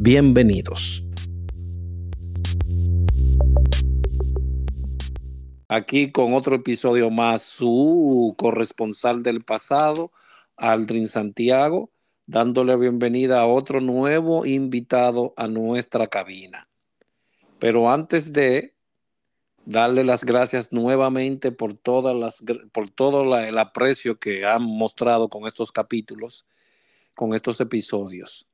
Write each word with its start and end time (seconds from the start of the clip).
Bienvenidos. 0.00 1.02
Aquí 5.66 6.12
con 6.12 6.34
otro 6.34 6.54
episodio 6.54 7.10
más, 7.10 7.42
su 7.42 8.32
corresponsal 8.38 9.24
del 9.24 9.42
pasado, 9.42 10.12
Aldrin 10.56 11.08
Santiago, 11.08 11.90
dándole 12.26 12.76
bienvenida 12.76 13.40
a 13.40 13.46
otro 13.48 13.80
nuevo 13.80 14.46
invitado 14.46 15.34
a 15.36 15.48
nuestra 15.48 16.06
cabina. 16.06 16.68
Pero 17.58 17.90
antes 17.90 18.32
de 18.32 18.76
darle 19.64 20.04
las 20.04 20.22
gracias 20.22 20.72
nuevamente 20.72 21.50
por, 21.50 21.74
todas 21.74 22.14
las, 22.14 22.44
por 22.70 22.88
todo 22.88 23.36
el 23.36 23.58
aprecio 23.58 24.16
que 24.20 24.46
han 24.46 24.62
mostrado 24.62 25.28
con 25.28 25.48
estos 25.48 25.72
capítulos, 25.72 26.46
con 27.16 27.34
estos 27.34 27.60
episodios. 27.60 28.47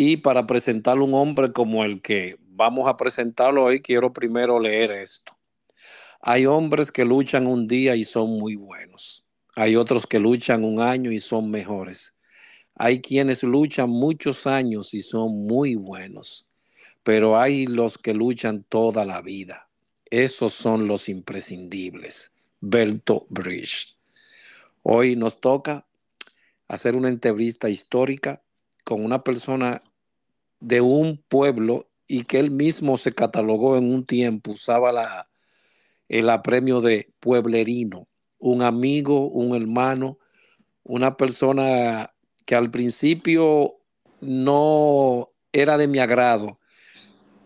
Y 0.00 0.18
para 0.18 0.46
presentar 0.46 1.00
un 1.00 1.12
hombre 1.12 1.52
como 1.52 1.82
el 1.82 2.00
que 2.00 2.36
vamos 2.50 2.88
a 2.88 2.96
presentarlo 2.96 3.64
hoy, 3.64 3.82
quiero 3.82 4.12
primero 4.12 4.60
leer 4.60 4.92
esto. 4.92 5.36
Hay 6.20 6.46
hombres 6.46 6.92
que 6.92 7.04
luchan 7.04 7.48
un 7.48 7.66
día 7.66 7.96
y 7.96 8.04
son 8.04 8.38
muy 8.38 8.54
buenos. 8.54 9.26
Hay 9.56 9.74
otros 9.74 10.06
que 10.06 10.20
luchan 10.20 10.62
un 10.62 10.80
año 10.80 11.10
y 11.10 11.18
son 11.18 11.50
mejores. 11.50 12.14
Hay 12.76 13.00
quienes 13.00 13.42
luchan 13.42 13.90
muchos 13.90 14.46
años 14.46 14.94
y 14.94 15.02
son 15.02 15.48
muy 15.48 15.74
buenos. 15.74 16.46
Pero 17.02 17.36
hay 17.36 17.66
los 17.66 17.98
que 17.98 18.14
luchan 18.14 18.62
toda 18.62 19.04
la 19.04 19.20
vida. 19.20 19.68
Esos 20.08 20.54
son 20.54 20.86
los 20.86 21.08
imprescindibles. 21.08 22.32
Berto 22.60 23.26
Bridge. 23.30 23.98
Hoy 24.84 25.16
nos 25.16 25.40
toca 25.40 25.88
hacer 26.68 26.94
una 26.94 27.08
entrevista 27.08 27.68
histórica 27.68 28.44
con 28.84 29.04
una 29.04 29.22
persona 29.24 29.82
de 30.60 30.80
un 30.80 31.22
pueblo 31.28 31.88
y 32.06 32.24
que 32.24 32.38
él 32.38 32.50
mismo 32.50 32.98
se 32.98 33.14
catalogó 33.14 33.76
en 33.76 33.92
un 33.92 34.04
tiempo, 34.04 34.52
usaba 34.52 34.92
la, 34.92 35.28
el 36.08 36.30
apremio 36.30 36.80
de 36.80 37.12
pueblerino, 37.20 38.08
un 38.38 38.62
amigo, 38.62 39.28
un 39.28 39.54
hermano, 39.54 40.18
una 40.84 41.16
persona 41.16 42.14
que 42.46 42.54
al 42.54 42.70
principio 42.70 43.78
no 44.20 45.28
era 45.52 45.76
de 45.76 45.86
mi 45.86 45.98
agrado, 45.98 46.58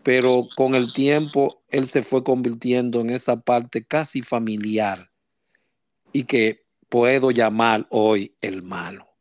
pero 0.01 0.47
con 0.55 0.75
el 0.75 0.93
tiempo 0.93 1.61
él 1.69 1.87
se 1.87 2.03
fue 2.03 2.23
convirtiendo 2.23 3.01
en 3.01 3.09
esa 3.09 3.41
parte 3.41 3.85
casi 3.85 4.21
familiar 4.21 5.11
y 6.13 6.23
que 6.23 6.65
puedo 6.89 7.31
llamar 7.31 7.85
hoy 7.89 8.35
hermano. 8.41 9.12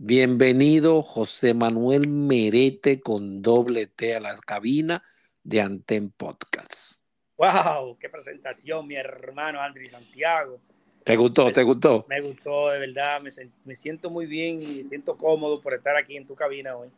Bienvenido 0.00 1.02
José 1.02 1.54
Manuel 1.54 2.06
Merete 2.06 3.00
con 3.00 3.42
doble 3.42 3.88
T 3.88 4.14
a 4.14 4.20
la 4.20 4.36
cabina 4.36 5.02
de 5.42 5.60
Anten 5.60 6.12
Podcast. 6.12 7.02
¡Wow! 7.36 7.98
¡Qué 7.98 8.08
presentación, 8.08 8.86
mi 8.86 8.94
hermano 8.94 9.60
Andrés 9.60 9.90
Santiago! 9.90 10.60
¿Te 11.02 11.16
gustó? 11.16 11.50
¿Te 11.50 11.64
gustó? 11.64 12.06
Me 12.08 12.20
gustó, 12.20 12.68
de 12.68 12.78
verdad. 12.78 13.20
Me, 13.22 13.30
me 13.64 13.74
siento 13.74 14.08
muy 14.08 14.26
bien 14.26 14.62
y 14.62 14.66
me 14.76 14.84
siento 14.84 15.16
cómodo 15.16 15.60
por 15.60 15.74
estar 15.74 15.96
aquí 15.96 16.16
en 16.16 16.28
tu 16.28 16.36
cabina 16.36 16.76
hoy. 16.76 16.90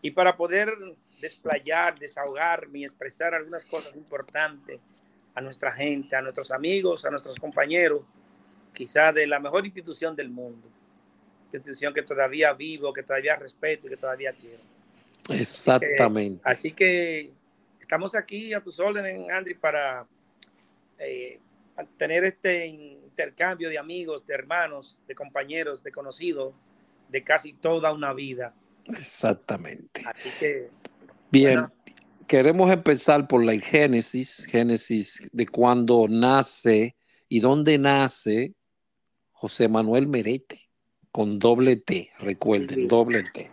Y 0.00 0.12
para 0.12 0.36
poder 0.36 0.72
desplayar, 1.20 1.98
desahogarme 1.98 2.78
y 2.78 2.84
expresar 2.84 3.34
algunas 3.34 3.64
cosas 3.64 3.96
importantes 3.96 4.78
a 5.34 5.40
nuestra 5.40 5.72
gente, 5.72 6.14
a 6.14 6.22
nuestros 6.22 6.52
amigos, 6.52 7.04
a 7.04 7.10
nuestros 7.10 7.34
compañeros, 7.34 8.02
quizá 8.72 9.12
de 9.12 9.26
la 9.26 9.40
mejor 9.40 9.66
institución 9.66 10.14
del 10.14 10.30
mundo 10.30 10.77
institución 11.56 11.94
que 11.94 12.02
todavía 12.02 12.52
vivo, 12.52 12.92
que 12.92 13.02
todavía 13.02 13.36
respeto 13.36 13.86
y 13.86 13.90
que 13.90 13.96
todavía 13.96 14.32
quiero. 14.32 14.62
Exactamente. 15.30 16.40
Así 16.44 16.72
que, 16.72 17.32
estamos 17.80 18.14
aquí 18.14 18.52
a 18.52 18.62
tus 18.62 18.78
órdenes, 18.80 19.30
Andri, 19.30 19.54
para 19.54 20.06
eh, 20.98 21.40
tener 21.96 22.24
este 22.24 22.66
intercambio 22.66 23.68
de 23.68 23.78
amigos, 23.78 24.26
de 24.26 24.34
hermanos, 24.34 24.98
de 25.06 25.14
compañeros, 25.14 25.82
de 25.82 25.90
conocidos, 25.90 26.54
de 27.08 27.24
casi 27.24 27.52
toda 27.52 27.92
una 27.92 28.12
vida. 28.12 28.54
Exactamente. 28.86 30.02
Así 30.04 30.30
que. 30.38 30.70
Bien. 31.30 31.66
Queremos 32.26 32.70
empezar 32.70 33.26
por 33.26 33.42
la 33.42 33.58
génesis, 33.58 34.44
génesis 34.44 35.26
de 35.32 35.46
cuando 35.46 36.06
nace 36.10 36.94
y 37.26 37.40
dónde 37.40 37.78
nace 37.78 38.52
José 39.32 39.66
Manuel 39.66 40.06
Merete 40.06 40.67
con 41.12 41.38
doble 41.38 41.76
T, 41.76 42.10
recuerden, 42.18 42.88
doble 42.88 43.22
T. 43.32 43.48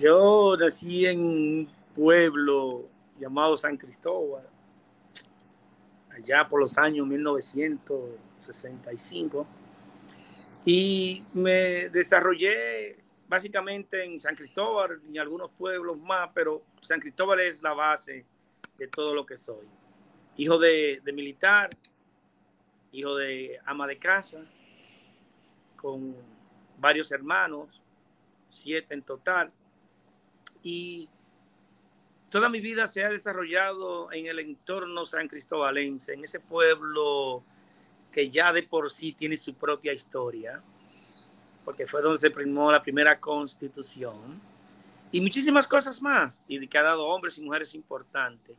Yo 0.00 0.56
nací 0.58 1.04
en 1.06 1.20
un 1.20 1.68
pueblo 1.94 2.88
llamado 3.18 3.56
San 3.56 3.76
Cristóbal, 3.76 4.46
allá 6.10 6.46
por 6.48 6.60
los 6.60 6.76
años 6.78 7.04
1965, 7.06 9.46
y 10.64 11.24
me 11.34 11.90
desarrollé 11.90 12.96
básicamente 13.28 14.02
en 14.04 14.18
San 14.18 14.34
Cristóbal 14.34 15.02
y 15.12 15.18
algunos 15.18 15.50
pueblos 15.50 15.98
más, 15.98 16.30
pero 16.34 16.62
San 16.80 17.00
Cristóbal 17.00 17.40
es 17.40 17.62
la 17.62 17.74
base 17.74 18.24
de 18.78 18.88
todo 18.88 19.14
lo 19.14 19.26
que 19.26 19.36
soy. 19.36 19.68
Hijo 20.36 20.58
de, 20.58 21.02
de 21.04 21.12
militar, 21.12 21.68
hijo 22.92 23.14
de 23.14 23.60
ama 23.64 23.86
de 23.86 23.98
casa, 23.98 24.40
con 25.76 26.16
varios 26.84 27.10
hermanos, 27.12 27.82
siete 28.46 28.92
en 28.92 29.00
total. 29.00 29.50
Y 30.62 31.08
toda 32.28 32.50
mi 32.50 32.60
vida 32.60 32.86
se 32.88 33.02
ha 33.02 33.08
desarrollado 33.08 34.12
en 34.12 34.26
el 34.26 34.38
entorno 34.38 35.06
san 35.06 35.26
cristobalense, 35.26 36.12
en 36.12 36.24
ese 36.24 36.40
pueblo 36.40 37.42
que 38.12 38.28
ya 38.28 38.52
de 38.52 38.64
por 38.64 38.90
sí 38.90 39.14
tiene 39.14 39.38
su 39.38 39.54
propia 39.54 39.94
historia, 39.94 40.62
porque 41.64 41.86
fue 41.86 42.02
donde 42.02 42.18
se 42.18 42.30
primó 42.30 42.70
la 42.70 42.82
primera 42.82 43.18
constitución, 43.18 44.38
y 45.10 45.22
muchísimas 45.22 45.66
cosas 45.66 46.02
más, 46.02 46.42
y 46.46 46.68
que 46.68 46.76
ha 46.76 46.82
dado 46.82 47.06
hombres 47.06 47.38
y 47.38 47.40
mujeres 47.40 47.74
importantes, 47.74 48.56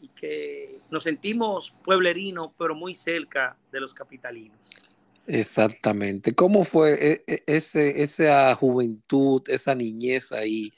y 0.00 0.08
que 0.08 0.80
nos 0.88 1.02
sentimos 1.02 1.74
pueblerinos, 1.84 2.52
pero 2.56 2.74
muy 2.74 2.94
cerca 2.94 3.54
de 3.70 3.80
los 3.80 3.92
capitalinos. 3.92 4.93
Exactamente. 5.26 6.34
¿Cómo 6.34 6.64
fue 6.64 6.94
e, 7.12 7.24
e, 7.26 7.42
ese, 7.46 8.02
esa 8.02 8.54
juventud, 8.54 9.42
esa 9.48 9.74
niñez 9.74 10.32
ahí 10.32 10.72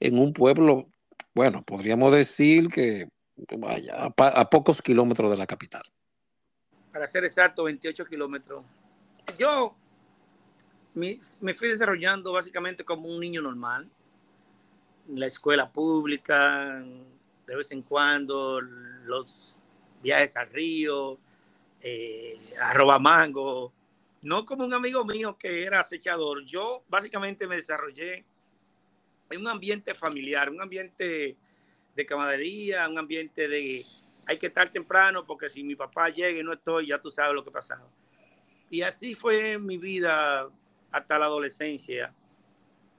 en 0.00 0.18
un 0.18 0.32
pueblo, 0.32 0.88
bueno, 1.34 1.62
podríamos 1.64 2.12
decir 2.12 2.68
que 2.68 3.08
vaya, 3.58 4.12
a, 4.16 4.50
pocos 4.50 4.82
kilómetros 4.82 5.30
de 5.30 5.36
la 5.36 5.46
capital? 5.46 5.82
Para 6.92 7.06
ser 7.06 7.24
exacto, 7.24 7.64
28 7.64 8.04
kilómetros. 8.06 8.64
Yo 9.38 9.76
me, 10.94 11.18
me 11.40 11.54
fui 11.54 11.68
desarrollando 11.68 12.32
básicamente 12.32 12.84
como 12.84 13.08
un 13.08 13.20
niño 13.20 13.40
normal, 13.40 13.88
en 15.08 15.20
la 15.20 15.26
escuela 15.26 15.70
pública, 15.70 16.84
de 17.46 17.56
vez 17.56 17.70
en 17.72 17.82
cuando 17.82 18.60
los 18.60 19.64
viajes 20.02 20.36
al 20.36 20.50
río, 20.50 21.18
eh, 21.80 22.34
a 22.60 22.72
Robamango, 22.74 23.72
no 24.22 24.44
como 24.46 24.64
un 24.64 24.72
amigo 24.72 25.04
mío 25.04 25.36
que 25.38 25.64
era 25.64 25.80
acechador. 25.80 26.44
Yo 26.44 26.84
básicamente 26.88 27.46
me 27.46 27.56
desarrollé 27.56 28.24
en 29.30 29.40
un 29.40 29.48
ambiente 29.48 29.94
familiar, 29.94 30.50
un 30.50 30.60
ambiente 30.60 31.36
de 31.94 32.06
camaradería, 32.06 32.88
un 32.88 32.98
ambiente 32.98 33.48
de 33.48 33.84
hay 34.26 34.38
que 34.38 34.46
estar 34.46 34.70
temprano 34.70 35.26
porque 35.26 35.48
si 35.48 35.64
mi 35.64 35.74
papá 35.74 36.08
llega 36.08 36.38
y 36.38 36.44
no 36.44 36.52
estoy, 36.52 36.86
ya 36.86 36.98
tú 36.98 37.10
sabes 37.10 37.34
lo 37.34 37.44
que 37.44 37.50
pasaba. 37.50 37.86
Y 38.70 38.82
así 38.82 39.14
fue 39.14 39.58
mi 39.58 39.76
vida 39.76 40.48
hasta 40.90 41.18
la 41.18 41.26
adolescencia. 41.26 42.14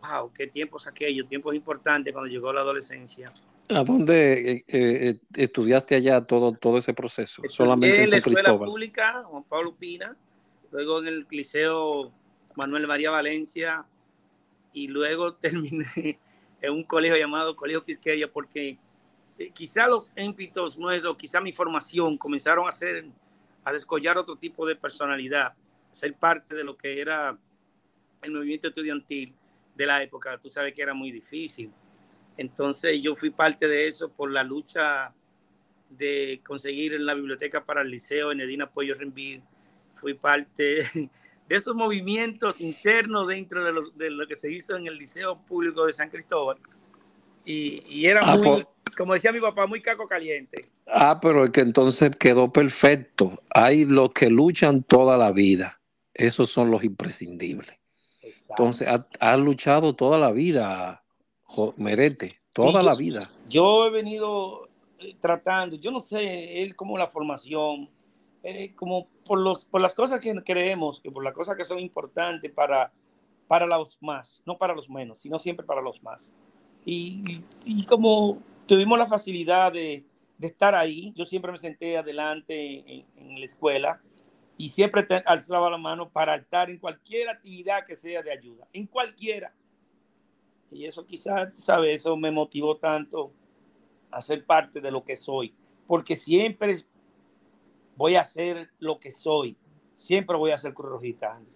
Wow, 0.02 0.32
qué 0.34 0.48
tiempos 0.48 0.86
aquellos, 0.86 1.28
tiempos 1.30 1.56
importantes 1.56 2.12
cuando 2.12 2.30
llegó 2.30 2.52
la 2.52 2.62
adolescencia. 2.62 3.32
¿A 3.70 3.84
dónde 3.84 4.52
eh, 4.52 4.66
eh, 4.68 5.20
estudiaste 5.36 5.96
allá 5.96 6.22
todo, 6.22 6.52
todo 6.52 6.78
ese 6.78 6.94
proceso? 6.94 7.42
Solamente 7.48 8.04
en, 8.04 8.10
la 8.10 8.18
escuela 8.18 8.58
pública, 8.58 9.24
Juan 9.24 9.44
Pablo 9.46 9.74
Pina, 9.74 10.18
luego 10.74 11.00
en 11.00 11.08
el 11.08 11.28
Liceo 11.30 12.12
Manuel 12.56 12.88
María 12.88 13.12
Valencia 13.12 13.88
y 14.74 14.88
luego 14.88 15.36
terminé 15.36 16.20
en 16.62 16.74
un 16.74 16.84
colegio 16.84 17.16
llamado 17.16 17.56
Colegio 17.56 17.86
Quisqueya 17.86 18.32
porque 18.32 18.80
eh, 19.38 19.52
quizá 19.52 19.88
los 19.88 20.12
émpitos 20.16 20.78
nuestros, 20.78 21.16
quizá 21.16 21.40
mi 21.42 21.54
formación 21.54 22.18
comenzaron 22.18 22.66
a 22.66 22.70
hacer, 22.70 23.06
a 23.64 23.72
descollar 23.72 24.18
otro 24.18 24.36
tipo 24.36 24.66
de 24.66 24.76
personalidad, 24.76 25.54
ser 25.92 26.16
parte 26.16 26.56
de 26.56 26.64
lo 26.64 26.76
que 26.76 27.00
era 27.00 27.38
el 28.24 28.32
movimiento 28.32 28.70
estudiantil 28.70 29.36
de 29.76 29.86
la 29.86 30.02
época. 30.02 30.40
Tú 30.40 30.50
sabes 30.50 30.74
que 30.74 30.82
era 30.82 30.96
muy 30.96 31.12
difícil. 31.12 31.72
Entonces 32.36 33.00
yo 33.00 33.16
fui 33.16 33.30
parte 33.30 33.68
de 33.68 33.88
eso 33.88 34.10
por 34.10 34.32
la 34.32 34.44
lucha 34.44 35.14
de 35.92 36.42
conseguir 36.44 36.94
en 36.94 37.06
la 37.06 37.14
biblioteca 37.14 37.64
para 37.64 37.84
el 37.84 37.92
liceo 37.92 38.32
en 38.32 38.42
Edina 38.42 38.72
Pollo. 38.72 38.96
Fui 39.94 40.14
parte 40.14 40.84
de 40.94 41.56
esos 41.56 41.76
movimientos 41.76 42.62
internos 42.62 43.28
dentro 43.28 43.64
de, 43.64 43.72
los, 43.72 43.98
de, 43.98 44.10
lo 44.10 44.28
que 44.28 44.36
se 44.36 44.52
hizo 44.52 44.76
en 44.76 44.88
el 44.88 44.98
Liceo 44.98 45.38
Público 45.46 45.86
de 45.86 45.94
San 45.94 46.10
Cristóbal. 46.10 46.58
Y, 47.46 47.84
y 47.90 48.06
era 48.06 48.22
ah, 48.24 48.38
muy, 48.38 48.44
por... 48.44 48.68
como 48.96 49.14
decía 49.14 49.32
mi 49.32 49.42
papá, 49.42 49.68
muy 49.68 49.82
caco 49.82 50.08
caliente. 50.08 50.66
Ah, 50.88 51.20
pero 51.22 51.44
es 51.44 51.52
que 51.52 51.62
entonces 51.62 52.16
quedó 52.18 52.52
perfecto. 52.52 53.42
Hay 53.54 53.86
los 53.86 54.12
que 54.12 54.30
luchan 54.30 54.84
toda 54.84 55.18
la 55.18 55.32
vida. 55.32 55.82
Esos 56.14 56.50
son 56.50 56.72
los 56.72 56.84
imprescindibles. 56.84 57.78
Exacto. 58.22 58.54
Entonces, 58.64 58.88
ha, 58.88 59.08
ha, 59.20 59.38
luchado 59.38 59.96
toda 59.96 60.20
la 60.20 60.32
vida, 60.32 61.04
Merete, 61.80 62.40
toda 62.54 62.82
sí, 62.82 62.86
la 62.86 62.96
vida. 62.96 63.32
Yo 63.50 63.88
he 63.88 63.92
venido 63.92 64.70
tratando, 65.20 65.76
yo 65.76 65.92
no 65.92 66.00
sé, 66.00 66.62
él 66.62 66.76
como 66.76 66.98
la 66.98 67.08
formación, 67.08 67.90
eh, 68.44 68.74
como 68.76 69.10
por, 69.26 69.40
los, 69.40 69.66
por 69.66 69.82
las 69.82 69.94
cosas 69.94 70.20
que 70.20 70.34
creemos, 70.44 71.00
que 71.00 71.12
por 71.12 71.24
las 71.24 71.34
cosas 71.34 71.56
que 71.56 71.66
son 71.66 71.80
importantes 71.80 72.52
para, 72.52 72.92
para 73.48 73.66
los 73.66 73.98
más, 74.02 74.42
no 74.46 74.58
para 74.58 74.76
los 74.76 74.90
menos, 74.90 75.20
sino 75.20 75.40
siempre 75.40 75.66
para 75.66 75.82
los 75.82 76.02
más. 76.04 76.34
Y, 76.86 77.24
y, 77.66 77.80
y 77.80 77.86
como 77.86 78.40
tuvimos 78.66 78.98
la 79.00 79.08
facilidad 79.08 79.72
de, 79.72 80.06
de, 80.38 80.48
estar 80.48 80.76
ahí, 80.76 81.14
yo 81.16 81.26
siempre 81.26 81.52
me 81.52 81.58
senté 81.58 81.98
adelante 81.98 82.84
en, 82.86 83.06
en 83.16 83.40
la 83.40 83.46
escuela 83.46 84.02
y 84.58 84.70
siempre 84.70 85.04
te 85.04 85.16
alzaba 85.26 85.70
la 85.70 85.78
mano 85.78 86.10
para 86.10 86.36
estar 86.36 86.70
en 86.70 86.78
cualquier 86.78 87.30
actividad 87.30 87.86
que 87.86 87.98
sea 87.98 88.22
de 88.22 88.32
ayuda, 88.32 88.68
en 88.74 88.88
cualquiera. 88.88 89.54
Y 90.72 90.86
eso 90.86 91.06
quizás, 91.06 91.50
¿sabes? 91.54 91.98
Eso 91.98 92.18
me 92.18 92.32
motivó 92.32 92.78
tanto 92.78 93.32
a 94.12 94.22
ser 94.22 94.46
parte 94.46 94.82
de 94.82 94.92
lo 94.92 95.04
que 95.04 95.16
soy, 95.16 95.54
porque 95.88 96.16
siempre 96.16 96.76
voy 97.96 98.16
a 98.16 98.26
ser 98.26 98.70
lo 98.80 99.00
que 99.00 99.12
soy, 99.12 99.58
siempre 99.96 100.36
voy 100.38 100.52
a 100.52 100.58
ser 100.58 100.74
Cruz 100.74 100.90
Rojita, 100.90 101.36
André. 101.36 101.52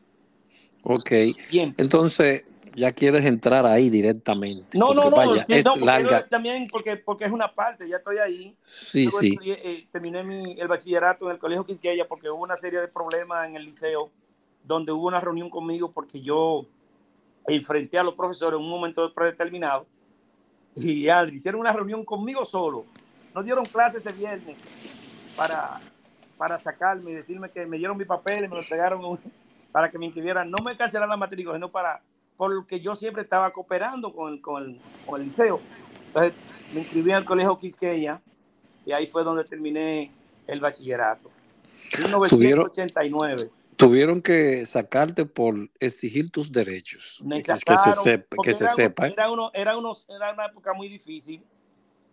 Ok, 0.84 1.38
siempre. 1.38 1.84
entonces 1.84 2.44
ya 2.78 2.92
quieres 2.92 3.26
entrar 3.26 3.66
ahí 3.66 3.90
directamente. 3.90 4.78
No, 4.78 4.94
no, 4.94 5.10
no, 5.10 5.18
vaya, 5.18 5.46
no, 5.50 5.56
es 5.56 5.66
no 5.66 5.76
larga. 5.78 6.28
también 6.28 6.68
porque, 6.72 6.96
porque 6.96 7.26
es 7.26 7.32
una 7.32 7.54
parte, 7.54 7.90
ya 7.90 7.98
estoy 7.98 8.18
ahí. 8.20 8.56
Sí, 8.66 9.06
Luego 9.06 9.20
sí. 9.20 9.30
Estudié, 9.30 9.60
eh, 9.64 9.88
terminé 9.92 10.24
mi, 10.24 10.60
el 10.60 10.68
bachillerato 10.68 11.26
en 11.26 11.32
el 11.32 11.40
Colegio 11.40 11.66
Quisqueya 11.66 12.08
porque 12.08 12.30
hubo 12.30 12.44
una 12.44 12.56
serie 12.56 12.80
de 12.80 12.88
problemas 12.88 13.48
en 13.48 13.56
el 13.56 13.66
liceo 13.66 14.12
donde 14.64 14.92
hubo 14.92 15.08
una 15.08 15.20
reunión 15.20 15.50
conmigo 15.50 15.92
porque 15.92 16.22
yo 16.22 16.68
enfrenté 17.48 17.98
a 17.98 18.04
los 18.04 18.14
profesores 18.14 18.60
en 18.60 18.66
un 18.66 18.70
momento 18.70 19.12
predeterminado 19.12 19.88
y 20.76 21.10
Andri 21.10 21.38
hicieron 21.38 21.62
una 21.62 21.74
reunión 21.74 22.06
conmigo 22.06 22.46
solo. 22.46 22.86
Nos 23.34 23.44
dieron 23.44 23.66
clases 23.66 24.06
ese 24.06 24.12
viernes 24.16 24.56
para, 25.36 25.80
para 26.38 26.58
sacarme 26.58 27.12
y 27.12 27.16
decirme 27.16 27.50
que 27.50 27.66
me 27.66 27.78
dieron 27.78 27.98
mi 27.98 28.06
papel 28.06 28.46
y 28.46 28.48
me 28.48 28.56
lo 28.56 28.62
entregaron 28.62 29.20
para 29.72 29.90
que 29.90 29.98
me 29.98 30.06
inscribieran. 30.06 30.50
No 30.50 30.58
me 30.64 30.78
cancelaran 30.78 31.10
la 31.10 31.18
matrícula, 31.18 31.56
sino 31.56 31.72
para, 31.72 32.02
porque 32.36 32.80
yo 32.80 32.96
siempre 32.96 33.24
estaba 33.24 33.52
cooperando 33.52 34.14
con 34.14 34.34
el, 34.34 34.42
con 34.42 34.64
el, 34.64 34.82
con 35.06 35.22
el 35.22 35.28
liceo. 35.28 35.60
Entonces 36.08 36.34
me 36.74 36.82
inscribí 36.82 37.12
al 37.12 37.26
colegio 37.26 37.58
Quisqueya 37.58 38.22
y 38.86 38.92
ahí 38.92 39.08
fue 39.08 39.24
donde 39.24 39.44
terminé 39.44 40.12
el 40.48 40.60
bachillerato. 40.60 41.30
1989 42.00 43.52
tuvieron 43.78 44.22
que 44.22 44.66
sacarte 44.66 45.26
por 45.26 45.70
exigir 45.80 46.30
tus 46.32 46.52
derechos. 46.52 47.22
Me 47.24 47.40
sacaron, 47.40 47.84
que 47.84 47.92
se 47.92 48.02
sepa. 48.02 48.38
Que 48.44 48.54
se 48.54 48.64
era, 48.66 48.74
sepa. 48.74 49.08
Era, 49.08 49.32
uno, 49.32 49.52
era, 49.54 49.78
uno, 49.78 49.94
era 50.10 50.34
una 50.34 50.46
época 50.46 50.74
muy 50.74 50.90
difícil 50.90 51.42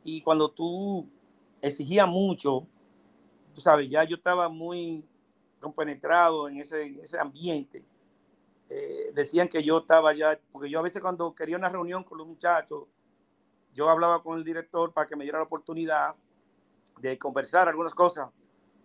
y 0.05 0.21
cuando 0.21 0.51
tú 0.51 1.09
exigías 1.63 2.07
mucho, 2.07 2.67
tú 3.55 3.61
sabes, 3.61 3.89
ya 3.89 4.05
yo 4.05 4.17
estaba 4.17 4.49
muy 4.49 5.05
compenetrado 5.61 6.49
en 6.49 6.59
ese, 6.59 6.87
en 6.87 7.01
ese 7.01 7.19
ambiente. 7.19 7.85
Eh, 8.69 9.13
decían 9.15 9.49
que 9.49 9.63
yo 9.63 9.79
estaba 9.79 10.13
ya, 10.15 10.39
porque 10.53 10.69
yo 10.69 10.79
a 10.79 10.83
veces 10.83 11.01
cuando 11.01 11.35
quería 11.35 11.57
una 11.57 11.69
reunión 11.69 12.05
con 12.05 12.19
los 12.19 12.27
muchachos, 12.27 12.85
yo 13.73 13.89
hablaba 13.89 14.23
con 14.23 14.39
el 14.39 14.45
director 14.45 14.93
para 14.93 15.07
que 15.07 15.17
me 15.17 15.25
diera 15.25 15.39
la 15.39 15.45
oportunidad 15.45 16.15
de 17.01 17.19
conversar 17.19 17.69
algunas 17.69 17.95
cosas, 17.95 18.29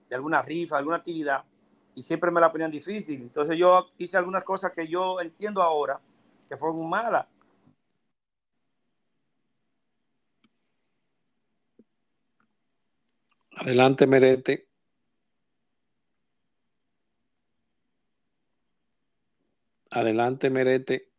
de 0.10 0.16
alguna 0.16 0.42
rifa, 0.42 0.78
alguna 0.78 0.98
actividad 0.98 1.46
y 2.00 2.02
siempre 2.02 2.32
me 2.32 2.40
la 2.40 2.52
ponían 2.52 2.72
difícil. 2.72 3.22
Entonces 3.22 3.58
yo 3.58 3.92
hice 3.98 4.16
algunas 4.18 4.44
cosas 4.44 4.72
que 4.72 4.88
yo 4.88 5.20
entiendo 5.20 5.62
ahora 5.62 6.00
que 6.48 6.58
fueron 6.58 6.88
malas. 6.90 7.28
Adelante, 13.60 14.08
Merete. 14.08 14.70
Adelante, 19.92 20.50
Merete. 20.50 21.10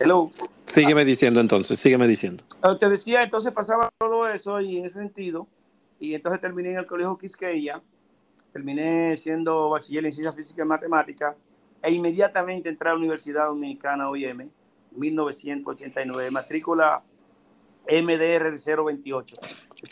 Hello. 0.00 0.30
Sígueme 0.74 1.04
diciendo 1.04 1.40
entonces, 1.40 1.78
sígueme 1.78 2.08
diciendo. 2.08 2.42
Ah, 2.60 2.76
te 2.76 2.88
decía, 2.88 3.22
entonces 3.22 3.52
pasaba 3.52 3.90
todo 3.96 4.26
eso 4.26 4.60
y 4.60 4.78
en 4.78 4.86
ese 4.86 4.98
sentido, 4.98 5.46
y 6.00 6.14
entonces 6.14 6.40
terminé 6.40 6.72
en 6.72 6.78
el 6.78 6.86
colegio 6.86 7.16
Quisqueya, 7.16 7.80
terminé 8.52 9.16
siendo 9.16 9.70
bachiller 9.70 10.04
en 10.04 10.10
ciencias 10.10 10.34
físicas 10.34 10.64
y 10.64 10.68
matemáticas, 10.68 11.36
e 11.80 11.92
inmediatamente 11.92 12.68
entré 12.68 12.88
a 12.88 12.92
la 12.92 12.98
Universidad 12.98 13.46
Dominicana 13.46 14.10
OIM, 14.10 14.50
1989, 14.96 16.32
matrícula 16.32 17.04
MDR 17.86 18.50
028. 18.84 19.36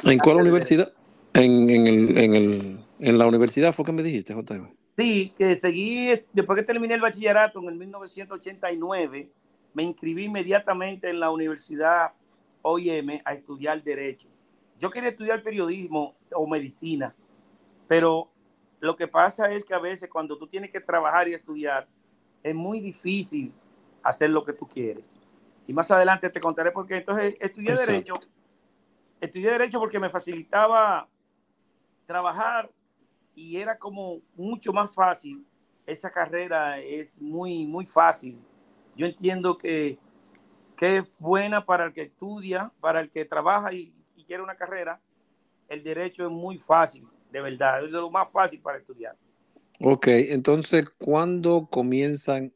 ¿En 0.02 0.18
cuál 0.18 0.38
universidad? 0.38 0.92
En, 1.35 1.71
en, 1.71 1.87
el, 1.87 2.18
en, 2.18 2.35
el, 2.35 2.80
en, 2.99 3.18
la 3.18 3.26
universidad 3.26 3.73
fue 3.73 3.85
que 3.85 3.92
me 3.92 4.02
dijiste, 4.02 4.35
JM. 4.35 4.68
Sí, 4.99 5.33
que 5.38 5.54
seguí, 5.54 6.09
después 6.33 6.59
que 6.59 6.64
terminé 6.64 6.95
el 6.95 7.00
bachillerato 7.00 7.61
en 7.61 7.68
el 7.68 7.76
1989, 7.76 9.30
me 9.75 9.83
inscribí 9.83 10.25
inmediatamente 10.25 11.09
en 11.09 11.21
la 11.21 11.31
Universidad 11.31 12.12
OIM 12.62 13.21
a 13.25 13.33
estudiar 13.33 13.83
Derecho. 13.83 14.29
Yo 14.79 14.91
quería 14.91 15.11
estudiar 15.11 15.43
periodismo 15.43 16.17
o 16.35 16.47
medicina, 16.47 17.14
pero 17.88 18.31
lo 18.81 18.97
que 18.97 19.09
pasa 19.09 19.50
es 19.52 19.64
que 19.64 19.75
a 19.75 19.79
veces 19.79 20.09
cuando 20.09 20.37
tú 20.37 20.47
tienes 20.47 20.71
que 20.71 20.81
trabajar 20.81 21.29
y 21.29 21.35
estudiar, 21.35 21.88
es 22.43 22.55
muy 22.55 22.81
difícil 22.81 23.52
hacer 24.02 24.31
lo 24.31 24.45
que 24.45 24.52
tú 24.52 24.67
quieres. 24.67 25.09
Y 25.67 25.73
más 25.73 25.91
adelante 25.91 26.29
te 26.29 26.41
contaré 26.41 26.73
por 26.73 26.87
qué. 26.87 26.97
Entonces 26.97 27.37
estudié 27.41 27.71
Exacto. 27.71 27.93
Derecho. 27.93 28.14
Estudié 29.21 29.50
Derecho 29.52 29.79
porque 29.79 30.00
me 30.00 30.11
facilitaba 30.11 31.09
trabajar 32.05 32.71
y 33.35 33.57
era 33.59 33.79
como 33.79 34.21
mucho 34.35 34.73
más 34.73 34.93
fácil. 34.93 35.47
Esa 35.87 36.11
carrera 36.11 36.79
es 36.79 37.21
muy, 37.21 37.64
muy 37.67 37.87
fácil 37.87 38.45
yo 38.96 39.06
entiendo 39.06 39.56
que, 39.56 39.99
que 40.76 40.99
es 40.99 41.04
buena 41.18 41.64
para 41.64 41.87
el 41.87 41.92
que 41.92 42.02
estudia, 42.02 42.72
para 42.80 43.00
el 43.00 43.11
que 43.11 43.25
trabaja 43.25 43.72
y, 43.72 43.92
y, 44.16 44.25
quiere 44.25 44.42
una 44.42 44.56
carrera. 44.56 45.00
El 45.68 45.82
derecho 45.82 46.25
es 46.25 46.30
muy 46.30 46.58
fácil, 46.58 47.06
de 47.30 47.40
verdad, 47.40 47.84
es 47.84 47.92
de 47.92 47.99
lo 47.99 48.11
más 48.11 48.30
fácil 48.30 48.61
para 48.61 48.78
estudiar. 48.78 49.16
Ok, 49.80 50.06
entonces, 50.08 50.84
¿cuándo 50.99 51.66
comienzan, 51.70 52.52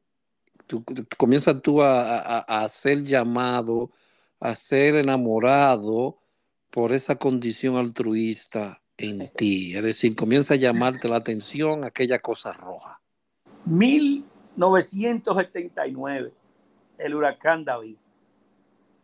tú, 0.67 0.85
comienzas 1.17 1.61
tú 1.63 1.83
a, 1.83 2.19
a, 2.19 2.65
a 2.65 2.69
ser 2.69 3.03
llamado, 3.03 3.91
a 4.39 4.55
ser 4.55 4.97
enamorado 4.97 6.19
por 6.71 6.93
esa 6.93 7.17
condición 7.17 7.77
altruista 7.77 8.83
en 8.97 9.29
ti? 9.37 9.75
Es 9.75 9.83
decir, 9.83 10.15
comienza 10.15 10.55
a 10.55 10.59
llamarte 10.59 11.09
la 11.09 11.17
atención 11.17 11.85
aquella 11.85 12.19
cosa 12.21 12.53
roja. 12.53 13.01
Mil 13.65 14.25
1979, 14.57 16.33
el 16.99 17.15
huracán 17.15 17.65
David. 17.65 17.97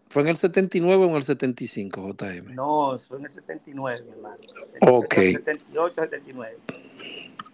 ¿Fue 0.09 0.23
en 0.23 0.29
el 0.29 0.37
79 0.37 1.05
o 1.05 1.09
en 1.09 1.17
el 1.17 1.23
75, 1.23 2.15
JM? 2.15 2.55
No, 2.55 2.97
fue 2.99 3.19
en 3.19 3.25
el 3.25 3.33
79, 3.33 4.03
mi 4.03 4.11
hermano. 4.11 4.37
Ok. 4.81 5.19
En 5.19 5.23
el 5.23 5.33
78, 5.33 5.95
79. 5.95 6.59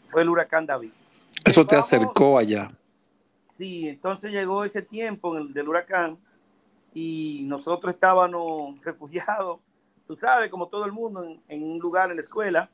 Fue 0.08 0.22
el 0.22 0.28
huracán 0.28 0.66
David. 0.66 0.90
Eso 1.44 1.66
te 1.66 1.76
acercó 1.76 2.38
allá. 2.38 2.70
Sí, 3.52 3.88
entonces 3.88 4.32
llegó 4.32 4.64
ese 4.64 4.82
tiempo 4.82 5.42
del 5.44 5.68
huracán 5.68 6.18
y 6.94 7.42
nosotros 7.44 7.94
estábamos 7.94 8.80
refugiados, 8.82 9.60
tú 10.06 10.16
sabes, 10.16 10.50
como 10.50 10.68
todo 10.68 10.84
el 10.84 10.92
mundo, 10.92 11.24
en, 11.48 11.62
un 11.62 11.78
lugar 11.78 12.10
en 12.10 12.16
la 12.16 12.22
escuela. 12.22 12.70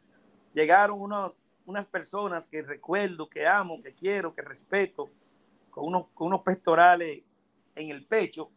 Llegaron 0.54 1.00
unos, 1.00 1.42
unas 1.66 1.86
personas 1.86 2.46
que 2.46 2.62
recuerdo, 2.62 3.28
que 3.28 3.46
amo, 3.46 3.82
que 3.82 3.94
quiero, 3.94 4.34
que 4.34 4.42
respeto, 4.42 5.10
con 5.70 5.86
unos, 5.86 6.06
con 6.14 6.28
unos 6.28 6.42
pectorales 6.42 7.22
en 7.74 7.90
el 7.90 8.04
pecho, 8.04 8.50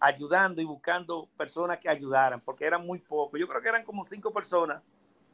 ayudando 0.00 0.60
y 0.60 0.64
buscando 0.64 1.28
personas 1.36 1.78
que 1.78 1.88
ayudaran, 1.88 2.40
porque 2.40 2.64
eran 2.64 2.84
muy 2.86 2.98
pocos. 2.98 3.38
Yo 3.38 3.46
creo 3.46 3.62
que 3.62 3.68
eran 3.68 3.84
como 3.84 4.04
cinco 4.04 4.32
personas. 4.32 4.82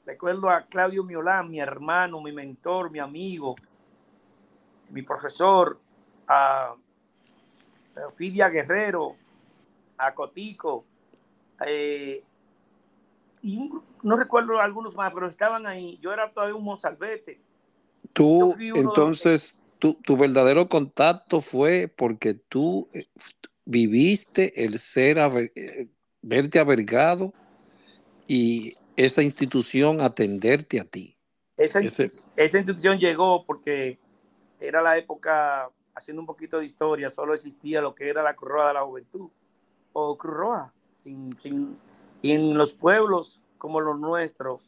Recuerdo 0.04 0.50
a 0.50 0.62
Claudio 0.62 1.04
Miolán, 1.04 1.48
mi 1.48 1.60
hermano, 1.60 2.20
mi 2.20 2.32
mentor, 2.32 2.90
mi 2.90 2.98
amigo, 2.98 3.54
mi 4.90 5.02
profesor, 5.02 5.80
a 6.26 6.74
Fidia 8.16 8.48
Guerrero, 8.48 9.16
a 9.98 10.12
Cotico, 10.12 10.84
eh, 11.66 12.24
y 13.42 13.70
no 14.02 14.16
recuerdo 14.16 14.61
algunos 14.61 14.94
más, 14.94 15.12
pero 15.12 15.28
estaban 15.28 15.66
ahí. 15.66 15.99
Yo 16.00 16.12
era 16.12 16.32
todavía 16.32 16.54
un 16.54 16.64
mozalbete. 16.64 17.40
Tú, 18.12 18.54
entonces, 18.58 19.61
tu, 19.78 19.94
tu, 19.94 20.16
verdadero 20.16 20.68
contacto 20.68 21.40
fue 21.40 21.92
porque 21.94 22.34
tú 22.34 22.88
eh, 22.92 23.06
viviste 23.64 24.64
el 24.64 24.78
ser, 24.78 25.18
eh, 25.18 25.88
verte 26.20 26.58
avergado 26.58 27.32
y 28.26 28.76
esa 28.96 29.22
institución 29.22 30.00
atenderte 30.00 30.78
a 30.78 30.84
ti. 30.84 31.16
Esa, 31.56 31.80
esa 31.80 32.58
institución 32.58 32.99
llegó 32.99 33.44
porque 33.44 33.99
era 34.61 34.82
la 34.82 34.96
época, 34.96 35.70
haciendo 35.94 36.22
un 36.22 36.26
poquito 36.26 36.58
de 36.58 36.66
historia, 36.66 37.11
solo 37.11 37.34
existía 37.34 37.80
lo 37.80 37.94
que 37.94 38.08
era 38.08 38.22
la 38.22 38.34
Cruz 38.34 38.66
de 38.66 38.75
la 38.75 38.82
Juventud 38.82 39.30
o 39.92 40.16
Cruz 40.16 40.34
Roja. 40.34 40.75
Sin, 40.90 41.34
sin, 41.37 41.78
y 42.22 42.32
en 42.32 42.56
los 42.56 42.72
pueblos 42.72 43.42
como 43.58 43.80
los 43.80 43.98
nuestros, 43.98 44.62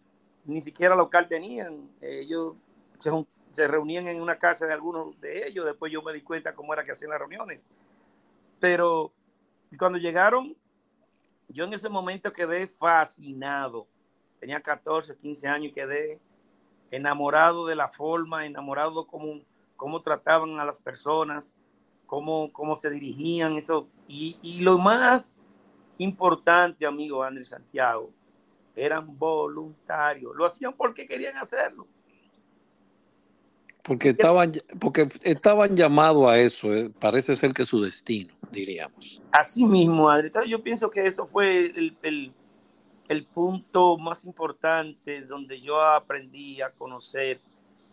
ni 0.44 0.60
siquiera 0.60 0.94
local 0.94 1.28
tenían. 1.28 1.88
Ellos 2.00 2.54
se, 2.98 3.10
se, 3.52 3.68
reunían 3.68 4.08
en 4.08 4.20
una 4.20 4.38
casa 4.38 4.66
de 4.66 4.72
algunos 4.72 5.18
de 5.20 5.46
ellos. 5.46 5.64
Después 5.64 5.92
yo 5.92 6.02
me 6.02 6.12
di 6.12 6.20
cuenta 6.20 6.54
cómo 6.54 6.72
era 6.72 6.82
que 6.82 6.92
hacían 6.92 7.10
las 7.10 7.20
reuniones. 7.20 7.64
Pero 8.60 9.12
cuando 9.78 9.98
llegaron, 9.98 10.56
yo 11.48 11.64
en 11.64 11.72
ese 11.72 11.88
momento 11.88 12.32
quedé 12.32 12.66
fascinado. 12.66 13.86
Tenía 14.40 14.60
14, 14.60 15.16
15 15.16 15.48
años 15.48 15.68
y 15.68 15.72
quedé 15.72 16.20
enamorado 16.90 17.66
de 17.66 17.76
la 17.76 17.88
forma, 17.88 18.46
enamorado 18.46 19.06
cómo, 19.06 19.40
cómo 19.76 20.02
trataban 20.02 20.58
a 20.58 20.64
las 20.64 20.80
personas, 20.80 21.54
cómo, 22.06 22.52
cómo 22.52 22.76
se 22.76 22.90
dirigían, 22.90 23.54
eso. 23.54 23.88
Y, 24.06 24.38
y 24.42 24.60
lo 24.60 24.78
más 24.78 25.33
importante, 25.98 26.86
amigo 26.86 27.22
Andrés 27.22 27.48
Santiago, 27.48 28.10
eran 28.74 29.18
voluntarios. 29.18 30.34
Lo 30.34 30.44
hacían 30.44 30.72
porque 30.74 31.06
querían 31.06 31.36
hacerlo. 31.36 31.86
Porque 33.82 34.10
estaban, 34.10 34.52
porque 34.80 35.08
estaban 35.22 35.76
llamados 35.76 36.26
a 36.28 36.38
eso, 36.38 36.72
eh. 36.74 36.90
parece 36.98 37.36
ser 37.36 37.52
que 37.52 37.66
su 37.66 37.82
destino, 37.82 38.34
diríamos. 38.50 39.22
Así 39.30 39.64
mismo, 39.66 40.08
Andrés. 40.08 40.32
Yo 40.48 40.62
pienso 40.62 40.88
que 40.88 41.06
eso 41.06 41.26
fue 41.26 41.66
el, 41.66 41.96
el, 42.02 42.32
el 43.08 43.26
punto 43.26 43.98
más 43.98 44.24
importante 44.24 45.22
donde 45.22 45.60
yo 45.60 45.80
aprendí 45.82 46.62
a 46.62 46.70
conocer 46.70 47.40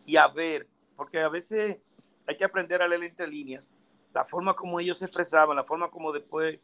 y 0.05 0.15
a 0.15 0.29
ver, 0.29 0.67
porque 0.95 1.19
a 1.19 1.27
veces 1.27 1.79
hay 2.25 2.37
que 2.37 2.45
aprender 2.45 2.81
a 2.81 2.87
leer 2.87 3.03
entre 3.03 3.27
líneas 3.27 3.69
la 4.13 4.25
forma 4.25 4.53
como 4.53 4.79
ellos 4.79 4.97
se 4.97 5.05
expresaban, 5.05 5.55
la 5.55 5.63
forma 5.63 5.89
como 5.89 6.11
después 6.11 6.59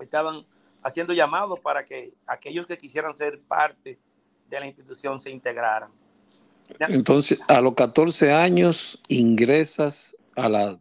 estaban 0.00 0.46
haciendo 0.82 1.12
llamados 1.12 1.60
para 1.60 1.84
que 1.84 2.12
aquellos 2.26 2.66
que 2.66 2.76
quisieran 2.76 3.14
ser 3.14 3.40
parte 3.40 3.98
de 4.48 4.60
la 4.60 4.66
institución 4.66 5.18
se 5.20 5.30
integraran. 5.30 5.90
Entonces, 6.78 7.38
a 7.48 7.60
los 7.60 7.74
14 7.74 8.32
años 8.32 9.00
ingresas 9.08 10.16
a 10.36 10.48
la, 10.48 10.80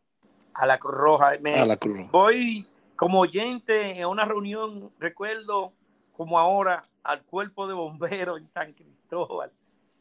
a 0.54 0.66
la 0.66 0.78
Cruz 0.78 0.96
Roja. 0.96 1.30
a 1.30 1.66
la 1.66 1.78
Cruz 1.78 1.98
Roja. 1.98 2.10
Voy 2.12 2.66
como 2.96 3.20
oyente 3.20 4.00
en 4.00 4.08
una 4.08 4.26
reunión, 4.26 4.92
recuerdo 5.00 5.74
como 6.14 6.38
ahora, 6.38 6.86
al 7.04 7.24
cuerpo 7.24 7.68
de 7.68 7.74
bomberos 7.74 8.40
en 8.40 8.48
San 8.48 8.74
Cristóbal. 8.74 9.52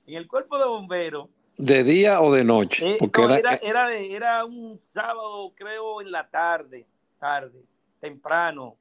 En 0.06 0.16
el 0.16 0.28
cuerpo 0.28 0.58
de 0.58 0.66
bomberos 0.66 1.28
¿De 1.60 1.84
día 1.84 2.22
o 2.22 2.32
de 2.32 2.42
noche? 2.42 2.88
Eh, 2.88 2.96
Porque 2.98 3.22
era, 3.22 3.54
era, 3.56 3.92
era, 3.92 4.44
un 4.46 4.78
sábado, 4.80 5.52
creo, 5.54 6.00
en 6.00 6.10
la 6.10 6.26
tarde, 6.26 6.86
tarde, 7.18 7.66
temprano, 8.00 8.76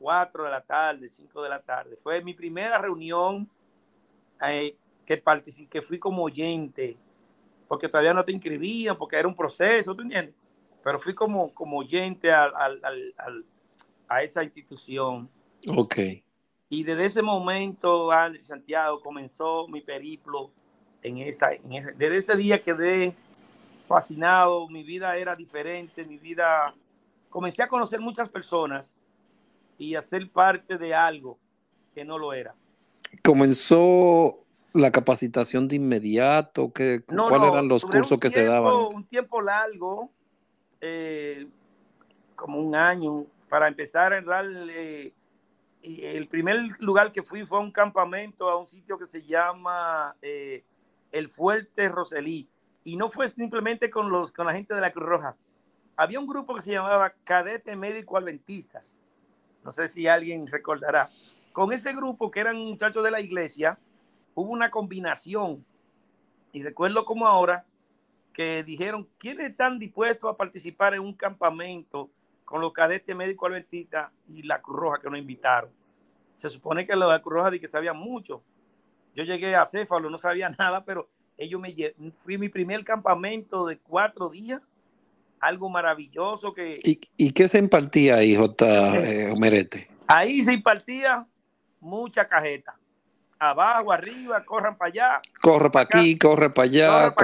4 0.00 0.44
de 0.44 0.50
la 0.50 0.62
tarde, 0.62 1.08
5 1.08 1.42
de 1.42 1.48
la 1.48 1.60
tarde. 1.60 1.96
Fue 1.96 2.22
mi 2.24 2.32
primera 2.32 2.78
reunión 2.78 3.48
eh, 4.48 4.74
que, 5.04 5.18
participé, 5.18 5.68
que 5.68 5.82
fui 5.82 5.98
como 5.98 6.22
oyente, 6.22 6.96
porque 7.68 7.86
todavía 7.86 8.14
no 8.14 8.24
te 8.24 8.32
inscribían, 8.32 8.96
porque 8.96 9.16
era 9.16 9.28
un 9.28 9.34
proceso, 9.34 9.94
¿tú 9.94 10.02
entiendes? 10.02 10.34
Pero 10.82 10.98
fui 10.98 11.14
como, 11.14 11.52
como 11.52 11.76
oyente 11.76 12.32
a, 12.32 12.50
a 14.08 14.22
esa 14.22 14.42
institución. 14.42 15.28
Ok. 15.68 15.96
Y 16.70 16.82
desde 16.82 17.04
ese 17.04 17.22
momento, 17.22 18.10
Andrés 18.10 18.46
Santiago, 18.46 19.00
comenzó 19.00 19.68
mi 19.68 19.82
periplo 19.82 20.50
en 21.02 21.18
esa, 21.18 21.52
en 21.52 21.70
desde 21.98 22.16
ese 22.16 22.36
día 22.36 22.62
quedé 22.62 23.14
fascinado, 23.86 24.66
mi 24.68 24.82
vida 24.82 25.16
era 25.16 25.36
diferente, 25.36 26.04
mi 26.06 26.16
vida, 26.16 26.74
comencé 27.28 27.62
a 27.62 27.68
conocer 27.68 28.00
muchas 28.00 28.28
personas 28.30 28.96
y 29.80 29.94
a 29.94 30.02
ser 30.02 30.30
parte 30.30 30.76
de 30.76 30.94
algo 30.94 31.38
que 31.94 32.04
no 32.04 32.18
lo 32.18 32.34
era. 32.34 32.54
¿Comenzó 33.24 34.44
la 34.74 34.92
capacitación 34.92 35.68
de 35.68 35.76
inmediato? 35.76 36.70
¿Qué, 36.70 37.02
¿Cuáles 37.02 37.50
eran 37.50 37.66
los 37.66 37.86
cursos 37.86 38.18
que 38.20 38.28
se 38.28 38.44
daban? 38.44 38.74
Un 38.94 39.06
tiempo 39.06 39.40
largo, 39.40 40.10
eh, 40.82 41.48
como 42.36 42.60
un 42.60 42.74
año, 42.74 43.24
para 43.48 43.68
empezar 43.68 44.12
a 44.12 44.20
darle... 44.20 45.14
el 45.82 46.28
primer 46.28 46.58
lugar 46.80 47.10
que 47.10 47.22
fui 47.22 47.46
fue 47.46 47.56
a 47.56 47.62
un 47.62 47.72
campamento, 47.72 48.50
a 48.50 48.60
un 48.60 48.66
sitio 48.66 48.98
que 48.98 49.06
se 49.06 49.22
llama 49.22 50.14
eh, 50.20 50.62
el 51.10 51.28
Fuerte 51.28 51.88
Roselí. 51.88 52.50
Y 52.84 52.96
no 52.96 53.10
fue 53.10 53.30
simplemente 53.30 53.88
con, 53.88 54.10
los, 54.10 54.30
con 54.30 54.44
la 54.44 54.52
gente 54.52 54.74
de 54.74 54.82
la 54.82 54.92
Cruz 54.92 55.08
Roja. 55.08 55.36
Había 55.96 56.20
un 56.20 56.26
grupo 56.26 56.54
que 56.54 56.60
se 56.60 56.72
llamaba 56.72 57.14
Cadete 57.24 57.76
Médico 57.76 58.18
Adventistas. 58.18 59.00
No 59.64 59.72
sé 59.72 59.88
si 59.88 60.06
alguien 60.06 60.46
recordará. 60.46 61.10
Con 61.52 61.72
ese 61.72 61.92
grupo, 61.92 62.30
que 62.30 62.40
eran 62.40 62.56
muchachos 62.56 63.02
de 63.04 63.10
la 63.10 63.20
iglesia, 63.20 63.78
hubo 64.34 64.52
una 64.52 64.70
combinación. 64.70 65.64
Y 66.52 66.62
recuerdo 66.62 67.04
como 67.04 67.26
ahora 67.26 67.66
que 68.32 68.62
dijeron, 68.62 69.08
¿quiénes 69.18 69.50
están 69.50 69.78
dispuestos 69.78 70.30
a 70.30 70.36
participar 70.36 70.94
en 70.94 71.00
un 71.00 71.12
campamento 71.14 72.10
con 72.44 72.60
los 72.60 72.72
cadetes 72.72 73.14
médicos 73.14 73.50
adventistas 73.50 74.10
y 74.26 74.42
la 74.42 74.62
Cruz 74.62 74.78
Roja 74.78 74.98
que 74.98 75.10
nos 75.10 75.18
invitaron? 75.18 75.70
Se 76.34 76.48
supone 76.48 76.86
que 76.86 76.96
la 76.96 77.20
Cruz 77.20 77.34
Roja 77.34 77.50
que 77.50 77.68
sabían 77.68 77.96
mucho, 77.96 78.42
yo 79.14 79.24
llegué 79.24 79.54
a 79.56 79.66
Céfalo, 79.66 80.10
no 80.10 80.18
sabía 80.18 80.48
nada, 80.58 80.84
pero 80.84 81.08
ellos 81.36 81.60
me 81.60 82.12
fui 82.12 82.38
mi 82.38 82.48
primer 82.48 82.84
campamento 82.84 83.66
de 83.66 83.78
cuatro 83.78 84.30
días, 84.30 84.60
algo 85.40 85.68
maravilloso 85.68 86.52
que... 86.52 86.80
¿Y, 86.82 87.32
qué 87.32 87.48
se 87.48 87.58
impartía 87.58 88.16
ahí, 88.16 88.36
J. 88.36 88.96
Eh, 88.96 89.34
Merete? 89.38 89.88
Ahí 90.06 90.42
se 90.42 90.52
impartía 90.52 91.26
mucha 91.80 92.26
cajeta. 92.26 92.76
Abajo, 93.38 93.90
arriba, 93.90 94.44
corran 94.44 94.76
para 94.76 94.88
allá. 94.90 95.22
Corre 95.40 95.70
para 95.70 95.84
aquí, 95.84 96.18
corre 96.18 96.50
para 96.50 96.66
allá. 96.66 97.14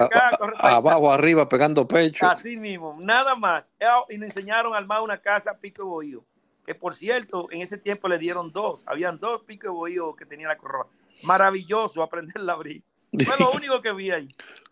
abajo, 0.61 1.13
arriba, 1.13 1.47
pegando 1.49 1.87
pecho. 1.87 2.27
Así 2.27 2.57
mismo, 2.57 2.95
nada 2.99 3.37
más. 3.37 3.75
Y 4.09 4.17
me 4.17 4.27
enseñaron 4.27 4.73
a 4.75 4.79
armar 4.79 5.03
una 5.03 5.19
casa 5.19 5.59
pico 5.59 5.83
de 5.83 5.89
bohío. 5.89 6.25
Que 6.65 6.75
por 6.75 6.95
cierto, 6.95 7.49
en 7.51 7.61
ese 7.61 7.77
tiempo 7.77 8.09
le 8.09 8.19
dieron 8.19 8.51
dos. 8.51 8.83
Habían 8.87 9.19
dos 9.19 9.43
picos 9.43 9.65
de 9.65 9.77
bohío 9.77 10.17
que 10.17 10.25
tenía 10.25 10.49
la 10.49 10.57
corroba 10.57 10.89
maravilloso 11.23 12.03
aprender 12.03 12.37
a 12.49 12.53
abrir. 12.53 12.83
Fue 13.25 13.37
lo 13.39 13.53
único 13.53 13.81
que 13.81 13.93
vi 13.93 14.11
ahí. 14.11 14.29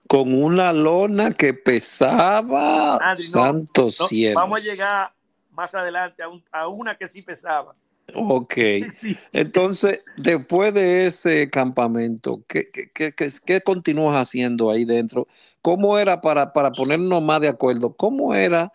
Con 0.08 0.34
una 0.34 0.72
lona 0.72 1.32
que 1.32 1.54
pesaba, 1.54 3.16
santos 3.16 3.96
cielos. 4.08 4.42
Vamos 4.42 4.60
a 4.60 4.62
llegar 4.62 5.12
más 5.52 5.74
adelante 5.74 6.22
a, 6.52 6.68
una 6.68 6.96
que 6.96 7.06
sí 7.06 7.22
pesaba. 7.22 7.74
Ok. 8.14 8.54
Entonces, 9.32 10.02
después 10.16 10.74
de 10.74 11.06
ese 11.06 11.48
campamento, 11.48 12.42
¿qué, 12.46 12.70
qué, 12.70 13.14
qué, 13.14 13.60
continúas 13.62 14.16
haciendo 14.16 14.70
ahí 14.70 14.84
dentro? 14.84 15.26
¿Cómo 15.62 15.98
era, 15.98 16.20
para, 16.20 16.52
para 16.52 16.72
ponernos 16.72 17.22
más 17.22 17.40
de 17.40 17.48
acuerdo, 17.48 17.94
cómo 17.94 18.34
era 18.34 18.72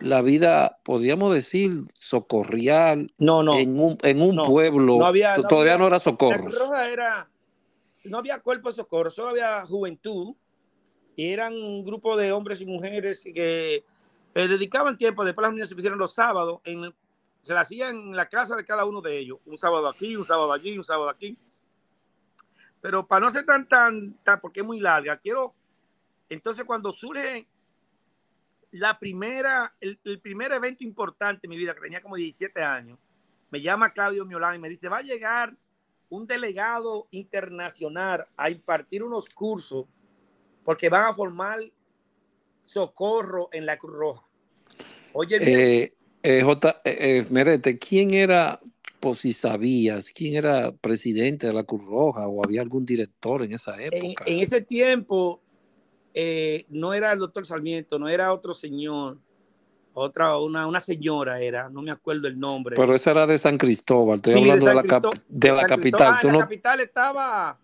la 0.00 0.22
vida, 0.22 0.78
podríamos 0.84 1.34
decir, 1.34 1.72
socorrial 1.98 3.12
no, 3.18 3.42
no, 3.42 3.58
en 3.58 3.78
un, 3.78 3.98
en 4.02 4.22
un 4.22 4.36
pueblo. 4.36 4.98
todavía 5.48 5.78
no 5.78 5.86
era 5.86 5.98
socorro. 5.98 6.50
era, 6.84 7.28
no 8.04 8.18
había 8.18 8.40
cuerpo 8.40 8.68
de 8.68 8.76
socorro, 8.76 9.10
solo 9.10 9.30
había 9.30 9.64
juventud. 9.66 10.34
Y 11.16 11.32
eran 11.32 11.52
un 11.54 11.84
grupo 11.84 12.16
de 12.16 12.30
hombres 12.30 12.60
y 12.60 12.66
mujeres 12.66 13.24
que 13.24 13.84
eh, 14.34 14.46
dedicaban 14.46 14.96
tiempo, 14.96 15.24
después 15.24 15.42
las 15.42 15.52
niñas 15.52 15.68
se 15.68 15.74
pusieron 15.74 15.98
los 15.98 16.14
sábados, 16.14 16.60
en, 16.64 16.94
se 17.40 17.52
la 17.52 17.62
hacían 17.62 17.96
en 17.96 18.16
la 18.16 18.28
casa 18.28 18.54
de 18.54 18.64
cada 18.64 18.84
uno 18.84 19.00
de 19.00 19.18
ellos, 19.18 19.38
un 19.46 19.58
sábado 19.58 19.88
aquí, 19.88 20.14
un 20.14 20.26
sábado 20.26 20.52
allí, 20.52 20.78
un 20.78 20.84
sábado 20.84 21.08
aquí. 21.08 21.36
Pero 22.80 23.04
para 23.06 23.26
no 23.26 23.32
ser 23.32 23.44
tan, 23.44 23.66
tan, 23.66 24.14
tan, 24.22 24.40
porque 24.40 24.60
es 24.60 24.66
muy 24.66 24.78
larga, 24.78 25.16
quiero, 25.16 25.54
entonces 26.28 26.64
cuando 26.64 26.92
surge 26.92 27.48
la 28.70 28.96
primera, 29.00 29.74
el, 29.80 29.98
el, 30.04 30.20
primer 30.20 30.52
evento 30.52 30.84
importante 30.84 31.48
en 31.48 31.50
mi 31.50 31.56
vida, 31.56 31.74
que 31.74 31.80
tenía 31.80 32.00
como 32.00 32.14
17 32.14 32.62
años, 32.62 32.96
me 33.50 33.60
llama 33.60 33.92
Claudio 33.92 34.24
Miolán 34.24 34.54
y 34.54 34.58
me 34.60 34.68
dice, 34.68 34.88
va 34.88 34.98
a 34.98 35.02
llegar 35.02 35.56
un 36.10 36.26
delegado 36.26 37.06
internacional 37.10 38.26
a 38.36 38.50
impartir 38.50 39.02
unos 39.02 39.28
cursos 39.28 39.86
porque 40.64 40.88
van 40.88 41.06
a 41.06 41.14
formar 41.14 41.60
socorro 42.64 43.48
en 43.52 43.66
la 43.66 43.76
Cruz 43.76 43.94
Roja. 43.94 44.28
Oye, 45.12 45.38
eh, 45.40 45.94
eh, 46.22 46.42
J. 46.42 46.80
Eh, 46.84 46.96
eh, 47.00 47.26
Merete, 47.30 47.78
¿quién 47.78 48.12
era, 48.12 48.60
por 49.00 49.16
si 49.16 49.32
sabías, 49.32 50.10
quién 50.10 50.36
era 50.36 50.72
presidente 50.72 51.46
de 51.46 51.52
la 51.52 51.64
Cruz 51.64 51.84
Roja 51.84 52.26
o 52.28 52.44
había 52.44 52.60
algún 52.60 52.84
director 52.84 53.42
en 53.42 53.52
esa 53.52 53.80
época? 53.82 54.24
En, 54.26 54.34
en 54.34 54.40
ese 54.40 54.60
tiempo 54.62 55.40
eh, 56.14 56.66
no 56.68 56.92
era 56.94 57.12
el 57.12 57.18
doctor 57.18 57.46
Sarmiento, 57.46 57.98
no 57.98 58.08
era 58.08 58.32
otro 58.32 58.52
señor, 58.54 59.18
otra, 59.98 60.38
una, 60.38 60.66
una 60.66 60.80
señora 60.80 61.40
era, 61.40 61.68
no 61.68 61.82
me 61.82 61.90
acuerdo 61.90 62.28
el 62.28 62.38
nombre. 62.38 62.76
Pero 62.76 62.94
esa 62.94 63.10
era 63.10 63.26
de 63.26 63.36
San 63.38 63.58
Cristóbal, 63.58 64.16
estoy 64.16 64.34
sí, 64.34 64.38
hablando 64.40 64.64
de, 64.64 64.70
de 64.70 64.74
la, 64.76 64.82
cap 64.82 65.04
de 65.28 65.52
la 65.52 65.66
capital. 65.66 66.08
Ah, 66.08 66.20
en 66.22 66.28
no... 66.32 66.38
la 66.38 66.44
capital 66.44 66.80
estaba, 66.80 67.58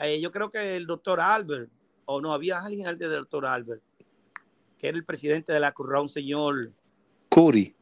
eh, 0.00 0.20
yo 0.20 0.30
creo 0.30 0.50
que 0.50 0.76
el 0.76 0.86
doctor 0.86 1.20
Albert, 1.20 1.70
o 2.06 2.20
no, 2.20 2.32
había 2.32 2.60
alguien 2.60 2.86
antes 2.86 3.08
del 3.08 3.20
doctor 3.20 3.46
Albert, 3.46 3.82
que 4.78 4.88
era 4.88 4.96
el 4.96 5.04
presidente 5.04 5.52
de 5.52 5.60
la 5.60 5.72
Cruz 5.72 6.00
un 6.00 6.08
señor. 6.08 6.72
Curi. 7.28 7.74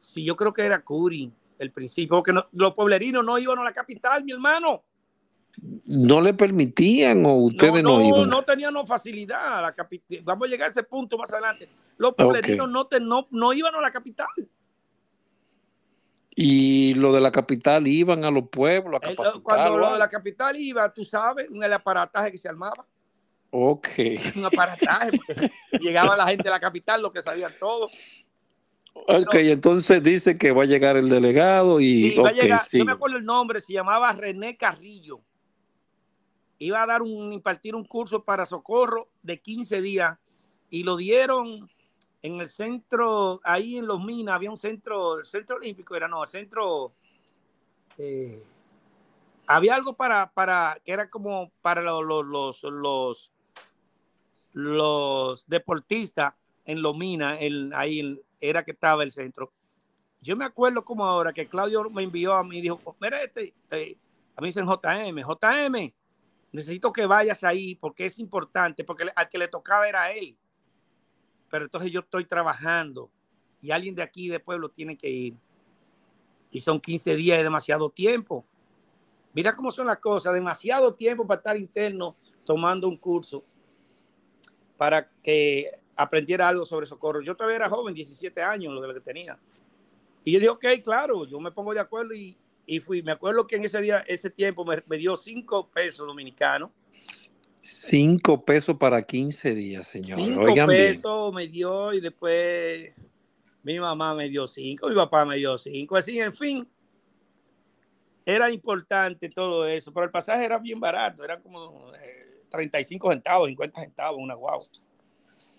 Sí, 0.00 0.24
yo 0.24 0.36
creo 0.36 0.52
que 0.52 0.62
era 0.62 0.82
Curi, 0.82 1.32
el 1.58 1.70
principio, 1.70 2.16
porque 2.16 2.32
no, 2.32 2.46
los 2.52 2.74
pueblerinos 2.74 3.24
no 3.24 3.38
iban 3.38 3.58
a 3.58 3.64
la 3.64 3.72
capital, 3.72 4.24
mi 4.24 4.32
hermano. 4.32 4.82
¿No 5.84 6.20
le 6.20 6.34
permitían 6.34 7.26
o 7.26 7.34
ustedes 7.34 7.82
no, 7.82 7.98
no, 7.98 7.98
no 7.98 8.04
iban? 8.04 8.30
No 8.30 8.44
tenían 8.44 8.74
facilidad. 8.86 9.62
La 9.62 9.88
Vamos 10.22 10.48
a 10.48 10.50
llegar 10.50 10.68
a 10.68 10.70
ese 10.70 10.82
punto 10.82 11.18
más 11.18 11.30
adelante. 11.30 11.68
Los 11.98 12.14
pueblerinos 12.14 12.64
okay. 12.64 12.72
no, 12.72 12.86
te, 12.86 13.00
no, 13.00 13.26
no 13.30 13.52
iban 13.52 13.74
a 13.74 13.80
la 13.80 13.90
capital. 13.90 14.28
Y 16.34 16.94
lo 16.94 17.12
de 17.12 17.20
la 17.20 17.32
capital 17.32 17.86
iban 17.86 18.24
a 18.24 18.30
los 18.30 18.48
pueblos 18.48 19.00
a 19.02 19.08
capacitar. 19.08 19.42
Cuando 19.42 19.76
lo 19.76 19.92
de 19.92 19.98
la 19.98 20.08
capital 20.08 20.56
iba, 20.56 20.92
tú 20.92 21.04
sabes, 21.04 21.48
el 21.50 21.72
aparataje 21.72 22.32
que 22.32 22.38
se 22.38 22.48
armaba. 22.48 22.86
Ok. 23.50 23.88
Un 24.36 24.44
aparataje, 24.44 25.18
porque 25.26 25.50
llegaba 25.80 26.16
la 26.16 26.28
gente 26.28 26.44
de 26.44 26.50
la 26.50 26.60
capital, 26.60 27.02
lo 27.02 27.12
que 27.12 27.20
sabían 27.20 27.52
todos. 27.58 27.90
Ok, 28.94 29.28
Pero, 29.30 29.52
entonces 29.52 30.02
dice 30.02 30.38
que 30.38 30.52
va 30.52 30.62
a 30.62 30.66
llegar 30.66 30.96
el 30.96 31.08
delegado 31.08 31.80
y. 31.80 32.10
Okay, 32.10 32.22
va 32.22 32.28
a 32.28 32.32
llegar, 32.32 32.60
sí. 32.60 32.78
No 32.78 32.84
me 32.84 32.92
acuerdo 32.92 33.18
el 33.18 33.24
nombre, 33.24 33.60
se 33.60 33.72
llamaba 33.72 34.12
René 34.12 34.56
Carrillo. 34.56 35.20
Iba 36.60 36.82
a 36.82 36.86
dar 36.86 37.02
un, 37.02 37.32
impartir 37.32 37.74
un 37.74 37.84
curso 37.84 38.22
para 38.22 38.46
socorro 38.46 39.08
de 39.22 39.40
15 39.40 39.80
días 39.80 40.18
y 40.68 40.84
lo 40.84 40.96
dieron 40.96 41.68
en 42.22 42.40
el 42.40 42.48
centro, 42.48 43.40
ahí 43.44 43.78
en 43.78 43.86
Los 43.86 44.04
Minas, 44.04 44.34
había 44.34 44.50
un 44.50 44.56
centro, 44.56 45.18
el 45.18 45.24
centro 45.24 45.56
olímpico 45.56 45.96
era, 45.96 46.06
no, 46.06 46.22
el 46.22 46.28
centro. 46.28 46.92
Eh, 47.96 48.44
había 49.46 49.74
algo 49.74 49.94
para, 49.94 50.30
para, 50.30 50.78
que 50.84 50.92
era 50.92 51.08
como 51.08 51.50
para 51.62 51.80
los, 51.80 52.04
los, 52.62 53.32
los, 54.52 55.44
deportistas 55.46 56.34
en 56.66 56.82
Los 56.82 56.94
Minas, 56.96 57.38
el, 57.40 57.72
ahí 57.74 58.20
era 58.38 58.64
que 58.64 58.72
estaba 58.72 59.02
el 59.02 59.12
centro. 59.12 59.50
Yo 60.20 60.36
me 60.36 60.44
acuerdo 60.44 60.84
como 60.84 61.06
ahora 61.06 61.32
que 61.32 61.48
Claudio 61.48 61.88
me 61.88 62.02
envió 62.02 62.34
a 62.34 62.44
mí 62.44 62.58
y 62.58 62.60
dijo, 62.60 62.78
mira 63.00 63.22
este, 63.22 63.54
eh, 63.70 63.96
a 64.36 64.42
mí 64.42 64.48
dicen 64.48 64.66
JM, 64.66 65.22
JM, 65.22 65.92
necesito 66.52 66.92
que 66.92 67.06
vayas 67.06 67.44
ahí 67.44 67.74
porque 67.74 68.06
es 68.06 68.18
importante, 68.18 68.84
porque 68.84 69.06
al 69.14 69.28
que 69.28 69.38
le 69.38 69.48
tocaba 69.48 69.88
era 69.88 70.12
él. 70.12 70.36
Pero 71.48 71.64
entonces 71.64 71.90
yo 71.90 72.00
estoy 72.00 72.24
trabajando 72.24 73.10
y 73.60 73.70
alguien 73.70 73.94
de 73.94 74.02
aquí 74.02 74.28
de 74.28 74.40
pueblo 74.40 74.68
tiene 74.68 74.96
que 74.96 75.10
ir. 75.10 75.36
Y 76.50 76.60
son 76.60 76.80
15 76.80 77.16
días 77.16 77.40
y 77.40 77.42
demasiado 77.42 77.90
tiempo. 77.90 78.44
Mira 79.32 79.54
cómo 79.54 79.70
son 79.70 79.86
las 79.86 79.98
cosas, 79.98 80.34
demasiado 80.34 80.94
tiempo 80.94 81.26
para 81.26 81.38
estar 81.38 81.56
interno 81.56 82.14
tomando 82.44 82.88
un 82.88 82.96
curso 82.96 83.42
para 84.76 85.08
que 85.22 85.66
aprendiera 85.94 86.48
algo 86.48 86.64
sobre 86.64 86.86
socorro. 86.86 87.20
Yo 87.20 87.36
todavía 87.36 87.56
era 87.56 87.68
joven, 87.68 87.94
17 87.94 88.42
años, 88.42 88.72
lo 88.72 88.94
que 88.94 89.00
tenía. 89.00 89.38
Y 90.24 90.32
yo 90.32 90.38
dije, 90.38 90.50
ok, 90.50 90.64
claro, 90.82 91.26
yo 91.26 91.38
me 91.38 91.52
pongo 91.52 91.74
de 91.74 91.80
acuerdo 91.80 92.14
y, 92.14 92.36
y 92.70 92.78
fui. 92.78 93.02
Me 93.02 93.12
acuerdo 93.12 93.46
que 93.46 93.56
en 93.56 93.64
ese 93.64 93.80
día, 93.80 94.04
ese 94.06 94.30
tiempo 94.30 94.64
me, 94.64 94.80
me 94.86 94.96
dio 94.96 95.16
5 95.16 95.70
pesos 95.70 96.06
dominicanos. 96.06 96.70
5 97.60 98.44
pesos 98.44 98.76
para 98.76 99.02
15 99.02 99.54
días, 99.54 99.88
señor. 99.88 100.18
5 100.18 100.66
pesos 100.66 101.32
bien. 101.32 101.34
me 101.34 101.46
dio 101.48 101.92
y 101.92 102.00
después 102.00 102.94
mi 103.64 103.78
mamá 103.80 104.14
me 104.14 104.28
dio 104.28 104.46
5, 104.46 104.88
mi 104.88 104.94
papá 104.94 105.24
me 105.24 105.36
dio 105.36 105.58
5. 105.58 105.96
Así, 105.96 106.20
en 106.20 106.32
fin, 106.32 106.68
era 108.24 108.50
importante 108.50 109.28
todo 109.28 109.66
eso, 109.66 109.92
pero 109.92 110.04
el 110.04 110.12
pasaje 110.12 110.44
era 110.44 110.58
bien 110.58 110.78
barato, 110.78 111.24
era 111.24 111.40
como 111.40 111.92
eh, 111.94 112.44
35 112.50 113.10
centavos, 113.10 113.48
50 113.48 113.80
centavos, 113.80 114.20
una 114.22 114.34
guagua. 114.34 114.66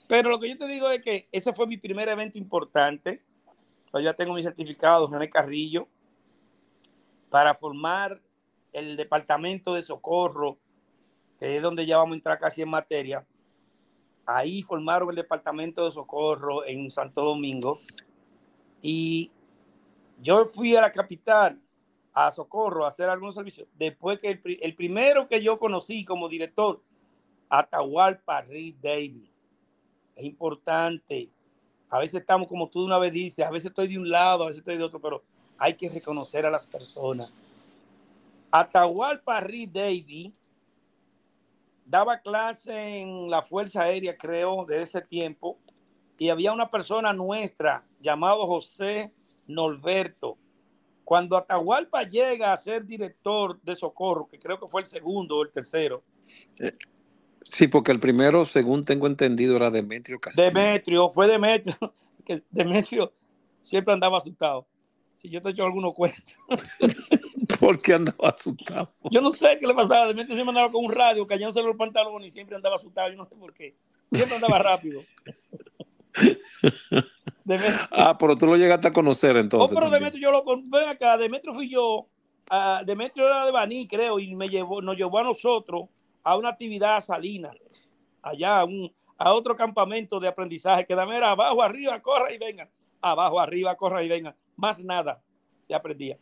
Pero 0.08 0.30
lo 0.30 0.39
que 0.39 0.50
yo 0.50 0.58
te 0.58 0.67
digo 0.67 0.89
es 0.89 1.02
que 1.02 1.28
ese 1.32 1.52
fue 1.52 1.67
mi 1.67 1.76
primer 1.76 2.08
evento 2.08 2.38
importante. 2.38 3.21
Pues 3.91 4.06
ya 4.06 4.13
tengo 4.13 4.34
mi 4.34 4.41
certificado, 4.41 5.08
René 5.08 5.30
Carrillo, 5.30 5.89
para 7.32 7.56
formar 7.56 8.22
el 8.74 8.98
departamento 8.98 9.74
de 9.74 9.82
socorro, 9.82 10.60
que 11.39 11.56
es 11.56 11.63
donde 11.63 11.86
ya 11.86 11.98
vamos 11.98 12.13
a 12.13 12.17
entrar 12.17 12.38
casi 12.38 12.62
en 12.62 12.70
materia. 12.70 13.26
Ahí 14.26 14.62
formaron 14.62 15.10
el 15.10 15.15
departamento 15.15 15.86
de 15.86 15.94
socorro 15.94 16.65
en 16.65 16.91
Santo 16.91 17.24
Domingo. 17.24 17.80
Y 18.82 19.32
yo 20.22 20.46
fui 20.46 20.76
a 20.76 20.82
la 20.82 20.91
capital 20.91 21.60
a 22.13 22.32
socorro 22.32 22.84
a 22.86 22.89
hacer 22.89 23.08
algunos 23.08 23.34
servicios. 23.34 23.65
Después 23.80 24.20
que 24.20 24.30
el, 24.32 24.60
el 24.62 24.76
primero 24.76 25.30
que 25.30 25.41
yo 25.41 25.58
conocí 25.58 26.04
como 26.04 26.28
director, 26.28 26.84
Atahualpa 27.50 28.41
Reed 28.41 28.76
Davis 28.82 29.32
es 30.17 30.26
importante. 30.26 31.32
A 31.89 32.00
veces 32.00 32.20
estamos 32.20 32.50
como 32.50 32.70
tú 32.70 32.84
una 32.84 32.98
vez 32.98 33.13
dices, 33.13 33.46
a 33.46 33.52
veces 33.52 33.67
estoy 33.67 33.88
de 33.88 33.98
un 33.98 34.10
lado, 34.10 34.44
a 34.44 34.48
veces 34.48 34.60
estoy 34.60 34.78
de 34.78 34.84
otro, 34.84 35.00
pero 35.00 35.24
hay 35.62 35.76
que 35.76 35.88
reconocer 35.89 36.43
a 36.47 36.50
las 36.50 36.65
personas. 36.65 37.39
Atahualpa 38.50 39.39
Reed 39.41 39.69
Davy 39.69 40.34
daba 41.86 42.17
clase 42.17 43.00
en 43.00 43.30
la 43.30 43.43
Fuerza 43.43 43.84
Aérea, 43.84 44.17
creo, 44.17 44.65
de 44.65 44.82
ese 44.82 45.02
tiempo, 45.02 45.60
y 46.17 46.30
había 46.30 46.52
una 46.52 46.67
persona 46.67 47.13
nuestra 47.13 47.86
llamado 48.02 48.47
José 48.47 49.13
Norberto. 49.45 50.36
Cuando 51.04 51.38
Atahualpa 51.38 52.04
llega 52.04 52.54
a 52.54 52.58
ser 52.58 52.84
director 52.84 53.62
de 53.62 53.76
socorro, 53.76 54.28
que 54.28 54.39
creo 54.39 54.60
que 54.60 54.67
fue 54.67 54.82
el 54.82 54.88
segundo 54.88 55.38
o 55.38 55.43
el 55.43 55.52
tercero, 55.52 56.02
eh, 56.60 56.76
Sí, 57.52 57.67
porque 57.67 57.91
el 57.91 58.00
primero, 58.00 58.45
según 58.45 58.86
tengo 58.86 59.08
entendido, 59.08 59.58
era 59.58 59.69
Demetrio 59.69 60.19
Castillo. 60.19 60.47
Demetrio, 60.47 61.10
fue 61.10 61.28
Demetrio, 61.28 61.78
que 62.26 62.41
Demetrio 62.50 63.13
siempre 63.62 63.93
andaba 63.93 64.17
asustado. 64.17 64.65
Si 65.21 65.29
yo 65.29 65.39
te 65.39 65.49
he 65.49 65.51
hecho 65.51 65.65
algunos 65.65 65.93
cuentos. 65.93 66.23
¿Por 67.60 67.79
qué 67.79 67.93
andaba 67.93 68.29
asustado? 68.29 68.89
Yo 69.12 69.21
no 69.21 69.31
sé 69.31 69.57
qué 69.60 69.67
le 69.67 69.75
pasaba. 69.75 70.07
Demetrio 70.07 70.36
siempre 70.36 70.49
andaba 70.49 70.71
con 70.71 70.84
un 70.84 70.91
radio, 70.91 71.27
cayéndose 71.27 71.62
los 71.62 71.75
pantalones 71.75 72.29
y 72.29 72.31
siempre 72.31 72.55
andaba 72.55 72.77
asustado. 72.77 73.10
Yo 73.10 73.17
no 73.17 73.27
sé 73.27 73.36
por 73.36 73.53
qué. 73.53 73.75
Siempre 74.12 74.36
andaba 74.36 74.57
rápido. 74.57 74.99
Demetrio. 77.45 77.88
Ah, 77.91 78.17
pero 78.17 78.36
tú 78.36 78.47
lo 78.47 78.57
llegaste 78.57 78.88
a 78.88 78.93
conocer 78.93 79.38
entonces. 79.38 79.77
Oh, 79.77 79.79
pero 79.79 79.91
Demetrio, 79.91 80.21
yo 80.21 80.31
lo 80.31 80.43
ven 80.43 80.89
acá. 80.89 81.17
Demetrio 81.17 81.53
fui 81.53 81.69
yo. 81.69 82.07
Uh, 82.49 82.84
Demetrio 82.84 83.27
era 83.27 83.45
de 83.45 83.51
Baní, 83.51 83.88
creo, 83.88 84.17
y 84.17 84.36
me 84.36 84.49
llevó, 84.49 84.81
nos 84.81 84.97
llevó 84.97 85.19
a 85.19 85.23
nosotros 85.23 85.84
a 86.23 86.36
una 86.36 86.49
actividad 86.49 86.99
salina, 86.99 87.51
allá 88.21 88.60
a, 88.60 88.65
un, 88.65 88.91
a 89.17 89.34
otro 89.34 89.55
campamento 89.55 90.19
de 90.19 90.27
aprendizaje, 90.27 90.86
que 90.86 90.95
dame 90.95 91.15
era 91.15 91.31
abajo, 91.31 91.62
arriba, 91.62 91.99
corra 92.01 92.34
y 92.34 92.38
venga, 92.38 92.69
abajo, 93.01 93.39
arriba, 93.39 93.75
corra 93.75 94.03
y 94.03 94.10
venga, 94.10 94.36
más 94.62 94.84
nada 94.84 95.24
se 95.67 95.74
aprendía. 95.74 96.19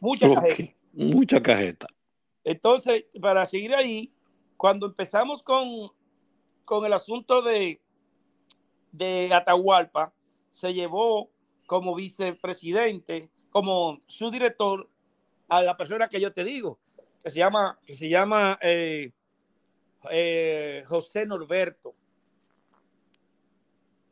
Mucha 0.00 0.26
okay. 0.26 0.50
cajeta. 0.50 0.76
Mucha 0.92 1.42
cajeta. 1.42 1.86
Entonces, 2.44 3.06
para 3.20 3.46
seguir 3.46 3.74
ahí, 3.74 4.12
cuando 4.56 4.86
empezamos 4.86 5.42
con, 5.42 5.90
con 6.64 6.84
el 6.84 6.92
asunto 6.92 7.40
de, 7.40 7.80
de 8.92 9.32
Atahualpa, 9.32 10.12
se 10.50 10.74
llevó 10.74 11.30
como 11.66 11.94
vicepresidente, 11.94 13.30
como 13.50 14.00
su 14.06 14.30
director, 14.30 14.88
a 15.48 15.62
la 15.62 15.76
persona 15.76 16.08
que 16.08 16.20
yo 16.20 16.32
te 16.32 16.44
digo, 16.44 16.78
que 17.24 17.30
se 17.30 17.38
llama, 17.38 17.78
que 17.84 17.94
se 17.94 18.08
llama 18.08 18.58
eh, 18.60 19.12
eh, 20.10 20.84
José 20.86 21.26
Norberto. 21.26 21.94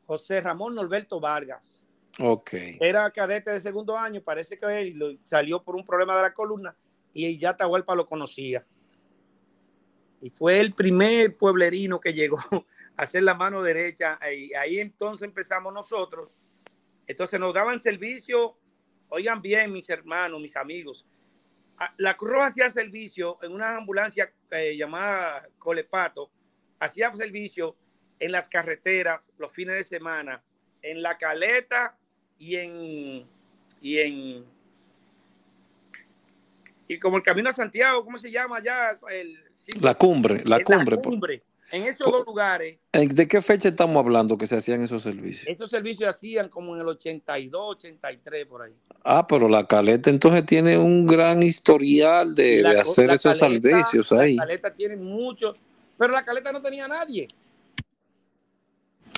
José 0.07 0.41
Ramón 0.41 0.73
Norberto 0.73 1.19
Vargas. 1.19 1.88
Ok. 2.21 2.53
Era 2.79 3.09
cadete 3.11 3.51
de 3.51 3.61
segundo 3.61 3.97
año, 3.97 4.21
parece 4.21 4.57
que 4.57 4.65
él 4.81 5.19
salió 5.23 5.63
por 5.63 5.75
un 5.75 5.85
problema 5.85 6.15
de 6.17 6.23
la 6.23 6.33
columna 6.33 6.75
y 7.13 7.37
ya 7.37 7.55
Tahualpa 7.55 7.95
lo 7.95 8.05
conocía. 8.05 8.65
Y 10.21 10.29
fue 10.29 10.59
el 10.59 10.73
primer 10.73 11.37
pueblerino 11.37 11.99
que 11.99 12.13
llegó 12.13 12.37
a 12.97 13.03
hacer 13.03 13.23
la 13.23 13.35
mano 13.35 13.61
derecha. 13.61 14.19
Y 14.33 14.53
ahí 14.53 14.79
entonces 14.79 15.27
empezamos 15.27 15.73
nosotros. 15.73 16.35
Entonces 17.07 17.39
nos 17.39 17.53
daban 17.53 17.79
servicio, 17.79 18.57
oigan 19.07 19.41
bien 19.41 19.71
mis 19.71 19.89
hermanos, 19.89 20.41
mis 20.41 20.55
amigos. 20.55 21.05
La 21.97 22.15
Cruz 22.15 22.31
Roja 22.31 22.47
hacía 22.47 22.69
servicio 22.69 23.37
en 23.41 23.53
una 23.53 23.77
ambulancia 23.77 24.33
eh, 24.51 24.75
llamada 24.75 25.47
Colepato, 25.57 26.29
hacía 26.77 27.15
servicio 27.15 27.77
en 28.19 28.33
las 28.33 28.49
carreteras 28.49 29.31
los 29.37 29.51
fines 29.53 29.75
de 29.75 29.85
semana, 29.85 30.43
en 30.81 31.01
La 31.01 31.17
Caleta 31.17 31.97
y 32.39 32.55
en, 32.55 33.27
y 33.81 33.97
en 33.99 34.45
y 36.89 36.97
como 36.97 37.17
el 37.17 37.23
camino 37.23 37.49
a 37.49 37.53
Santiago, 37.53 38.03
¿cómo 38.03 38.17
se 38.17 38.31
llama 38.31 38.59
ya? 38.63 38.99
la 39.79 39.93
cumbre, 39.93 40.41
la 40.43 40.59
cumbre. 40.61 40.95
La 40.95 41.01
cumbre. 41.01 41.43
En 41.71 41.83
esos 41.83 42.11
dos 42.11 42.25
lugares. 42.25 42.79
¿De 42.91 43.27
qué 43.27 43.43
fecha 43.43 43.69
estamos 43.69 44.03
hablando 44.03 44.39
que 44.39 44.47
se 44.47 44.55
hacían 44.55 44.81
esos 44.81 45.03
servicios? 45.03 45.47
Esos 45.47 45.69
servicios 45.69 45.99
se 45.99 46.07
hacían 46.07 46.49
como 46.49 46.73
en 46.73 46.81
el 46.81 46.87
82, 46.87 47.75
83, 47.75 48.47
por 48.47 48.63
ahí. 48.63 48.73
Ah, 49.03 49.27
pero 49.27 49.47
la 49.47 49.67
caleta 49.67 50.09
entonces 50.09 50.47
tiene 50.47 50.79
un 50.79 51.05
gran 51.05 51.43
historial 51.43 52.33
de, 52.33 52.65
hacer 52.65 53.11
esos 53.11 53.37
servicios 53.37 54.11
ahí. 54.11 54.35
La 54.35 54.45
caleta 54.45 54.73
tiene 54.73 54.95
mucho, 54.95 55.55
pero 55.95 56.11
la 56.11 56.25
caleta 56.25 56.51
no 56.51 56.59
tenía 56.59 56.87
nadie. 56.87 57.27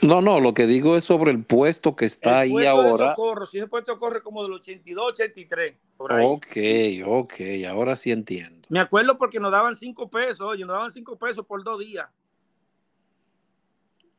No, 0.02 0.22
no, 0.22 0.40
lo 0.40 0.54
que 0.54 0.66
digo 0.66 0.98
es 0.98 1.04
sobre 1.04 1.32
el 1.32 1.44
puesto 1.44 1.96
que 1.96 2.06
está 2.06 2.40
ahí 2.40 2.66
ahora. 2.66 3.10
De 3.10 3.10
socorro, 3.12 3.46
si 3.46 3.58
ese 3.58 3.68
puesto 3.68 3.98
corre 3.98 4.22
como 4.22 4.42
del 4.44 4.54
82, 4.54 5.12
83. 5.12 5.76
Por 5.96 6.14
ahí. 6.14 6.26
Ok, 6.26 7.06
ok, 7.08 7.34
ahora 7.70 7.96
sí 7.96 8.12
entiendo. 8.12 8.68
Me 8.70 8.80
acuerdo 8.80 9.18
porque 9.18 9.40
nos 9.40 9.52
daban 9.52 9.76
cinco 9.76 10.10
pesos, 10.10 10.42
oye, 10.42 10.66
nos 10.66 10.76
daban 10.76 10.92
cinco 10.92 11.18
pesos 11.18 11.46
por 11.46 11.64
dos 11.64 11.80
días. 11.80 12.10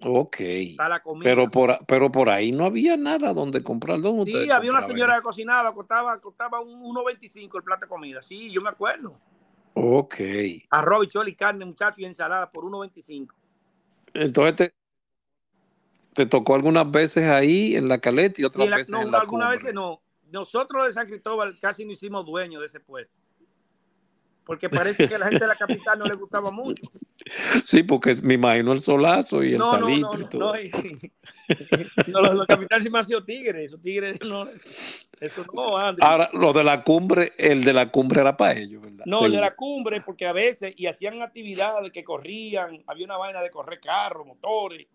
Ok. 0.04 0.36
Pero 1.22 1.48
por, 1.48 1.78
pero 1.86 2.10
por 2.10 2.28
ahí 2.28 2.52
no 2.52 2.64
había 2.64 2.96
nada 2.96 3.32
donde 3.32 3.62
comprar. 3.62 4.00
¿Dónde 4.00 4.30
sí, 4.30 4.50
había 4.50 4.70
una 4.70 4.82
señora 4.82 5.16
que 5.16 5.22
cocinaba, 5.22 5.72
costaba, 5.74 6.20
costaba 6.20 6.60
un 6.60 6.82
1.25 6.82 7.56
el 7.56 7.62
plato 7.62 7.82
de 7.82 7.88
comida. 7.88 8.22
Sí, 8.22 8.50
yo 8.50 8.60
me 8.60 8.68
acuerdo. 8.70 9.18
Ok. 9.74 10.16
Arroz, 10.70 11.08
chole 11.08 11.30
y 11.30 11.34
carne, 11.34 11.64
muchachos, 11.64 11.98
y 11.98 12.04
ensalada 12.04 12.50
por 12.50 12.64
1.25. 12.64 13.28
Entonces 14.14 14.56
te, 14.56 14.74
te 16.14 16.26
tocó 16.26 16.54
algunas 16.54 16.90
veces 16.90 17.24
ahí 17.28 17.76
en 17.76 17.88
la 17.88 17.98
caleta 17.98 18.40
y 18.40 18.44
otras 18.44 18.68
veces 18.68 18.92
en 18.92 19.10
la 19.10 19.20
algunas 19.20 19.50
veces 19.50 19.74
no. 19.74 20.02
Nosotros 20.30 20.86
de 20.86 20.92
San 20.92 21.06
Cristóbal 21.06 21.58
casi 21.60 21.84
no 21.84 21.92
hicimos 21.92 22.24
dueños 22.24 22.60
de 22.60 22.66
ese 22.66 22.80
puesto. 22.80 23.12
Porque 24.44 24.68
parece 24.68 25.08
que 25.08 25.14
a 25.14 25.18
la 25.18 25.26
gente 25.26 25.44
de 25.44 25.46
la 25.46 25.54
capital 25.54 25.98
no 25.98 26.06
le 26.06 26.14
gustaba 26.14 26.50
mucho. 26.50 26.82
Sí, 27.62 27.84
porque 27.84 28.16
me 28.24 28.34
imagino 28.34 28.72
el 28.72 28.80
solazo 28.80 29.44
y 29.44 29.54
el 29.54 29.60
salitre 29.60 30.24
y 30.24 30.28
todo. 30.28 30.54
No, 32.08 32.20
los, 32.20 32.34
los 32.34 32.46
capitales 32.48 32.82
siempre 32.82 32.98
han 32.98 33.06
sido 33.06 33.24
tigres. 33.24 33.66
Esos 33.66 33.80
tigres 33.80 34.18
no. 34.26 34.48
Eso 35.20 35.44
no, 35.54 35.78
Ahora, 35.78 36.30
lo 36.32 36.52
de 36.52 36.64
la 36.64 36.82
cumbre, 36.82 37.32
el 37.38 37.62
de 37.62 37.72
la 37.72 37.92
cumbre 37.92 38.22
era 38.22 38.36
para 38.36 38.58
ellos, 38.58 38.82
¿verdad? 38.82 39.04
No, 39.06 39.24
el 39.24 39.32
de 39.32 39.40
la 39.40 39.54
cumbre, 39.54 40.00
porque 40.00 40.26
a 40.26 40.32
veces, 40.32 40.74
y 40.76 40.86
hacían 40.86 41.22
actividades 41.22 41.92
que 41.92 42.02
corrían, 42.02 42.82
había 42.88 43.04
una 43.04 43.16
vaina 43.16 43.40
de 43.40 43.50
correr 43.50 43.78
carros, 43.78 44.26
motores 44.26 44.88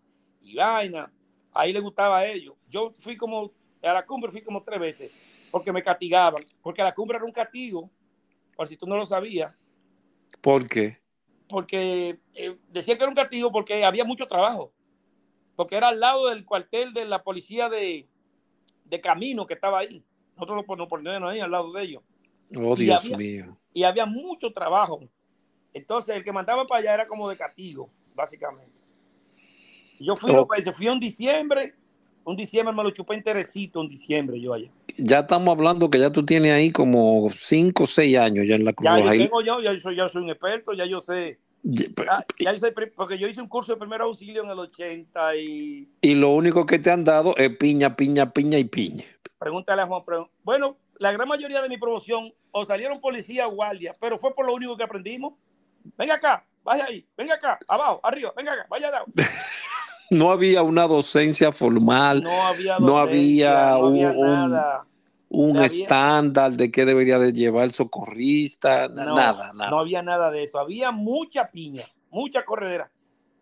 y 0.48 0.54
vaina. 0.54 1.12
Ahí 1.52 1.72
le 1.72 1.80
gustaba 1.80 2.18
a 2.18 2.26
ellos. 2.26 2.54
Yo 2.68 2.92
fui 2.98 3.16
como, 3.16 3.52
a 3.82 3.92
la 3.92 4.04
cumbre 4.04 4.30
fui 4.30 4.42
como 4.42 4.62
tres 4.62 4.80
veces, 4.80 5.10
porque 5.50 5.72
me 5.72 5.82
castigaban, 5.82 6.44
porque 6.62 6.82
la 6.82 6.94
cumbre 6.94 7.16
era 7.16 7.24
un 7.24 7.32
castigo, 7.32 7.90
por 8.56 8.68
si 8.68 8.76
tú 8.76 8.86
no 8.86 8.96
lo 8.96 9.06
sabías. 9.06 9.56
¿Por 10.40 10.68
qué? 10.68 11.00
Porque 11.48 12.20
eh, 12.34 12.56
decía 12.68 12.96
que 12.96 13.02
era 13.02 13.10
un 13.10 13.16
castigo 13.16 13.50
porque 13.50 13.84
había 13.84 14.04
mucho 14.04 14.26
trabajo, 14.26 14.72
porque 15.56 15.76
era 15.76 15.88
al 15.88 16.00
lado 16.00 16.28
del 16.28 16.44
cuartel 16.44 16.92
de 16.92 17.04
la 17.04 17.22
policía 17.22 17.68
de, 17.68 18.06
de 18.84 19.00
camino 19.00 19.46
que 19.46 19.54
estaba 19.54 19.78
ahí. 19.78 20.04
Nosotros 20.34 20.64
nos 20.76 20.86
poníamos 20.86 21.30
ahí 21.30 21.40
al 21.40 21.50
lado 21.50 21.72
de 21.72 21.82
ellos. 21.82 22.02
Oh, 22.56 22.76
Dios 22.76 23.08
mío. 23.10 23.58
Y 23.72 23.82
había 23.82 24.06
mucho 24.06 24.52
trabajo. 24.52 25.00
Entonces, 25.72 26.16
el 26.16 26.24
que 26.24 26.32
mandaba 26.32 26.66
para 26.66 26.80
allá 26.80 26.94
era 26.94 27.08
como 27.08 27.28
de 27.28 27.36
castigo, 27.36 27.90
básicamente. 28.14 28.77
Yo 30.00 30.16
fui, 30.16 30.30
oh. 30.32 30.46
fui 30.74 30.88
en 30.88 31.00
diciembre, 31.00 31.74
un 32.24 32.36
diciembre 32.36 32.74
me 32.74 32.82
lo 32.82 32.90
chupé 32.90 33.14
enterecito, 33.14 33.80
en 33.80 33.88
diciembre 33.88 34.40
yo 34.40 34.54
allá. 34.54 34.70
Ya 34.96 35.20
estamos 35.20 35.56
hablando 35.56 35.88
que 35.90 35.98
ya 35.98 36.10
tú 36.10 36.24
tienes 36.24 36.52
ahí 36.52 36.70
como 36.70 37.30
5 37.30 37.82
o 37.82 37.86
6 37.86 38.18
años 38.18 38.46
ya 38.46 38.56
en 38.56 38.64
la 38.64 38.72
Cruz 38.72 38.88
Ya 38.90 39.00
yo 39.00 39.10
tengo 39.10 39.42
yo, 39.42 39.60
ya 39.60 39.78
soy, 39.78 39.96
ya 39.96 40.08
soy 40.08 40.22
un 40.22 40.30
experto, 40.30 40.72
ya 40.72 40.84
yo 40.84 41.00
sé. 41.00 41.38
Ya, 41.62 42.52
yo 42.52 42.58
sé, 42.58 42.72
porque 42.94 43.18
yo 43.18 43.26
hice 43.28 43.40
un 43.40 43.48
curso 43.48 43.72
de 43.72 43.78
primer 43.78 44.00
auxilio 44.00 44.44
en 44.44 44.50
el 44.50 44.58
80 44.58 45.36
y... 45.36 45.88
Y 46.00 46.14
lo 46.14 46.30
único 46.30 46.66
que 46.66 46.78
te 46.78 46.90
han 46.90 47.04
dado 47.04 47.36
es 47.36 47.56
piña, 47.56 47.96
piña, 47.96 48.32
piña 48.32 48.58
y 48.58 48.64
piña. 48.64 49.04
Pregúntale 49.38 49.82
a 49.82 49.86
Juan. 49.86 50.02
Bueno, 50.44 50.76
la 50.98 51.12
gran 51.12 51.28
mayoría 51.28 51.60
de 51.60 51.68
mi 51.68 51.76
promoción 51.76 52.32
o 52.50 52.64
salieron 52.64 53.00
policía 53.00 53.48
o 53.48 53.52
guardia, 53.52 53.94
pero 54.00 54.18
fue 54.18 54.34
por 54.34 54.46
lo 54.46 54.54
único 54.54 54.76
que 54.76 54.84
aprendimos. 54.84 55.34
Venga 55.96 56.14
acá, 56.14 56.46
vaya 56.62 56.84
ahí, 56.86 57.06
venga 57.16 57.34
acá, 57.34 57.58
abajo, 57.66 58.00
arriba, 58.02 58.32
venga 58.36 58.52
acá, 58.52 58.66
vaya 58.68 58.88
abajo. 58.88 59.06
no 60.10 60.30
había 60.30 60.62
una 60.62 60.86
docencia 60.86 61.52
formal, 61.52 62.22
no 62.22 62.46
había, 62.46 62.78
no 62.78 62.98
había, 62.98 63.76
un, 65.30 65.58
estándar 65.58 66.52
de 66.52 66.70
qué 66.70 66.84
debería 66.86 67.18
de 67.18 67.32
llevar 67.32 67.64
el 67.64 67.72
socorrista, 67.72 68.88
nada, 68.88 69.52
nada. 69.52 69.70
No 69.70 69.78
había 69.78 70.02
nada 70.02 70.30
de 70.30 70.44
eso, 70.44 70.58
había 70.58 70.90
mucha 70.90 71.48
piña, 71.48 71.84
mucha 72.10 72.44
corredera. 72.44 72.90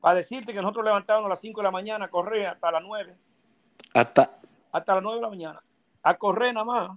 Para 0.01 0.17
decirte 0.17 0.53
que 0.53 0.61
nosotros 0.61 0.85
levantábamos 0.85 1.27
a 1.27 1.31
las 1.31 1.41
5 1.41 1.61
de 1.61 1.65
la 1.65 1.71
mañana 1.71 2.05
a 2.07 2.09
correr 2.09 2.47
hasta 2.47 2.71
las 2.71 2.83
9. 2.83 3.17
Hasta, 3.95 4.39
hasta 4.73 4.95
las 4.95 5.03
9 5.03 5.17
de 5.17 5.23
la 5.23 5.31
mañana. 5.31 5.63
A 6.03 6.15
correr 6.15 6.55
nada 6.55 6.65
más. 6.65 6.91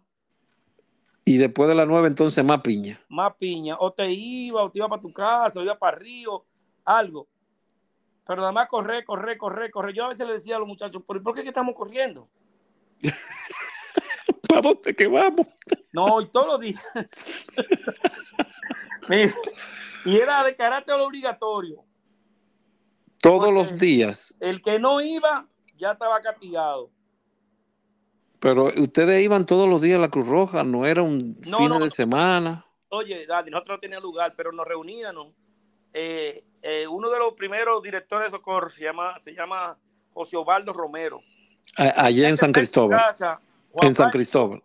Y 1.26 1.38
después 1.38 1.70
de 1.70 1.76
las 1.76 1.88
9 1.88 2.08
entonces 2.08 2.44
más 2.44 2.62
piña. 2.62 3.00
Más 3.10 3.34
piña. 3.36 3.78
O 3.80 3.92
te 3.92 4.12
iba, 4.12 4.64
o 4.64 4.72
te 4.72 4.80
iba 4.80 4.90
para 4.90 5.02
tu 5.02 5.14
casa, 5.14 5.60
o 5.60 5.64
iba 5.64 5.78
para 5.78 5.98
Río, 5.98 6.46
algo 6.86 7.28
pero 8.30 8.42
nada 8.42 8.52
más 8.52 8.68
correr, 8.68 9.04
correr, 9.06 9.40
correr, 9.40 9.72
correr. 9.72 9.96
Yo 9.96 10.06
a 10.06 10.10
veces 10.10 10.28
le 10.28 10.34
decía 10.34 10.58
a 10.58 10.60
los 10.60 10.68
muchachos, 10.68 11.02
¿por, 11.02 11.34
qué 11.34 11.42
estamos 11.42 11.74
corriendo? 11.74 12.30
¿Para 14.48 14.62
dónde 14.62 14.96
que 14.96 15.08
vamos? 15.08 15.48
No, 15.92 16.22
y 16.22 16.28
todos 16.28 16.46
los 16.46 16.60
días. 16.60 16.84
y 20.06 20.16
era 20.16 20.44
de 20.44 20.56
carácter 20.56 21.00
obligatorio. 21.00 21.84
Todos 23.20 23.52
los 23.52 23.76
días. 23.80 24.36
El 24.40 24.62
que 24.62 24.78
no 24.78 25.02
iba 25.02 25.48
ya 25.76 25.94
estaba 25.94 26.22
castigado. 26.22 26.92
Pero 28.40 28.66
ustedes 28.66 29.24
iban 29.24 29.48
todos 29.48 29.68
los 29.68 29.82
días 29.82 29.98
a 29.98 30.02
la 30.02 30.12
Cruz 30.12 30.28
Roja, 30.28 30.64
no 30.64 30.86
era 30.86 31.02
un 31.02 31.36
fin 31.42 31.80
de 31.80 31.90
semana. 31.90 32.64
Oye, 32.90 33.26
Dani, 33.26 33.50
nosotros 33.50 33.78
no 33.78 33.80
teníamos 33.80 34.04
lugar, 34.04 34.36
pero 34.38 34.52
nos 34.52 34.68
reuníamos. 34.68 35.34
Eh, 35.94 36.44
eh, 36.62 36.88
uno 36.88 37.10
de 37.10 37.20
los 37.20 37.34
primeros 37.34 37.82
directores 37.82 38.28
de 38.28 38.32
socorro 38.32 38.70
se 38.70 38.84
llama, 38.84 39.20
se 39.22 39.34
llama 39.34 39.78
José 40.14 40.38
Ovaldo 40.38 40.74
Romero. 40.74 41.22
Allí 41.76 42.26
en 42.26 42.38
San 42.38 42.52
Cristóbal. 42.52 43.00
en 43.82 43.96
San 43.96 44.10
Cristóbal. 44.10 44.64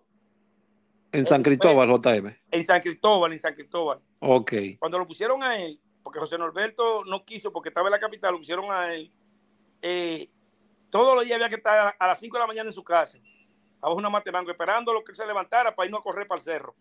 En 1.12 1.26
San 1.26 1.42
Cristóbal, 1.42 1.88
JM. 1.88 2.36
En 2.50 2.64
San 2.64 2.80
Cristóbal, 2.80 3.32
en 3.32 3.40
San 3.40 3.54
Cristóbal. 3.54 4.00
Ok. 4.18 4.52
Cuando 4.80 4.98
lo 4.98 5.06
pusieron 5.06 5.42
a 5.44 5.58
él, 5.58 5.80
porque 6.02 6.18
José 6.18 6.36
Norberto 6.36 7.04
no 7.04 7.24
quiso 7.24 7.52
porque 7.52 7.68
estaba 7.68 7.86
en 7.88 7.92
la 7.92 8.00
capital, 8.00 8.32
lo 8.32 8.38
pusieron 8.38 8.66
a 8.72 8.92
él. 8.92 9.12
Eh, 9.80 10.28
todos 10.90 11.14
los 11.14 11.24
días 11.24 11.36
había 11.36 11.48
que 11.48 11.56
estar 11.56 11.94
a 11.98 12.06
las 12.06 12.18
5 12.18 12.36
de 12.36 12.40
la 12.40 12.46
mañana 12.46 12.68
en 12.68 12.74
su 12.74 12.82
casa, 12.82 13.18
abajo 13.80 13.98
una 13.98 14.10
matemango, 14.10 14.50
esperando 14.50 14.92
lo 14.92 15.04
que 15.04 15.14
se 15.14 15.26
levantara 15.26 15.74
para 15.74 15.86
irnos 15.86 16.00
a 16.00 16.02
correr 16.02 16.26
para 16.26 16.40
el 16.40 16.44
cerro. 16.44 16.74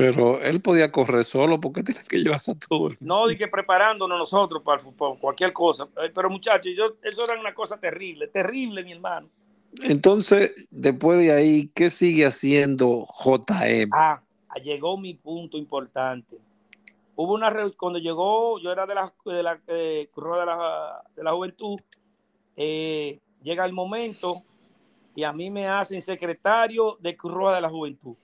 Pero 0.00 0.40
él 0.40 0.60
podía 0.60 0.90
correr 0.90 1.24
solo 1.24 1.60
porque 1.60 1.82
tiene 1.84 2.02
que 2.04 2.18
llevarse 2.18 2.52
a 2.52 2.54
todo. 2.54 2.90
No, 3.00 3.26
di 3.26 3.36
que 3.36 3.48
preparándonos 3.48 4.18
nosotros 4.18 4.62
para, 4.62 4.82
cualquier 5.18 5.52
cosa. 5.52 5.88
Eh, 6.02 6.10
pero 6.14 6.30
muchachos, 6.30 6.72
yo, 6.76 6.96
eso 7.02 7.24
era 7.24 7.38
una 7.38 7.54
cosa 7.54 7.78
terrible, 7.78 8.28
terrible, 8.28 8.82
mi 8.82 8.92
hermano. 8.92 9.28
Entonces, 9.82 10.52
después 10.70 11.18
de 11.18 11.32
ahí, 11.32 11.70
¿qué 11.74 11.90
sigue 11.90 12.26
haciendo 12.26 13.06
JM? 13.24 13.90
Ah, 13.92 14.20
llegó 14.64 14.98
mi 14.98 15.14
punto 15.14 15.56
importante. 15.56 16.38
Hubo 17.14 17.34
una 17.34 17.52
cuando 17.76 17.98
llegó, 17.98 18.58
yo 18.58 18.72
era 18.72 18.86
de 18.86 18.94
la, 18.94 19.12
de 19.24 19.42
la, 19.42 19.60
eh, 19.66 20.08
de 20.12 20.46
la, 20.46 21.02
de 21.14 21.22
la 21.22 21.32
juventud, 21.32 21.78
eh, 22.56 23.20
llega 23.42 23.64
el 23.64 23.72
momento 23.72 24.42
y 25.14 25.22
a 25.22 25.32
mí 25.32 25.50
me 25.50 25.68
hacen 25.68 26.00
secretario 26.02 26.96
de 26.98 27.16
Cruz 27.16 27.54
de 27.54 27.60
la 27.60 27.68
Juventud 27.68 28.16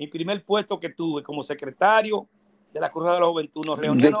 mi 0.00 0.06
primer 0.06 0.42
puesto 0.42 0.80
que 0.80 0.88
tuve 0.88 1.22
como 1.22 1.42
secretario 1.42 2.26
de 2.72 2.80
la 2.80 2.88
Cruz 2.88 3.12
de 3.12 3.20
la 3.20 3.26
Juventud. 3.26 3.66
Nos 3.66 3.78
reunimos. 3.78 4.18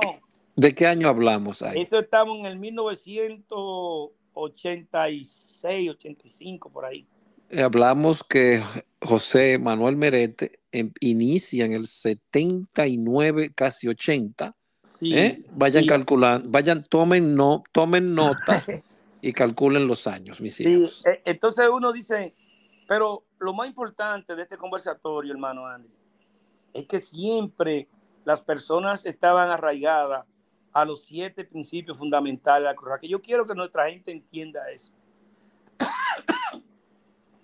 ¿De, 0.54 0.74
qué 0.74 0.86
año 0.86 1.08
hablamos 1.08 1.62
ahí? 1.62 1.80
Eso 1.80 1.98
estamos 1.98 2.38
en 2.40 2.44
el 2.44 2.58
1980 2.58 4.20
86, 4.34 5.90
85 5.90 6.70
por 6.70 6.84
ahí. 6.84 7.06
Eh, 7.48 7.62
hablamos 7.62 8.22
que 8.22 8.62
José 9.00 9.58
Manuel 9.58 9.96
Merete 9.96 10.60
em, 10.70 10.92
inicia 11.00 11.64
en 11.64 11.72
el 11.72 11.86
79, 11.86 13.52
casi 13.54 13.88
80. 13.88 14.54
Sí, 14.82 15.16
¿eh? 15.16 15.42
Vayan 15.54 15.84
sí. 15.84 15.88
calculando, 15.88 16.50
vayan, 16.50 16.84
tomen, 16.84 17.34
no, 17.34 17.62
tomen 17.72 18.14
nota 18.14 18.62
y 19.22 19.32
calculen 19.32 19.86
los 19.86 20.06
años, 20.06 20.42
mis 20.42 20.60
hijos. 20.60 21.02
eh, 21.06 21.22
entonces 21.24 21.66
uno 21.72 21.90
dice, 21.90 22.34
pero 22.86 23.24
lo 23.40 23.54
más 23.54 23.68
importante 23.68 24.36
de 24.36 24.42
este 24.42 24.56
conversatorio, 24.56 25.32
hermano 25.32 25.66
Andy, 25.66 25.90
es 26.72 26.86
que 26.86 27.00
siempre 27.00 27.88
las 28.24 28.40
personas 28.40 29.06
estaban 29.06 29.50
arraigadas 29.50 30.26
a 30.72 30.84
los 30.84 31.04
siete 31.04 31.44
principios 31.44 31.98
fundamentales 31.98 32.62
de 32.62 32.66
la 32.66 32.74
Cruz 32.74 32.92
que 33.00 33.08
yo 33.08 33.20
quiero 33.20 33.46
que 33.46 33.54
nuestra 33.54 33.88
gente 33.88 34.12
entienda 34.12 34.70
eso. 34.70 34.92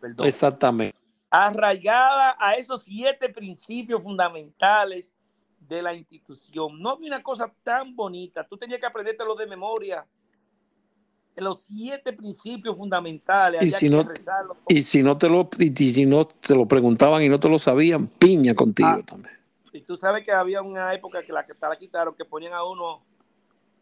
Perdón. 0.01 0.27
Exactamente. 0.27 0.97
Arraigada 1.31 2.37
a 2.39 2.55
esos 2.55 2.83
siete 2.83 3.29
principios 3.31 4.03
fundamentales 4.03 5.13
de 5.59 5.83
la 5.83 5.93
institución. 5.93 6.79
No 6.79 6.91
había 6.91 7.09
una 7.09 7.23
cosa 7.23 7.53
tan 7.65 7.97
bonita. 7.97 8.47
Tú 8.47 8.57
tenías 8.57 8.79
que 8.79 8.87
aprendértelo 8.87 9.35
de 9.35 9.47
memoria. 9.47 10.07
Los 11.37 11.63
siete 11.65 12.13
principios 12.13 12.77
fundamentales. 12.77 13.63
Y 13.63 13.71
si 13.71 13.89
no- 13.89 14.03
rezarlo. 14.03 14.57
Y 14.69 14.83
si 14.83 15.03
no 15.03 15.19
te 15.19 15.29
lo, 15.29 15.49
y, 15.59 15.85
y 15.85 15.95
si 15.95 16.07
no 16.07 16.27
te 16.27 16.55
lo 16.55 16.67
preguntaban 16.67 17.23
y 17.23 17.29
no 17.29 17.39
te 17.39 17.49
lo 17.49 17.59
sabían, 17.59 18.07
piña 18.07 18.55
contigo 18.55 18.89
Ah. 18.91 19.03
también. 19.07 19.37
Y 19.73 19.83
tú 19.83 19.97
sabes 19.99 20.23
que 20.25 20.33
había 20.33 20.63
una 20.63 20.95
época 20.95 21.23
que 21.23 21.33
la 21.33 21.45
que 21.45 21.53
la 21.61 21.77
quitaron, 21.77 22.15
que 22.15 22.25
ponían 22.25 22.55
a 22.55 22.65
uno 22.65 23.03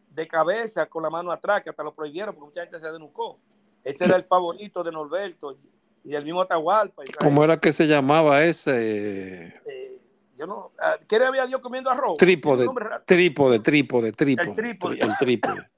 de 0.09 0.27
cabeza 0.27 0.85
con 0.87 1.03
la 1.03 1.09
mano 1.09 1.31
atrás, 1.31 1.61
que 1.63 1.69
hasta 1.69 1.83
lo 1.83 1.93
prohibieron 1.95 2.35
porque 2.35 2.47
mucha 2.49 2.61
gente 2.63 2.79
se 2.85 2.91
denucó. 2.91 3.39
Ese 3.83 4.03
era 4.05 4.15
el 4.17 4.23
favorito 4.25 4.83
de 4.83 4.91
Norberto 4.91 5.57
y, 6.03 6.09
del 6.09 6.23
mismo 6.25 6.41
Atahualpa. 6.41 7.03
y- 7.05 7.11
¿Cómo 7.13 7.43
era 7.43 7.57
que 7.59 7.71
se 7.71 7.85
llamaba 7.87 8.43
ese? 8.43 9.47
eh, 9.47 10.01
yo 10.37 10.45
no, 10.47 10.71
ah, 10.79 10.97
¿Qué 11.07 11.17
le 11.17 11.25
había 11.27 11.45
Dios 11.47 11.61
comiendo 11.61 11.89
arroz? 11.89 12.17
Trípode, 12.17 12.65
trípode, 13.05 13.59
trípode, 13.61 14.11
trípode. 14.11 14.49
El 14.49 14.55
trípode. 14.55 14.99
El 15.01 15.17
trípode. 15.17 15.69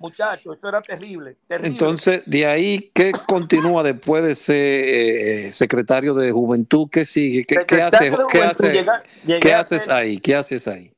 Muchacho, 0.00 0.54
eso 0.54 0.66
era 0.66 0.80
terrible. 0.80 1.36
terrible. 1.46 1.68
Entonces, 1.72 2.22
de 2.24 2.46
ahí, 2.46 2.90
¿qué 2.94 3.12
continúa 3.28 3.82
después 3.82 4.24
de 4.24 4.34
ser 4.34 4.56
eh, 4.56 5.52
secretario 5.52 6.14
de 6.14 6.32
Juventud? 6.32 6.88
¿Qué 6.90 7.04
sigue? 7.04 7.44
¿Qué, 7.44 7.66
qué 7.66 7.82
hace, 7.82 8.10
qué 8.30 8.42
hace- 8.42 8.72
llega- 8.72 9.02
qué 9.40 9.52
haces 9.54 9.84
ser- 9.84 9.94
ahí? 9.94 10.18
¿Qué 10.18 10.34
haces 10.34 10.66
ahí? 10.66 10.90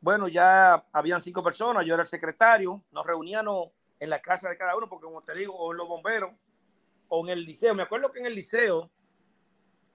Bueno, 0.00 0.26
ya 0.26 0.84
habían 0.92 1.20
cinco 1.22 1.44
personas, 1.44 1.86
yo 1.86 1.94
era 1.94 2.02
el 2.02 2.08
secretario, 2.08 2.82
nos 2.90 3.06
reuníamos 3.06 3.68
en 4.00 4.10
la 4.10 4.20
casa 4.20 4.48
de 4.48 4.56
cada 4.56 4.76
uno, 4.76 4.88
porque 4.88 5.04
como 5.04 5.22
te 5.22 5.36
digo, 5.36 5.54
o 5.54 5.70
en 5.70 5.78
los 5.78 5.86
bomberos, 5.86 6.32
o 7.08 7.24
en 7.24 7.30
el 7.38 7.44
liceo. 7.44 7.76
Me 7.76 7.84
acuerdo 7.84 8.10
que 8.10 8.18
en 8.18 8.26
el 8.26 8.34
liceo 8.34 8.90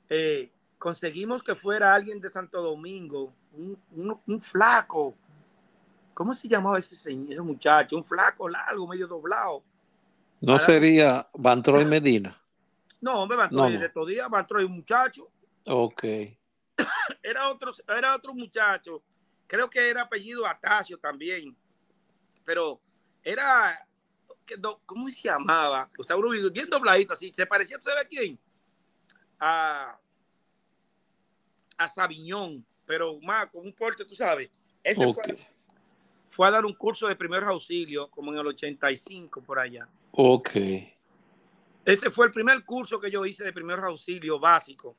eh, 0.09 0.49
conseguimos 0.77 1.43
que 1.43 1.53
fuera 1.53 1.93
alguien 1.93 2.21
de 2.21 2.29
Santo 2.29 2.61
Domingo, 2.61 3.33
un, 3.51 3.77
un- 3.91 4.21
un 4.25 4.41
flaco. 4.41 5.15
¿Cómo 6.17 6.33
se 6.33 6.47
llamaba 6.47 6.79
ese, 6.79 6.95
señor, 6.95 7.31
ese 7.31 7.41
muchacho? 7.43 7.95
Un 7.95 8.03
flaco 8.03 8.49
largo, 8.49 8.87
medio 8.87 9.05
doblado. 9.05 9.63
¿No 10.41 10.53
Ahora- 10.53 10.65
sería 10.65 11.29
Bantroy 11.35 11.85
Medina? 11.85 12.35
No, 13.01 13.21
hombre, 13.21 13.37
Van 13.37 13.49
No, 13.51 13.57
Troy, 13.65 13.73
no. 13.75 13.79
de 13.79 13.85
estos 13.85 14.07
días, 14.07 14.27
Van 14.27 14.47
Troy, 14.47 14.63
un 14.63 14.71
muchacho. 14.77 15.29
Ok. 15.67 16.03
era 17.21 17.49
otro, 17.49 17.71
era 17.95 18.15
otro 18.15 18.33
muchacho, 18.33 19.03
creo 19.45 19.69
que 19.69 19.87
era 19.87 20.01
apellido 20.01 20.47
Atacio 20.47 20.97
también, 20.97 21.55
pero 22.43 22.81
era, 23.23 23.87
¿cómo 24.87 25.07
se 25.09 25.27
llamaba? 25.29 25.91
O 25.99 26.01
sea, 26.01 26.15
uno 26.15 26.29
bien 26.51 26.67
dobladito 26.71 27.13
así, 27.13 27.31
se 27.31 27.45
parecía, 27.45 27.77
¿sabes 27.77 28.03
a 28.03 28.07
quién? 28.07 28.39
A, 29.39 29.99
a 31.77 31.87
Sabiñón, 31.87 32.65
pero 32.87 33.19
más 33.21 33.45
con 33.51 33.63
un 33.63 33.73
porte, 33.73 34.03
tú 34.05 34.15
sabes. 34.15 34.49
Ese 34.83 35.05
Ok. 35.05 35.13
fue, 35.23 35.47
fue 36.37 36.47
a 36.47 36.51
dar 36.51 36.67
un 36.67 36.73
curso 36.73 37.07
de 37.07 37.15
primeros 37.15 37.49
auxilios, 37.49 38.09
como 38.09 38.31
en 38.31 38.37
el 38.37 38.45
85 38.45 39.41
por 39.41 39.57
allá. 39.57 39.89
Ok. 40.11 40.51
Ese 41.83 42.11
fue 42.11 42.27
el 42.27 42.31
primer 42.31 42.63
curso 42.63 42.99
que 42.99 43.09
yo 43.09 43.25
hice 43.25 43.43
de 43.43 43.51
primeros 43.51 43.83
auxilios 43.83 44.39
básicos. 44.39 44.95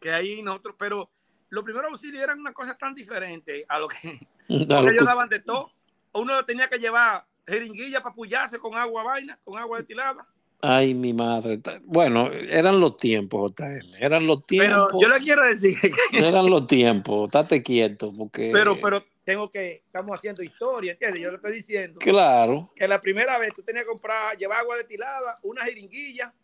Que 0.00 0.10
ahí 0.10 0.40
nosotros, 0.40 0.74
pero 0.78 1.10
los 1.50 1.62
primeros 1.62 1.92
auxilios 1.92 2.24
eran 2.24 2.40
una 2.40 2.54
cosa 2.54 2.78
tan 2.78 2.94
diferente 2.94 3.66
a 3.68 3.78
lo 3.78 3.88
que 3.88 3.96
A 4.48 4.54
lo 4.54 4.66
porque 4.66 4.92
ellos 4.92 5.04
daban 5.04 5.28
de 5.28 5.40
todo. 5.40 5.70
Uno 6.14 6.46
tenía 6.46 6.66
que 6.68 6.78
llevar 6.78 7.26
jeringuilla 7.46 8.02
para 8.02 8.14
pullarse 8.14 8.58
con 8.58 8.76
agua 8.76 9.02
vaina, 9.02 9.38
con 9.44 9.58
agua 9.58 9.76
destilada. 9.76 10.26
Ay, 10.62 10.94
mi 10.94 11.12
madre. 11.12 11.60
Bueno, 11.84 12.32
eran 12.32 12.80
los 12.80 12.96
tiempos, 12.96 13.52
JL. 13.54 13.96
Eran 13.98 14.26
los 14.26 14.46
tiempos. 14.46 14.88
Pero 14.92 14.98
yo 14.98 15.08
le 15.10 15.18
quiero 15.22 15.44
decir 15.44 15.76
que, 15.78 16.18
Eran 16.26 16.46
los 16.46 16.66
tiempos. 16.66 17.26
Estate 17.28 17.62
quieto, 17.62 18.14
porque. 18.16 18.50
pero, 18.50 18.78
pero 18.80 19.02
tengo 19.24 19.50
que, 19.50 19.82
estamos 19.86 20.16
haciendo 20.16 20.42
historia, 20.42 20.92
¿entiendes? 20.92 21.22
Yo 21.22 21.30
le 21.30 21.36
estoy 21.36 21.52
diciendo 21.52 21.98
Claro. 22.00 22.70
que 22.74 22.88
la 22.88 23.00
primera 23.00 23.38
vez 23.38 23.52
tú 23.54 23.62
tenías 23.62 23.84
que 23.84 23.90
comprar, 23.90 24.36
llevar 24.36 24.58
agua 24.60 24.76
destilada, 24.76 25.38
una 25.42 25.64
jeringuilla, 25.64 26.34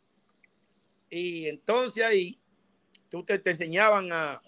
y 1.10 1.46
entonces 1.48 2.04
ahí 2.04 2.38
tú 3.08 3.22
te, 3.24 3.38
te 3.38 3.50
enseñaban 3.50 4.08
a, 4.12 4.40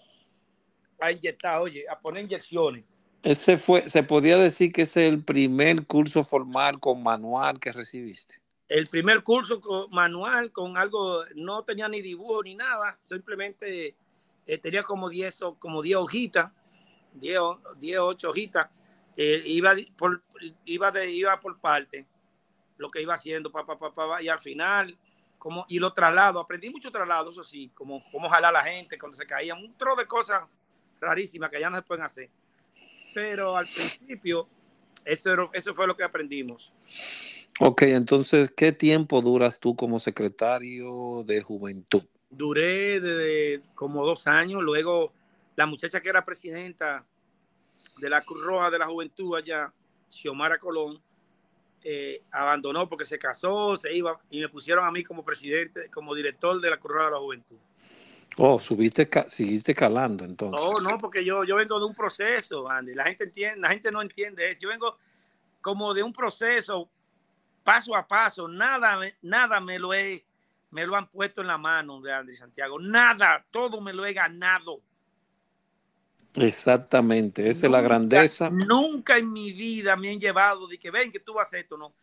a 0.99 1.11
inyectar, 1.11 1.59
oye, 1.61 1.85
a 1.89 1.99
poner 1.99 2.25
inyecciones. 2.25 2.83
Ese 3.23 3.57
fue, 3.57 3.89
se 3.89 4.03
podía 4.03 4.37
decir 4.37 4.71
que 4.71 4.83
ese 4.83 5.07
es 5.07 5.13
el 5.13 5.23
primer 5.23 5.85
curso 5.85 6.23
formal 6.23 6.79
con 6.79 7.03
manual 7.03 7.59
que 7.59 7.71
recibiste. 7.71 8.41
El 8.69 8.87
primer 8.87 9.23
curso 9.23 9.59
con- 9.59 9.89
manual 9.91 10.51
con 10.51 10.77
algo, 10.77 11.23
no 11.35 11.63
tenía 11.63 11.89
ni 11.89 12.01
dibujo 12.01 12.43
ni 12.43 12.55
nada, 12.55 12.97
simplemente 13.01 13.95
eh, 14.45 14.57
tenía 14.57 14.83
como 14.83 15.09
10 15.09 15.41
o- 15.41 15.55
como 15.55 15.81
10 15.81 15.97
hojitas, 15.97 16.51
10 17.13 17.39
o 17.39 17.61
10 17.77 17.99
o 17.99 18.05
8 18.07 18.29
hojitas, 18.29 18.69
eh, 19.17 19.43
iba, 19.45 19.73
por, 19.97 20.23
iba, 20.65 20.91
de, 20.91 21.11
iba 21.11 21.39
por 21.39 21.59
parte, 21.59 22.07
lo 22.77 22.89
que 22.89 23.01
iba 23.01 23.13
haciendo, 23.13 23.51
pa, 23.51 23.65
pa, 23.65 23.77
pa, 23.77 23.93
pa, 23.93 24.21
y 24.21 24.29
al 24.29 24.39
final, 24.39 24.97
como, 25.37 25.65
y 25.67 25.79
los 25.79 25.93
traslados, 25.93 26.43
aprendí 26.43 26.69
mucho 26.69 26.91
traslado, 26.91 27.31
eso 27.31 27.43
sí, 27.43 27.69
como, 27.73 28.03
como 28.11 28.29
jalar 28.29 28.55
a 28.55 28.59
la 28.59 28.63
gente 28.63 28.97
cuando 28.97 29.17
se 29.17 29.25
caían, 29.25 29.59
un 29.59 29.75
tro 29.77 29.95
de 29.95 30.05
cosas 30.05 30.43
rarísimas 31.01 31.49
que 31.49 31.59
ya 31.59 31.69
no 31.69 31.77
se 31.77 31.83
pueden 31.83 32.03
hacer. 32.03 32.29
Pero 33.13 33.57
al 33.57 33.67
principio, 33.67 34.47
eso, 35.03 35.31
era- 35.33 35.49
eso 35.53 35.73
fue 35.73 35.87
lo 35.87 35.97
que 35.97 36.03
aprendimos. 36.03 36.73
Ok, 37.59 37.81
entonces, 37.83 38.51
¿qué 38.55 38.71
tiempo 38.71 39.21
duras 39.21 39.59
tú 39.59 39.75
como 39.75 39.99
secretario 39.99 41.23
de 41.25 41.41
juventud? 41.41 42.03
duré 42.29 42.99
de 42.99 43.61
como 43.73 44.05
dos 44.05 44.27
años. 44.27 44.61
Luego, 44.61 45.13
la 45.59 45.65
muchacha 45.65 45.99
que 45.99 46.07
era 46.07 46.23
presidenta 46.23 47.05
de 47.97 48.09
la 48.09 48.21
Cruz 48.21 48.41
Roja 48.45 48.71
de 48.71 48.79
la 48.79 48.87
Juventud 48.87 49.35
allá, 49.35 49.73
Xiomara 50.09 50.57
Colón, 50.57 51.03
eh, 51.83 52.21
abandonó 52.31 52.87
porque 52.87 53.03
se 53.03 53.19
casó, 53.19 53.75
se 53.75 53.93
iba 53.93 54.17
y 54.29 54.39
me 54.39 54.47
pusieron 54.47 54.85
a 54.85 54.91
mí 54.91 55.03
como 55.03 55.25
presidente, 55.25 55.89
como 55.91 56.15
director 56.15 56.61
de 56.61 56.69
la 56.69 56.77
Cruz 56.77 56.93
Roja 56.93 57.05
de 57.07 57.11
la 57.11 57.17
Juventud. 57.17 57.57
Oh, 58.37 58.57
subiste, 58.57 59.09
seguiste 59.27 59.75
calando 59.75 60.23
entonces. 60.23 60.61
Oh, 60.65 60.79
no, 60.79 60.97
porque 60.97 61.25
yo, 61.25 61.43
yo 61.43 61.57
vengo 61.57 61.77
de 61.77 61.85
un 61.87 61.93
proceso, 61.93 62.69
Andy. 62.69 62.93
La 62.93 63.03
gente 63.03 63.25
entiende, 63.25 63.59
la 63.59 63.69
gente 63.69 63.91
no 63.91 64.01
entiende 64.01 64.47
eso. 64.47 64.59
Yo 64.61 64.69
vengo 64.69 64.97
como 65.59 65.93
de 65.93 66.03
un 66.03 66.13
proceso 66.13 66.89
paso 67.65 67.93
a 67.97 68.07
paso. 68.07 68.47
Nada, 68.47 68.97
me- 68.97 69.15
nada 69.23 69.59
me 69.59 69.77
lo 69.77 69.93
he, 69.93 70.25
me 70.71 70.87
lo 70.87 70.95
han 70.95 71.07
puesto 71.07 71.41
en 71.41 71.47
la 71.47 71.57
mano 71.57 71.99
de 71.99 72.13
Andy 72.13 72.37
Santiago. 72.37 72.79
Nada, 72.79 73.45
todo 73.51 73.81
me 73.81 73.91
lo 73.91 74.05
he 74.05 74.13
ganado. 74.13 74.81
Exactamente, 76.35 77.49
esa 77.49 77.65
es 77.65 77.71
la 77.71 77.81
grandeza. 77.81 78.49
Nunca 78.49 79.17
en 79.17 79.31
mi 79.31 79.51
vida 79.51 79.95
me 79.95 80.09
han 80.09 80.19
llevado 80.19 80.67
de 80.67 80.77
que 80.77 80.91
ven 80.91 81.11
que 81.11 81.19
tú 81.19 81.33
vas 81.33 81.45
a 81.45 81.47
hacer 81.47 81.59
esto, 81.61 81.77
no. 81.77 81.93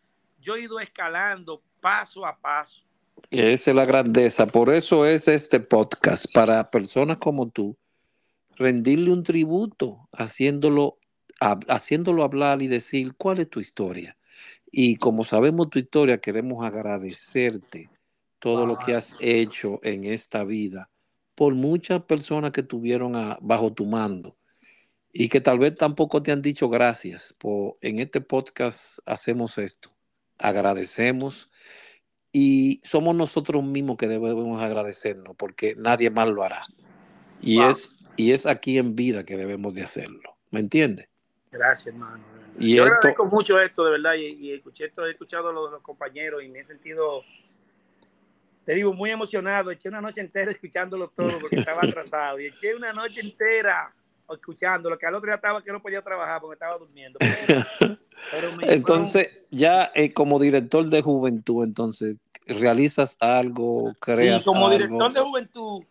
Yo 0.41 0.55
he 0.55 0.61
ido 0.61 0.79
escalando 0.79 1.61
paso 1.79 2.25
a 2.25 2.37
paso. 2.37 2.83
Esa 3.31 3.71
es 3.71 3.75
la 3.75 3.85
grandeza. 3.85 4.45
Por 4.45 4.73
eso 4.73 5.05
es 5.05 5.27
este 5.27 5.59
podcast, 5.59 6.25
para 6.33 6.69
personas 6.69 7.17
como 7.17 7.49
tú, 7.49 7.77
rendirle 8.55 9.11
un 9.11 9.23
tributo, 9.23 10.07
haciéndolo, 10.11 10.99
haciéndolo 11.67 12.23
hablar 12.23 12.61
y 12.61 12.67
decir 12.67 13.13
cuál 13.15 13.39
es 13.39 13.49
tu 13.49 13.59
historia. 13.59 14.17
Y 14.71 14.97
como 14.97 15.23
sabemos 15.23 15.69
tu 15.69 15.79
historia, 15.79 16.19
queremos 16.19 16.65
agradecerte 16.65 17.89
todo 18.39 18.65
lo 18.65 18.77
que 18.77 18.93
has 18.93 19.15
hecho 19.19 19.79
en 19.83 20.03
esta 20.03 20.43
vida 20.43 20.89
por 21.37 21.53
muchas 21.53 22.01
personas 22.01 22.49
que 22.49 22.63
tuvieron 22.63 23.15
a- 23.15 23.37
bajo 23.41 23.71
tu 23.71 23.85
mando 23.85 24.35
y 25.13 25.29
que 25.29 25.39
tal 25.39 25.59
vez 25.59 25.75
tampoco 25.75 26.23
te 26.23 26.31
han 26.31 26.41
dicho 26.41 26.67
gracias. 26.67 27.35
Por, 27.37 27.77
en 27.81 27.99
este 27.99 28.21
podcast 28.21 28.97
hacemos 29.05 29.59
esto. 29.59 29.95
Agradecemos 30.39 31.51
y 32.33 32.81
somos 32.83 33.15
nosotros 33.15 33.63
mismos 33.63 33.97
que 33.97 34.07
debemos 34.07 34.59
agradecernos 34.63 35.35
porque 35.37 35.75
nadie 35.77 36.09
más 36.09 36.27
lo 36.27 36.41
hará. 36.41 36.65
Y, 37.39 37.59
Wow. 37.59 37.69
es, 37.69 37.95
y 38.15 38.31
es 38.31 38.47
aquí 38.47 38.79
en 38.79 38.95
vida 38.95 39.23
que 39.23 39.37
debemos 39.37 39.75
de 39.75 39.83
hacerlo. 39.83 40.37
¿Me 40.49 40.59
entiendes? 40.59 41.07
Gracias, 41.51 41.93
hermano. 41.93 42.23
Y 42.57 42.77
Yo 42.77 42.85
agradezco 42.85 43.27
mucho 43.27 43.59
esto, 43.59 43.85
de 43.85 43.91
verdad, 43.91 44.15
y, 44.15 44.53
escuché 44.53 44.85
esto, 44.85 45.05
he 45.05 45.11
escuchado 45.11 45.49
a 45.49 45.53
los, 45.53 45.81
compañeros 45.81 46.43
y 46.43 46.49
me 46.49 46.59
he 46.59 46.63
sentido, 46.63 47.21
te 48.67 48.75
digo, 48.75 48.93
muy 48.93 49.09
emocionado. 49.09 49.71
Eché 49.71 49.87
una 49.87 50.01
noche 50.01 50.19
entera 50.19 50.51
escuchándolo 50.51 51.07
todo 51.07 51.39
porque 51.39 51.55
estaba 51.55 51.79
atrasado 51.83 52.37
y 52.37 52.47
eché 52.47 52.75
una 52.75 52.91
noche 52.91 53.21
entera 53.21 53.95
escuchándolo, 54.29 54.97
que 54.97 55.05
al 55.05 55.15
otro 55.15 55.27
día 55.27 55.35
estaba 55.35 55.63
que 55.63 55.71
no 55.71 55.81
podía 55.81 56.01
trabajar 56.01 56.41
porque 56.41 56.55
estaba 56.55 56.75
durmiendo. 56.75 57.17
entonces, 58.63 59.29
ya 59.49 59.89
eh, 59.95 60.11
como 60.11 60.37
director 60.37 60.85
de 60.85 61.01
juventud, 61.01 61.63
entonces, 61.63 62.17
¿realizas 62.45 63.15
algo? 63.21 63.93
Creas 64.01 64.39
sí, 64.39 64.43
como 64.43 64.69
director 64.69 65.13
de 65.13 65.21
juventud, 65.21 65.83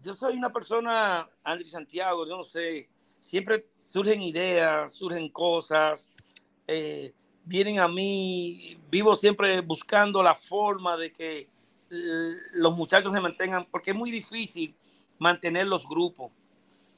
yo 0.00 0.14
soy 0.14 0.36
una 0.36 0.52
persona, 0.52 1.28
Andrés 1.42 1.72
Santiago, 1.72 2.24
yo 2.24 2.36
no 2.36 2.44
sé, 2.44 2.88
siempre 3.18 3.66
surgen 3.74 4.22
ideas, 4.22 4.92
surgen 4.92 5.28
cosas, 5.28 6.08
eh, 6.68 7.12
vienen 7.44 7.80
a 7.80 7.88
mí, 7.88 8.78
vivo 8.88 9.16
siempre 9.16 9.60
buscando 9.60 10.22
la 10.22 10.36
forma 10.36 10.96
de 10.96 11.12
que 11.12 11.50
los 12.54 12.74
muchachos 12.74 13.12
se 13.12 13.20
mantengan, 13.20 13.66
porque 13.70 13.90
es 13.90 13.96
muy 13.96 14.10
difícil 14.10 14.74
mantener 15.18 15.66
los 15.66 15.86
grupos. 15.86 16.30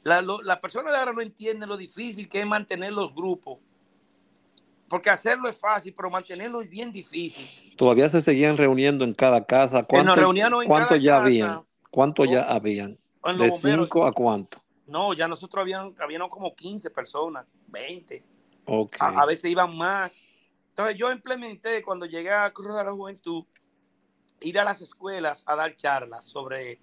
La, 0.03 0.23
la 0.23 0.61
persona 0.61 0.91
de 0.91 0.99
ahora 0.99 1.13
no 1.13 1.21
entiende 1.21 1.67
lo 1.67 1.77
difícil 1.77 2.29
que 2.29 2.41
es 2.41 2.47
mantener 2.47 2.93
los 2.93 3.15
grupos. 3.15 3.59
Porque 4.89 5.11
hacerlo 5.11 5.49
es 5.49 5.57
fácil, 5.57 5.95
pero 5.97 6.11
mantenerlo 6.11 6.61
es 6.61 6.69
bien 6.69 6.93
difícil. 6.93 7.49
Todavía 7.77 8.09
se 8.09 8.21
seguían 8.21 8.57
reuniendo 8.57 9.05
en 9.05 9.15
cada 9.15 9.45
casa. 9.45 9.83
¿Cuánto, 9.83 10.15
¿cuánto 10.67 10.97
ya 10.97 11.17
habían? 11.17 11.65
¿Cuánto 11.91 12.25
ya 12.25 12.43
habían? 12.43 12.99
¿De 13.39 13.51
cinco 13.51 14.07
a 14.07 14.13
cuánto? 14.13 14.63
No, 14.87 15.15
ya 15.15 15.27
nosotros 15.27 15.63
habían, 15.63 15.95
habían 15.99 16.29
como 16.29 16.55
15 16.55 16.91
personas, 16.91 17.47
20. 17.69 18.23
A, 18.99 19.27
veces 19.27 19.51
iban 19.51 19.77
más. 19.77 20.13
Entonces 20.71 20.97
yo 20.97 21.11
implementé 21.11 21.83
cuando 21.83 22.07
llegué 22.07 22.31
a 22.31 22.51
Cruz 22.51 22.77
de 22.77 22.85
la 22.85 22.93
Juventud, 22.93 23.45
ir 24.41 24.59
a 24.59 24.65
las 24.65 24.81
escuelas 24.81 25.43
a 25.47 25.57
dar 25.57 25.75
charlas 25.77 26.25
sobre 26.25 26.79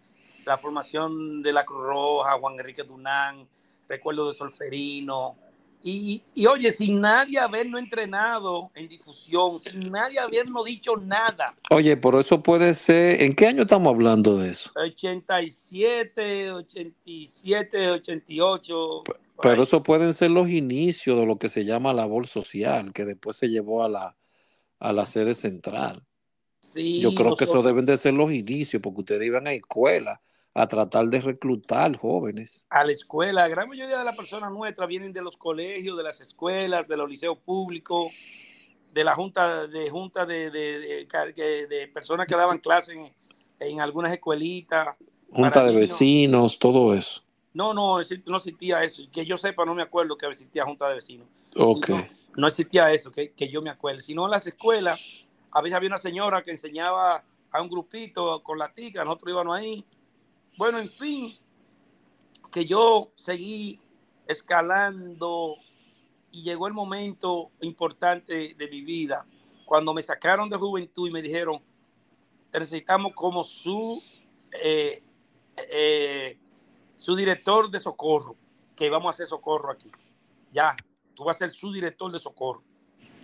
la 0.45 0.57
formación 0.57 1.41
de 1.43 1.53
la 1.53 1.63
Cruz 1.65 1.83
Roja, 1.83 2.39
Juan 2.39 2.55
Enrique 2.59 2.83
Dunán, 2.83 3.47
recuerdo 3.87 4.27
de 4.27 4.33
Solferino, 4.33 5.37
y, 5.83 6.45
oye, 6.45 6.71
sin 6.71 6.99
nadie 7.01 7.39
habernos 7.39 7.81
entrenado 7.81 8.69
en 8.75 8.87
difusión, 8.87 9.59
sin 9.59 9.91
nadie 9.91 10.19
habernos 10.19 10.65
dicho 10.65 10.95
nada. 10.95 11.55
Oye, 11.69 11.97
por 11.97 12.15
eso 12.15 12.43
puede 12.43 12.73
ser, 12.73 13.21
¿en 13.23 13.35
qué 13.35 13.47
año 13.47 13.63
estamos 13.63 13.93
hablando 13.93 14.37
de 14.37 14.51
eso? 14.51 14.71
87, 14.75 16.51
87, 16.51 17.91
88. 17.91 19.03
Pero 19.41 19.63
eso 19.63 19.81
pueden 19.81 20.13
ser 20.13 20.29
los 20.29 20.49
inicios 20.49 21.17
de 21.17 21.25
lo 21.25 21.37
que 21.37 21.49
se 21.49 21.65
llama 21.65 21.93
labor 21.93 22.27
social, 22.27 22.93
que 22.93 23.05
después 23.05 23.37
se 23.37 23.49
llevó 23.49 23.83
a 23.83 23.89
la, 23.89 24.15
a 24.79 24.93
la 24.93 25.05
sede 25.07 25.33
central. 25.33 26.03
Sí, 26.62 27.02
Yo 27.02 27.13
creo 27.13 27.36
que 27.36 27.45
eso 27.45 27.62
deben 27.63 27.86
de 27.86 27.97
ser 27.97 28.13
los 28.13 28.32
inicios, 28.32 28.82
porque 28.82 29.02
ustedes 29.02 29.26
iban 29.26 29.47
a 29.47 29.54
escuela 29.54 30.21
a 30.54 30.67
tratar 30.67 31.08
de 31.08 31.21
reclutar 31.21 31.97
jóvenes. 31.97 32.67
A 32.69 32.84
la 32.84 32.91
escuela, 32.91 33.41
la 33.41 33.47
gran 33.47 33.69
mayoría 33.69 33.97
de 33.97 34.04
las 34.04 34.15
personas 34.15 34.52
nuestras 34.52 34.88
vienen 34.88 35.13
de 35.13 35.21
los 35.21 35.38
colegios, 35.38 35.97
de 35.97 36.04
las 36.04 36.19
escuelas, 36.19 36.88
de 36.88 36.97
los 36.97 37.10
liceos 37.10 37.38
públicos, 37.38 38.12
de 38.93 39.04
la 39.04 39.15
junta 39.15 39.67
de 39.67 39.89
junta 39.89 40.26
de, 40.26 40.52
de, 40.52 41.91
personas 41.93 42.26
que 42.28 42.36
daban 42.36 42.60
clases 42.60 42.97
en, 43.60 43.80
algunas 43.80 44.12
escuelitas. 44.12 44.95
Junta 45.32 45.63
de 45.63 45.74
vecinos, 45.74 46.60
todo 46.60 46.93
eso. 46.93 47.24
No, 47.54 47.74
no, 47.74 48.00
no 48.26 48.38
existía 48.38 48.84
eso. 48.84 49.04
Que 49.12 49.26
yo 49.26 49.38
sepa, 49.38 49.65
no 49.65 49.74
me 49.74 49.82
acuerdo 49.82 50.17
que 50.17 50.26
existía 50.26 50.65
junta 50.65 50.89
de 50.89 50.95
vecinos. 50.95 51.28
Ok. 51.56 51.89
No, 52.36 52.47
existía 52.47 52.91
eso, 52.91 53.12
que, 53.12 53.32
que 53.32 53.50
yo 53.50 53.62
me 53.62 53.69
acuerdo. 53.69 54.02
Sino 54.02 54.28
las 54.28 54.47
escuelas, 54.47 55.00
a 55.51 55.61
veces 55.61 55.75
había 55.75 55.89
una 55.89 55.97
señora 55.97 56.43
que 56.43 56.51
enseñaba 56.51 57.23
a 57.51 57.61
un 57.61 57.69
grupito 57.69 58.41
con 58.43 58.57
la 58.57 58.71
tica, 58.71 59.03
nosotros 59.03 59.33
íbamos 59.33 59.57
ahí 59.57 59.85
bueno, 60.57 60.79
en 60.79 60.89
fin, 60.89 61.37
que 62.51 62.65
yo 62.65 63.11
seguí 63.15 63.79
escalando 64.27 65.55
y 66.31 66.43
llegó 66.43 66.67
el 66.67 66.73
momento 66.73 67.51
importante 67.61 68.53
de 68.53 68.67
mi 68.67 68.81
vida, 68.81 69.25
cuando 69.65 69.93
me 69.93 70.03
sacaron 70.03 70.49
de 70.49 70.57
juventud 70.57 71.07
y 71.07 71.11
me 71.11 71.21
dijeron, 71.21 71.63
necesitamos 72.53 73.13
como 73.15 73.43
su, 73.43 74.01
eh, 74.63 75.01
eh, 75.71 76.37
su 76.95 77.15
director 77.15 77.71
de 77.71 77.79
socorro, 77.79 78.35
que 78.75 78.89
vamos 78.89 79.07
a 79.07 79.15
hacer 79.15 79.27
socorro 79.27 79.71
aquí. 79.71 79.89
Ya, 80.51 80.75
tú 81.15 81.23
vas 81.23 81.37
a 81.37 81.39
ser 81.39 81.51
su 81.51 81.71
director 81.71 82.11
de 82.11 82.19
socorro. 82.19 82.63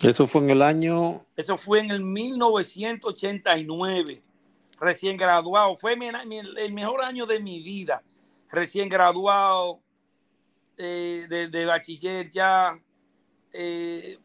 Eso 0.02 0.28
fue 0.28 0.42
en 0.42 0.50
el 0.52 0.62
año... 0.62 1.26
Eso 1.36 1.58
fue 1.58 1.80
en 1.80 1.90
el 1.92 2.04
1989 2.04 4.24
recién 4.80 5.18
graduado. 5.18 5.76
Fue 5.78 5.94
el 5.94 6.74
mejor 6.74 7.04
año 7.04 7.26
de 7.26 7.40
mi 7.40 7.62
vida. 7.62 8.04
Recién 8.50 8.90
graduado 8.90 9.82
eh, 10.78 11.26
de, 11.30 11.66
bachiller 11.66 12.30
ya. 12.30 12.80
Eh, 13.52 14.18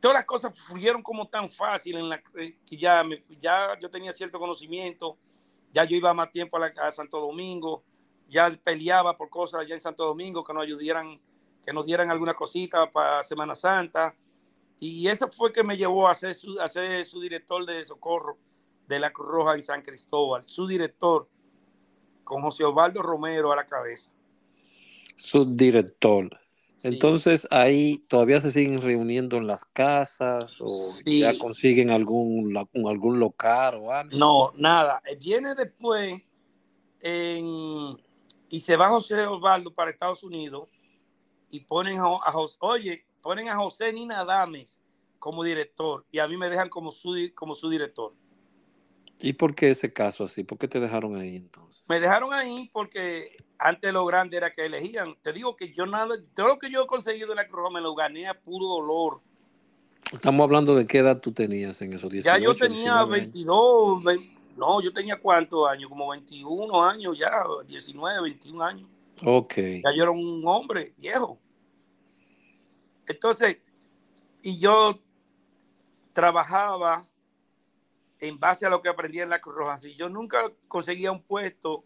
todas 0.00 0.18
las 0.18 0.24
cosas 0.24 0.52
fluyeron 0.66 1.02
como 1.02 1.28
tan 1.28 1.50
fácil 1.50 1.96
en 1.96 2.08
la 2.08 2.22
que 2.22 2.56
ya, 2.70 3.04
ya 3.40 3.78
yo 3.80 3.90
tenía 3.90 4.12
cierto 4.12 4.38
conocimiento. 4.38 5.18
Ya 5.72 5.84
yo 5.84 5.96
iba 5.96 6.14
más 6.14 6.30
tiempo 6.30 6.56
a, 6.56 6.60
la, 6.60 6.72
a 6.80 6.92
Santo 6.92 7.20
Domingo. 7.20 7.82
Ya 8.26 8.50
peleaba 8.50 9.16
por 9.16 9.28
cosas 9.28 9.60
allá 9.60 9.74
en 9.74 9.80
Santo 9.80 10.04
Domingo 10.04 10.44
que 10.44 10.54
nos 10.54 10.62
ayudaran, 10.62 11.20
que 11.64 11.72
nos 11.72 11.84
dieran 11.84 12.10
alguna 12.10 12.32
cosita 12.32 12.90
para 12.90 13.22
Semana 13.22 13.54
Santa. 13.54 14.14
Y 14.78 15.06
eso 15.08 15.28
fue 15.28 15.52
que 15.52 15.62
me 15.62 15.76
llevó 15.76 16.08
a 16.08 16.14
ser 16.14 16.36
a 16.60 16.68
ser 16.68 17.04
su 17.04 17.20
director 17.20 17.64
de 17.64 17.84
socorro 17.84 18.38
de 18.86 18.98
la 18.98 19.12
Cruz 19.12 19.28
Roja 19.28 19.54
en 19.54 19.62
San 19.62 19.82
Cristóbal, 19.82 20.44
su 20.44 20.66
director, 20.66 21.28
con 22.22 22.42
José 22.42 22.64
Osvaldo 22.64 23.02
Romero 23.02 23.52
a 23.52 23.56
la 23.56 23.66
cabeza. 23.66 24.10
Subdirector. 25.16 26.38
Entonces 26.82 27.48
ahí 27.50 27.98
todavía 28.08 28.42
se 28.42 28.50
siguen 28.50 28.82
reuniendo 28.82 29.38
en 29.38 29.46
las 29.46 29.64
casas 29.64 30.60
o 30.60 30.76
ya 31.06 31.38
consiguen 31.38 31.90
algún, 31.90 32.54
algún 32.56 33.18
local 33.18 33.76
o 33.80 33.90
algo. 33.90 34.16
No, 34.16 34.52
nada. 34.56 35.00
Eh, 35.06 35.16
viene 35.16 35.54
después 35.54 36.20
y 37.02 38.60
se 38.60 38.76
va 38.76 38.88
José 38.88 39.26
Osvaldo 39.26 39.72
para 39.72 39.90
Estados 39.90 40.22
Unidos 40.22 40.68
y 41.50 41.60
ponen 41.60 41.98
a, 41.98 42.32
José, 42.32 42.56
oye, 42.60 43.06
ponen 43.24 43.48
a 43.48 43.56
José 43.56 43.90
Nina 43.90 44.22
Dames 44.22 44.78
como 45.18 45.42
director 45.42 46.04
y 46.12 46.18
a 46.18 46.28
mí 46.28 46.36
me 46.36 46.50
dejan 46.50 46.68
como 46.68 46.92
su, 46.92 47.16
como 47.34 47.54
su 47.54 47.70
director. 47.70 48.12
¿Y 49.18 49.32
por 49.32 49.54
qué 49.54 49.70
ese 49.70 49.90
caso 49.90 50.24
así? 50.24 50.44
¿Por 50.44 50.58
qué 50.58 50.68
te 50.68 50.78
dejaron 50.78 51.16
ahí 51.16 51.36
entonces? 51.36 51.88
Me 51.88 51.98
dejaron 51.98 52.34
ahí 52.34 52.68
porque 52.70 53.34
antes 53.58 53.90
lo 53.94 54.04
grande 54.04 54.36
era 54.36 54.52
que 54.52 54.66
elegían. 54.66 55.16
Te 55.22 55.32
digo 55.32 55.56
que 55.56 55.72
yo 55.72 55.86
nada, 55.86 56.16
todo 56.34 56.48
lo 56.48 56.58
que 56.58 56.68
yo 56.68 56.82
he 56.82 56.86
conseguido 56.86 57.30
en 57.30 57.36
la 57.36 57.48
Cruz 57.48 57.72
me 57.72 57.80
lo 57.80 57.94
gané 57.94 58.28
a 58.28 58.38
puro 58.38 58.66
dolor. 58.66 59.22
Estamos 60.12 60.44
hablando 60.44 60.74
de 60.74 60.86
qué 60.86 60.98
edad 60.98 61.18
tú 61.18 61.32
tenías 61.32 61.80
en 61.80 61.94
esos 61.94 62.10
18, 62.10 62.36
Ya 62.36 62.44
yo 62.44 62.54
tenía 62.54 63.04
22, 63.04 64.02
no, 64.58 64.82
yo 64.82 64.92
tenía 64.92 65.18
cuántos 65.18 65.66
años, 65.66 65.88
como 65.88 66.10
21 66.10 66.84
años 66.84 67.18
ya, 67.18 67.30
19, 67.66 68.20
21 68.20 68.62
años. 68.62 68.88
Ok. 69.24 69.54
Ya 69.82 69.94
yo 69.96 70.02
era 70.02 70.10
un 70.10 70.42
hombre 70.44 70.92
viejo. 70.98 71.38
Entonces, 73.06 73.58
y 74.42 74.58
yo 74.58 74.98
trabajaba 76.12 77.08
en 78.20 78.38
base 78.38 78.64
a 78.64 78.70
lo 78.70 78.80
que 78.80 78.88
aprendí 78.88 79.20
en 79.20 79.28
la 79.28 79.40
Cruz 79.40 79.56
Roja. 79.56 79.78
Si 79.78 79.94
yo 79.94 80.08
nunca 80.08 80.50
conseguía 80.68 81.12
un 81.12 81.22
puesto 81.22 81.84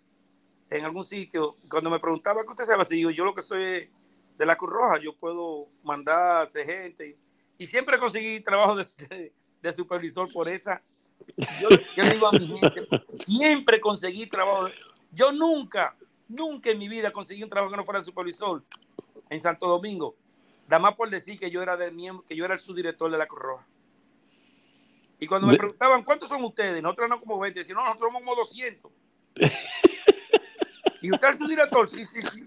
en 0.70 0.84
algún 0.84 1.04
sitio, 1.04 1.56
cuando 1.68 1.90
me 1.90 1.98
preguntaba 1.98 2.42
qué 2.42 2.50
usted 2.50 2.64
sabe, 2.64 2.84
si 2.84 2.96
digo, 2.96 3.10
yo 3.10 3.24
lo 3.24 3.34
que 3.34 3.42
soy 3.42 3.90
de 4.36 4.46
la 4.46 4.56
Cruz 4.56 4.70
Roja, 4.70 5.00
yo 5.00 5.16
puedo 5.16 5.68
mandar 5.82 6.48
gente. 6.50 7.18
Y 7.56 7.66
siempre 7.66 7.98
conseguí 7.98 8.40
trabajo 8.40 8.76
de, 8.76 9.72
supervisor 9.72 10.32
por 10.32 10.48
esa. 10.48 10.82
Yo, 11.60 11.68
digo 12.10 12.28
a 12.28 12.32
mi 12.32 12.46
gente, 12.46 12.86
siempre 13.12 13.80
conseguí 13.80 14.26
trabajo. 14.26 14.68
Yo 15.10 15.32
nunca, 15.32 15.96
nunca 16.28 16.70
en 16.70 16.78
mi 16.78 16.88
vida 16.88 17.10
conseguí 17.10 17.42
un 17.42 17.50
trabajo 17.50 17.72
que 17.72 17.76
no 17.76 17.84
fuera 17.84 18.02
supervisor 18.02 18.62
en 19.28 19.40
Santo 19.40 19.66
Domingo. 19.66 20.14
Nada 20.68 20.80
más 20.80 20.94
por 20.94 21.08
decir 21.08 21.38
que 21.38 21.50
yo 21.50 21.62
era 21.62 21.78
del 21.78 21.94
miembro, 21.94 22.24
que 22.26 22.36
yo 22.36 22.44
era 22.44 22.52
el 22.52 22.60
subdirector 22.60 23.10
de 23.10 23.16
la 23.16 23.26
Cruz 23.26 23.42
Roja. 23.42 23.66
Y 25.18 25.26
cuando 25.26 25.48
me 25.48 25.56
preguntaban, 25.56 26.04
¿cuántos 26.04 26.28
son 26.28 26.44
ustedes? 26.44 26.82
Nosotros 26.82 27.08
no 27.08 27.18
como 27.18 27.38
20, 27.38 27.64
sino 27.64 27.82
nosotros 27.82 28.08
somos 28.08 28.22
como 28.22 28.36
200. 28.36 28.92
¿Y 31.02 31.10
usted 31.10 31.28
es 31.30 31.38
su 31.38 31.48
director? 31.48 31.88
Sí, 31.88 32.04
sí, 32.04 32.20
sí. 32.22 32.44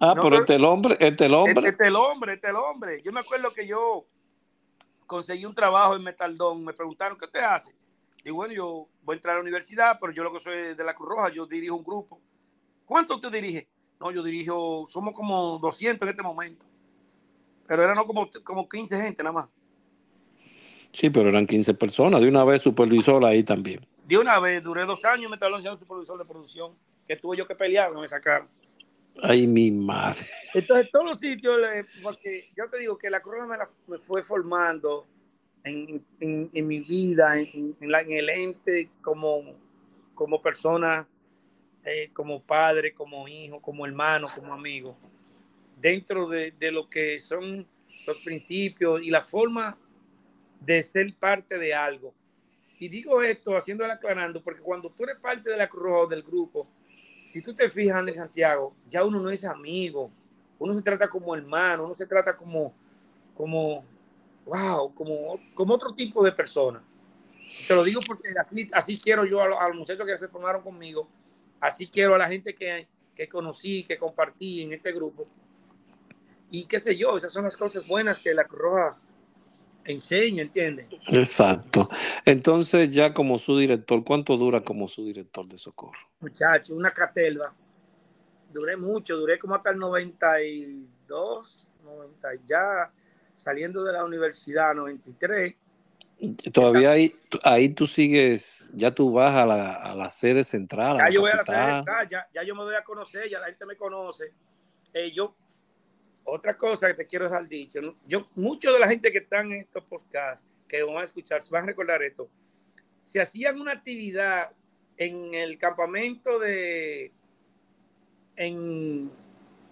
Ah, 0.00 0.14
pero 0.14 0.40
este 0.40 0.54
el 0.54 0.64
hombre, 0.64 0.96
este 0.98 1.26
el 1.26 1.34
hombre. 1.34 1.68
Este, 1.68 1.86
el 1.86 1.96
hombre, 1.96 2.32
este 2.32 2.48
el 2.48 2.56
hombre. 2.56 3.02
Yo 3.04 3.12
me 3.12 3.20
acuerdo 3.20 3.52
que 3.52 3.66
yo 3.66 4.06
conseguí 5.06 5.44
un 5.44 5.54
trabajo 5.54 5.94
en 5.94 6.02
Metaldón. 6.02 6.64
Me 6.64 6.72
preguntaron, 6.72 7.18
¿qué 7.18 7.26
usted 7.26 7.40
hace? 7.40 7.74
Y 8.24 8.30
bueno, 8.30 8.54
yo 8.54 8.88
voy 9.02 9.14
a 9.14 9.16
entrar 9.16 9.34
a 9.34 9.38
la 9.38 9.42
universidad, 9.42 9.98
pero 10.00 10.12
yo 10.12 10.24
lo 10.24 10.32
que 10.32 10.40
soy 10.40 10.74
de 10.74 10.84
la 10.84 10.94
Cruz 10.94 11.10
Roja, 11.10 11.28
yo 11.28 11.44
dirijo 11.44 11.76
un 11.76 11.84
grupo. 11.84 12.20
¿Cuánto 12.86 13.16
usted 13.16 13.30
dirige? 13.30 13.68
No, 14.00 14.10
yo 14.10 14.22
dirijo, 14.22 14.86
somos 14.88 15.14
como 15.14 15.58
200 15.58 16.08
en 16.08 16.10
este 16.10 16.22
momento. 16.22 16.71
Pero 17.66 17.82
eran 17.84 17.96
como, 18.04 18.28
como 18.44 18.68
15 18.68 18.96
gente 18.96 19.22
nada 19.22 19.32
más. 19.32 19.48
Sí, 20.92 21.10
pero 21.10 21.28
eran 21.28 21.46
15 21.46 21.74
personas. 21.74 22.20
De 22.20 22.28
una 22.28 22.44
vez 22.44 22.62
supervisor 22.62 23.24
ahí 23.24 23.42
también. 23.42 23.86
De 24.06 24.18
una 24.18 24.38
vez, 24.40 24.62
duré 24.62 24.84
dos 24.84 25.04
años 25.04 25.30
me 25.30 25.36
estaba 25.36 25.60
siendo 25.60 25.78
supervisor 25.78 26.18
de 26.18 26.24
producción, 26.24 26.74
que 27.06 27.16
tuve 27.16 27.36
yo 27.36 27.46
que 27.46 27.54
pelear, 27.54 27.92
me 27.94 28.08
sacaron. 28.08 28.46
Ay, 29.22 29.46
mi 29.46 29.70
madre. 29.70 30.20
Entonces, 30.54 30.90
todos 30.90 31.04
los 31.04 31.18
sitios, 31.18 31.56
porque 32.02 32.50
yo 32.56 32.68
te 32.70 32.78
digo 32.78 32.96
que 32.98 33.10
la 33.10 33.20
Cruz 33.20 33.44
me, 33.86 33.98
fue 33.98 34.22
formando 34.22 35.06
en, 35.64 36.04
en, 36.20 36.66
mi 36.66 36.80
vida, 36.80 37.38
en, 37.38 37.76
la, 37.80 38.00
en, 38.00 38.12
el 38.12 38.28
ente 38.30 38.90
como, 39.02 39.42
como 40.14 40.40
persona, 40.42 41.08
eh, 41.84 42.10
como 42.12 42.42
padre, 42.42 42.92
como 42.92 43.28
hijo, 43.28 43.60
como 43.60 43.86
hermano, 43.86 44.28
como 44.34 44.52
amigo, 44.52 44.96
dentro 45.82 46.26
de, 46.26 46.52
de 46.52 46.72
lo 46.72 46.88
que 46.88 47.20
son 47.20 47.66
los 48.06 48.20
principios 48.20 49.02
y 49.02 49.10
la 49.10 49.20
forma 49.20 49.76
de 50.60 50.82
ser 50.82 51.14
parte 51.18 51.58
de 51.58 51.74
algo. 51.74 52.14
Y 52.78 52.88
digo 52.88 53.22
esto 53.22 53.56
haciéndolo 53.56 53.92
aclarando, 53.92 54.42
porque 54.42 54.62
cuando 54.62 54.90
tú 54.90 55.04
eres 55.04 55.16
parte 55.20 55.50
de 55.50 55.56
la 55.56 55.68
Cruz 55.68 56.08
del 56.08 56.22
grupo, 56.22 56.66
si 57.24 57.40
tú 57.40 57.54
te 57.54 57.68
fijas, 57.68 57.96
Andrés 57.96 58.18
Santiago, 58.18 58.74
ya 58.88 59.04
uno 59.04 59.20
no 59.20 59.30
es 59.30 59.44
amigo, 59.44 60.10
uno 60.58 60.74
se 60.74 60.82
trata 60.82 61.08
como 61.08 61.34
hermano, 61.34 61.84
uno 61.84 61.94
se 61.94 62.06
trata 62.06 62.36
como, 62.36 62.74
como, 63.36 63.84
wow, 64.46 64.92
como, 64.94 65.40
como 65.54 65.74
otro 65.74 65.94
tipo 65.94 66.24
de 66.24 66.32
persona. 66.32 66.82
Te 67.68 67.74
lo 67.74 67.84
digo 67.84 68.00
porque 68.06 68.28
así, 68.40 68.68
así 68.72 68.98
quiero 68.98 69.24
yo 69.26 69.40
a 69.40 69.68
los, 69.68 69.76
muchachos 69.76 70.06
que 70.06 70.16
se 70.16 70.28
formaron 70.28 70.62
conmigo, 70.62 71.08
así 71.60 71.86
quiero 71.86 72.14
a 72.14 72.18
la 72.18 72.28
gente 72.28 72.54
que, 72.54 72.88
que 73.14 73.28
conocí, 73.28 73.84
que 73.84 73.98
compartí 73.98 74.62
en 74.62 74.72
este 74.72 74.92
grupo. 74.92 75.26
Y 76.54 76.66
qué 76.66 76.78
sé 76.78 76.98
yo, 76.98 77.16
esas 77.16 77.32
son 77.32 77.44
las 77.44 77.56
cosas 77.56 77.86
buenas 77.86 78.18
que 78.18 78.34
la 78.34 78.44
Cruz 78.44 78.60
Roja 78.60 78.98
enseña, 79.86 80.42
¿entiendes? 80.42 80.86
Exacto. 81.08 81.88
Entonces, 82.26 82.90
ya 82.90 83.14
como 83.14 83.38
su 83.38 83.56
director, 83.56 84.04
¿cuánto 84.04 84.36
dura 84.36 84.60
como 84.60 84.86
su 84.86 85.02
director 85.02 85.48
de 85.48 85.56
socorro? 85.56 85.98
Muchacho, 86.20 86.74
una 86.74 86.90
catelva. 86.90 87.54
Duré 88.52 88.76
mucho, 88.76 89.16
duré 89.16 89.38
como 89.38 89.54
hasta 89.54 89.70
el 89.70 89.78
92, 89.78 91.72
90, 91.84 92.28
ya 92.44 92.92
saliendo 93.34 93.82
de 93.82 93.94
la 93.94 94.04
universidad, 94.04 94.74
93. 94.74 95.56
Todavía 96.52 96.90
ahí, 96.90 97.18
ahí 97.44 97.70
tú 97.70 97.86
sigues, 97.86 98.74
ya 98.76 98.90
tú 98.90 99.10
vas 99.10 99.34
a 99.34 99.46
la, 99.46 99.72
a 99.72 99.96
la 99.96 100.10
sede 100.10 100.44
central. 100.44 100.98
Ya 100.98 101.08
yo 101.08 101.22
voy 101.22 101.30
a 101.30 101.36
la 101.36 101.44
sede 101.44 101.66
central, 101.66 102.08
ya, 102.10 102.28
ya, 102.34 102.42
yo 102.42 102.54
me 102.54 102.62
doy 102.62 102.74
a 102.74 102.84
conocer, 102.84 103.30
ya 103.30 103.40
la 103.40 103.46
gente 103.46 103.64
me 103.64 103.74
conoce. 103.74 104.34
Eh, 104.92 105.10
yo 105.12 105.34
otra 106.24 106.56
cosa 106.56 106.88
que 106.88 106.94
te 106.94 107.06
quiero 107.06 107.26
dejar 107.26 107.48
dicho, 107.48 107.80
yo, 108.06 108.26
muchos 108.36 108.72
de 108.72 108.78
la 108.80 108.88
gente 108.88 109.10
que 109.10 109.18
están 109.18 109.52
en 109.52 109.60
estos 109.60 109.84
podcasts, 109.84 110.46
que 110.68 110.82
van 110.82 110.98
a 110.98 111.04
escuchar, 111.04 111.42
van 111.50 111.64
a 111.64 111.66
recordar 111.66 112.02
esto, 112.02 112.28
se 113.02 113.20
hacían 113.20 113.60
una 113.60 113.72
actividad 113.72 114.52
en 114.96 115.34
el 115.34 115.58
campamento 115.58 116.38
de, 116.38 117.12
en, 118.36 119.10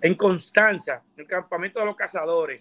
en 0.00 0.14
Constanza, 0.14 1.02
el 1.16 1.26
campamento 1.26 1.80
de 1.80 1.86
los 1.86 1.96
cazadores. 1.96 2.60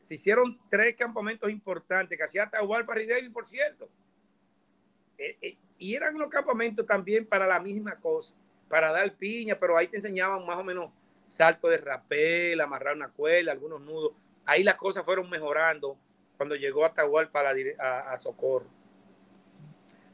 Se 0.00 0.14
hicieron 0.14 0.58
tres 0.68 0.96
campamentos 0.96 1.50
importantes 1.50 2.18
que 2.18 2.24
hacía 2.24 2.44
Atahualpa 2.44 2.94
David, 2.94 3.32
por 3.32 3.46
cierto. 3.46 3.88
Eh, 5.16 5.36
eh, 5.42 5.56
y 5.78 5.94
eran 5.94 6.14
unos 6.16 6.28
campamentos 6.28 6.86
también 6.86 7.26
para 7.26 7.46
la 7.46 7.60
misma 7.60 7.96
cosa, 7.96 8.34
para 8.68 8.90
dar 8.90 9.14
piña, 9.16 9.56
pero 9.58 9.76
ahí 9.76 9.86
te 9.86 9.98
enseñaban 9.98 10.44
más 10.44 10.58
o 10.58 10.64
menos 10.64 10.90
salto 11.32 11.68
de 11.68 11.78
rapel, 11.78 12.60
amarrar 12.60 12.94
una 12.94 13.08
cuerda, 13.08 13.52
algunos 13.52 13.80
nudos. 13.80 14.12
Ahí 14.44 14.62
las 14.62 14.76
cosas 14.76 15.04
fueron 15.04 15.30
mejorando 15.30 15.96
cuando 16.36 16.54
llegó 16.54 16.84
Atahualpa 16.84 17.40
a, 17.78 18.12
a, 18.12 18.16
Socorro. 18.16 18.66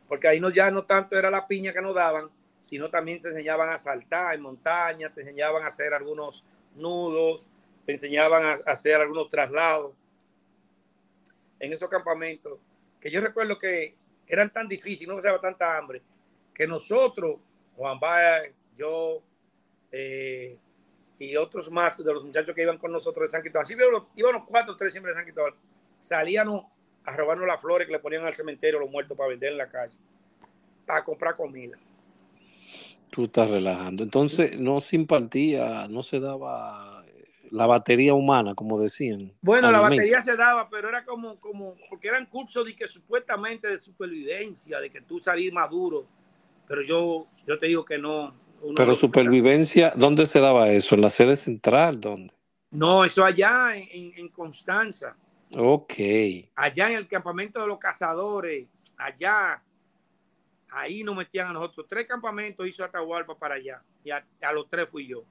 Porque 0.06 0.28
ahí 0.28 0.40
no, 0.40 0.50
ya 0.50 0.70
no 0.70 0.84
tanto 0.84 1.18
era 1.18 1.30
la 1.30 1.46
piña 1.48 1.72
que 1.72 1.82
nos 1.82 1.94
daban, 1.94 2.30
sino 2.60 2.88
también 2.88 3.20
te 3.20 3.28
enseñaban 3.28 3.68
a 3.68 3.78
saltar 3.78 4.34
en 4.34 4.42
montaña, 4.42 5.12
te 5.12 5.22
enseñaban 5.22 5.62
a 5.64 5.66
hacer 5.66 5.92
algunos 5.92 6.44
nudos, 6.76 7.46
te 7.84 7.92
enseñaban 7.92 8.44
a, 8.44 8.52
hacer 8.70 9.00
algunos 9.00 9.28
traslados 9.28 9.94
en 11.58 11.72
esos 11.72 11.88
campamentos, 11.88 12.60
que 13.00 13.10
yo 13.10 13.20
recuerdo 13.20 13.58
que 13.58 13.96
eran 14.28 14.52
tan 14.52 14.68
difíciles, 14.68 15.08
no 15.08 15.16
pasaba 15.16 15.40
tanta 15.40 15.76
hambre, 15.76 16.00
que 16.54 16.66
nosotros, 16.66 17.40
Juan 17.74 17.98
Baez, 17.98 18.54
yo, 18.76 19.20
eh, 19.90 20.56
y 21.18 21.36
otros 21.36 21.70
más 21.70 22.02
de 22.02 22.12
los 22.12 22.24
muchachos 22.24 22.54
que 22.54 22.62
iban 22.62 22.78
con 22.78 22.92
nosotros 22.92 23.24
de 23.24 23.28
San 23.28 23.40
Cristóbal. 23.40 23.66
Sí, 23.66 23.74
íbamos 24.16 24.44
cuatro 24.46 24.74
o 24.74 24.76
tres 24.76 24.92
siempre 24.92 25.12
de 25.12 25.16
San 25.16 25.24
Cristóbal. 25.24 25.54
Salíamos 25.98 26.64
a 27.04 27.16
robarnos 27.16 27.46
las 27.46 27.60
flores 27.60 27.86
que 27.86 27.92
le 27.92 27.98
ponían 27.98 28.24
al 28.24 28.34
cementerio 28.34 28.78
los 28.78 28.90
muertos 28.90 29.16
para 29.16 29.30
vender 29.30 29.52
en 29.52 29.58
la 29.58 29.68
calle, 29.68 29.96
para 30.86 31.02
comprar 31.02 31.34
comida. 31.34 31.76
Tú 33.10 33.24
estás 33.24 33.50
relajando. 33.50 34.04
Entonces, 34.04 34.60
no 34.60 34.80
se 34.80 34.96
impartía, 34.96 35.88
no 35.88 36.02
se 36.02 36.20
daba 36.20 37.02
eh, 37.06 37.24
la 37.50 37.66
batería 37.66 38.14
humana, 38.14 38.54
como 38.54 38.78
decían. 38.78 39.32
Bueno, 39.40 39.72
la 39.72 39.80
batería 39.80 40.20
se 40.20 40.36
daba, 40.36 40.68
pero 40.68 40.88
era 40.88 41.04
como, 41.04 41.40
como, 41.40 41.74
porque 41.88 42.08
eran 42.08 42.26
cursos 42.26 42.64
de 42.64 42.76
que 42.76 42.86
supuestamente 42.86 43.66
de 43.66 43.78
supervivencia, 43.78 44.78
de 44.78 44.90
que 44.90 45.00
tú 45.00 45.18
salís 45.18 45.52
maduro. 45.52 46.06
Pero 46.68 46.82
yo, 46.82 47.24
yo 47.46 47.58
te 47.58 47.66
digo 47.66 47.84
que 47.84 47.96
no, 47.96 48.34
pero 48.76 48.94
supervivencia, 48.94 49.92
¿dónde 49.96 50.26
se 50.26 50.40
daba 50.40 50.70
eso? 50.70 50.94
¿En 50.94 51.00
la 51.02 51.10
sede 51.10 51.36
central? 51.36 52.00
¿Dónde? 52.00 52.34
No, 52.70 53.04
eso 53.04 53.24
allá 53.24 53.76
en, 53.76 54.12
en 54.16 54.28
Constanza. 54.28 55.16
Ok. 55.56 55.94
Allá 56.54 56.90
en 56.90 56.98
el 56.98 57.08
campamento 57.08 57.60
de 57.60 57.66
los 57.66 57.78
cazadores, 57.78 58.66
allá, 58.96 59.62
ahí 60.70 61.02
nos 61.02 61.16
metían 61.16 61.48
a 61.48 61.52
nosotros. 61.52 61.86
Tres 61.88 62.06
campamentos 62.06 62.66
hizo 62.66 62.84
Atahualpa 62.84 63.38
para 63.38 63.54
allá. 63.54 63.82
Y 64.04 64.10
a, 64.10 64.22
los 64.52 64.68
tres 64.68 64.88
fui 64.88 65.06
yo. 65.06 65.24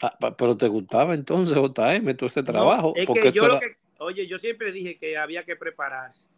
Ah, 0.00 0.16
pero 0.36 0.56
te 0.56 0.68
gustaba 0.68 1.14
entonces, 1.14 1.56
JM, 1.56 2.16
todo 2.16 2.26
ese 2.26 2.42
trabajo. 2.42 2.92
es 2.96 3.06
que 3.06 3.32
yo 3.32 3.46
lo 3.46 3.60
que, 3.60 3.76
oye, 3.98 4.26
yo 4.26 4.38
siempre 4.38 4.72
dije 4.72 4.96
que 4.96 5.16
había 5.16 5.44
que 5.44 5.56
prepararse. 5.56 6.28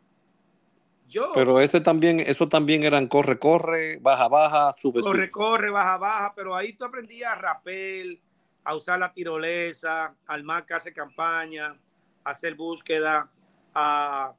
Pero 1.35 1.61
ese 1.61 1.81
también, 1.81 2.21
eso 2.21 2.49
también 2.49 2.83
eran 2.83 3.09
corre, 3.09 3.39
corre, 3.39 3.99
baja, 3.99 4.29
baja, 4.29 4.73
sube, 4.73 5.01
Corre, 5.01 5.31
corre, 5.31 5.71
baja, 5.71 5.99
baja, 5.99 6.33
pero 6.35 6.55
ahí 6.55 6.73
tú 6.73 6.85
aprendías 6.85 7.33
a 7.33 7.37
rapel, 7.37 8.21
a 8.65 8.75
usar 8.75 8.99
la 8.99 9.13
tirolesa, 9.13 10.15
al 10.27 10.45
mar 10.45 10.65
que 10.65 10.75
hace 10.75 10.93
campaña, 10.93 11.77
a 12.25 12.31
hacer 12.31 12.55
búsqueda, 12.55 13.31
a, 13.75 14.35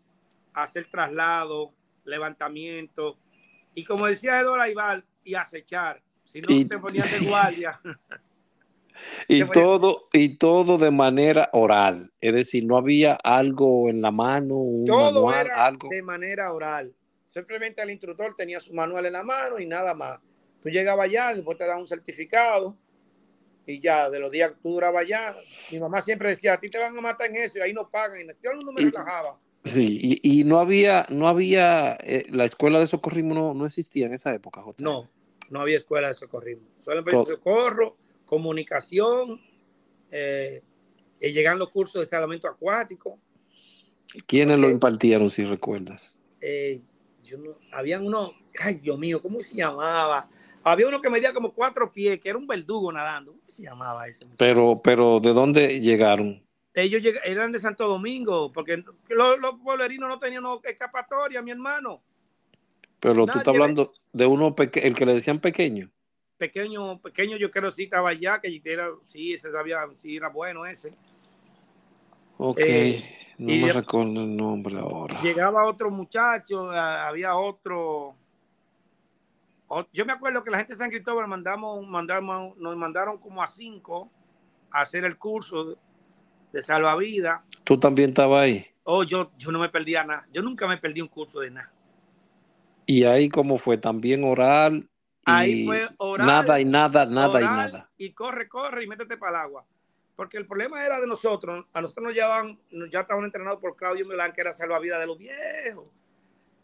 hacer 0.53 0.89
traslado, 0.89 1.71
levantamiento. 2.03 3.17
Y 3.73 3.83
como 3.83 4.07
decía 4.07 4.39
Eduardo 4.39 4.63
Aibar, 4.63 5.03
y 5.23 5.35
acechar. 5.35 6.01
Si 6.23 6.39
no 6.39 6.47
te 6.47 6.79
ponías 6.79 7.19
de 7.19 7.27
guardia. 7.27 7.79
Y 9.27 9.43
todo, 9.49 10.07
y 10.13 10.37
todo 10.37 10.77
de 10.77 10.91
manera 10.91 11.49
oral, 11.53 12.11
es 12.21 12.33
decir, 12.33 12.65
no 12.65 12.77
había 12.77 13.13
algo 13.23 13.89
en 13.89 14.01
la 14.01 14.11
mano, 14.11 14.55
un 14.55 14.85
todo 14.85 15.25
manual, 15.25 15.45
era 15.45 15.65
algo. 15.65 15.89
De 15.89 16.03
manera 16.03 16.53
oral. 16.53 16.93
Simplemente 17.25 17.81
el 17.81 17.89
instructor 17.89 18.35
tenía 18.37 18.59
su 18.59 18.73
manual 18.73 19.05
en 19.05 19.13
la 19.13 19.23
mano 19.23 19.59
y 19.59 19.65
nada 19.65 19.93
más. 19.93 20.19
Tú 20.61 20.69
llegabas 20.69 21.05
allá, 21.05 21.33
después 21.33 21.57
te 21.57 21.65
daban 21.65 21.81
un 21.81 21.87
certificado 21.87 22.77
y 23.67 23.79
ya, 23.79 24.09
de 24.09 24.19
los 24.19 24.31
días 24.31 24.51
que 24.51 24.59
tú 24.61 24.73
durabas 24.73 25.01
allá, 25.01 25.35
mi 25.71 25.79
mamá 25.79 26.01
siempre 26.01 26.29
decía, 26.29 26.53
a 26.53 26.59
ti 26.59 26.69
te 26.69 26.77
van 26.77 26.97
a 26.97 27.01
matar 27.01 27.29
en 27.29 27.37
eso 27.37 27.57
y 27.57 27.61
ahí 27.61 27.73
no 27.73 27.89
pagan. 27.89 28.21
Y 28.21 28.41
todo 28.41 28.51
el 28.51 28.57
mundo 28.57 28.71
me 28.71 28.81
relajaba. 28.81 29.39
Sí, 29.63 30.19
y, 30.21 30.43
no 30.43 30.59
había, 30.59 31.07
no 31.09 31.27
había, 31.27 31.97
eh, 32.01 32.27
la 32.29 32.45
escuela 32.45 32.79
de 32.79 32.85
socorrismo 32.85 33.33
no, 33.33 33.53
no, 33.55 33.65
existía 33.65 34.05
en 34.05 34.13
esa 34.13 34.31
época, 34.31 34.63
No, 34.77 35.09
no 35.49 35.59
había 35.59 35.77
escuela 35.77 36.09
de 36.09 36.13
socorrismo. 36.13 36.67
Solo 36.79 37.03
socorro 37.25 37.97
comunicación, 38.25 39.41
eh, 40.11 40.61
y 41.19 41.31
llegan 41.31 41.59
los 41.59 41.69
cursos 41.69 42.01
de 42.01 42.07
salvamento 42.07 42.47
acuático. 42.47 43.19
¿Quiénes 44.27 44.59
lo 44.59 44.69
impartieron, 44.69 45.29
si 45.29 45.43
recuerdas? 45.45 46.19
Eh, 46.41 46.81
habían 47.71 48.05
uno, 48.05 48.33
ay 48.59 48.75
Dios 48.75 48.97
mío, 48.97 49.21
¿cómo 49.21 49.41
se 49.41 49.57
llamaba? 49.57 50.23
Había 50.63 50.87
uno 50.87 51.01
que 51.01 51.09
medía 51.09 51.33
como 51.33 51.53
cuatro 51.53 51.91
pies, 51.91 52.19
que 52.19 52.29
era 52.29 52.37
un 52.37 52.47
verdugo 52.47 52.91
nadando. 52.91 53.33
¿Cómo 53.33 53.43
se 53.47 53.63
llamaba 53.63 54.07
ese? 54.07 54.25
Pero, 54.37 54.81
pero, 54.83 55.19
¿de 55.19 55.33
dónde 55.33 55.79
llegaron? 55.79 56.43
Ellos 56.73 57.01
eran 57.25 57.51
de 57.51 57.59
Santo 57.59 57.87
Domingo, 57.87 58.51
porque 58.51 58.83
los, 59.09 59.39
los 59.39 59.59
bolerinos 59.61 60.09
no 60.09 60.19
tenían 60.19 60.43
escapatoria, 60.63 61.41
mi 61.41 61.51
hermano. 61.51 62.01
Pero 62.99 63.25
tú 63.25 63.37
estás 63.37 63.47
hablando 63.53 63.91
de 64.11 64.25
uno, 64.25 64.55
el 64.57 64.95
que 64.95 65.05
le 65.05 65.13
decían 65.13 65.39
pequeño 65.39 65.91
pequeño, 66.37 66.99
pequeño 67.01 67.37
yo 67.37 67.49
creo 67.51 67.69
que 67.69 67.75
sí 67.75 67.83
estaba 67.83 68.09
allá, 68.09 68.39
que 68.39 68.61
era, 68.63 68.87
sí, 69.05 69.33
ese 69.33 69.51
sabía, 69.51 69.79
sí 69.95 70.15
era 70.15 70.29
bueno 70.29 70.65
ese. 70.65 70.93
Ok, 72.37 72.59
eh, 72.59 73.03
no 73.39 73.65
me 73.65 73.73
recuerdo 73.73 74.21
el 74.23 74.35
nombre 74.35 74.77
ahora. 74.77 75.21
Llegaba 75.21 75.65
otro 75.65 75.89
muchacho, 75.89 76.69
había 76.71 77.35
otro, 77.35 78.15
yo 79.93 80.05
me 80.05 80.13
acuerdo 80.13 80.43
que 80.43 80.51
la 80.51 80.57
gente 80.57 80.73
de 80.73 80.77
San 80.77 80.89
Cristóbal 80.89 81.27
mandamos, 81.27 81.85
mandamos, 81.87 82.57
nos 82.57 82.77
mandaron 82.77 83.17
como 83.17 83.41
a 83.41 83.47
cinco 83.47 84.11
a 84.71 84.81
hacer 84.81 85.05
el 85.05 85.17
curso 85.17 85.77
de 86.51 86.63
salvavidas. 86.63 87.41
¿Tú 87.63 87.79
también 87.79 88.09
estabas 88.09 88.43
ahí? 88.43 88.65
Oh, 88.83 89.03
yo, 89.03 89.31
yo 89.37 89.51
no 89.51 89.59
me 89.59 89.69
perdía 89.69 90.03
nada. 90.03 90.27
Yo 90.31 90.41
nunca 90.41 90.67
me 90.67 90.77
perdí 90.77 91.01
un 91.01 91.07
curso 91.07 91.39
de 91.39 91.49
nada. 91.49 91.71
¿Y 92.85 93.03
ahí 93.05 93.29
cómo 93.29 93.57
fue? 93.57 93.77
¿También 93.77 94.23
oral? 94.23 94.87
Ahí 95.25 95.65
fue 95.65 95.87
oral. 95.97 96.27
Nada 96.27 96.59
y 96.59 96.65
nada, 96.65 97.05
nada 97.05 97.41
y 97.41 97.43
nada. 97.43 97.91
Y 97.97 98.11
corre, 98.11 98.47
corre 98.47 98.83
y 98.83 98.87
métete 98.87 99.17
para 99.17 99.39
el 99.39 99.43
agua. 99.45 99.65
Porque 100.15 100.37
el 100.37 100.45
problema 100.45 100.85
era 100.85 100.99
de 100.99 101.07
nosotros. 101.07 101.65
A 101.73 101.81
nosotros 101.81 102.05
nos 102.05 102.15
llevaban, 102.15 102.59
ya 102.89 103.01
estaban 103.01 103.25
entrenados 103.25 103.59
por 103.59 103.75
Claudio 103.75 104.05
Milán, 104.05 104.31
que 104.31 104.41
era 104.41 104.53
salvavidas 104.53 104.99
de 104.99 105.07
los 105.07 105.17
viejos. 105.17 105.87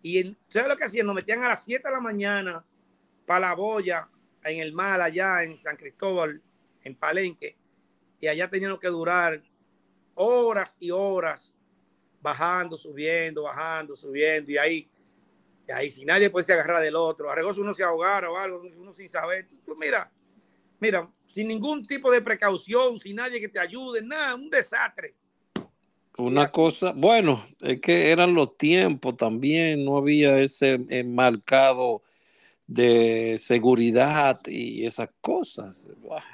Y 0.01 0.36
¿sabes 0.47 0.70
lo 0.70 0.78
que 0.78 0.86
hacían? 0.86 1.05
Nos 1.05 1.16
metían 1.16 1.43
a 1.43 1.49
las 1.49 1.64
7 1.64 1.88
de 1.88 1.93
la 1.93 1.99
mañana 1.99 2.66
para 3.26 3.41
la 3.41 3.55
boya, 3.55 4.09
en 4.43 4.59
el 4.59 4.74
mar, 4.74 5.01
allá 5.01 5.43
en 5.43 5.55
San 5.57 5.76
Cristóbal, 5.76 6.41
en 6.84 6.95
Palenque. 6.95 7.57
Y 8.20 8.28
allá 8.28 8.49
teníamos 8.49 8.80
que 8.80 8.88
durar 8.88 9.41
horas 10.16 10.76
y 10.80 10.91
horas 10.91 11.53
bajando, 12.22 12.78
subiendo, 12.78 13.43
bajando, 13.43 13.95
subiendo. 13.95 14.51
Y 14.51 14.57
ahí, 14.57 14.89
y 15.68 15.72
ahí 15.72 15.91
si 15.91 16.05
nadie 16.05 16.30
puede 16.30 16.45
se 16.45 16.53
agarrar 16.53 16.82
del 16.82 16.95
otro, 16.95 17.30
arregó 17.30 17.51
uno 17.57 17.74
se 17.74 17.84
ahogara 17.84 18.30
o 18.30 18.38
algo, 18.38 18.62
uno 18.78 18.93
sin 18.93 19.09
saber. 19.09 19.47
Tú, 19.66 19.76
mira, 19.76 20.12
mira, 20.80 21.09
sin 21.26 21.47
ningún 21.47 21.86
tipo 21.86 22.12
de 22.12 22.22
precaución, 22.22 22.99
sin 22.99 23.16
nadie 23.16 23.39
que 23.39 23.49
te 23.49 23.59
ayude, 23.59 24.01
nada, 24.01 24.36
un 24.36 24.49
desastre. 24.49 25.16
Una 26.18 26.51
cosa, 26.51 26.91
bueno, 26.95 27.47
es 27.62 27.80
que 27.80 28.12
eran 28.12 28.34
los 28.34 28.57
tiempos 28.57 29.16
también, 29.16 29.86
no 29.86 29.97
había 29.97 30.39
ese 30.39 30.78
marcado 31.05 32.03
de 32.68 33.38
seguridad 33.39 34.39
y 34.45 34.86
esas 34.86 35.09
cosas, 35.22 35.91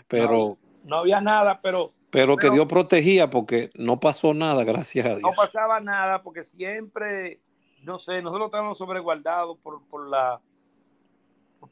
pero... 0.07 0.57
No, 0.83 0.97
había 0.97 1.21
nada, 1.21 1.61
pero... 1.61 1.93
Pero, 2.09 2.37
que 2.37 2.49
Dios 2.49 2.67
protegía 2.67 3.29
porque 3.29 3.69
no 3.75 3.99
pasó 3.99 4.33
nada, 4.33 4.63
gracias 4.65 5.05
a 5.05 5.09
Dios. 5.09 5.21
No 5.21 5.33
pasaba 5.33 5.79
nada 5.79 6.23
porque 6.23 6.41
siempre, 6.41 7.41
no 7.87 7.97
sé, 7.97 8.21
nosotros 8.21 8.47
estábamos 8.47 8.77
sobreguardados 8.77 9.57
por, 9.59 9.81
por 9.87 10.09
la... 10.09 10.41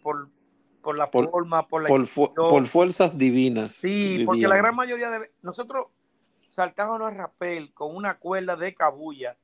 Por, 0.01 0.29
por 0.81 0.97
la 0.97 1.07
forma, 1.07 1.67
por 1.67 1.83
la... 1.83 1.89
Por, 1.89 2.65
fuerzas 2.67 3.17
divinas. 3.17 3.73
Sí, 3.73 4.23
porque 4.25 4.47
la 4.47 4.55
gran 4.55 4.75
mayoría 4.75 5.09
de... 5.09 5.31
Nosotros 5.41 5.87
saltábamos 6.47 7.01
a 7.01 7.11
rapel 7.11 7.73
con 7.73 7.93
una 7.93 8.17
cuerda 8.17 8.55
de 8.55 8.73
cabulla, 8.73 9.37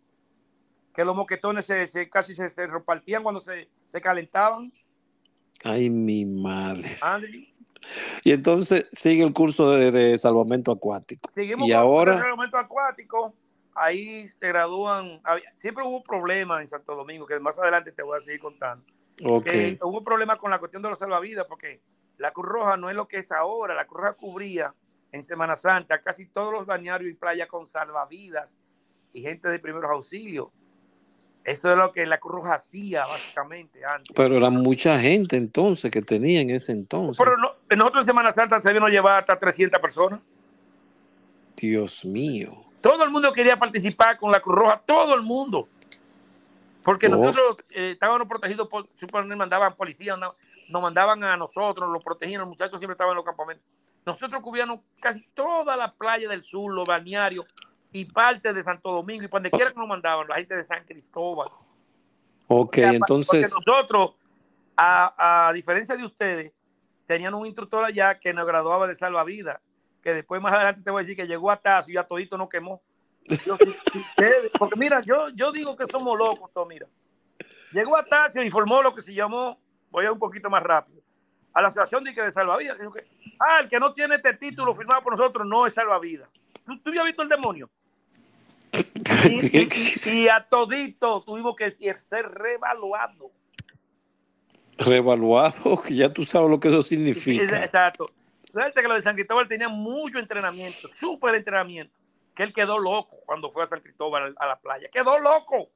que 0.93 1.03
los 1.03 1.15
moquetones 1.15 1.65
se, 1.65 2.09
casi 2.09 2.35
se, 2.35 2.47
se, 2.47 2.67
repartían 2.67 3.21
cuando 3.21 3.41
se, 3.41 3.69
se, 3.85 3.99
calentaban. 3.99 4.71
Ay, 5.65 5.89
mi 5.89 6.25
madre. 6.25 6.89
Y 8.23 8.31
entonces 8.31 8.87
sigue 8.93 9.23
el 9.23 9.33
curso 9.33 9.71
de, 9.71 10.17
salvamento 10.17 10.71
acuático. 10.71 11.29
Seguimos 11.29 11.67
y 11.67 11.71
con 11.71 11.79
ahora... 11.79 12.13
el 12.13 12.19
salvamento 12.19 12.57
acuático. 12.57 13.35
Ahí 13.73 14.27
se 14.27 14.47
gradúan. 14.49 15.21
siempre 15.55 15.83
hubo 15.85 16.03
problemas 16.03 16.61
en 16.61 16.67
Santo 16.67 16.95
Domingo, 16.95 17.25
que 17.25 17.39
más 17.39 17.57
adelante 17.57 17.91
te 17.91 18.03
voy 18.03 18.17
a 18.17 18.19
seguir 18.19 18.39
contando. 18.39 18.85
Okay. 19.23 19.77
hubo 19.83 20.01
problemas 20.01 20.37
con 20.37 20.49
la 20.49 20.59
cuestión 20.59 20.81
de 20.81 20.89
los 20.89 20.97
salvavidas, 20.97 21.45
porque 21.45 21.81
la 22.17 22.31
Cruz 22.31 22.47
Roja 22.47 22.77
no 22.77 22.89
es 22.89 22.95
lo 22.95 23.07
que 23.07 23.17
es 23.17 23.31
ahora. 23.31 23.75
La 23.75 23.85
Cruz 23.85 24.01
Roja 24.01 24.13
cubría 24.13 24.75
en 25.11 25.23
Semana 25.23 25.55
Santa 25.55 25.99
casi 26.01 26.25
todos 26.25 26.53
los 26.53 26.65
bañarios 26.65 27.11
y 27.11 27.15
playas 27.15 27.47
con 27.47 27.65
salvavidas 27.65 28.57
y 29.13 29.21
gente 29.21 29.49
de 29.49 29.59
primeros 29.59 29.91
auxilios. 29.91 30.47
Eso 31.43 31.71
es 31.71 31.75
lo 31.75 31.91
que 31.91 32.05
la 32.05 32.19
Cruz 32.19 32.35
Roja 32.35 32.53
hacía 32.55 33.05
básicamente 33.07 33.83
antes. 33.83 34.15
Pero 34.15 34.37
era 34.37 34.49
mucha 34.49 34.99
gente 34.99 35.37
entonces 35.37 35.89
que 35.89 36.01
tenía 36.01 36.41
en 36.41 36.51
ese 36.51 36.71
entonces. 36.71 37.17
Pero 37.17 37.35
no, 37.37 37.75
nosotros 37.75 38.03
en 38.03 38.07
Semana 38.07 38.31
Santa 38.31 38.61
se 38.61 38.71
vino 38.73 38.85
a 38.85 38.89
llevar 38.89 39.21
hasta 39.21 39.39
300 39.39 39.81
personas. 39.81 40.19
Dios 41.57 42.05
mío. 42.05 42.70
Todo 42.81 43.03
el 43.03 43.09
mundo 43.11 43.31
quería 43.31 43.57
participar 43.57 44.17
con 44.17 44.31
la 44.31 44.39
Cruz 44.39 44.55
Roja, 44.55 44.81
todo 44.85 45.15
el 45.15 45.21
mundo. 45.21 45.67
Porque 46.83 47.07
oh. 47.07 47.09
nosotros 47.09 47.57
eh, 47.71 47.91
estábamos 47.91 48.27
protegidos 48.27 48.67
por, 48.67 48.87
nos 49.25 49.37
mandaban 49.37 49.75
policías, 49.75 50.17
nos 50.17 50.81
mandaban 50.81 51.23
a 51.23 51.37
nosotros, 51.37 51.89
los 51.89 52.03
protegían, 52.03 52.41
los 52.41 52.49
muchachos 52.49 52.79
siempre 52.79 52.93
estaban 52.93 53.11
en 53.11 53.17
los 53.17 53.25
campamentos. 53.25 53.65
Nosotros 54.05 54.41
cubríamos 54.41 54.79
casi 54.99 55.21
toda 55.33 55.77
la 55.77 55.93
playa 55.93 56.27
del 56.27 56.41
sur, 56.41 56.73
los 56.73 56.87
balnearios 56.87 57.45
y 57.91 58.05
parte 58.05 58.53
de 58.53 58.63
Santo 58.63 58.91
Domingo 58.91 59.23
y 59.25 59.27
donde 59.27 59.51
quiera 59.51 59.71
que 59.71 59.79
nos 59.79 59.87
mandaban, 59.87 60.27
la 60.27 60.35
gente 60.35 60.55
de 60.55 60.63
San 60.63 60.83
Cristóbal. 60.85 61.49
Ok, 62.47 62.77
entonces. 62.77 63.51
Porque 63.53 63.71
nosotros, 63.71 64.15
a, 64.75 65.51
diferencia 65.53 65.95
de 65.95 66.05
ustedes, 66.05 66.53
tenían 67.05 67.33
un 67.33 67.45
instructor 67.45 67.83
allá 67.83 68.17
que 68.17 68.33
nos 68.33 68.45
graduaba 68.45 68.87
de 68.87 68.95
salvavidas, 68.95 69.59
que 70.01 70.13
después 70.13 70.41
más 70.41 70.53
adelante 70.53 70.81
te 70.83 70.91
voy 70.91 71.01
a 71.01 71.03
decir 71.03 71.17
que 71.17 71.27
llegó 71.27 71.51
a 71.51 71.57
Tazo 71.57 71.91
y 71.91 71.97
a 71.97 72.03
todito 72.03 72.37
no 72.37 72.49
quemó. 72.49 72.81
porque 74.57 74.75
mira, 74.77 75.01
yo, 75.01 75.29
yo 75.29 75.51
digo 75.51 75.75
que 75.75 75.85
somos 75.85 76.17
locos, 76.17 76.49
todo, 76.53 76.65
mira. 76.65 76.87
Llegó 77.71 77.95
a 77.95 78.03
Tacio 78.03 78.43
y 78.43 78.49
formó 78.49 78.81
lo 78.81 78.93
que 78.93 79.01
se 79.01 79.13
llamó, 79.13 79.59
voy 79.89 80.05
a 80.05 80.11
un 80.11 80.19
poquito 80.19 80.49
más 80.49 80.63
rápido, 80.63 81.01
a 81.53 81.61
la 81.61 81.69
Asociación 81.69 82.03
de, 82.03 82.11
de 82.11 82.31
Salvavidas. 82.31 82.77
Que, 82.77 83.07
ah, 83.39 83.59
el 83.61 83.67
que 83.67 83.79
no 83.79 83.93
tiene 83.93 84.15
este 84.15 84.33
título 84.33 84.73
firmado 84.73 85.01
por 85.01 85.13
nosotros 85.13 85.47
no 85.47 85.65
es 85.65 85.73
salvavidas. 85.73 86.29
¿Tú, 86.65 86.77
tú 86.79 86.89
habías 86.89 87.05
visto 87.05 87.23
el 87.23 87.29
demonio? 87.29 87.69
Y, 90.05 90.27
a 90.29 90.47
todito 90.49 91.21
tuvimos 91.21 91.55
que 91.55 91.71
ser 91.71 92.25
revaluado. 92.29 93.31
Revaluado, 94.77 95.81
que 95.81 95.95
ya 95.95 96.11
tú 96.11 96.25
sabes 96.25 96.49
lo 96.49 96.59
que 96.59 96.69
eso 96.69 96.81
significa. 96.81 97.43
exacto. 97.43 98.11
Suerte 98.51 98.81
que 98.81 98.87
lo 98.87 98.95
de 98.95 99.01
San 99.01 99.15
Cristóbal 99.15 99.47
tenía 99.47 99.69
mucho 99.69 100.19
entrenamiento, 100.19 100.89
súper 100.89 101.35
entrenamiento, 101.35 101.93
que 102.35 102.43
él 102.43 102.51
quedó 102.53 102.77
loco 102.79 103.17
cuando 103.25 103.51
fue 103.51 103.63
a 103.63 103.67
San 103.67 103.79
Cristóbal 103.79 104.35
a 104.37 104.47
la 104.47 104.59
playa. 104.59 104.89
Quedó 104.91 105.19
loco 105.19 105.69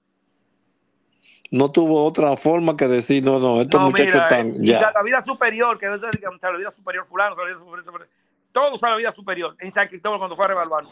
no 1.52 1.72
tuvo 1.72 2.04
otra 2.04 2.36
forma 2.38 2.76
que 2.76 2.88
decir, 2.88 3.24
no, 3.24 3.40
no, 3.40 3.62
estos 3.62 3.82
muchachos 3.82 4.16
están. 4.16 4.62
ya. 4.62 4.92
La 4.94 5.04
vida 5.04 5.24
superior, 5.24 5.78
que 5.78 5.86
es 5.86 6.02
la 6.02 6.52
vida 6.52 6.72
superior, 6.72 7.06
fulano, 7.06 7.36
la 7.36 7.46
vida 7.46 7.58
superior, 7.58 8.08
todo 8.52 8.78
la 8.82 8.96
vida 8.96 9.12
superior 9.12 9.56
en 9.60 9.72
San 9.72 9.88
Cristóbal 9.88 10.20
cuando 10.20 10.36
fue 10.36 10.46
a 10.46 10.48
revaluar. 10.50 10.86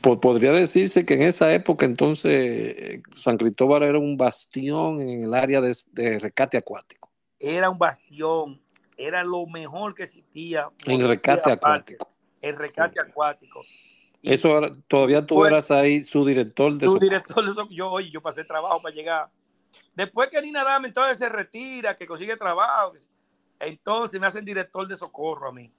podría 0.00 0.52
decirse 0.52 1.04
que 1.04 1.14
en 1.14 1.22
esa 1.22 1.52
época 1.52 1.86
entonces 1.86 3.00
San 3.16 3.36
Cristóbal 3.36 3.82
era 3.82 3.98
un 3.98 4.16
bastión 4.16 5.00
en 5.00 5.24
el 5.24 5.34
área 5.34 5.60
de, 5.60 6.18
rescate 6.18 6.56
acuático. 6.56 7.10
Era 7.38 7.68
un 7.68 7.78
bastión, 7.78 8.60
era 8.96 9.24
lo 9.24 9.46
mejor 9.46 9.94
que 9.94 10.04
existía. 10.04 10.70
En 10.84 11.06
rescate 11.06 11.52
acuático. 11.52 12.10
En 12.40 12.56
rescate 12.56 13.00
acuático. 13.00 13.62
Eso 14.22 14.60
todavía 14.88 15.24
tú 15.24 15.44
eras 15.44 15.70
ahí 15.70 16.02
su 16.02 16.24
director 16.24 16.74
de 16.74 16.86
su 16.86 16.98
director 16.98 17.44
de 17.44 17.74
yo, 17.74 17.90
oye, 17.90 18.10
yo 18.10 18.20
pasé 18.20 18.42
trabajo 18.44 18.82
para 18.82 18.94
llegar 18.94 19.30
Después 19.96 20.28
que 20.28 20.42
Nina 20.42 20.62
Dame 20.62 20.88
entonces 20.88 21.16
se 21.16 21.28
retira, 21.30 21.96
que 21.96 22.06
consigue 22.06 22.36
trabajo, 22.36 22.92
entonces 23.58 24.20
me 24.20 24.26
hacen 24.26 24.44
director 24.44 24.86
de 24.86 24.94
socorro 24.94 25.48
a 25.48 25.52
mí. 25.52 25.72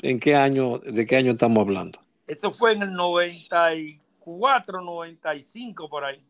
¿En 0.00 0.20
qué 0.20 0.36
año, 0.36 0.78
de 0.78 1.04
qué 1.04 1.16
año 1.16 1.32
estamos 1.32 1.58
hablando? 1.58 1.98
Eso 2.28 2.52
fue 2.52 2.72
en 2.72 2.82
el 2.82 2.92
94, 2.92 4.80
95 4.80 5.88
por 5.88 6.04
ahí. 6.04 6.24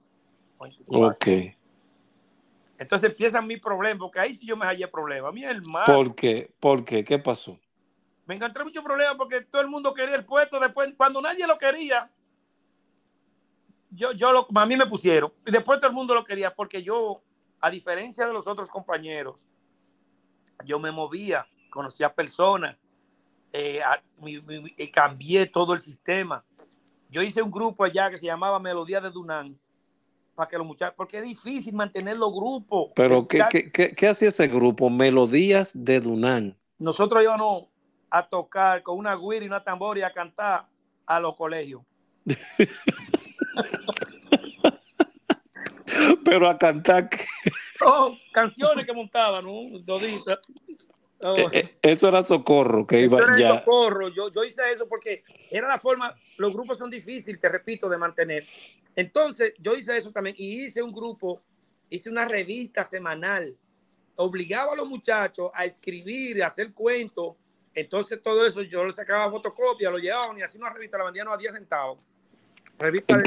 Ok. 0.88 1.26
Entonces 2.82 3.10
empiezan 3.10 3.46
mis 3.46 3.60
problemas, 3.60 3.98
porque 3.98 4.20
ahí 4.20 4.34
sí 4.34 4.46
yo 4.46 4.56
me 4.56 4.66
hallé 4.66 4.86
problemas. 4.88 5.32
A 5.34 5.50
el 5.50 5.62
mal. 5.62 5.84
¿Por 5.86 6.14
qué? 6.14 6.52
¿Por 6.60 6.84
qué? 6.84 7.04
¿Qué 7.04 7.18
pasó? 7.18 7.58
Me 8.26 8.34
encontré 8.34 8.64
muchos 8.64 8.84
problemas 8.84 9.14
porque 9.16 9.42
todo 9.42 9.62
el 9.62 9.68
mundo 9.68 9.94
quería 9.94 10.16
el 10.16 10.24
puesto. 10.24 10.60
Después, 10.60 10.94
cuando 10.96 11.20
nadie 11.20 11.46
lo 11.46 11.58
quería, 11.58 12.10
yo, 13.90 14.12
yo 14.12 14.32
lo, 14.32 14.46
a 14.54 14.66
mí 14.66 14.76
me 14.76 14.86
pusieron. 14.86 15.32
Y 15.46 15.50
después 15.50 15.78
todo 15.78 15.88
el 15.88 15.94
mundo 15.94 16.14
lo 16.14 16.24
quería 16.24 16.54
porque 16.54 16.82
yo, 16.82 17.22
a 17.60 17.70
diferencia 17.70 18.26
de 18.26 18.32
los 18.32 18.46
otros 18.46 18.68
compañeros, 18.68 19.46
yo 20.64 20.78
me 20.78 20.92
movía, 20.92 21.46
conocía 21.70 22.14
personas, 22.14 22.78
eh, 23.52 23.80
eh, 24.76 24.90
cambié 24.90 25.46
todo 25.46 25.74
el 25.74 25.80
sistema. 25.80 26.44
Yo 27.10 27.22
hice 27.22 27.42
un 27.42 27.50
grupo 27.50 27.84
allá 27.84 28.10
que 28.10 28.18
se 28.18 28.26
llamaba 28.26 28.58
Melodía 28.58 29.00
de 29.00 29.10
Dunán 29.10 29.60
para 30.34 30.48
que 30.48 30.58
los 30.58 30.66
muchachos, 30.66 30.94
porque 30.96 31.18
es 31.18 31.24
difícil 31.24 31.74
mantener 31.74 32.16
los 32.16 32.32
grupos. 32.32 32.90
Pero, 32.94 33.28
¿qué, 33.28 33.70
qué, 33.72 33.94
qué, 33.94 34.08
hacía 34.08 34.28
ese 34.28 34.48
grupo? 34.48 34.88
Melodías 34.90 35.72
de 35.74 36.00
Dunán. 36.00 36.58
Nosotros 36.78 37.22
íbamos 37.22 37.64
a 38.10 38.26
tocar 38.26 38.82
con 38.82 38.98
una 38.98 39.16
guira 39.16 39.44
y 39.44 39.48
una 39.48 39.62
tambor 39.62 39.98
y 39.98 40.02
a 40.02 40.12
cantar 40.12 40.66
a 41.06 41.20
los 41.20 41.36
colegios. 41.36 41.82
Pero 46.24 46.48
a 46.48 46.56
cantar. 46.56 47.10
Oh, 47.84 48.16
canciones 48.32 48.86
que 48.86 48.92
montaban, 48.92 49.44
¿no? 49.44 49.50
Oh. 51.22 51.36
Eh, 51.36 51.48
eh, 51.52 51.78
eso 51.82 52.08
era 52.08 52.22
socorro, 52.22 52.86
que 52.86 53.00
iba 53.00 53.20
ya. 53.38 53.60
socorro. 53.60 54.08
Yo, 54.08 54.30
yo 54.30 54.44
hice 54.44 54.62
eso 54.74 54.88
porque 54.88 55.22
era 55.50 55.68
la 55.68 55.78
forma. 55.78 56.14
Los 56.36 56.52
grupos 56.52 56.78
son 56.78 56.90
difíciles, 56.90 57.40
te 57.40 57.48
repito, 57.48 57.88
de 57.88 57.98
mantener. 57.98 58.46
Entonces, 58.96 59.54
yo 59.58 59.74
hice 59.74 59.96
eso 59.96 60.10
también 60.10 60.36
y 60.38 60.64
hice 60.64 60.82
un 60.82 60.92
grupo, 60.92 61.42
hice 61.88 62.10
una 62.10 62.24
revista 62.24 62.84
semanal. 62.84 63.56
Obligaba 64.16 64.72
a 64.72 64.76
los 64.76 64.88
muchachos 64.88 65.50
a 65.54 65.64
escribir, 65.64 66.42
a 66.42 66.48
hacer 66.48 66.74
cuentos 66.74 67.36
Entonces 67.74 68.22
todo 68.22 68.46
eso 68.46 68.60
yo 68.60 68.84
le 68.84 68.92
sacaba 68.92 69.30
fotocopia, 69.30 69.90
lo 69.90 69.96
llevaban 69.96 70.38
y 70.38 70.42
así 70.42 70.58
una 70.58 70.68
revista 70.68 70.98
la 70.98 71.04
vendían 71.04 71.28
a 71.28 71.36
10 71.36 71.52
centavos. 71.54 72.04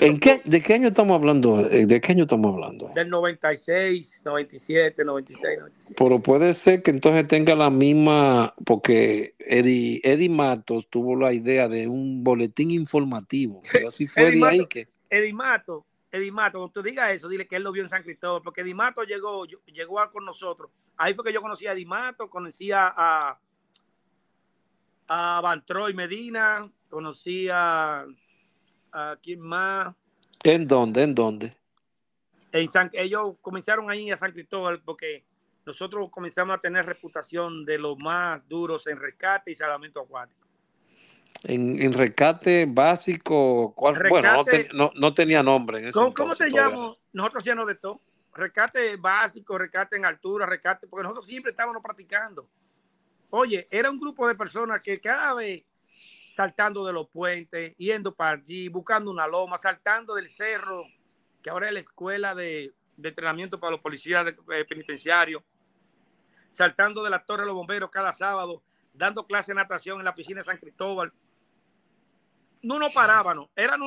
¿En, 0.01 0.19
qué, 0.19 0.41
¿De 0.43 0.61
qué 0.61 0.73
año 0.73 0.89
estamos 0.89 1.15
hablando? 1.15 1.61
Eh, 1.69 1.85
¿De 1.85 2.01
qué 2.01 2.11
año 2.11 2.23
estamos 2.23 2.53
hablando? 2.53 2.89
Del 2.93 3.09
96, 3.09 4.21
97, 4.25 5.05
96, 5.05 5.57
97. 5.59 5.95
Pero 5.97 6.19
puede 6.19 6.53
ser 6.53 6.83
que 6.83 6.91
entonces 6.91 7.25
tenga 7.27 7.55
la 7.55 7.69
misma, 7.69 8.53
porque 8.65 9.35
Eddie, 9.39 10.01
Eddie 10.03 10.29
Matos 10.29 10.89
tuvo 10.89 11.15
la 11.15 11.31
idea 11.31 11.69
de 11.69 11.87
un 11.87 12.23
boletín 12.23 12.71
informativo. 12.71 13.61
Así 13.87 14.07
fue 14.07 14.27
Eddie, 14.27 14.39
Mato, 14.39 14.69
que... 14.69 14.89
Eddie 15.09 15.33
Mato, 15.33 15.85
Eddie 16.11 16.31
Mato, 16.31 16.59
cuando 16.59 16.73
tú 16.73 16.83
digas 16.83 17.11
eso, 17.13 17.29
dile 17.29 17.47
que 17.47 17.55
él 17.55 17.63
lo 17.63 17.71
vio 17.71 17.83
en 17.83 17.89
San 17.89 18.03
Cristóbal, 18.03 18.41
porque 18.43 18.61
Eddie 18.61 18.75
Mato 18.75 19.03
llegó, 19.03 19.45
llegó 19.45 19.99
a, 20.01 20.11
con 20.11 20.25
nosotros. 20.25 20.69
Ahí 20.97 21.13
fue 21.13 21.23
que 21.23 21.33
yo 21.33 21.41
conocí 21.41 21.65
a 21.65 21.71
Eddie 21.71 21.85
Mato, 21.85 22.29
conocía 22.29 22.93
a, 22.93 23.39
a 25.07 25.41
Van 25.41 25.65
Troy 25.65 25.93
Medina, 25.93 26.69
conocía 26.89 28.01
a 28.01 28.05
quién 29.21 29.39
más. 29.39 29.93
¿En 30.43 30.67
dónde? 30.67 31.03
¿En 31.03 31.15
dónde? 31.15 31.57
En 32.51 32.69
San, 32.69 32.89
ellos 32.93 33.35
comenzaron 33.41 33.89
ahí 33.89 34.11
a 34.11 34.17
San 34.17 34.31
Cristóbal 34.31 34.81
porque 34.83 35.25
nosotros 35.65 36.09
comenzamos 36.09 36.55
a 36.55 36.61
tener 36.61 36.85
reputación 36.85 37.65
de 37.65 37.77
los 37.79 37.97
más 37.97 38.47
duros 38.47 38.87
en 38.87 38.99
rescate 38.99 39.51
y 39.51 39.55
salvamento 39.55 39.99
acuático. 39.99 40.45
En, 41.43 41.93
rescate 41.93 42.65
básico, 42.67 43.73
¿cuál? 43.75 43.95
bueno, 44.09 44.43
no, 44.95 45.13
tenía 45.13 45.43
nombre. 45.43 45.79
En 45.79 45.85
ese 45.87 45.99
¿Cómo, 45.99 46.13
¿cómo 46.13 46.35
te 46.35 46.49
llamo? 46.49 46.97
Nosotros 47.13 47.43
hacíamos 47.43 47.67
de 47.67 47.75
todo. 47.75 48.01
Rescate 48.33 48.97
básico, 48.97 49.57
rescate 49.57 49.97
en 49.97 50.05
altura, 50.05 50.45
rescate, 50.45 50.87
porque 50.87 51.03
nosotros 51.03 51.27
siempre 51.27 51.51
estábamos 51.51 51.81
practicando. 51.83 52.49
Oye, 53.29 53.67
era 53.69 53.89
un 53.89 53.99
grupo 53.99 54.27
de 54.27 54.35
personas 54.35 54.81
que 54.81 54.99
cada 54.99 55.35
vez 55.35 55.63
saltando 56.35 56.85
de 56.85 56.91
los 56.91 57.07
puentes, 57.07 57.73
yendo 57.77 58.13
para 58.13 58.31
allí, 58.31 58.67
buscando 58.67 59.09
una 59.09 59.25
loma, 59.25 59.57
saltando 59.57 60.15
del 60.15 60.27
cerro, 60.27 60.83
que 61.41 61.49
ahora 61.49 61.67
es 61.67 61.73
la 61.73 61.79
escuela 61.79 62.35
de, 62.35 62.73
entrenamiento 63.01 63.57
para 63.57 63.71
los 63.71 63.79
policías 63.79 64.27
eh, 64.51 64.65
penitenciarios, 64.65 65.41
saltando 66.49 67.05
de 67.05 67.09
la 67.09 67.19
torre 67.25 67.43
de 67.43 67.45
los 67.45 67.55
bomberos 67.55 67.89
cada 67.89 68.11
sábado, 68.11 68.61
dando 68.93 69.25
clase 69.25 69.53
de 69.53 69.55
natación 69.55 69.99
en 69.99 70.03
la 70.03 70.13
piscina 70.13 70.41
de 70.41 70.45
San 70.45 70.57
Cristóbal. 70.57 71.13
No 72.61 72.79
nos 72.79 72.91
parábamos, 72.91 73.47
eran 73.55 73.79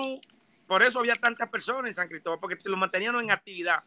por 0.66 0.82
eso 0.82 1.00
había 1.00 1.16
tantas 1.16 1.50
personas 1.50 1.90
en 1.90 1.94
San 1.94 2.08
Cristóbal, 2.08 2.38
porque 2.40 2.56
lo 2.64 2.78
mantenían 2.78 3.14
en 3.16 3.30
actividad. 3.30 3.84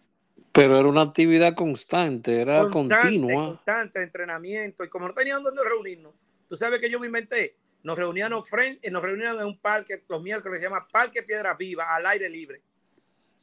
Pero 0.51 0.77
era 0.77 0.87
una 0.87 1.01
actividad 1.01 1.55
constante, 1.55 2.39
era 2.39 2.61
continua. 2.69 3.47
Constante, 3.47 4.03
entrenamiento. 4.03 4.83
Y 4.83 4.89
como 4.89 5.07
no 5.07 5.15
teníamos 5.15 5.45
donde 5.45 5.63
reunirnos, 5.63 6.13
tú 6.47 6.55
sabes 6.55 6.79
que 6.79 6.91
yo 6.91 6.99
me 6.99 7.07
inventé 7.07 7.55
nos 7.83 7.97
reuníamos, 7.97 8.49
frente, 8.49 8.89
nos 8.91 9.01
reuníamos 9.01 9.41
en 9.41 9.47
un 9.47 9.57
parque 9.57 10.03
los 10.07 10.21
miércoles, 10.21 10.59
se 10.59 10.65
llama 10.65 10.87
Parque 10.91 11.23
Piedra 11.23 11.55
Viva, 11.55 11.95
al 11.95 12.05
aire 12.05 12.29
libre. 12.29 12.61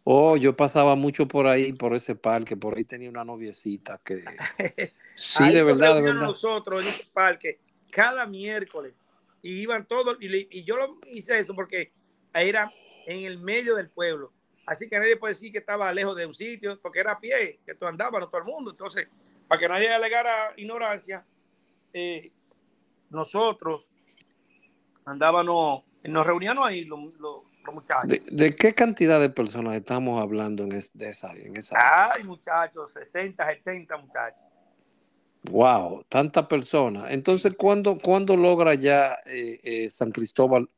Oh, 0.04 0.36
yo 0.36 0.56
pasaba 0.56 0.94
mucho 0.94 1.28
por 1.28 1.46
ahí, 1.46 1.72
por 1.72 1.94
ese 1.94 2.14
parque, 2.14 2.56
por 2.56 2.76
ahí 2.76 2.84
tenía 2.84 3.10
una 3.10 3.24
noviecita 3.24 4.00
que... 4.02 4.24
Sí, 5.14 5.52
de 5.52 5.62
verdad, 5.62 5.96
de 5.96 6.02
verdad. 6.02 6.22
nosotros 6.22 6.82
en 6.82 6.88
ese 6.88 7.06
parque 7.12 7.60
cada 7.90 8.26
miércoles 8.26 8.94
y 9.42 9.60
iban 9.60 9.86
todos, 9.86 10.16
y, 10.20 10.64
yo 10.64 10.76
lo 10.76 10.96
hice 11.12 11.38
eso 11.40 11.54
porque 11.54 11.92
era 12.32 12.72
en 13.06 13.24
el 13.24 13.38
medio 13.38 13.74
del 13.74 13.90
pueblo. 13.90 14.32
Así 14.66 14.88
que 14.88 14.98
nadie 14.98 15.16
puede 15.16 15.34
decir 15.34 15.50
que 15.50 15.58
estaba 15.58 15.92
lejos 15.92 16.14
de 16.16 16.26
un 16.26 16.34
sitio, 16.34 16.78
porque 16.80 17.00
era 17.00 17.12
a 17.12 17.18
pie, 17.18 17.58
que 17.64 17.74
todo 17.74 17.88
andaba, 17.88 18.20
todo 18.20 18.38
el 18.38 18.44
mundo. 18.44 18.70
Entonces, 18.70 19.08
para 19.46 19.60
que 19.60 19.68
nadie 19.68 19.90
alegara 19.90 20.52
ignorancia, 20.56 21.24
eh, 21.92 22.30
nosotros 23.10 23.90
andábamos, 25.08 25.84
nos 26.04 26.26
reuníamos 26.26 26.66
ahí 26.66 26.84
los, 26.84 27.00
muchachos. 27.72 28.08
¿De, 28.30 28.56
qué 28.56 28.74
cantidad 28.74 29.20
de 29.20 29.28
personas 29.28 29.74
estamos 29.76 30.20
hablando 30.20 30.64
en, 30.64 30.72
esa, 30.72 31.32
en 31.32 31.56
esa? 31.56 31.76
Ay, 32.12 32.24
muchachos, 32.24 32.92
60, 32.92 33.46
70 33.46 33.98
muchachos. 33.98 34.46
Wow, 35.50 36.04
tantas 36.08 36.46
personas. 36.46 37.10
Entonces, 37.10 37.54
¿cuándo, 37.56 37.98
¿cuándo 37.98 38.36
logra 38.36 38.74
ya 38.74 39.14
eh, 39.26 39.60
eh, 39.62 39.90
San 39.90 40.10
Cristóbal 40.10 40.68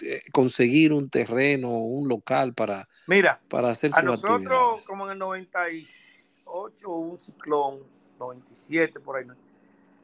eh, 0.00 0.22
conseguir 0.32 0.92
un 0.92 1.08
terreno, 1.08 1.70
un 1.70 2.08
local 2.08 2.54
para, 2.54 2.88
Mira, 3.06 3.40
para 3.48 3.70
hacer 3.70 3.90
a 3.94 4.02
nosotros, 4.02 4.86
como 4.86 5.06
en 5.06 5.12
el 5.12 5.18
98, 5.18 6.90
un 6.90 7.18
ciclón, 7.18 7.80
97 8.18 9.00
por 9.00 9.16
ahí. 9.16 9.26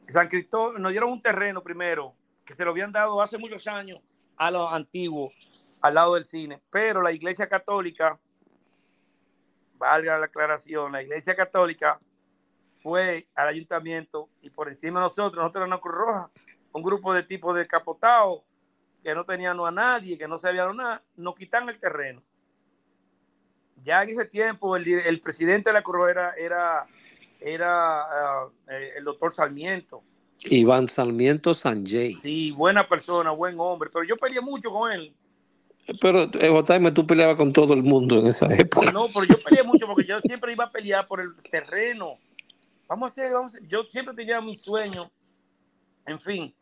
San 0.07 0.27
Cristóbal 0.27 0.81
nos 0.81 0.91
dieron 0.91 1.11
un 1.11 1.21
terreno 1.21 1.61
primero 1.63 2.15
que 2.45 2.53
se 2.55 2.65
lo 2.65 2.71
habían 2.71 2.91
dado 2.91 3.21
hace 3.21 3.37
muchos 3.37 3.67
años 3.67 3.99
a 4.37 4.51
los 4.51 4.71
antiguos, 4.73 5.33
al 5.81 5.93
lado 5.93 6.15
del 6.15 6.25
cine. 6.25 6.61
Pero 6.69 7.01
la 7.01 7.11
Iglesia 7.11 7.47
Católica, 7.47 8.19
valga 9.77 10.17
la 10.17 10.25
aclaración, 10.25 10.91
la 10.91 11.01
Iglesia 11.01 11.35
Católica 11.35 11.99
fue 12.73 13.27
al 13.35 13.47
ayuntamiento 13.47 14.29
y 14.41 14.49
por 14.49 14.67
encima 14.67 14.99
de 14.99 15.05
nosotros, 15.05 15.41
nosotros 15.41 15.69
la 15.69 15.79
Cruz 15.79 15.95
Roja, 15.95 16.31
un 16.73 16.83
grupo 16.83 17.13
de 17.13 17.23
tipos 17.23 17.55
de 17.55 17.67
capotados 17.67 18.41
que 19.03 19.13
no 19.15 19.25
tenían 19.25 19.59
a 19.59 19.71
nadie, 19.71 20.17
que 20.17 20.27
no 20.27 20.39
sabían 20.39 20.75
nada, 20.75 21.03
nos 21.15 21.35
quitan 21.35 21.67
el 21.69 21.79
terreno. 21.79 22.23
Ya 23.81 24.03
en 24.03 24.09
ese 24.09 24.25
tiempo 24.25 24.75
el, 24.75 25.21
presidente 25.21 25.69
de 25.69 25.73
la 25.73 25.81
Cruz 25.81 25.97
Roja 25.97 26.33
era, 26.37 26.87
era, 27.39 28.01
ah, 28.01 28.49
eh, 28.69 28.93
el 28.97 29.03
doctor 29.03 29.33
Sarmiento 29.33 30.03
Iván 30.49 30.87
Sarmiento 30.87 31.53
Sanjay. 31.53 32.13
Sí, 32.13 32.51
buena 32.51 32.87
persona, 32.87 33.31
buen 33.31 33.59
hombre, 33.59 33.89
pero 33.91 34.03
yo 34.05 34.17
peleé 34.17 34.41
mucho 34.41 34.71
con 34.71 34.91
él. 34.91 35.13
Pero, 35.99 36.23
eh, 36.23 36.91
tú 36.91 37.05
peleabas 37.05 37.35
con 37.35 37.51
todo 37.51 37.73
el 37.73 37.83
mundo 37.83 38.19
en 38.19 38.27
esa 38.27 38.47
época. 38.53 38.91
No, 38.91 39.07
pero 39.07 39.25
yo 39.25 39.43
peleé 39.43 39.63
mucho 39.63 39.87
porque 39.87 40.05
yo 40.05 40.19
siempre 40.21 40.53
iba 40.53 40.65
a 40.65 40.71
pelear 40.71 41.07
por 41.07 41.21
el 41.21 41.33
terreno. 41.49 42.17
Vamos 42.87 43.11
a 43.11 43.11
hacer, 43.11 43.33
vamos 43.33 43.53
a 43.53 43.57
hacer. 43.57 43.67
Yo 43.67 43.83
siempre 43.83 44.15
tenía 44.15 44.41
mi 44.41 44.55
sueño, 44.55 45.11
en 46.05 46.19
fin. 46.19 46.53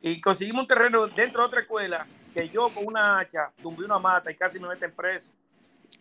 Y 0.00 0.20
conseguimos 0.20 0.62
un 0.62 0.68
terreno 0.68 1.06
dentro 1.08 1.42
de 1.42 1.46
otra 1.46 1.60
escuela 1.60 2.06
que 2.34 2.48
yo 2.50 2.68
con 2.68 2.86
una 2.86 3.18
hacha 3.18 3.52
tumbé 3.62 3.84
una 3.84 3.98
mata 3.98 4.30
y 4.30 4.36
casi 4.36 4.60
me 4.60 4.68
meten 4.68 4.92
preso. 4.92 5.30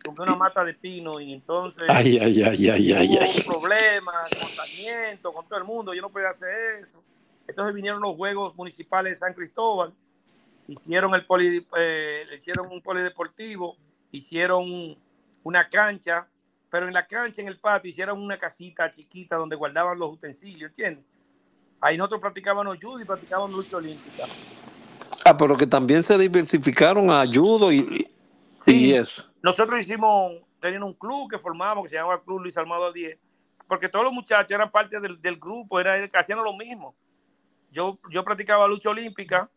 Tumbé 0.03 0.23
una 0.23 0.35
mata 0.35 0.63
de 0.63 0.73
pino 0.73 1.19
y 1.19 1.33
entonces. 1.33 1.89
Ay, 1.89 2.19
ay, 2.19 2.43
ay, 2.43 2.69
ay, 2.69 2.93
ay. 2.93 3.17
ay. 3.17 3.35
un 3.37 3.53
problema 3.53 4.11
con 4.39 4.49
Sarmiento, 4.51 5.33
con 5.33 5.47
todo 5.47 5.59
el 5.59 5.65
mundo. 5.65 5.93
Yo 5.93 6.01
no 6.01 6.09
podía 6.09 6.29
hacer 6.29 6.49
eso. 6.81 7.01
Entonces 7.47 7.73
vinieron 7.73 8.01
los 8.01 8.15
Juegos 8.15 8.55
Municipales 8.55 9.13
de 9.13 9.19
San 9.19 9.33
Cristóbal, 9.33 9.93
hicieron, 10.67 11.15
el 11.15 11.25
poli, 11.25 11.65
eh, 11.77 12.23
hicieron 12.37 12.67
un 12.71 12.81
polideportivo, 12.81 13.77
hicieron 14.11 14.97
una 15.43 15.69
cancha, 15.69 16.27
pero 16.69 16.87
en 16.87 16.93
la 16.93 17.07
cancha, 17.07 17.41
en 17.41 17.47
el 17.47 17.57
patio, 17.57 17.89
hicieron 17.89 18.21
una 18.21 18.37
casita 18.37 18.91
chiquita 18.91 19.37
donde 19.37 19.55
guardaban 19.55 19.97
los 19.97 20.13
utensilios, 20.13 20.69
¿entiendes? 20.71 21.05
Ahí 21.79 21.97
nosotros 21.97 22.19
practicábamos 22.19 22.77
judo 22.81 22.99
y 22.99 23.05
practicábamos 23.05 23.55
lucha 23.55 23.77
olímpica. 23.77 24.25
Ah, 25.23 25.37
pero 25.37 25.55
que 25.55 25.67
también 25.67 26.03
se 26.03 26.17
diversificaron 26.17 27.09
a 27.09 27.23
judo 27.25 27.71
y, 27.71 28.09
sí, 28.57 28.93
eso. 28.93 29.23
Nosotros 29.41 29.79
hicimos, 29.79 30.33
teníamos 30.59 30.89
un 30.89 30.95
club 30.95 31.29
que 31.29 31.37
formábamos, 31.37 31.83
que 31.83 31.89
se 31.89 31.95
llamaba 31.95 32.21
Club 32.21 32.41
Luis 32.41 32.57
Armado 32.57 32.91
10, 32.91 33.17
porque 33.67 33.87
todos 33.87 34.03
los 34.03 34.13
muchachos 34.13 34.51
eran 34.51 34.69
parte 34.69 34.99
del, 34.99 35.21
del 35.21 35.37
grupo, 35.37 35.79
era, 35.79 35.95
hacían 36.13 36.43
lo 36.43 36.57
mismo 36.57 36.95
yo, 37.71 37.99
yo 38.09 38.23
practicaba 38.23 38.67
lucha 38.67 38.89
olímpica 38.89 39.49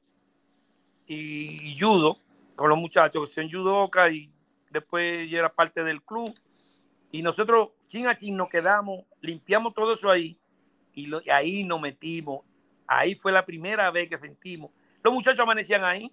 y, 1.06 1.76
judo 1.78 2.18
con 2.54 2.68
los 2.68 2.78
muchachos 2.78 3.28
que 3.28 3.34
son 3.34 3.50
judoka 3.50 4.11
y 4.11 4.30
después 4.70 5.28
yo 5.30 5.38
era 5.38 5.52
parte 5.52 5.82
del 5.82 6.02
club. 6.02 6.34
Y 7.12 7.22
nosotros, 7.22 7.70
chin 7.86 8.06
a 8.06 8.14
chin, 8.14 8.36
nos 8.36 8.48
quedamos, 8.48 9.04
limpiamos 9.20 9.74
todo 9.74 9.94
eso 9.94 10.11
ahí 10.11 10.38
y, 10.94 11.11
ahí 11.30 11.64
nos 11.64 11.80
metimos. 11.80 12.42
Ahí 12.86 13.14
fue 13.14 13.32
la 13.32 13.44
primera 13.44 13.90
vez 13.90 14.08
que 14.08 14.18
sentimos. 14.18 14.70
Los 15.02 15.12
muchachos 15.14 15.40
amanecían 15.40 15.84
ahí. 15.84 16.12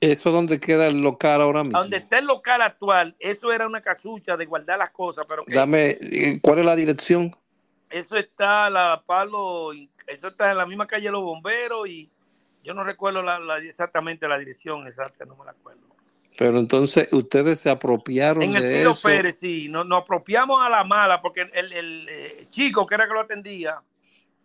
¿Eso 0.00 0.30
donde 0.30 0.60
queda 0.60 0.86
el 0.86 1.00
local 1.00 1.40
ahora 1.40 1.64
mismo? 1.64 1.78
Donde 1.78 1.96
está 1.96 2.18
el 2.18 2.26
local 2.26 2.60
actual, 2.60 3.16
eso 3.18 3.50
era 3.52 3.66
una 3.66 3.80
casucha 3.80 4.36
de 4.36 4.44
guardar 4.44 4.78
las 4.78 4.90
cosas. 4.90 5.24
Pero 5.26 5.44
Dame, 5.46 6.38
¿cuál 6.42 6.58
es 6.58 6.66
la 6.66 6.76
dirección? 6.76 7.30
Eso 7.94 8.16
está 8.16 8.68
la 8.70 9.04
Palo 9.06 9.70
eso 10.08 10.28
está 10.28 10.50
en 10.50 10.58
la 10.58 10.66
misma 10.66 10.84
calle 10.84 11.04
de 11.04 11.12
los 11.12 11.22
bomberos 11.22 11.88
y 11.88 12.10
yo 12.64 12.74
no 12.74 12.82
recuerdo 12.82 13.22
la, 13.22 13.38
exactamente 13.58 14.26
la 14.26 14.36
dirección 14.36 14.84
exacta, 14.86 15.24
no 15.24 15.36
me 15.36 15.44
la 15.44 15.52
acuerdo. 15.52 15.80
Pero 16.36 16.58
entonces 16.58 17.12
ustedes 17.12 17.60
se 17.60 17.70
apropiaron 17.70 18.42
en 18.42 18.56
el 18.56 18.62
Tiro 18.62 18.96
Pérez, 19.00 19.38
sí, 19.38 19.68
nos, 19.68 19.86
apropiamos 19.92 20.60
a 20.60 20.68
la 20.68 20.82
mala 20.82 21.22
porque 21.22 21.48
el, 21.52 22.08
eh, 22.10 22.46
chico 22.48 22.84
que 22.84 22.96
era 22.96 23.06
que 23.06 23.14
lo 23.14 23.20
atendía, 23.20 23.80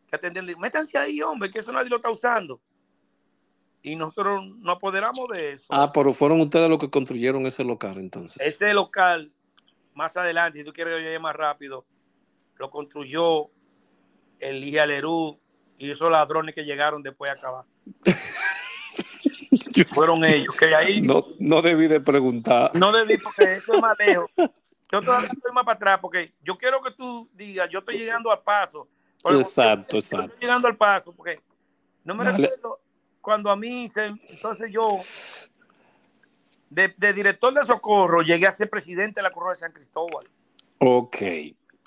que 0.08 0.16
atendía, 0.16 0.44
le 0.44 0.50
dijo, 0.50 0.60
métanse 0.60 1.00
ahí, 1.00 1.20
hombre, 1.24 1.50
que 1.50 1.58
eso 1.58 1.72
nadie 1.72 1.90
lo 1.90 1.96
está 1.96 2.12
usando. 2.12 2.62
Y 3.82 3.96
nosotros 3.96 4.48
nos 4.60 4.76
apoderamos 4.76 5.28
de 5.30 5.54
eso. 5.54 5.66
Ah, 5.70 5.92
pero 5.92 6.14
fueron 6.14 6.40
ustedes 6.42 6.70
los 6.70 6.78
que 6.78 6.92
construyeron 6.92 7.48
ese 7.48 7.64
local 7.64 7.98
entonces. 7.98 8.46
Ese 8.46 8.76
local, 8.76 9.32
más 9.96 10.16
adelante, 10.16 10.60
si 10.60 10.66
tú 10.66 10.72
quieres 10.72 10.94
que 10.94 11.00
yo 11.00 11.06
llegue 11.06 11.20
más 11.20 11.36
rápido, 11.36 11.86
lo 12.60 12.70
construyó 12.70 13.50
el 14.40 14.62
Lerú 14.62 15.40
y 15.78 15.90
esos 15.90 16.12
ladrones 16.12 16.54
que 16.54 16.66
llegaron 16.66 17.02
después 17.02 17.32
a 17.32 17.34
acabar. 17.34 17.66
Fueron 19.94 20.26
ellos, 20.26 20.54
que 20.56 20.76
ahí... 20.76 21.02
No, 21.02 21.26
no 21.40 21.62
debí 21.62 21.88
de 21.88 22.02
preguntar. 22.02 22.72
No 22.76 22.92
debí 22.92 23.18
porque 23.18 23.54
eso 23.54 23.74
es 23.74 23.82
más 23.82 23.98
lejos. 23.98 24.30
Yo 24.92 25.02
todavía 25.02 25.30
estoy 25.32 25.54
más 25.54 25.64
para 25.64 25.76
atrás 25.76 26.00
porque 26.02 26.34
yo 26.42 26.58
quiero 26.58 26.82
que 26.82 26.92
tú 26.92 27.30
digas, 27.34 27.70
yo 27.70 27.80
estoy 27.80 27.98
llegando 27.98 28.30
al 28.32 28.42
paso. 28.42 28.90
Exacto, 29.24 29.98
exacto. 29.98 30.26
Estoy 30.26 30.42
llegando 30.42 30.68
al 30.68 30.76
paso 30.76 31.14
porque 31.14 31.40
no 32.04 32.16
me 32.16 32.26
recuerdo 32.26 32.82
cuando 33.22 33.50
a 33.52 33.56
mí, 33.56 33.90
entonces 34.30 34.72
yo, 34.72 35.00
de, 36.70 36.94
director 37.14 37.54
de 37.54 37.64
socorro, 37.64 38.22
llegué 38.22 38.48
a 38.48 38.52
ser 38.52 38.70
presidente 38.70 39.20
de 39.20 39.24
la 39.24 39.32
Cruz 39.32 39.52
de 39.52 39.56
San 39.56 39.72
Cristóbal. 39.72 40.26
Ok, 40.80 41.18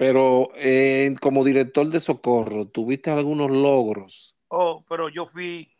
pero 0.03 0.50
eh, 0.57 1.14
como 1.20 1.44
director 1.44 1.86
de 1.86 2.00
socorro, 2.00 2.66
¿tuviste 2.66 3.12
algunos 3.12 3.53
logros? 3.53 4.34
Oh, 4.48 4.84
pero 4.88 5.09
yo 5.09 5.26
fui, 5.26 5.72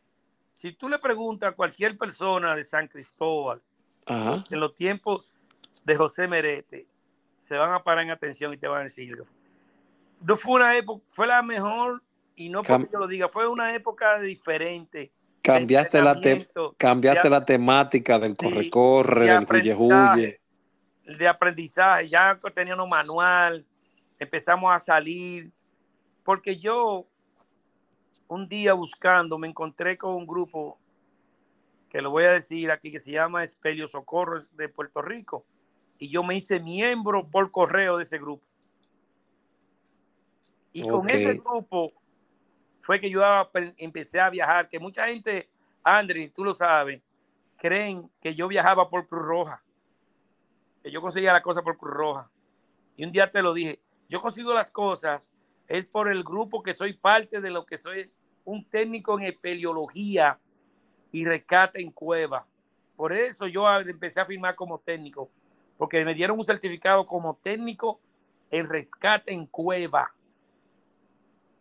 si 0.53 0.71
tú 0.71 0.89
le 0.89 1.01
preguntas 1.01 1.51
a 1.51 1.57
cualquier 1.57 1.99
persona 1.99 2.55
de 2.55 2.65
San 2.65 2.87
Cristóbal, 2.87 3.61
en 4.07 4.61
los 4.61 4.77
tiempos 4.77 5.35
de 5.83 5.97
José 5.97 6.29
Merete, 6.29 6.87
se 7.37 7.57
van 7.57 7.73
a 7.73 7.83
parar 7.83 8.05
en 8.05 8.13
atención 8.13 8.55
y 8.55 8.59
te 8.59 8.69
van 8.69 8.83
a 8.83 8.85
decir, 8.85 9.13
no 10.25 10.37
fue 10.37 10.55
una 10.55 10.77
época, 10.77 11.05
fue 11.09 11.27
la 11.27 11.43
mejor, 11.43 12.01
y 12.37 12.49
no 12.49 12.63
porque 12.63 12.91
yo 12.93 13.01
lo 13.01 13.09
diga, 13.09 13.29
fue 13.29 13.49
una 13.49 13.75
época 13.75 14.21
diferente 14.21 15.11
cambiaste, 15.43 16.01
la, 16.01 16.17
cambiaste 16.77 17.29
la 17.29 17.45
temática 17.45 18.21
del 18.21 18.37
corre-corre, 18.37 19.27
del 19.27 19.47
huye-huye. 19.51 20.41
De 21.19 21.27
aprendizaje, 21.27 22.09
ya 22.09 22.39
teníamos 22.55 22.89
manual, 22.89 23.67
empezamos 24.23 24.73
a 24.73 24.79
salir, 24.79 25.53
porque 26.25 26.57
yo 26.57 27.07
un 28.29 28.49
día 28.49 28.75
buscando 28.75 29.39
me 29.39 29.49
encontré 29.49 29.99
con 29.99 30.15
un 30.15 30.27
grupo 30.27 30.79
que 31.91 32.01
lo 32.01 32.11
voy 32.11 32.25
a 32.25 32.33
decir 32.33 32.71
aquí, 32.71 32.91
que 32.91 33.01
se 33.01 33.11
llama 33.11 33.45
Espelio 33.45 33.87
Socorro 33.87 34.41
de 34.53 34.69
Puerto 34.69 35.03
Rico, 35.03 35.45
y 35.99 36.09
yo 36.09 36.25
me 36.25 36.35
hice 36.35 36.59
miembro 36.59 37.29
por 37.29 37.51
correo 37.51 37.99
de 37.99 38.05
ese 38.05 38.19
grupo. 38.19 38.45
Y 40.73 40.89
con 40.89 41.09
ese 41.11 41.35
grupo 41.35 41.93
fue 42.81 42.99
que 42.99 43.11
yo 43.11 43.23
empecé 43.77 44.21
a 44.21 44.31
viajar, 44.31 44.69
que 44.69 44.81
mucha 44.81 45.07
gente, 45.07 45.51
Andri, 45.85 46.31
tú 46.31 46.45
lo 46.45 46.55
sabes, 46.55 47.03
creen 47.59 48.11
que 48.21 48.35
yo 48.35 48.49
viajaba 48.49 48.89
por 48.89 49.07
Cruz 49.07 49.23
Roja, 49.23 49.63
que 50.83 50.91
yo 50.91 51.03
conseguía 51.03 51.33
la 51.33 51.43
cosa 51.43 51.63
por 51.63 51.77
Cruz 51.77 51.93
Roja. 51.93 52.31
Y 52.97 53.05
un 53.05 53.13
día 53.13 53.31
te 53.31 53.43
lo 53.43 53.53
dije, 53.53 53.81
yo 54.13 54.21
consigo 54.21 54.53
las 54.53 54.71
cosas, 54.71 55.33
es 55.67 55.87
por 55.87 56.13
el 56.13 56.23
grupo 56.23 56.63
que 56.63 56.75
soy 56.75 56.93
parte 56.93 57.41
de 57.41 57.49
lo 57.49 57.65
que 57.65 57.79
soy 57.79 58.13
un 58.45 58.63
técnico 58.63 59.19
en 59.19 59.25
espeleología 59.25 60.39
y 61.11 61.25
rescate 61.25 61.81
en 61.81 61.91
cueva. 61.91 62.47
Por 62.95 63.15
eso 63.15 63.47
yo 63.47 63.67
empecé 63.81 64.21
a 64.21 64.27
firmar 64.27 64.55
como 64.55 64.81
técnico, 64.81 65.31
porque 65.79 66.05
me 66.05 66.13
dieron 66.13 66.39
un 66.39 66.45
certificado 66.45 67.07
como 67.07 67.37
técnico 67.37 68.01
en 68.51 68.69
rescate 68.69 69.33
en 69.33 69.47
cueva. 69.47 70.13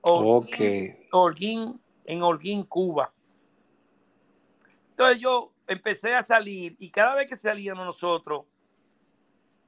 Holguín, 0.01 1.79
en 2.03 2.21
Holguín, 2.21 2.63
Cuba. 2.63 3.13
Entonces 4.89 5.19
yo 5.19 5.53
empecé 5.67 6.15
a 6.15 6.23
salir 6.25 6.75
y 6.79 6.89
cada 6.89 7.15
vez 7.15 7.27
que 7.27 7.37
salíamos 7.37 7.85
nosotros 7.85 8.43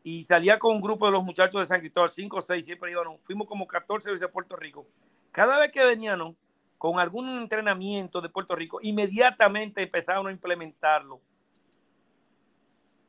y 0.04 0.26
salía 0.26 0.60
con 0.60 0.76
un 0.76 0.82
grupo 0.82 1.06
de 1.06 1.14
los 1.14 1.24
muchachos 1.24 1.62
de 1.62 1.68
San 1.68 1.80
Cristóbal, 1.80 2.10
5 2.10 2.38
o 2.38 2.42
6, 2.42 2.66
siempre 2.66 2.92
íbamos, 2.92 3.22
fuimos 3.24 3.48
como 3.48 3.66
14 3.68 4.12
veces 4.12 4.28
a 4.28 4.32
Puerto 4.32 4.56
Rico. 4.56 4.86
Cada 5.32 5.58
vez 5.58 5.72
que 5.72 5.84
venían 5.86 6.36
con 6.78 7.00
algún 7.00 7.30
entrenamiento 7.40 8.22
de 8.22 8.30
Puerto 8.30 8.56
Rico, 8.56 8.80
inmediatamente 8.82 9.82
empezaron 9.82 10.28
a 10.28 10.32
implementarlo. 10.32 11.22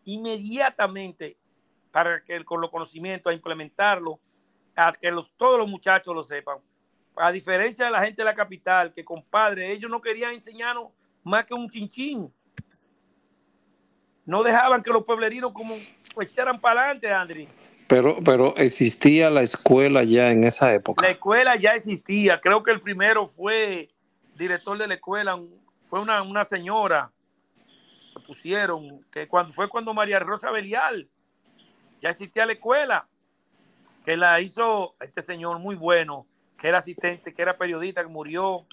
Inmediatamente, 0.05 1.36
para 1.90 2.22
que 2.22 2.45
con 2.45 2.61
los 2.61 2.70
conocimientos, 2.70 3.30
a 3.30 3.34
implementarlo, 3.34 4.20
a 4.76 4.92
que 4.92 5.11
los, 5.11 5.30
todos 5.36 5.59
los 5.59 5.68
muchachos 5.68 6.14
lo 6.14 6.22
sepan 6.22 6.61
a 7.16 7.30
diferencia 7.32 7.84
de 7.86 7.90
la 7.90 8.03
gente 8.03 8.22
de 8.22 8.24
la 8.24 8.34
capital, 8.34 8.92
que 8.92 9.05
compadre, 9.05 9.70
ellos 9.70 9.90
no 9.90 10.01
querían 10.01 10.34
enseñarnos 10.34 10.88
más 11.22 11.45
que 11.45 11.55
un 11.55 11.68
chinchín. 11.68 12.32
No 14.27 14.43
dejaban 14.43 14.83
que 14.83 14.91
los 14.91 15.05
pueblerinos 15.05 15.53
como 15.53 15.77
echaran 16.20 16.61
para 16.61 16.83
adelante, 16.83 17.12
Andri. 17.12 17.49
Pero, 17.87 18.18
pero 18.25 18.57
existía 18.57 19.29
la 19.29 19.43
escuela 19.43 20.03
ya 20.05 20.31
en 20.31 20.45
esa 20.45 20.72
época. 20.72 21.05
La 21.05 21.12
escuela 21.12 21.57
ya 21.57 21.72
existía. 21.72 22.41
Creo 22.41 22.62
que 22.62 22.70
el 22.70 22.81
primero 22.81 23.27
fue 23.27 23.91
director 24.37 24.79
de 24.79 24.89
la 24.89 24.95
escuela, 24.95 25.41
fue 25.81 26.01
una, 26.01 26.22
una 26.22 26.45
señora 26.45 27.12
que 28.14 28.20
pusieron, 28.20 29.05
que 29.11 29.29
cuando 29.29 29.53
fue 29.53 29.68
cuando 29.68 29.93
María 29.93 30.18
Rosa 30.18 30.51
Belial 30.51 31.09
ya 32.01 32.11
existía 32.11 32.47
la 32.47 32.53
escuela, 32.53 33.09
que 34.05 34.16
la 34.16 34.41
hizo 34.41 34.95
este 35.01 35.22
señor 35.22 35.59
muy 35.59 35.77
bueno, 35.77 36.27
que 36.59 36.68
era 36.68 36.79
asistente, 36.79 37.33
que 37.33 37.43
era 37.43 37.57
periodista, 37.57 38.03
que 38.03 38.09
murió. 38.09 38.66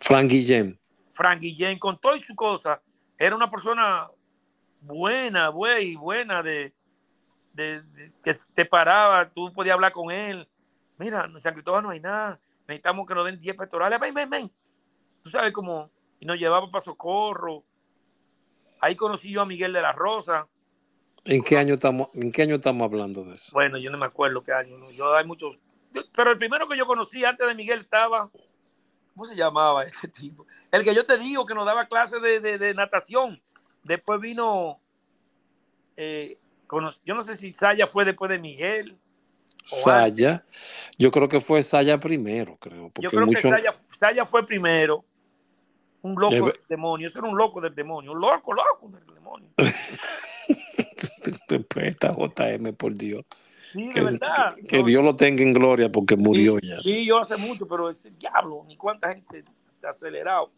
Frank 0.00 0.30
Guillén. 0.30 0.78
Frank 1.12 1.40
Guillén, 1.40 1.78
con 1.78 1.98
todo 1.98 2.16
y 2.16 2.20
su 2.20 2.34
cosa, 2.34 2.80
era 3.18 3.34
una 3.34 3.50
persona 3.50 4.08
buena, 4.80 5.48
güey, 5.48 5.96
buena, 5.96 6.42
de, 6.42 6.74
de, 7.52 7.82
que 8.22 8.34
te 8.54 8.64
paraba, 8.64 9.30
tú 9.30 9.52
podías 9.52 9.74
hablar 9.74 9.92
con 9.92 10.10
él. 10.10 10.48
Mira, 10.98 11.24
en 11.24 11.40
San 11.40 11.54
Cristóbal 11.54 11.82
no 11.82 11.90
hay 11.90 12.00
nada, 12.00 12.40
necesitamos 12.66 13.06
que 13.06 13.14
nos 13.14 13.24
den 13.24 13.38
10 13.38 13.56
pectorales, 13.56 14.00
ven, 14.00 14.14
ven, 14.14 14.30
ven. 14.30 14.52
Tú 15.22 15.30
sabes 15.30 15.52
cómo, 15.52 15.90
y 16.20 16.26
nos 16.26 16.38
llevaba 16.38 16.68
para 16.68 16.84
Socorro. 16.84 17.64
Ahí 18.80 18.94
conocí 18.94 19.30
yo 19.30 19.42
a 19.42 19.46
Miguel 19.46 19.72
de 19.72 19.82
la 19.82 19.92
Rosa. 19.92 20.46
¿En 21.24 21.42
qué 21.42 21.58
año 21.58 21.74
estamos, 21.74 22.08
en 22.14 22.32
qué 22.32 22.42
año 22.42 22.56
estamos 22.56 22.84
hablando 22.84 23.24
de 23.24 23.34
eso? 23.34 23.50
Bueno, 23.52 23.78
yo 23.78 23.90
no 23.90 23.98
me 23.98 24.06
acuerdo 24.06 24.42
qué 24.42 24.52
año. 24.52 24.90
Yo 24.92 25.14
hay 25.14 25.26
muchos, 25.26 25.58
pero 26.14 26.30
el 26.30 26.36
primero 26.36 26.68
que 26.68 26.76
yo 26.76 26.86
conocí 26.86 27.24
antes 27.24 27.46
de 27.46 27.54
Miguel 27.54 27.80
estaba, 27.80 28.30
¿cómo 29.14 29.26
se 29.26 29.36
llamaba 29.36 29.84
ese 29.84 30.08
tipo? 30.08 30.46
El 30.70 30.84
que 30.84 30.94
yo 30.94 31.04
te 31.06 31.18
digo 31.18 31.46
que 31.46 31.54
nos 31.54 31.66
daba 31.66 31.86
clases 31.86 32.20
de, 32.22 32.74
natación. 32.74 33.42
Después 33.88 34.20
vino, 34.20 34.78
eh, 35.96 36.36
yo 37.04 37.14
no 37.14 37.22
sé 37.22 37.38
si 37.38 37.54
Saya 37.54 37.86
fue 37.86 38.04
después 38.04 38.30
de 38.30 38.38
Miguel. 38.38 38.98
Saya, 39.82 40.44
yo 40.98 41.10
creo 41.10 41.26
que 41.28 41.40
fue 41.40 41.62
Saya 41.62 41.98
primero, 41.98 42.58
creo. 42.58 42.92
yo 43.00 43.10
creo 43.10 43.26
que 43.26 43.40
Saya, 43.98 44.26
fue 44.26 44.44
primero. 44.46 45.06
Un 46.02 46.14
loco 46.14 46.34
del 46.34 46.60
demonio, 46.68 47.08
ese 47.08 47.18
era 47.18 47.28
un 47.28 47.36
loco 47.36 47.62
del 47.62 47.74
demonio, 47.74 48.12
un 48.12 48.20
loco, 48.20 48.52
loco 48.52 48.88
del 48.88 49.14
demonio. 49.14 49.48
Respeta 51.48 52.14
JM, 52.14 52.74
por 52.74 52.94
Dios. 52.94 53.24
Sí, 53.72 53.90
de 53.92 54.02
verdad. 54.02 54.54
Que, 54.68 54.82
Dios 54.82 55.02
lo 55.02 55.16
tenga 55.16 55.42
en 55.42 55.54
gloria 55.54 55.90
porque 55.90 56.14
murió 56.16 56.58
ya. 56.60 56.78
Sí, 56.78 57.06
yo 57.06 57.18
hace 57.18 57.36
mucho, 57.38 57.66
pero 57.66 57.90
ese 57.90 58.10
diablo, 58.10 58.64
ni 58.68 58.76
cuánta 58.76 59.08
gente 59.14 59.44
ha 59.82 59.88
acelerado. 59.88 60.52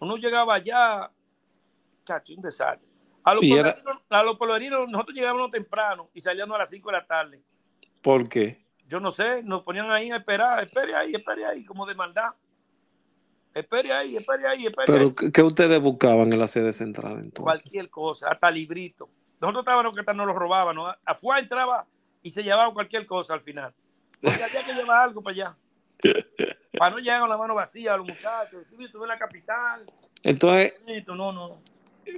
Uno 0.00 0.16
llegaba 0.16 0.54
allá, 0.54 1.10
chacho, 2.04 2.34
un 2.34 2.42
desastre. 2.42 2.88
A 3.24 3.34
los, 4.22 4.36
polverinos, 4.36 4.86
nosotros 4.88 5.16
llegábamos 5.16 5.50
temprano 5.50 6.10
y 6.12 6.20
salíamos 6.20 6.54
a 6.56 6.58
las 6.58 6.68
5 6.68 6.90
de 6.90 6.92
la 6.92 7.06
tarde. 7.06 7.42
¿Por 8.02 8.28
qué? 8.28 8.66
Yo 8.86 9.00
no 9.00 9.10
sé, 9.12 9.42
nos 9.42 9.62
ponían 9.62 9.90
ahí 9.90 10.10
a 10.10 10.16
esperar, 10.16 10.62
espere 10.62 10.94
ahí, 10.94 11.12
espere 11.14 11.46
ahí, 11.46 11.64
como 11.64 11.86
de 11.86 11.94
maldad. 11.94 12.34
Espere 13.54 13.92
ahí, 13.92 14.16
espere 14.16 14.46
ahí, 14.46 14.66
espere 14.66 14.86
¿Pero 14.86 15.14
ahí. 15.18 15.30
¿qué 15.32 15.42
ustedes 15.42 15.80
buscaban 15.80 16.32
en 16.32 16.38
la 16.38 16.46
sede 16.46 16.72
central 16.72 17.12
entonces? 17.12 17.62
Cualquier 17.62 17.88
cosa, 17.88 18.28
hasta 18.28 18.50
librito. 18.50 19.08
Nosotros 19.40 19.62
estábamos 19.62 19.94
que 19.94 20.14
nos 20.14 20.26
lo 20.26 20.34
robaban, 20.34 20.76
¿no? 20.76 20.94
Afuera 21.06 21.40
entraba 21.40 21.86
y 22.22 22.30
se 22.30 22.42
llevaban 22.42 22.74
cualquier 22.74 23.06
cosa 23.06 23.32
al 23.32 23.40
final. 23.40 23.74
Porque 24.20 24.42
había 24.42 24.64
que 24.66 24.72
llevar 24.74 25.08
algo 25.08 25.22
para 25.22 25.34
allá. 25.34 25.56
para 26.78 26.90
no 26.90 26.98
llegar 26.98 27.20
con 27.20 27.30
la 27.30 27.38
mano 27.38 27.54
vacía 27.54 27.94
a 27.94 27.96
los 27.96 28.06
muchachos. 28.06 28.66
Sí, 28.68 28.76
estuve 28.84 29.04
en 29.04 29.08
la 29.08 29.18
capital. 29.18 29.86
Entonces, 30.22 30.74
no, 31.06 31.32
no. 31.32 31.62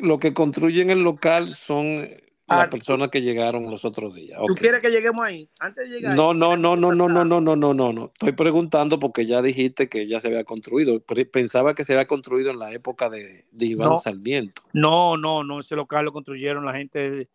Lo 0.00 0.18
que 0.18 0.32
construyen 0.34 0.90
el 0.90 1.02
local 1.02 1.48
son 1.48 2.08
las 2.46 2.68
personas 2.68 3.10
que 3.10 3.22
llegaron 3.22 3.70
los 3.70 3.84
otros 3.84 4.14
días. 4.14 4.40
¿Tú 4.46 4.54
quieres 4.54 4.80
que 4.80 4.90
lleguemos 4.90 5.24
ahí? 5.24 5.48
Antes 5.58 5.90
de 5.90 5.96
llegar. 5.96 6.14
No, 6.14 6.32
no, 6.32 6.56
no, 6.56 6.76
no, 6.76 6.92
no, 6.92 7.08
no, 7.08 7.24
no, 7.24 7.40
no, 7.40 7.56
no, 7.56 7.74
no, 7.74 7.92
no. 7.92 8.06
Estoy 8.06 8.32
preguntando 8.32 8.98
porque 8.98 9.26
ya 9.26 9.42
dijiste 9.42 9.88
que 9.88 10.06
ya 10.06 10.20
se 10.20 10.28
había 10.28 10.44
construido. 10.44 11.00
Pensaba 11.32 11.74
que 11.74 11.84
se 11.84 11.92
había 11.92 12.06
construido 12.06 12.50
en 12.50 12.58
la 12.58 12.72
época 12.72 13.10
de, 13.10 13.44
Iván 13.58 13.98
Sarmiento. 13.98 14.62
No, 14.72 15.16
no, 15.16 15.42
no. 15.42 15.60
Ese 15.60 15.74
local 15.74 16.04
lo 16.04 16.12
construyeron 16.12 16.64
la 16.64 16.72
gente 16.72 17.28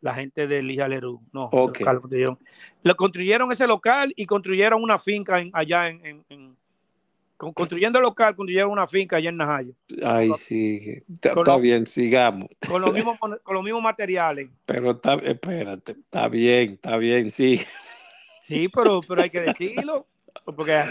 la 0.00 0.14
gente 0.14 0.46
de 0.46 0.62
Lija 0.62 0.86
Lerú. 0.88 1.20
No, 1.32 1.50
lo 2.82 2.96
construyeron 2.96 3.52
ese 3.52 3.66
local 3.66 4.12
y 4.16 4.26
construyeron 4.26 4.82
una 4.82 4.98
finca 4.98 5.42
allá 5.52 5.88
en, 5.88 6.56
construyendo 7.38 7.98
el 7.98 8.04
local, 8.04 8.34
construyeron 8.34 8.72
una 8.72 8.86
finca 8.86 9.16
allá 9.16 9.30
en 9.30 9.36
Najayo. 9.36 9.72
Ay, 10.04 10.32
sí, 10.36 11.02
está 11.22 11.56
bien, 11.56 11.86
sigamos. 11.86 12.48
Con 12.68 12.82
los 12.82 12.92
mismos, 12.92 13.18
con 13.42 13.54
los 13.54 13.62
mismos 13.62 13.82
materiales. 13.82 14.50
Pero 14.66 14.90
está, 14.90 15.14
espérate, 15.14 15.92
está 15.92 16.28
bien, 16.28 16.72
está 16.72 16.96
bien, 16.96 17.30
sí. 17.30 17.60
Sí, 18.46 18.68
pero, 18.74 19.00
pero 19.06 19.22
hay 19.22 19.30
que 19.30 19.40
decirlo. 19.40 20.06
Porque, 20.44 20.82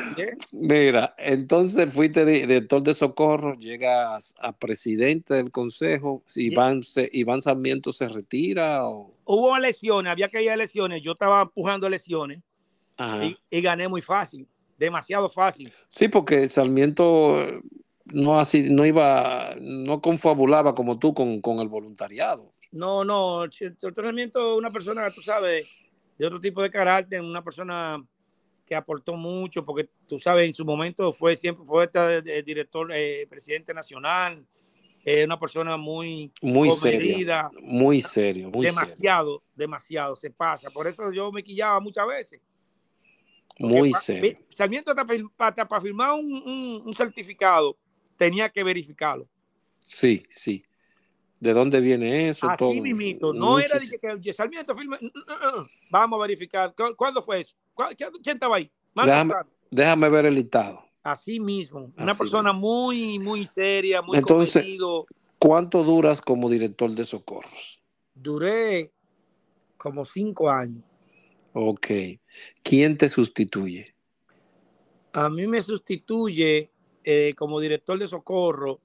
Mira, 0.51 1.15
entonces 1.17 1.91
fuiste 1.91 2.25
director 2.25 2.83
de 2.83 2.93
socorro, 2.93 3.55
llegas 3.55 4.35
a 4.39 4.51
presidente 4.51 5.33
del 5.33 5.51
consejo, 5.51 6.23
Iván, 6.35 6.83
se, 6.83 7.09
Iván 7.11 7.41
Sarmiento 7.41 7.91
se 7.91 8.07
retira 8.07 8.87
o... 8.87 9.13
Hubo 9.25 9.55
elecciones, 9.57 10.11
había 10.11 10.29
que 10.29 10.43
ir 10.43 10.49
a 10.49 10.53
elecciones, 10.53 11.01
yo 11.01 11.13
estaba 11.13 11.41
empujando 11.43 11.87
elecciones 11.87 12.41
y, 13.23 13.37
y, 13.49 13.61
gané 13.61 13.87
muy 13.87 14.01
fácil, 14.01 14.47
demasiado 14.77 15.29
fácil. 15.29 15.73
Sí, 15.89 16.07
porque 16.07 16.49
Sarmiento 16.49 17.61
no 18.05 18.39
así, 18.39 18.69
no 18.69 18.85
iba, 18.85 19.55
no 19.59 20.01
confabulaba 20.01 20.73
como 20.73 20.99
tú 20.99 21.13
con, 21.13 21.41
con 21.41 21.59
el 21.59 21.67
voluntariado. 21.67 22.53
No, 22.71 23.03
no, 23.03 23.43
el 23.43 23.51
Sarmiento 23.51 24.53
es 24.53 24.57
una 24.57 24.71
persona, 24.71 25.09
tú 25.11 25.21
sabes, 25.21 25.67
de 26.17 26.25
otro 26.25 26.39
tipo 26.39 26.61
de 26.61 26.69
carácter, 26.69 27.21
una 27.21 27.43
persona 27.43 28.03
que 28.65 28.75
aportó 28.75 29.15
mucho, 29.15 29.65
porque 29.65 29.89
tú 30.07 30.19
sabes, 30.19 30.47
en 30.47 30.53
su 30.53 30.65
momento 30.65 31.13
fue 31.13 31.35
siempre 31.37 31.65
fue 31.65 31.85
este 31.85 32.43
director, 32.43 32.91
eh, 32.93 33.25
presidente 33.29 33.73
nacional, 33.73 34.45
eh, 35.05 35.23
una 35.23 35.39
persona 35.39 35.77
muy 35.77 36.33
muy 36.41 36.69
seria, 36.71 37.49
muy 37.61 38.01
serio, 38.01 38.49
muy 38.49 38.65
demasiado, 38.65 39.41
demasiado 39.55 40.15
se 40.17 40.29
pasa. 40.29 40.69
Por 40.69 40.85
eso 40.85 41.11
yo 41.13 41.31
me 41.31 41.43
quillaba 41.43 41.79
muchas 41.79 42.05
veces. 42.07 42.41
Muy 43.59 43.93
serio. 43.93 44.37
Sarmiento 44.49 44.93
hasta, 45.37 45.67
para 45.67 45.81
firmar 45.81 46.13
un, 46.13 46.93
certificado 46.95 47.77
tenía 48.17 48.49
que 48.49 48.63
verificarlo. 48.63 49.27
Sí, 49.79 50.23
sí. 50.29 50.63
¿De 51.39 51.53
dónde 51.53 51.79
viene 51.79 52.29
eso? 52.29 52.49
Así 52.49 52.81
mismito. 52.81 53.31
No 53.31 53.59
era 53.59 53.77
de 53.77 54.19
que, 54.21 54.33
Sarmiento 54.33 54.75
firme. 54.75 54.97
Mm, 54.99 55.05
mm, 55.05 55.59
mm, 55.61 55.67
Vamos 55.91 56.19
a 56.19 56.21
verificar. 56.23 56.73
¿Cuándo 56.95 57.21
fue 57.21 57.41
eso? 57.41 57.55
¿Quién 57.95 58.35
estaba 58.35 58.57
ahí? 58.57 58.71
Déjame, 59.69 60.09
ver 60.09 60.25
el 60.25 60.35
listado. 60.35 60.83
Así 61.03 61.39
mismo. 61.39 61.91
Una 61.97 62.15
persona 62.15 62.51
muy, 62.51 63.19
muy 63.19 63.45
seria, 63.45 64.01
muy 64.01 64.17
Entonces, 64.17 64.65
¿cuánto 65.37 65.83
duras 65.83 66.21
como 66.21 66.49
director 66.49 66.91
de 66.91 67.05
socorros? 67.05 67.79
Duré 68.13 68.91
como 69.77 70.03
cinco 70.03 70.49
años. 70.49 70.83
Ok. 71.59 71.87
¿Quién 72.61 72.97
te 72.97 73.09
sustituye? 73.09 73.95
A 75.13 75.29
mí 75.29 75.47
me 75.47 75.61
sustituye 75.61 76.71
eh, 77.03 77.33
como 77.35 77.59
director 77.59 77.97
de 77.97 78.07
socorro 78.07 78.79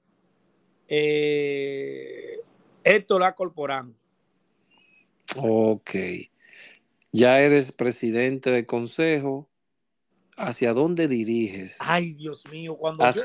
eh, 0.87 2.39
Héctor 2.83 3.23
A. 3.23 3.35
Corporán. 3.35 3.95
Ok 5.35 5.91
ya 7.13 7.39
eres 7.39 7.71
presidente 7.71 8.49
de 8.49 8.65
consejo. 8.65 9.47
¿Hacia 10.35 10.73
dónde 10.73 11.07
diriges? 11.07 11.77
Ay, 11.79 12.13
Dios 12.13 12.43
mío, 12.51 12.75
cuando 12.75 13.05
hacia, 13.05 13.23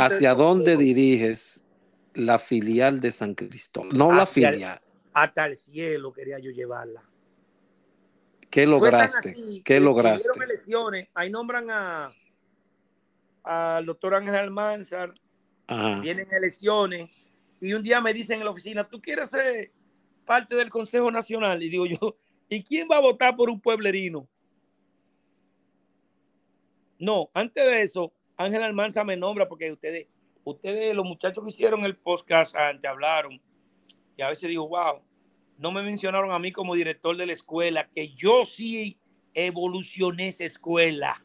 ¿Hacia 0.00 0.34
dónde 0.34 0.76
diriges 0.76 1.62
la 2.14 2.40
filial 2.40 2.98
de 2.98 3.12
San 3.12 3.36
Cristóbal? 3.36 3.96
No 3.96 4.12
la 4.12 4.26
filial. 4.26 4.80
hasta 5.12 5.46
el 5.46 5.56
cielo 5.56 6.12
quería 6.12 6.40
yo 6.40 6.50
llevarla. 6.50 7.08
¿Qué 8.50 8.66
lograste? 8.66 9.36
¿Qué 9.64 9.80
lograste? 9.80 10.28
elecciones, 10.42 11.08
ahí 11.14 11.30
nombran 11.30 11.66
a 11.70 12.12
al 13.42 13.86
doctor 13.86 14.14
Ángel 14.14 14.34
Almanzar, 14.34 15.14
vienen 16.02 16.26
elecciones, 16.32 17.08
y 17.60 17.72
un 17.72 17.82
día 17.82 18.00
me 18.00 18.12
dicen 18.12 18.40
en 18.40 18.44
la 18.44 18.50
oficina, 18.50 18.88
¿tú 18.88 19.00
quieres 19.00 19.30
ser 19.30 19.70
parte 20.24 20.56
del 20.56 20.68
Consejo 20.68 21.12
Nacional? 21.12 21.62
Y 21.62 21.68
digo 21.68 21.86
yo, 21.86 22.16
¿Y 22.48 22.62
quién 22.62 22.88
va 22.90 22.96
a 22.96 23.00
votar 23.00 23.36
por 23.36 23.50
un 23.50 23.60
pueblerino? 23.60 24.28
No, 26.98 27.28
antes 27.34 27.64
de 27.64 27.82
eso, 27.82 28.12
Ángel 28.36 28.62
Almanza 28.62 29.04
me 29.04 29.16
nombra 29.16 29.48
porque 29.48 29.70
ustedes, 29.72 30.06
ustedes, 30.44 30.94
los 30.94 31.04
muchachos 31.04 31.44
que 31.44 31.50
hicieron 31.50 31.84
el 31.84 31.96
podcast 31.96 32.54
antes 32.54 32.88
hablaron. 32.88 33.40
Y 34.16 34.22
a 34.22 34.30
veces 34.30 34.48
digo, 34.48 34.68
wow, 34.68 35.02
no 35.58 35.72
me 35.72 35.82
mencionaron 35.82 36.32
a 36.32 36.38
mí 36.38 36.52
como 36.52 36.74
director 36.74 37.16
de 37.16 37.26
la 37.26 37.32
escuela, 37.32 37.88
que 37.94 38.14
yo 38.14 38.44
sí 38.44 38.98
evolucioné 39.34 40.28
esa 40.28 40.44
escuela. 40.44 41.22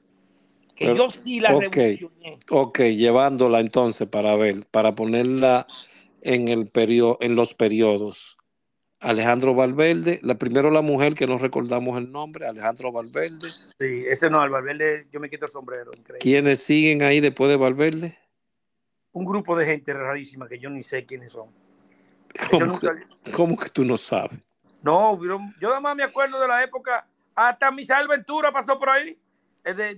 Que 0.76 0.96
yo 0.96 1.10
sí 1.10 1.40
la 1.40 1.50
revolucioné. 1.50 2.40
Ok, 2.50 2.80
llevándola 2.80 3.60
entonces 3.60 4.08
para 4.08 4.36
ver, 4.36 4.66
para 4.72 4.96
ponerla 4.96 5.68
en 6.22 6.48
el 6.48 6.68
periodo, 6.68 7.18
en 7.22 7.36
los 7.36 7.54
periodos. 7.54 8.38
Alejandro 9.00 9.56
Valverde, 9.56 10.20
la 10.22 10.36
primero 10.36 10.70
la 10.70 10.82
mujer 10.82 11.16
que 11.16 11.26
no 11.26 11.40
recordamos 11.40 11.98
el 11.98 12.12
nombre, 12.12 12.46
Alejandro 12.46 12.92
Valverde. 12.92 13.52
Sí, 13.52 14.06
ese 14.08 14.30
no, 14.30 14.44
el 14.44 14.52
Valverde, 14.52 15.08
yo 15.12 15.20
me 15.20 15.30
quito 15.30 15.46
el 15.46 15.52
sombrero. 15.52 15.92
Increíble. 15.98 16.20
¿Quiénes 16.20 16.62
siguen 16.62 17.02
ahí 17.02 17.20
después 17.20 17.50
de 17.50 17.58
Valverde? 17.58 18.20
Un 19.12 19.26
grupo 19.26 19.58
de 19.58 19.66
gente 19.66 19.94
rarísima 19.94 20.48
que 20.48 20.60
yo 20.60 20.70
ni 20.70 20.84
sé 20.84 21.06
quiénes 21.06 21.32
son. 21.32 21.50
¿Cómo, 23.32 23.58
que, 23.58 23.70
tú 23.70 23.86
no 23.86 23.98
sabes? 23.98 24.40
No, 24.82 25.20
yo 25.24 25.40
nada 25.62 25.80
más 25.80 25.96
me 25.96 26.04
acuerdo 26.04 26.40
de 26.40 26.48
la 26.48 26.64
época, 26.64 27.08
hasta 27.36 27.72
Misael 27.72 28.08
Ventura 28.08 28.52
pasó 28.52 28.80
por 28.80 28.90
ahí 28.90 29.18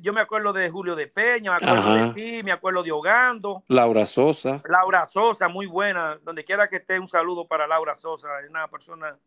yo 0.01 0.13
me 0.13 0.21
acuerdo 0.21 0.51
de 0.53 0.69
Julio 0.69 0.95
de 0.95 1.07
Peña, 1.07 1.57
me 1.57 1.65
acuerdo 1.65 1.95
de 1.95 2.13
ti, 2.13 2.43
me 2.43 2.51
acuerdo 2.51 2.84
de 2.84 2.91
Hogando. 2.91 3.63
Laura 3.67 4.05
Sosa. 4.05 4.61
Laura 4.67 5.05
Sosa, 5.05 5.47
muy 5.47 5.65
buena. 5.65 6.19
Donde 6.23 6.43
quiera 6.43 6.67
que 6.67 6.77
esté, 6.77 6.99
un 6.99 7.07
saludo 7.07 7.47
para 7.47 7.67
Laura 7.67 7.95
Sosa. 7.95 8.27
Es 8.43 8.49
una 8.49 8.67
persona 8.67 9.17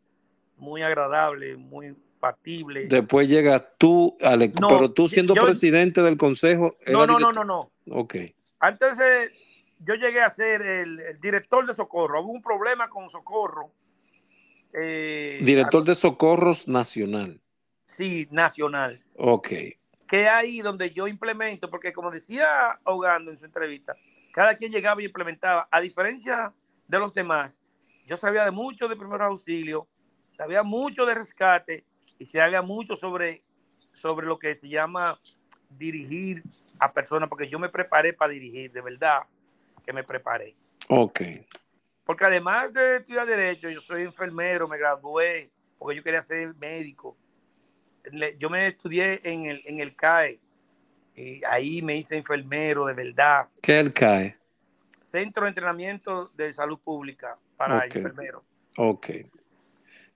muy 0.57 0.83
agradable, 0.83 1.57
muy 1.57 1.97
factible. 2.21 2.87
Después 2.87 3.29
llegas 3.29 3.65
tú, 3.79 4.15
Alex, 4.21 4.55
pero 4.69 4.91
tú 4.91 5.09
siendo 5.09 5.35
presidente 5.35 6.03
del 6.03 6.17
consejo. 6.17 6.77
No, 6.87 7.07
no, 7.07 7.19
no, 7.19 7.33
no, 7.33 7.45
no. 7.45 7.71
Ok. 7.91 8.17
Antes 8.59 8.99
de, 8.99 9.33
yo 9.79 9.95
llegué 9.95 10.21
a 10.21 10.31
ser 10.31 10.63
el, 10.63 11.19
director 11.21 11.67
de 11.67 11.75
Socorro. 11.75 12.23
Hubo 12.23 12.33
un 12.33 12.43
problema 12.43 12.89
con 12.89 13.09
Socorro. 13.11 13.73
Eh, 14.73 15.41
director 15.43 15.85
de 15.85 15.95
Socorros 15.95 16.69
Nacional. 16.69 17.41
Sí, 17.85 18.29
nacional. 18.31 19.03
Ok 19.17 19.49
que 20.07 20.29
ahí 20.29 20.61
donde 20.61 20.91
yo 20.91 21.09
implemento, 21.09 21.69
porque 21.69 21.93
como 21.93 22.11
decía 22.11 22.47
Ahogando 22.85 23.31
en 23.31 23.39
su 23.39 23.45
entrevista, 23.45 23.97
cada 24.33 24.55
quien 24.55 24.71
llegaba 24.71 25.03
y 25.03 25.07
implementaba, 25.07 25.69
a 25.71 25.81
diferencia 25.81 26.55
de 26.87 26.99
los 26.99 27.15
demás, 27.15 27.59
yo 28.05 28.17
sabía 28.17 28.45
de 28.45 28.53
mucho 28.53 28.89
de 28.89 28.97
primeros 28.97 29.27
auxilios, 29.27 29.85
sabía 30.27 30.63
mucho 30.63 31.07
de 31.07 31.15
rescate 31.15 31.85
y 32.19 32.27
sabía 32.27 32.63
mucho 32.63 32.97
sobre, 32.97 33.41
sobre 33.93 34.27
lo 34.27 34.39
que 34.39 34.55
se 34.55 34.69
llama 34.69 35.21
dirigir 35.71 36.45
a 36.79 36.93
personas, 36.93 37.29
porque 37.29 37.49
yo 37.49 37.59
me 37.59 37.69
preparé 37.69 38.13
para 38.13 38.33
dirigir, 38.33 38.71
de 38.71 38.83
verdad 38.83 39.23
que 39.87 39.93
me 39.93 40.05
preparé. 40.05 40.57
Ok. 40.89 41.23
Porque 42.05 42.25
además 42.25 42.73
de 42.73 42.97
estudiar 42.97 43.27
Derecho, 43.27 43.71
yo 43.71 43.81
soy 43.81 44.03
enfermero, 44.03 44.69
me 44.69 44.79
gradué, 44.79 45.51
porque 45.79 45.97
yo 45.97 46.03
quería 46.03 46.23
ser 46.23 46.55
médico 46.57 47.17
yo 48.39 48.51
me 48.51 48.67
estudié 48.67 49.21
en 49.25 49.47
el, 49.47 49.63
en 49.65 49.81
el 49.81 49.95
CAE. 49.95 50.41
Y 51.15 51.43
ahí 51.45 51.81
me 51.83 51.97
hice 51.97 52.17
enfermero 52.17 52.87
de 52.87 52.95
verdad. 52.95 53.47
¿Qué 53.63 53.81
es 53.81 53.87
el 53.87 53.93
CAE? 53.93 54.37
Centro 55.01 55.45
de 55.45 55.49
Entrenamiento 55.49 56.31
de 56.37 56.53
Salud 56.53 56.79
Pública 56.79 57.39
para 57.57 57.85
enfermeros. 57.85 58.43
Ok. 58.77 59.11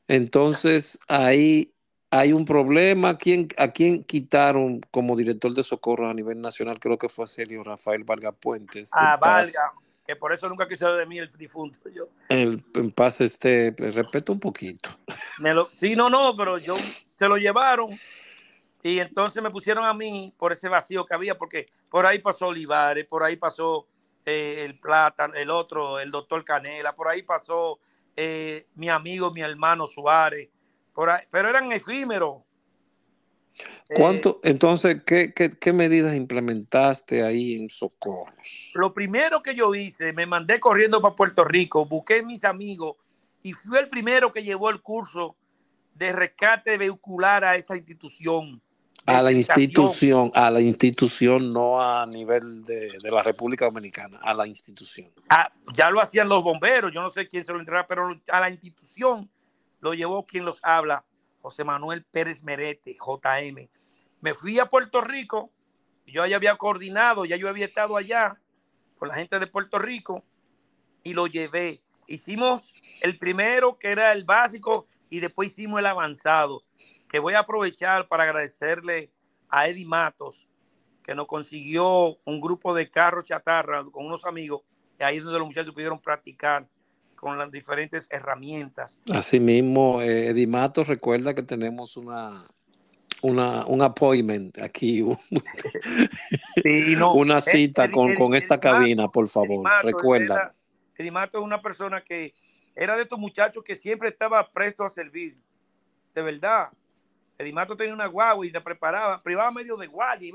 Entonces, 0.08 0.98
ahí 1.08 1.72
hay 2.10 2.32
un 2.32 2.44
problema. 2.44 3.10
¿A 3.10 3.18
quién, 3.18 3.48
¿A 3.56 3.68
quién 3.68 4.04
quitaron 4.04 4.80
como 4.90 5.16
director 5.16 5.54
de 5.54 5.62
socorro 5.62 6.08
a 6.08 6.14
nivel 6.14 6.40
nacional? 6.40 6.78
Creo 6.80 6.98
que 6.98 7.08
fue 7.08 7.26
Celio 7.26 7.62
Rafael 7.62 8.04
Valga 8.04 8.32
Puentes. 8.32 8.90
Ah, 8.94 9.16
Valga, 9.16 9.72
que 10.06 10.16
por 10.16 10.32
eso 10.32 10.48
nunca 10.48 10.66
quiso 10.66 10.94
de 10.94 11.06
mí 11.06 11.18
el 11.18 11.30
difunto. 11.30 11.88
Yo. 11.88 12.08
El, 12.28 12.64
en 12.74 12.90
paz, 12.90 13.20
este, 13.20 13.74
respeto 13.76 14.32
un 14.32 14.40
poquito. 14.40 14.90
Me 15.38 15.54
lo, 15.54 15.68
sí, 15.70 15.94
no, 15.94 16.10
no, 16.10 16.36
pero 16.36 16.58
yo 16.58 16.76
se 17.14 17.28
lo 17.28 17.36
llevaron 17.36 17.98
y 18.82 18.98
entonces 18.98 19.42
me 19.42 19.50
pusieron 19.50 19.84
a 19.84 19.94
mí 19.94 20.34
por 20.38 20.52
ese 20.52 20.68
vacío 20.68 21.04
que 21.04 21.14
había, 21.14 21.36
porque 21.36 21.68
por 21.90 22.06
ahí 22.06 22.18
pasó 22.18 22.48
Olivares, 22.48 23.06
por 23.06 23.22
ahí 23.22 23.36
pasó 23.36 23.86
eh, 24.24 24.62
el 24.64 24.78
Plata, 24.78 25.30
el 25.34 25.50
otro, 25.50 26.00
el 26.00 26.10
doctor 26.10 26.44
Canela, 26.44 26.94
por 26.94 27.08
ahí 27.08 27.22
pasó 27.22 27.78
eh, 28.16 28.66
mi 28.76 28.88
amigo, 28.88 29.30
mi 29.32 29.42
hermano 29.42 29.86
Suárez, 29.86 30.48
por 30.92 31.10
ahí, 31.10 31.22
pero 31.30 31.48
eran 31.48 31.70
efímeros. 31.72 32.42
¿Cuánto, 33.94 34.40
eh, 34.42 34.50
entonces, 34.50 35.02
¿qué, 35.04 35.32
qué, 35.34 35.72
medidas 35.72 36.14
implementaste 36.14 37.22
ahí 37.24 37.56
en 37.56 37.68
Socorros? 37.68 38.72
Lo 38.74 38.94
primero 38.94 39.42
que 39.42 39.54
yo 39.54 39.74
hice, 39.74 40.12
me 40.12 40.26
mandé 40.26 40.60
corriendo 40.60 41.02
para 41.02 41.16
Puerto 41.16 41.44
Rico, 41.44 41.84
busqué 41.86 42.22
mis 42.22 42.44
amigos 42.44 42.96
y 43.42 43.52
fui 43.52 43.78
el 43.78 43.88
primero 43.88 44.32
que 44.32 44.42
llevó 44.42 44.70
el 44.70 44.80
curso 44.80 45.36
de 45.94 46.12
rescate 46.12 46.78
vehicular 46.78 47.44
a 47.44 47.56
esa 47.56 47.76
institución. 47.76 48.62
A 49.06 49.22
la 49.22 49.32
institución, 49.32 50.30
a 50.34 50.50
la 50.50 50.60
institución, 50.60 51.52
no 51.52 51.82
a 51.82 52.06
nivel 52.06 52.64
de, 52.64 52.96
la 53.02 53.22
República 53.22 53.64
Dominicana, 53.64 54.20
a 54.22 54.34
la 54.34 54.46
institución. 54.46 55.10
Ah, 55.28 55.50
ya 55.74 55.90
lo 55.90 56.00
hacían 56.00 56.28
los 56.28 56.42
bomberos, 56.42 56.92
yo 56.92 57.02
no 57.02 57.10
sé 57.10 57.26
quién 57.26 57.44
se 57.44 57.52
lo 57.52 57.58
entregaba, 57.58 57.86
pero 57.86 58.20
a 58.28 58.40
la 58.40 58.50
institución 58.50 59.28
lo 59.80 59.94
llevó 59.94 60.26
quien 60.26 60.44
los 60.44 60.60
habla, 60.62 61.04
José 61.42 61.64
Manuel 61.64 62.04
Pérez 62.04 62.42
Merete, 62.42 62.94
JM. 62.94 63.68
Me 64.20 64.34
fui 64.34 64.58
a 64.58 64.66
Puerto 64.66 65.00
Rico 65.00 65.50
Yo 66.06 66.26
ya 66.26 66.36
había 66.36 66.56
coordinado, 66.56 67.24
ya 67.24 67.36
yo 67.36 67.48
había 67.48 67.64
estado 67.64 67.96
allá 67.96 68.40
con 68.98 69.08
la 69.08 69.14
gente 69.14 69.38
de 69.38 69.46
Puerto 69.46 69.78
Rico 69.78 70.24
y 71.02 71.14
lo 71.14 71.26
llevé. 71.26 71.82
Hicimos 72.06 72.74
el 73.00 73.16
primero, 73.16 73.78
que 73.78 73.88
era 73.88 74.12
el 74.12 74.24
básico, 74.24 74.86
y 75.08 75.20
después 75.20 75.48
hicimos 75.48 75.80
el 75.80 75.86
avanzado, 75.86 76.60
que 77.08 77.18
voy 77.18 77.34
a 77.34 77.40
aprovechar 77.40 78.08
para 78.08 78.24
agradecerle 78.24 79.10
a 79.48 79.68
Eddie 79.68 79.86
Matos, 79.86 80.48
que 81.02 81.14
nos 81.14 81.26
consiguió 81.26 82.18
un 82.24 82.40
grupo 82.40 82.74
de 82.74 82.90
carros 82.90 83.24
chatarra 83.24 83.84
con 83.84 84.04
unos 84.04 84.24
amigos, 84.24 84.62
y 84.98 85.02
ahí 85.02 85.16
es 85.16 85.24
donde 85.24 85.38
los 85.38 85.48
muchachos 85.48 85.72
pudieron 85.72 86.00
practicar 86.00 86.68
con 87.20 87.36
las 87.36 87.50
diferentes 87.50 88.06
herramientas. 88.10 88.98
Asimismo, 89.12 90.00
eh, 90.00 90.28
Eddie 90.28 90.46
Matos 90.46 90.88
recuerda 90.88 91.34
que 91.34 91.42
tenemos 91.42 91.98
una, 91.98 92.46
una, 93.20 93.66
un 93.66 93.82
appointment 93.82 94.58
aquí, 94.58 95.02
una 97.14 97.40
cita 97.42 97.90
con, 97.90 98.14
con, 98.14 98.34
esta 98.34 98.58
cabina, 98.58 99.08
por 99.08 99.28
favor, 99.28 99.68
recuerda. 99.82 100.54
Edimato 100.96 101.38
es 101.38 101.44
una 101.44 101.60
persona 101.60 102.02
que 102.02 102.32
era 102.74 102.96
de 102.96 103.02
estos 103.02 103.18
muchachos 103.18 103.62
que 103.62 103.74
siempre 103.74 104.08
estaba 104.08 104.50
presto 104.50 104.82
a 104.82 104.88
servir, 104.88 105.36
de 106.14 106.22
verdad. 106.22 106.70
Edimato 107.36 107.76
tenía 107.76 107.92
una 107.92 108.06
guagua 108.06 108.46
y 108.46 108.52
te 108.52 108.62
preparaba, 108.62 109.22
privaba 109.22 109.50
medio 109.50 109.76
de 109.76 109.86
guardia, 109.86 110.32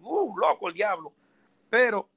uh, 0.00 0.36
loco 0.36 0.68
el 0.68 0.74
diablo. 0.74 1.12
Pero 1.70 2.08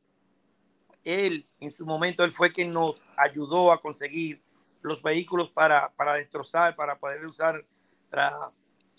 él, 1.04 1.48
en 1.60 1.72
su 1.72 1.86
momento, 1.86 2.24
él 2.24 2.32
fue 2.32 2.52
quien 2.52 2.72
nos 2.72 3.06
ayudó 3.18 3.72
a 3.72 3.82
conseguir 3.82 4.42
los 4.82 5.02
vehículos 5.02 5.50
para, 5.50 5.94
para 5.96 6.14
destrozar, 6.14 6.76
para 6.76 6.98
poder 6.98 7.26
usar 7.26 7.66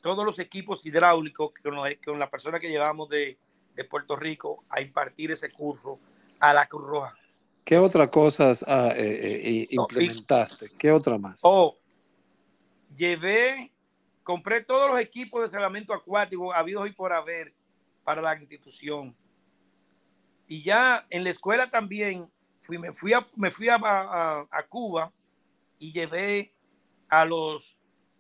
todos 0.01 0.25
los 0.25 0.39
equipos 0.39 0.85
hidráulicos 0.87 1.53
con, 1.63 1.77
con 2.05 2.19
la 2.19 2.31
persona 2.31 2.59
que 2.59 2.69
llevamos 2.69 3.09
de, 3.09 3.39
de, 3.75 3.85
Puerto 3.85 4.17
Rico 4.17 4.65
a 4.69 4.81
impartir 4.81 5.31
ese 5.31 5.51
curso 5.51 5.99
a 6.39 6.53
la 6.53 6.67
Cruz 6.67 6.87
Roja. 6.87 7.15
¿Qué 7.65 7.79
otras 7.79 8.09
cosas 8.09 8.65
ah, 8.67 8.93
eh, 8.97 9.41
eh, 9.45 9.67
implementaste? 9.71 10.71
¿Qué 10.79 10.91
otra 10.91 11.19
más? 11.19 11.41
Oh, 11.43 11.77
llevé, 12.95 13.73
compré 14.23 14.63
todos 14.63 14.91
los 14.91 15.01
equipos 15.01 15.43
de 15.43 15.49
salvamento 15.49 15.93
acuático 15.93 16.53
habidos 16.53 16.89
y 16.89 16.93
por 16.93 17.13
haber 17.13 17.55
para 18.05 18.23
la 18.23 18.37
institución. 18.39 19.15
Y 20.51 20.65
ya 20.65 21.07
en 21.11 21.23
la 21.23 21.31
escuela 21.31 21.71
también 21.71 22.29
fui, 22.61 22.77
me 22.77 22.93
fui, 22.93 23.13
a, 23.13 23.25
me 23.37 23.53
fui 23.53 23.69
a, 23.69 23.77
a 24.51 24.67
Cuba 24.69 25.13
y 25.79 25.93
llevé 25.93 26.53
a 27.09 27.25
los 27.25 27.79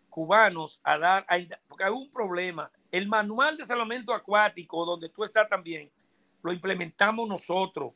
cubanos 0.08 0.78
a 0.84 0.96
dar, 0.96 1.26
porque 1.66 1.82
hay 1.82 1.90
un 1.90 2.08
problema. 2.08 2.70
El 2.92 3.08
manual 3.08 3.56
de 3.56 3.66
salvamento 3.66 4.14
acuático, 4.14 4.84
donde 4.84 5.08
tú 5.08 5.24
estás 5.24 5.48
también, 5.48 5.90
lo 6.44 6.52
implementamos 6.52 7.28
nosotros. 7.28 7.94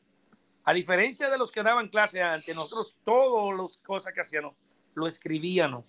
A 0.65 0.73
diferencia 0.73 1.29
de 1.29 1.37
los 1.37 1.49
que 1.49 1.63
daban 1.63 1.87
clase 1.87 2.21
antes, 2.21 2.53
nosotros 2.53 2.97
todas 3.05 3.57
las 3.57 3.77
cosas 3.77 4.13
que 4.13 4.19
hacíamos 4.19 4.53
lo 4.95 5.07
escribíamos. 5.07 5.85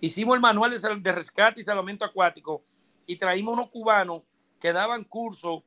Hicimos 0.00 0.36
el 0.36 0.40
manual 0.40 0.80
de, 1.02 1.12
rescate 1.12 1.62
y 1.62 1.64
salvamento 1.64 2.04
acuático 2.04 2.62
y 3.06 3.16
traímos 3.16 3.54
unos 3.54 3.70
cubanos 3.70 4.22
que 4.60 4.72
daban 4.72 5.02
curso 5.02 5.64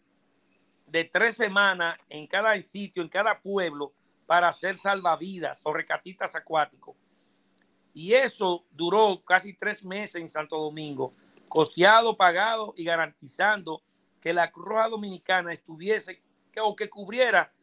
de 0.92 1.06
tres 1.06 1.36
semanas 1.36 1.98
en 2.10 2.28
cada 2.28 2.62
sitio, 2.62 3.02
en 3.02 3.08
cada 3.08 3.39
pueblo, 3.39 3.94
para 4.26 4.50
hacer 4.50 4.78
salvavidas 4.78 5.62
o 5.64 5.74
rescatistas 5.74 6.36
acuáticos. 6.36 6.96
Y 7.94 8.14
eso 8.14 8.66
duró 8.72 9.22
casi 9.26 9.54
tres 9.54 9.84
meses 9.84 10.16
en 10.16 10.30
Santo 10.30 10.58
Domingo, 10.58 11.14
costeado, 11.48 12.18
pagado 12.18 12.74
y 12.76 12.84
garantizando 12.84 13.82
que 14.20 14.34
la 14.34 14.52
Cruz 14.52 14.66
Roja 14.66 14.89
Dominicana 14.89 15.54
estuviese 15.54 16.22
o 16.62 16.76
que 16.76 16.89
cubriera 16.89 17.54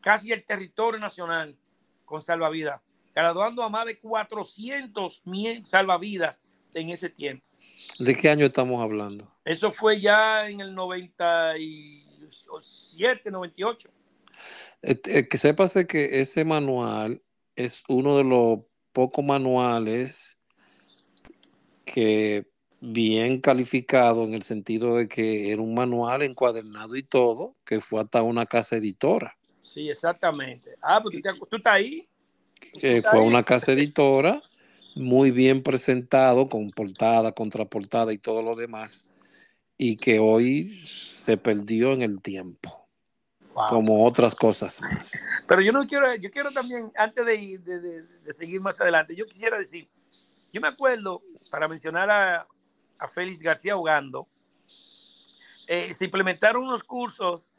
casi 0.00 0.32
el 0.32 0.44
territorio 0.44 0.98
nacional 0.98 1.56
con 2.06 2.22
salvavidas, 2.22 2.80
graduando 3.14 3.62
a 3.62 3.68
más 3.68 3.84
de 3.84 3.98
400 3.98 5.22
salvavidas 5.64 6.40
en 6.72 6.88
ese 6.88 7.10
tiempo. 7.10 7.44
¿De 7.98 8.16
qué 8.16 8.30
año 8.30 8.46
estamos 8.46 8.82
hablando? 8.82 9.30
Eso 9.44 9.72
fue 9.72 10.00
ya 10.00 10.48
en 10.48 10.60
el 10.60 10.74
97, 12.28 13.30
98. 13.30 13.88
Eh, 14.82 15.00
eh, 15.06 15.28
que 15.28 15.38
sepas 15.38 15.74
que 15.88 16.20
ese 16.20 16.44
manual 16.44 17.22
es 17.56 17.82
uno 17.88 18.16
de 18.16 18.24
los 18.24 18.60
pocos 18.92 19.24
manuales 19.24 20.38
que 21.84 22.46
bien 22.80 23.40
calificado 23.40 24.24
en 24.24 24.34
el 24.34 24.42
sentido 24.42 24.96
de 24.96 25.08
que 25.08 25.50
era 25.50 25.60
un 25.60 25.74
manual 25.74 26.22
encuadernado 26.22 26.94
y 26.96 27.02
todo, 27.02 27.56
que 27.64 27.80
fue 27.80 28.00
hasta 28.00 28.22
una 28.22 28.46
casa 28.46 28.76
editora. 28.76 29.36
Sí, 29.62 29.88
exactamente. 29.88 30.76
Ah, 30.80 31.00
pues 31.02 31.20
tú, 31.20 31.56
estás 31.56 31.72
ahí. 31.72 32.08
fue 33.02 33.20
una 33.20 33.42
casa 33.42 33.72
editora 33.72 34.42
muy 34.94 35.30
bien 35.30 35.62
presentado, 35.62 36.48
con 36.48 36.70
portada, 36.70 37.32
contraportada 37.32 38.12
y 38.12 38.18
todo 38.18 38.42
lo 38.42 38.54
demás, 38.54 39.06
y 39.76 39.96
que 39.96 40.18
hoy 40.18 40.82
se 41.28 41.36
perdió 41.36 41.92
en 41.92 42.00
el 42.00 42.22
tiempo. 42.22 42.88
Como 43.52 44.06
otras 44.06 44.34
cosas 44.34 44.80
más. 44.80 45.12
Pero 45.46 45.60
yo 45.60 45.72
no 45.72 45.86
quiero, 45.86 46.14
yo 46.14 46.30
quiero 46.30 46.50
también, 46.52 46.90
antes 46.96 47.26
de, 47.26 47.58
de, 47.58 48.32
seguir 48.32 48.62
más 48.62 48.80
adelante, 48.80 49.14
yo 49.14 49.26
quisiera 49.26 49.58
decir, 49.58 49.90
yo 50.50 50.60
me 50.62 50.68
acuerdo, 50.68 51.22
para 51.50 51.68
mencionar 51.68 52.08
a, 52.08 52.46
a 52.98 53.08
Félix 53.08 53.42
García 53.42 53.76
Ugando, 53.76 54.26
eh, 55.66 55.92
se 55.92 56.06
implementaron 56.06 56.62
unos 56.62 56.82
cursos 56.82 57.52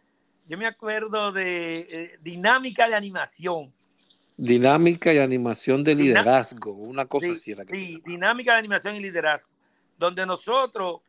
yo 0.47 0.57
me 0.57 0.65
acuerdo 0.65 1.31
de 1.31 1.81
eh, 1.81 2.11
dinámica 2.21 2.87
de 2.87 2.95
animación. 2.95 3.71
Dinámica 4.35 5.13
y 5.13 5.19
animación 5.19 5.83
de 5.83 5.93
liderazgo, 5.93 6.71
una 6.71 7.05
cosa 7.05 7.33
así. 7.33 7.53
sí, 7.69 8.01
dinámica 8.03 8.53
de 8.53 8.57
animación 8.57 8.95
y 8.95 8.99
liderazgo, 8.99 9.51
donde 9.95 10.25
nosotros, 10.25 11.01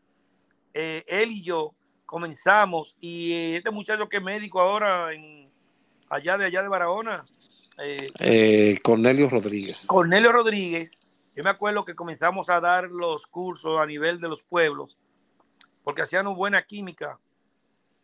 eh, 0.74 1.04
él 1.06 1.30
y 1.30 1.42
yo, 1.42 1.74
comenzamos, 2.10 2.96
y 2.98 3.32
eh, 3.32 3.56
este 3.56 3.70
muchacho 3.70 4.08
que 4.08 4.16
es 4.16 4.22
médico 4.22 4.60
ahora, 4.60 5.12
en, 5.12 5.48
allá 6.08 6.36
de 6.36 6.44
allá 6.44 6.60
de 6.60 6.68
Barahona. 6.68 7.24
Cornelio 8.82 9.28
Rodríguez. 9.28 9.86
Cornelio 9.86 10.32
Rodríguez, 10.32 10.98
yo 11.36 11.44
me 11.44 11.50
acuerdo 11.50 11.84
que 11.84 11.94
comenzamos 11.94 12.50
a 12.50 12.60
dar 12.60 12.90
los 12.90 13.28
cursos 13.28 13.78
a 13.80 13.86
nivel 13.86 14.18
de 14.18 14.28
los 14.28 14.42
pueblos, 14.42 14.98
porque 15.84 16.02
hacían 16.02 16.26
una 16.26 16.36
buena 16.36 16.62
química 16.62 17.20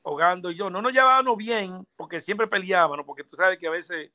Hogando 0.09 0.53
y 0.53 0.55
yo, 0.55 0.71
no 0.71 0.81
nos 0.81 0.93
llevábamos 0.93 1.37
bien 1.37 1.85
porque 1.97 2.21
siempre 2.21 2.47
peleábamos, 2.47 3.05
porque 3.05 3.25
tú 3.25 3.35
sabes 3.35 3.59
que 3.59 3.67
a 3.67 3.73
veces, 3.73 4.13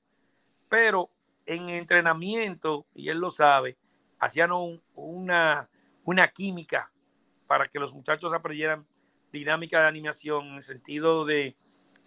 pero 0.70 1.10
en 1.46 1.68
entrenamiento, 1.68 2.86
y 2.96 3.10
él 3.10 3.18
lo 3.18 3.30
sabe, 3.30 3.76
hacían 4.20 4.52
una, 4.96 5.70
una 6.06 6.28
química 6.30 6.90
para 7.46 7.68
que 7.68 7.78
los 7.78 7.92
muchachos 7.92 8.32
aprendieran 8.32 8.88
dinámica 9.32 9.82
de 9.82 9.88
animación 9.88 10.48
en 10.48 10.56
el 10.56 10.64
sentido 10.64 11.26
de, 11.26 11.56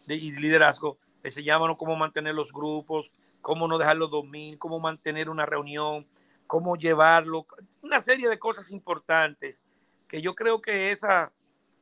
de 0.06 0.16
liderazgo. 0.16 0.98
Enseñábamos 1.22 1.76
cómo 1.78 1.96
mantener 1.96 2.34
los 2.34 2.52
grupos, 2.52 3.10
cómo 3.40 3.68
no 3.68 3.78
dejarlos 3.78 4.10
dormir, 4.10 4.58
cómo 4.58 4.80
mantener 4.80 5.28
una 5.30 5.46
reunión, 5.46 6.06
cómo 6.46 6.76
llevarlo, 6.76 7.46
una 7.82 8.02
serie 8.02 8.28
de 8.28 8.38
cosas 8.38 8.70
importantes 8.70 9.62
que 10.08 10.22
yo 10.22 10.34
creo 10.34 10.60
que 10.60 10.92
esa, 10.92 11.32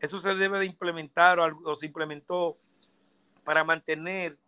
eso 0.00 0.18
se 0.18 0.34
debe 0.34 0.58
de 0.58 0.66
implementar 0.66 1.38
o, 1.38 1.76
se 1.76 1.86
implementó 1.86 2.56
para 3.44 3.64
mantener, 3.64 4.38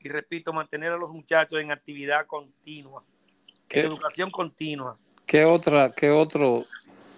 y 0.00 0.08
repito, 0.08 0.52
mantener 0.52 0.92
a 0.92 0.96
los 0.96 1.12
muchachos 1.12 1.60
en 1.60 1.70
actividad 1.70 2.26
continua, 2.26 3.04
en 3.70 3.86
educación 3.86 4.30
continua. 4.30 4.98
¿Qué, 5.26 5.44
otra, 5.44 5.92
¿Qué 5.92 6.10
otro 6.10 6.66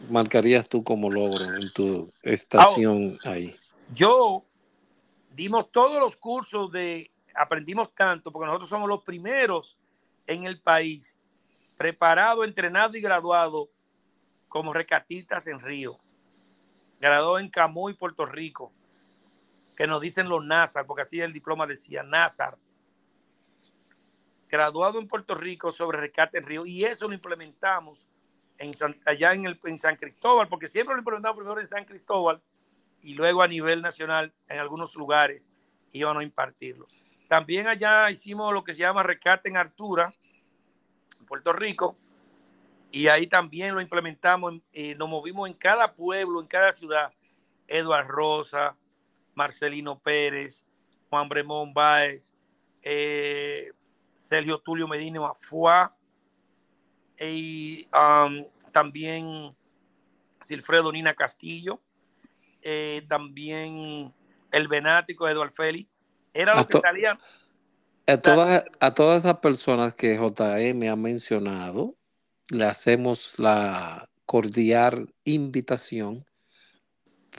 marcarías 0.09 0.69
tú 0.69 0.83
como 0.85 1.11
logro 1.11 1.45
en 1.55 1.73
tu 1.73 2.13
estación 2.23 3.19
ahí? 3.25 3.57
Yo 3.95 4.45
dimos 5.35 5.71
todos 5.71 6.01
los 6.01 6.17
cursos 6.17 6.71
de, 6.73 7.11
aprendimos 7.35 7.95
tanto, 7.95 8.33
porque 8.33 8.47
nosotros 8.47 8.69
somos 8.69 8.89
los 8.89 9.03
primeros 9.03 9.77
en 10.27 10.45
el 10.45 10.61
país, 10.61 11.17
preparado, 11.77 12.45
entrenado 12.45 12.97
y 12.97 13.01
graduado 13.01 13.69
como 14.49 14.73
recatistas 14.73 15.47
en 15.47 15.61
Río 15.61 16.01
graduó 17.01 17.39
en 17.39 17.49
Camuy, 17.49 17.95
Puerto 17.95 18.27
Rico, 18.27 18.73
que 19.77 19.87
nos 19.87 20.01
dicen 20.01 20.29
los 20.29 20.45
Nazar, 20.45 20.87
porque 20.87 21.03
así 21.03 21.21
el 21.21 21.33
diploma 21.33 21.67
decía 21.67 22.03
Nazar. 22.03 22.57
Graduado 24.49 24.99
en 24.99 25.09
Puerto 25.09 25.35
Rico 25.35 25.73
sobre 25.73 25.99
rescate 25.99 26.39
en 26.39 26.45
río, 26.45 26.67
y 26.67 26.85
eso 26.85 27.09
lo 27.09 27.15
implementamos 27.15 28.09
en 28.59 28.73
allá 29.05 29.33
en, 29.35 29.47
el, 29.47 29.59
en 29.65 29.79
San 29.79 29.97
Cristóbal, 29.97 30.49
porque 30.49 30.69
siempre 30.69 30.95
lo 30.95 31.01
implementamos 31.01 31.37
primero 31.37 31.61
en 31.61 31.67
San 31.67 31.85
Cristóbal 31.85 32.41
y 33.03 33.15
luego 33.15 33.43
a 33.43 33.49
nivel 33.49 33.83
nacional 33.83 34.33
en 34.49 34.59
algunos 34.59 34.95
lugares 34.95 35.51
iban 35.93 36.17
a 36.19 36.23
impartirlo. 36.23 36.87
También 37.29 37.67
allá 37.67 38.11
hicimos 38.11 38.53
lo 38.53 38.65
que 38.65 38.75
se 38.75 38.81
llama 38.81 39.03
rescate 39.03 39.49
en 39.49 39.57
altura, 39.57 40.13
en 41.19 41.27
Puerto 41.27 41.53
Rico, 41.53 41.97
y 42.91 43.09
ahí 43.09 43.27
también 43.27 43.75
lo 43.75 43.81
implementamos, 43.81 44.55
y 44.73 44.95
nos 44.95 45.09
movimos 45.09 45.49
en 45.49 45.55
cada 45.55 45.95
pueblo, 45.95 46.41
en 46.41 46.47
cada 46.47 46.73
ciudad. 46.73 47.13
Eduard 47.69 48.07
Rosa, 48.07 48.77
Marcelino 49.35 49.99
Pérez, 49.99 50.65
Juan 51.11 51.29
Bremón 51.29 51.75
Báez, 51.75 52.33
eh, 52.83 53.73
Sergio 54.13 54.59
Tulio 54.59 54.87
Medina 54.87 55.27
Afuá, 55.27 55.96
y 57.21 57.87
um, 57.95 58.45
también 58.73 59.55
Silfredo 60.41 60.93
Nina 60.93 61.15
Castillo, 61.15 61.81
eh, 62.63 63.05
también 63.09 64.13
el 64.53 64.69
Benático 64.69 65.29
Eduardo 65.29 65.53
Félix. 65.53 65.89
Era 66.33 66.55
lo 66.55 66.69
que 66.69 66.79
salían. 66.81 67.19
A 68.07 68.17
todas, 68.19 68.65
a 68.79 68.95
todas 68.95 69.25
esas 69.25 69.39
personas 69.39 69.95
que 69.95 70.17
JM 70.17 70.89
ha 70.89 70.97
mencionado, 70.97 71.97
le 72.51 72.65
hacemos 72.65 73.39
la 73.39 74.09
cordial 74.27 75.13
invitación 75.25 76.25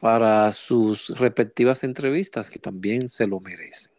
para 0.02 0.52
sus 0.52 1.18
respectivas 1.18 1.84
entrevistas, 1.84 2.50
que 2.50 2.60
también 2.60 3.10
se 3.10 3.28
lo 3.28 3.40
merecen. 3.40 3.94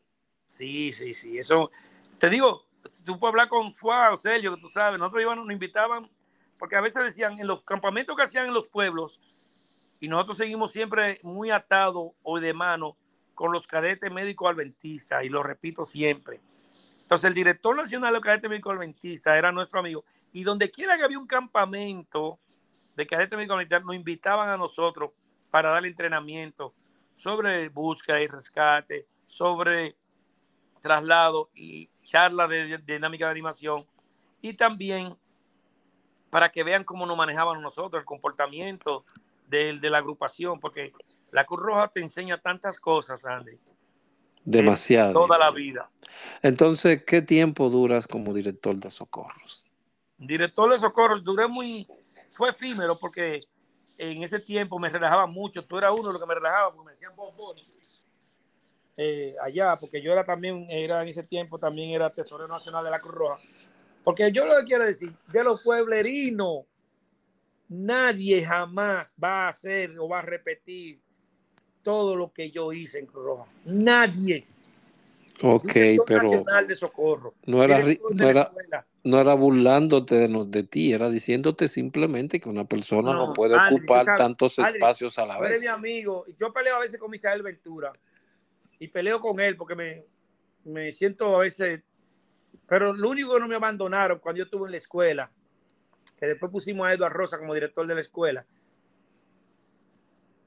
Sí, 0.47 0.93
sí, 0.93 1.15
sí. 1.15 1.39
Eso, 1.39 1.71
te 2.19 2.31
digo, 2.31 2.68
tú 3.05 3.19
puedes 3.19 3.33
hablar 3.33 3.49
con 3.49 3.73
Fuá 3.73 4.13
o 4.13 4.17
Sergio, 4.17 4.55
que 4.55 4.61
tú 4.61 4.69
sabes, 4.69 4.99
nosotros 4.99 5.23
íbamos, 5.23 5.45
nos 5.45 5.53
invitaban, 5.53 6.11
porque 6.59 6.77
a 6.77 6.81
veces 6.81 7.05
decían, 7.05 7.39
en 7.39 7.47
los 7.47 7.63
campamentos 7.63 8.17
que 8.17 8.23
hacían 8.23 8.47
en 8.47 8.55
los 8.55 8.69
pueblos, 8.69 9.21
y 10.01 10.09
nosotros 10.09 10.39
seguimos 10.39 10.73
siempre 10.73 11.21
muy 11.23 11.51
atados 11.51 12.13
o 12.23 12.41
de 12.41 12.55
mano 12.55 12.97
con 13.35 13.53
los 13.53 13.67
cadetes 13.67 14.11
médicos 14.13 14.51
adventistas, 14.51 15.25
y 15.25 15.29
lo 15.29 15.43
repito 15.43 15.85
siempre. 15.85 16.41
Entonces, 17.03 17.29
el 17.29 17.35
director 17.35 17.77
nacional 17.77 18.11
de 18.11 18.19
los 18.19 18.25
cadetes 18.25 18.51
médicos 18.51 18.75
adventistas 18.75 19.37
era 19.37 19.53
nuestro 19.53 19.81
amigo, 19.81 20.05
y 20.33 20.43
donde 20.43 20.71
quiera 20.71 20.97
que 20.97 21.05
había 21.05 21.19
un 21.19 21.27
campamento 21.27 22.39
de 22.97 23.07
cadetes 23.07 23.37
médicos 23.37 23.55
adventistas, 23.55 23.85
nos 23.85 23.95
invitaban 23.95 24.49
a 24.49 24.57
nosotros 24.57 25.11
para 25.51 25.71
darle 25.71 25.89
entrenamiento 25.89 26.75
sobre 27.15 27.69
búsqueda 27.69 28.21
y 28.21 28.27
rescate, 28.27 29.07
sobre 29.27 29.97
traslado 30.81 31.51
y 31.55 31.91
charla 32.09 32.49
de, 32.49 32.79
dinámica 32.79 33.27
de 33.27 33.33
animación, 33.33 33.87
y 34.41 34.55
también 34.55 35.15
para 36.31 36.49
que 36.49 36.65
vean 36.65 36.85
cómo 36.85 37.05
nos 37.05 37.17
manejaban 37.17 37.61
nosotros, 37.61 38.01
el 38.01 38.07
comportamiento 38.07 39.05
de, 39.49 39.79
de 39.79 39.91
la 39.91 39.99
agrupación, 39.99 40.59
porque 40.59 40.93
la 41.33 41.45
Cruz 41.45 41.61
Roja 41.61 41.89
te 41.89 42.01
enseña 42.01 42.39
tantas 42.39 42.79
cosas, 42.79 43.25
Andy. 43.25 43.59
Demasiado. 44.45 45.13
Toda 45.13 45.37
la 45.37 45.51
vida. 45.51 45.91
Entonces, 46.43 47.03
¿qué 47.05 47.21
tiempo 47.21 47.69
duras 47.69 48.07
como 48.07 48.33
director 48.33 48.75
de 48.77 48.89
socorros? 48.89 49.67
Director 50.17 50.73
de 50.73 50.79
socorros, 50.79 51.23
duré 51.23 51.47
muy, 51.47 51.87
fue 52.33 52.51
efímero 52.51 52.99
porque 52.99 53.41
en 53.99 54.23
ese 54.23 54.41
tiempo 54.41 54.79
me 54.79 54.89
relajaba 54.89 55.27
mucho. 55.27 55.63
Tú 55.63 55.77
eras 55.77 55.93
uno 55.93 56.07
de 56.07 56.13
los 56.15 56.23
que 56.23 56.27
me 56.27 56.35
relajaba 56.35 56.73
porque 56.73 56.87
me 56.87 56.93
decían 56.93 57.13
eh, 59.01 59.37
allá, 59.41 59.79
porque 59.79 60.03
yo 60.03 60.13
era 60.13 60.25
también, 60.25 60.67
era 60.69 61.01
en 61.03 61.09
ese 61.09 61.23
tiempo 61.23 61.57
también 61.57 61.93
era 61.93 62.11
tesorero 62.11 62.49
nacional 62.49 62.85
de 62.85 62.91
la 62.91 63.01
Cruz 63.01 63.15
Roja. 63.15 63.39
Porque 64.03 64.33
yo 64.33 64.45
lo 64.45 64.57
que 64.59 64.65
quiero 64.65 64.85
decir, 64.85 65.15
de 65.29 65.45
los 65.45 65.63
pueblerinos, 65.63 66.65
nadie 67.69 68.45
jamás 68.45 69.15
va 69.23 69.47
a 69.47 69.49
hacer 69.51 69.97
o 70.01 70.09
va 70.09 70.19
a 70.19 70.23
repetir 70.23 71.01
todo 71.83 72.17
lo 72.17 72.33
que 72.33 72.51
yo 72.51 72.73
hice 72.73 72.99
en 72.99 73.07
Cruz 73.07 73.25
Roja. 73.25 73.47
Nadie. 73.67 74.45
Ok, 75.43 75.73
pero 76.05 76.45
de 76.67 76.75
socorro, 76.75 77.35
no 77.47 77.63
era, 77.63 77.79
no 78.11 78.29
era, 78.29 78.51
no 79.05 79.21
era 79.21 79.35
burlándote 79.35 80.17
de, 80.17 80.45
de, 80.49 80.63
ti, 80.65 80.93
era 80.93 81.09
diciéndote 81.09 81.69
simplemente 81.69 82.41
que 82.41 82.49
una 82.49 82.65
persona 82.65 83.13
no, 83.13 83.33
puede 83.33 83.55
ocupar 83.55 84.05
tantos 84.17 84.59
espacios 84.59 85.17
a 85.21 85.27
la 85.27 85.39
vez. 85.39 85.61
mi 85.61 85.69
amigo, 85.69 86.25
yo 86.41 86.53
peleo 86.53 86.75
a 86.75 86.81
veces 86.81 86.99
con 86.99 87.13
Misael 87.13 87.45
Ventura 87.45 87.93
y 88.79 88.89
peleo 88.89 89.21
con 89.21 89.41
él 89.41 89.57
porque 89.57 89.75
me, 89.75 90.05
me 90.65 90.93
siento 90.93 91.35
a 91.37 91.41
veces, 91.41 91.83
pero 92.67 92.93
lo 92.93 93.11
único 93.11 93.35
que 93.35 93.41
no 93.41 93.49
me 93.49 93.57
abandonaron 93.57 94.19
cuando 94.19 94.39
yo 94.39 94.45
estuve 94.45 94.67
en 94.67 94.73
la 94.73 94.79
escuela 94.79 95.33
que 96.19 96.27
después 96.27 96.51
pusimos 96.51 96.87
a 96.87 96.93
Eduardo 96.93 97.17
Rosa 97.17 97.39
como 97.39 97.55
director 97.55 97.87
de 97.87 97.95
la 97.95 98.01
escuela, 98.01 98.45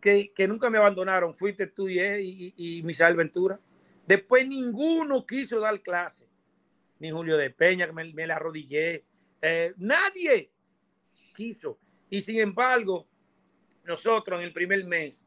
que, 0.02 0.34
que 0.34 0.48
nunca 0.48 0.70
me 0.70 0.78
abandonaron, 0.78 1.34
fuiste 1.34 1.68
tú 1.68 1.88
y, 1.88 2.00
y, 2.00 2.54
y 2.58 2.84
Misael 2.84 3.16
Ventura. 3.16 3.60
Después 4.06 4.48
ninguno 4.48 5.26
quiso 5.26 5.60
dar 5.62 5.82
clase, 5.82 6.28
ni 7.00 7.10
Julio 7.10 7.38
de 7.38 7.52
Peña, 7.52 7.86
que 7.88 7.94
me, 7.94 8.12
me 8.14 8.28
la 8.28 8.36
arrodillé, 8.36 9.06
eh, 9.42 9.74
nadie 9.78 10.52
quiso. 11.34 11.80
Y 12.10 12.22
sin 12.22 12.40
embargo, 12.40 13.08
nosotros 13.86 14.40
en 14.40 14.46
el 14.46 14.54
primer 14.54 14.84
mes 14.84 15.24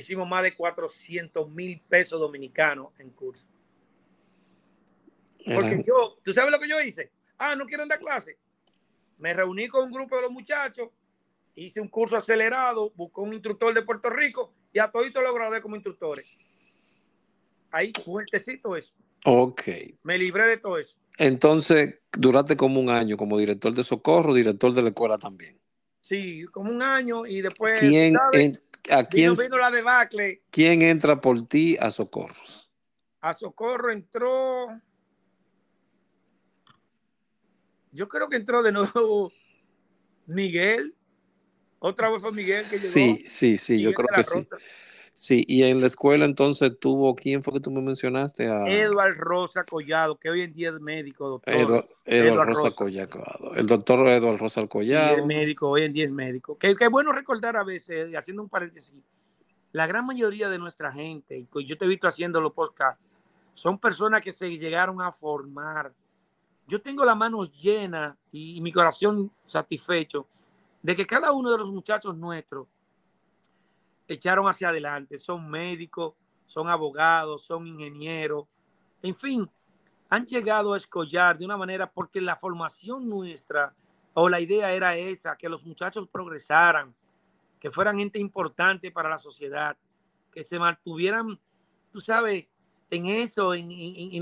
hicimos 0.00 0.28
más 0.28 0.42
de 0.42 0.54
400 0.54 1.50
mil 1.50 1.80
pesos 1.88 2.20
dominicanos 2.20 2.88
en 2.98 3.10
curso. 3.10 3.46
Porque 5.44 5.84
yo, 5.86 6.18
¿tú 6.22 6.32
sabes 6.32 6.50
lo 6.50 6.58
que 6.58 6.68
yo 6.68 6.80
hice? 6.80 7.10
Ah, 7.38 7.54
no 7.54 7.66
quieren 7.66 7.88
dar 7.88 7.98
clase 7.98 8.38
me 9.18 9.32
reuní 9.32 9.68
con 9.68 9.84
un 9.84 9.92
grupo 9.92 10.16
de 10.16 10.22
los 10.22 10.30
muchachos, 10.30 10.88
hice 11.54 11.80
un 11.80 11.88
curso 11.88 12.16
acelerado, 12.16 12.92
busqué 12.94 13.20
un 13.20 13.32
instructor 13.32 13.74
de 13.74 13.82
Puerto 13.82 14.10
Rico 14.10 14.52
y 14.72 14.78
a 14.78 14.88
todito 14.88 15.22
lo 15.22 15.32
gradué 15.34 15.60
como 15.60 15.76
instructores. 15.76 16.26
Ahí, 17.70 17.92
fuertecito 18.04 18.76
eso. 18.76 18.94
Ok. 19.24 19.62
Me 20.02 20.18
libré 20.18 20.46
de 20.46 20.56
todo 20.58 20.78
eso. 20.78 20.98
Entonces, 21.18 22.00
duraste 22.12 22.56
como 22.56 22.80
un 22.80 22.90
año 22.90 23.16
como 23.16 23.38
director 23.38 23.74
de 23.74 23.82
socorro, 23.82 24.34
director 24.34 24.72
de 24.72 24.82
la 24.82 24.88
escuela 24.88 25.18
también. 25.18 25.58
Sí, 26.00 26.44
como 26.52 26.70
un 26.70 26.82
año 26.82 27.26
y 27.26 27.40
después. 27.40 27.80
¿Quién, 27.80 28.14
¿A 28.90 29.04
quién 29.04 29.34
vino, 29.34 29.56
la 29.56 29.70
debacle? 29.70 30.42
¿Quién 30.50 30.82
entra 30.82 31.20
por 31.20 31.46
ti 31.46 31.76
a 31.80 31.90
socorros? 31.90 32.70
A 33.20 33.34
socorro 33.34 33.90
entró 33.90 34.68
yo 37.96 38.08
creo 38.08 38.28
que 38.28 38.36
entró 38.36 38.62
de 38.62 38.72
nuevo 38.72 39.32
Miguel. 40.26 40.94
Otra 41.78 42.10
vez 42.10 42.20
fue 42.20 42.32
Miguel 42.32 42.62
que 42.68 42.76
llegó. 42.76 42.92
Sí, 42.92 43.24
sí, 43.26 43.56
sí, 43.56 43.80
yo 43.80 43.92
creo 43.94 44.08
que 44.14 44.22
sí. 44.22 44.48
Sí, 45.18 45.44
y 45.48 45.62
en 45.62 45.80
la 45.80 45.86
escuela 45.86 46.26
entonces 46.26 46.78
tuvo, 46.78 47.16
¿quién 47.16 47.42
fue 47.42 47.54
que 47.54 47.60
tú 47.60 47.70
me 47.70 47.80
mencionaste? 47.80 48.48
A... 48.48 48.64
Eduard 48.66 49.16
Rosa 49.16 49.64
Collado, 49.64 50.16
que 50.16 50.28
hoy 50.28 50.42
en 50.42 50.52
día 50.52 50.68
es 50.68 50.78
médico, 50.78 51.28
doctor. 51.28 51.54
Eduard, 52.04 52.46
Rosa, 52.46 52.70
Collado. 52.72 53.54
El 53.54 53.66
doctor 53.66 54.06
Eduard 54.08 54.38
Rosa 54.38 54.66
Collado. 54.66 55.16
es 55.16 55.24
médico, 55.24 55.70
hoy 55.70 55.84
en 55.84 55.94
día 55.94 56.04
es 56.04 56.10
médico. 56.10 56.58
Que, 56.58 56.76
es 56.78 56.90
bueno 56.90 57.12
recordar 57.12 57.56
a 57.56 57.64
veces, 57.64 58.14
haciendo 58.14 58.42
un 58.42 58.50
paréntesis, 58.50 59.02
la 59.72 59.86
gran 59.86 60.04
mayoría 60.04 60.50
de 60.50 60.58
nuestra 60.58 60.92
gente, 60.92 61.46
y 61.54 61.64
yo 61.64 61.78
te 61.78 61.86
he 61.86 61.88
visto 61.88 62.06
haciendo 62.06 62.40
los 62.40 62.52
podcasts, 62.52 63.02
son 63.54 63.78
personas 63.78 64.20
que 64.20 64.32
se 64.32 64.50
llegaron 64.58 65.00
a 65.00 65.10
formar 65.12 65.94
yo 66.66 66.80
tengo 66.80 67.04
la 67.04 67.14
mano 67.14 67.44
llena 67.44 68.16
y, 68.32 68.60
mi 68.60 68.72
corazón 68.72 69.30
satisfecho 69.44 70.26
de 70.82 70.96
que 70.96 71.06
cada 71.06 71.32
uno 71.32 71.50
de 71.50 71.58
los 71.58 71.70
muchachos 71.70 72.16
nuestros 72.16 72.66
echaron 74.14 74.46
hacia 74.48 74.68
adelante. 74.68 75.18
Son 75.18 75.48
médicos, 75.48 76.14
son 76.44 76.68
abogados, 76.68 77.44
son 77.44 77.66
ingenieros, 77.66 78.46
en 79.02 79.14
fin, 79.14 79.50
han 80.08 80.26
llegado 80.26 80.72
a 80.72 80.76
escollar 80.76 81.38
de 81.38 81.44
una 81.44 81.56
manera 81.56 81.90
porque 81.90 82.20
la 82.20 82.36
formación 82.36 83.08
nuestra 83.08 83.74
o 84.14 84.28
la 84.28 84.40
idea 84.40 84.72
era 84.72 84.96
esa, 84.96 85.36
que 85.36 85.48
los 85.48 85.66
muchachos 85.66 86.08
progresaran, 86.08 86.94
que 87.60 87.70
fueran 87.70 87.98
gente 87.98 88.18
importante 88.18 88.90
para 88.90 89.10
la 89.10 89.18
sociedad, 89.18 89.76
que 90.32 90.42
se 90.42 90.58
mantuvieran, 90.58 91.38
tú 91.90 92.00
sabes, 92.00 92.46
en 92.88 93.06
eso, 93.06 93.52
en, 93.52 93.68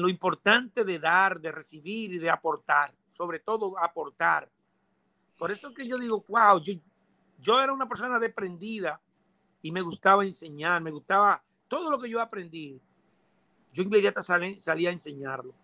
lo 0.01 0.09
importante 0.09 0.85
de 0.85 0.99
dar, 0.99 1.41
de 1.41 1.53
recibir 1.53 2.15
y 2.15 2.19
de 2.19 2.31
aportar, 2.31 2.95
sobre 3.11 3.39
todo 3.39 3.79
aportar. 3.79 4.51
Por 5.39 5.51
eso 5.51 5.73
que 5.73 5.87
yo 5.87 5.97
digo, 5.97 6.25
wow, 6.29 6.61
yo, 6.61 6.75
yo 7.39 7.63
era 7.63 7.73
una 7.73 7.87
persona 7.87 8.19
desprendida 8.19 9.01
y 9.65 9.73
me 9.73 9.81
gustaba 9.81 10.27
enseñar, 10.27 10.83
me 10.83 10.91
gustaba 10.91 11.43
todo 11.69 11.91
lo 11.91 11.99
que 11.99 12.11
yo 12.11 12.21
aprendí. 12.21 12.79
Yo 13.73 13.83
inmediatamente 13.83 14.61
salí, 14.61 14.87
a 14.87 14.91
enseñarlo. 14.91 15.55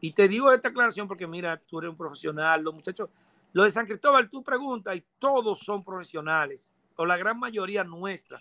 Y 0.00 0.12
te 0.12 0.28
digo 0.28 0.52
esta 0.52 0.68
aclaración 0.68 1.08
porque 1.08 1.26
mira, 1.26 1.56
tú 1.56 1.80
eres 1.80 1.90
un 1.90 1.96
profesional, 1.96 2.62
los 2.62 2.72
muchachos, 2.72 3.10
lo 3.52 3.64
de 3.64 3.72
San 3.72 3.86
Cristóbal, 3.86 4.30
tú 4.30 4.44
preguntas 4.44 4.94
y 4.94 5.02
todos 5.18 5.58
son 5.58 5.82
profesionales, 5.82 6.72
o 6.94 7.04
la 7.04 7.16
gran 7.16 7.36
mayoría 7.36 7.82
nuestra. 7.82 8.40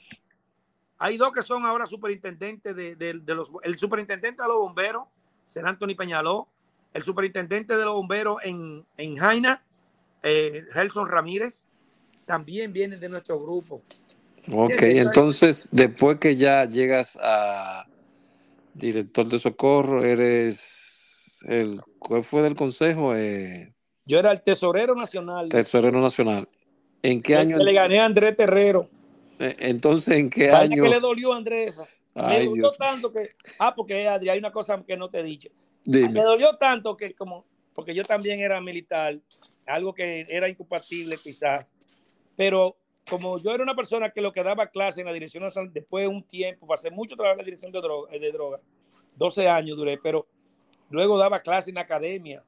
Hay 0.99 1.17
dos 1.17 1.31
que 1.31 1.41
son 1.41 1.65
ahora 1.65 1.87
superintendentes 1.87 2.75
de, 2.75 3.23
los... 3.33 3.51
El 3.63 3.77
superintendente 3.77 4.43
de 4.43 4.47
los 4.47 4.57
bomberos, 4.59 5.05
Ser 5.45 5.65
Anthony 5.65 5.95
Peñaló. 5.97 6.47
El 6.93 7.01
superintendente 7.01 7.75
de 7.75 7.85
los 7.85 7.95
bomberos 7.95 8.37
en, 8.43 8.85
en 8.97 9.15
Jaina, 9.15 9.63
eh, 10.21 10.63
Gelson 10.73 11.07
Ramírez, 11.07 11.65
también 12.27 12.71
viene 12.71 12.97
de 12.97 13.09
nuestro 13.09 13.39
grupo. 13.41 13.81
Ok, 14.49 14.81
entonces 14.81 15.67
después 15.71 16.19
que 16.19 16.35
ya 16.35 16.65
llegas 16.65 17.17
a 17.21 17.85
director 18.73 19.27
de 19.27 19.39
socorro, 19.39 20.03
eres 20.03 21.43
el... 21.47 21.81
¿Cuál 21.99 22.23
fue 22.23 22.41
del 22.41 22.55
consejo? 22.55 23.15
Eh, 23.15 23.73
Yo 24.05 24.19
era 24.19 24.31
el 24.31 24.41
tesorero 24.41 24.95
nacional. 24.95 25.49
Tesorero 25.49 26.01
nacional. 26.01 26.47
¿En 27.03 27.21
qué 27.21 27.35
año? 27.35 27.57
le 27.57 27.73
gané 27.73 27.99
a 27.99 28.05
Andrés 28.05 28.35
Terrero. 28.35 28.89
Eh, 29.39 29.55
entonces, 29.59 30.17
¿en 30.17 30.29
qué 30.29 30.51
año? 30.51 30.83
¿Qué 30.83 30.89
le 30.89 30.99
dolió 30.99 31.33
a 31.33 31.37
Andrés? 31.37 31.75
me 32.13 32.45
dolió 32.45 32.71
tanto 32.71 33.11
que, 33.11 33.35
ah, 33.59 33.73
porque 33.73 34.07
Adri, 34.07 34.29
hay 34.29 34.39
una 34.39 34.51
cosa 34.51 34.83
que 34.85 34.97
no 34.97 35.09
te 35.09 35.19
he 35.19 35.23
dicho. 35.23 35.49
Me 35.85 36.21
dolió 36.23 36.57
tanto 36.57 36.95
que 36.95 37.13
como, 37.13 37.45
porque 37.73 37.95
yo 37.95 38.03
también 38.03 38.39
era 38.39 38.59
militar, 38.61 39.17
algo 39.65 39.93
que 39.93 40.27
era 40.29 40.49
incompatible 40.49 41.17
quizás, 41.17 41.73
pero 42.35 42.75
como 43.09 43.37
yo 43.39 43.51
era 43.51 43.63
una 43.63 43.75
persona 43.75 44.09
que 44.09 44.21
lo 44.21 44.31
que 44.31 44.43
daba 44.43 44.67
clase 44.67 45.01
en 45.01 45.07
la 45.07 45.13
dirección 45.13 45.43
nacional, 45.43 45.71
después 45.73 46.03
de 46.03 46.07
un 46.07 46.23
tiempo, 46.23 46.67
pasé 46.67 46.91
mucho 46.91 47.15
trabajo 47.15 47.33
en 47.33 47.39
la 47.39 47.43
dirección 47.45 47.71
de 47.71 47.81
droga, 47.81 48.11
de 48.11 48.31
droga, 48.31 48.59
12 49.15 49.49
años 49.49 49.77
duré, 49.77 49.97
pero 49.97 50.27
luego 50.89 51.17
daba 51.17 51.41
clase 51.41 51.69
en 51.71 51.77
academia, 51.77 52.43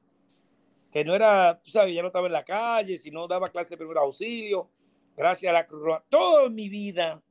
que 0.92 1.04
no 1.04 1.14
era, 1.14 1.60
tú 1.62 1.70
sabes, 1.70 1.94
ya 1.94 2.02
no 2.02 2.08
estaba 2.08 2.26
en 2.26 2.32
la 2.32 2.44
calle, 2.44 2.98
sino 2.98 3.26
daba 3.26 3.48
clase 3.48 3.70
de 3.70 3.76
primer 3.76 3.98
auxilio, 3.98 4.70
gracias 5.16 5.50
a 5.50 5.52
la 5.52 5.66
Cruz 5.66 5.82
Roja. 5.82 6.04
Toda 6.08 6.48
mi 6.48 6.68
vida 6.68 7.22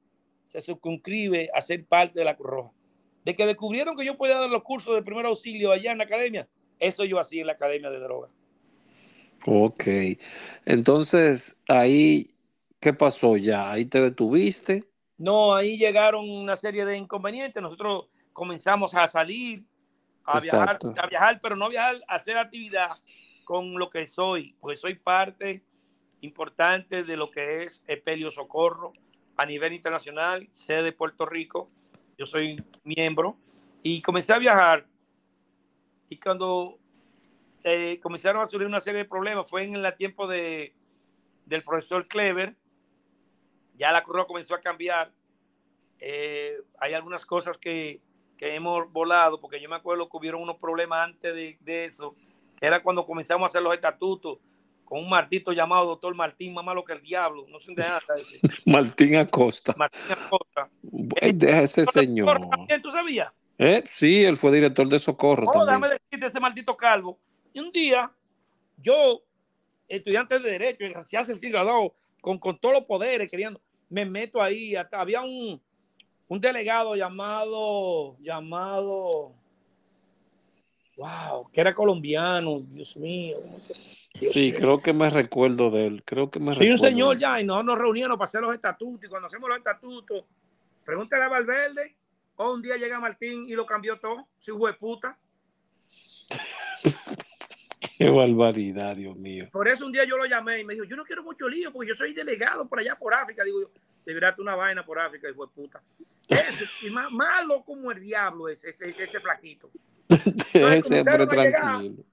se 0.44 0.60
circunscribe 0.62 1.50
a 1.54 1.62
ser 1.62 1.86
parte 1.86 2.20
de 2.20 2.26
la 2.26 2.36
Cruz 2.36 2.50
Roja. 2.50 2.72
De 3.24 3.36
que 3.36 3.46
descubrieron 3.46 3.96
que 3.96 4.06
yo 4.06 4.18
podía 4.18 4.38
dar 4.38 4.50
los 4.50 4.64
cursos 4.64 4.94
de 4.96 5.02
primer 5.02 5.26
auxilio 5.26 5.72
allá 5.72 5.94
en 5.94 5.98
la 5.98 6.04
academia, 6.04 6.48
eso 6.80 7.06
yo 7.06 7.20
hacía 7.20 7.42
en 7.42 7.48
la 7.48 7.54
academia 7.54 7.90
de 7.90 8.00
droga. 8.00 8.30
Ok. 9.46 9.84
Entonces, 10.66 11.58
ahí, 11.68 12.33
¿qué 12.84 12.92
pasó 12.92 13.38
ya? 13.38 13.72
¿Ahí 13.72 13.86
te 13.86 14.02
detuviste? 14.02 14.84
No, 15.18 15.56
ahí 15.56 15.78
llegaron 15.78 16.30
una 16.30 16.58
serie 16.58 16.84
de 16.84 16.98
inconvenientes. 16.98 17.64
Nosotros 17.64 18.10
comenzamos 18.34 18.94
a 18.94 19.08
salir, 19.08 19.64
a 20.26 20.42
viajar, 20.42 20.80
a 20.98 21.08
viajar, 21.08 21.40
pero 21.42 21.56
no 21.56 21.70
viajar, 21.70 21.96
a 22.10 22.16
hacer 22.16 22.38
actividad 22.38 22.90
con 23.46 23.80
lo 23.80 23.90
que 23.90 24.06
soy, 24.06 24.58
porque 24.60 24.76
soy 24.76 24.96
parte 24.96 25.64
importante 26.20 27.06
de 27.06 27.16
lo 27.16 27.32
que 27.32 27.64
es 27.64 27.84
Epelio 27.88 28.32
Socorro 28.32 28.92
a 29.38 29.46
nivel 29.46 29.72
internacional, 29.72 30.50
sede 30.52 30.84
de 30.84 30.92
Puerto 30.92 31.26
Rico. 31.26 31.70
Yo 32.18 32.26
soy 32.26 32.62
miembro 32.84 33.38
y 33.82 34.02
comencé 34.02 34.34
a 34.34 34.40
viajar. 34.40 34.88
Y 36.10 36.18
cuando 36.18 36.80
eh, 37.64 37.98
comenzaron 38.04 38.44
a 38.44 38.48
surgir 38.48 38.68
una 38.68 38.82
serie 38.82 39.00
de 39.00 39.10
problemas, 39.10 39.50
fue 39.50 39.64
en 39.64 39.78
el 39.78 39.96
tiempo 39.96 40.28
de, 40.28 40.76
del 41.46 41.64
profesor 41.64 42.10
Clever. 42.10 42.58
Ya 43.74 43.92
la 43.92 44.04
curva 44.04 44.26
comenzó 44.26 44.54
a 44.54 44.62
cambiar. 44.62 45.12
Eh, 46.00 46.58
hay 46.80 46.94
algunas 46.94 47.26
cosas 47.26 47.58
que, 47.58 48.02
que, 48.38 48.56
hemos 48.56 48.92
volado, 48.92 49.40
porque 49.40 49.62
yo 49.62 49.70
me 49.70 49.76
acuerdo 49.76 50.10
que 50.10 50.18
hubieron 50.18 50.42
unos 50.42 50.58
problemas 50.58 51.06
antes 51.06 51.34
de, 51.34 51.58
de 51.62 51.86
eso, 51.86 52.16
que 52.60 52.66
era 52.66 52.84
cuando 52.84 53.06
comenzamos 53.06 53.46
a 53.46 53.50
hacer 53.50 53.62
los 53.62 53.74
estatutos 53.74 54.40
con 54.94 55.00
un 55.00 55.10
martito 55.10 55.52
llamado 55.54 55.88
doctor 55.88 56.14
Martín, 56.14 56.54
más 56.54 56.64
malo 56.64 56.84
que 56.84 56.94
el 56.94 57.02
diablo. 57.02 57.46
No 57.50 57.60
sé 57.60 57.74
de 57.74 57.84
nada. 57.84 58.00
Martín 58.66 59.16
Acosta. 59.16 59.74
Martín 59.76 60.12
Acosta. 60.12 60.70
deja 61.34 61.62
ese 61.62 61.86
señor. 61.86 62.40
¿Tú 62.82 62.92
sabías? 62.92 63.32
¿Eh? 63.58 63.84
Sí, 63.90 64.24
él 64.24 64.38
fue 64.38 64.52
director 64.52 64.88
de 64.88 65.00
Socorro. 65.00 65.48
Oh, 65.48 65.66
déjame 65.66 65.90
decirte 65.90 66.28
ese 66.28 66.40
maldito 66.40 66.76
calvo. 66.76 67.20
Y 67.54 67.60
un 67.60 67.72
día, 67.72 68.12
yo, 68.78 69.24
estudiante 69.88 70.40
de 70.40 70.52
Derecho, 70.52 70.86
se 71.06 71.18
hace 71.18 71.34
con, 72.22 72.38
con 72.40 72.58
todos 72.60 72.76
los 72.76 72.86
poderes, 72.86 73.30
queriendo, 73.30 73.62
me 73.94 74.06
meto 74.06 74.42
ahí. 74.42 74.76
Hasta 74.76 75.00
había 75.00 75.22
un, 75.22 75.62
un 76.28 76.42
delegado 76.42 76.96
llamado, 76.96 78.18
llamado, 78.20 79.34
wow, 80.98 81.50
que 81.52 81.62
era 81.62 81.76
colombiano, 81.76 82.60
Dios 82.60 82.98
mío, 82.98 83.38
¿cómo 83.42 83.60
se 83.60 83.76
sí, 84.14 84.52
creo 84.52 84.82
que 84.82 84.94
me 84.94 85.10
recuerdo 85.10 85.70
de 85.70 85.88
él. 85.88 86.04
Creo 86.04 86.30
que 86.30 86.40
me 86.40 86.56
sí, 86.56 86.72
un 86.72 86.80
señor 86.80 87.18
ya, 87.18 87.40
y 87.40 87.44
nosotros 87.44 87.76
nos 87.76 87.84
reuníamos 87.84 88.18
para 88.18 88.28
hacer 88.28 88.42
los 88.42 88.54
estatutos. 88.54 89.06
Y 89.06 89.08
cuando 89.10 89.28
hacemos 89.28 89.48
los 89.48 89.58
estatutos, 89.60 90.24
pregúntale 90.84 91.24
a 91.24 91.30
Valverde. 91.30 91.96
O 92.36 92.52
un 92.52 92.64
día 92.64 92.78
llega 92.78 93.00
Martín 93.00 93.46
y 93.48 93.54
lo 93.54 93.66
cambió 93.66 94.00
todo. 94.00 94.28
Si 94.40 94.52
fue 94.52 94.74
puta. 94.74 95.18
Qué 97.98 98.10
barbaridad, 98.10 98.96
Dios 98.96 99.16
mío. 99.16 99.50
Por 99.52 99.68
eso 99.68 99.86
un 99.86 99.92
día 99.92 100.04
yo 100.04 100.18
lo 100.18 100.26
llamé 100.26 100.60
y 100.60 100.66
me 100.66 100.74
dijo: 100.74 100.86
Yo 100.86 100.96
no 100.96 101.04
quiero 101.04 101.24
mucho 101.24 101.48
lío 101.48 101.72
porque 101.72 101.90
yo 101.90 101.96
soy 101.96 102.14
delegado 102.14 102.68
por 102.68 102.80
allá 102.80 102.96
por 102.98 103.14
África. 103.14 103.44
Digo 103.44 103.62
yo, 103.62 103.72
te 104.04 104.42
una 104.42 104.56
vaina 104.56 104.86
por 104.86 105.00
África 105.00 105.30
y 105.30 105.34
fue 105.34 105.50
puta. 105.50 105.82
y 106.82 106.90
más 106.90 107.12
malo 107.12 107.64
como 107.64 107.92
el 107.92 108.00
diablo 108.00 108.50
ese, 108.50 108.70
ese, 108.70 108.90
ese 108.90 109.20
flaquito. 109.20 109.70
Entonces, 110.10 111.04
tranquilo. 111.04 112.04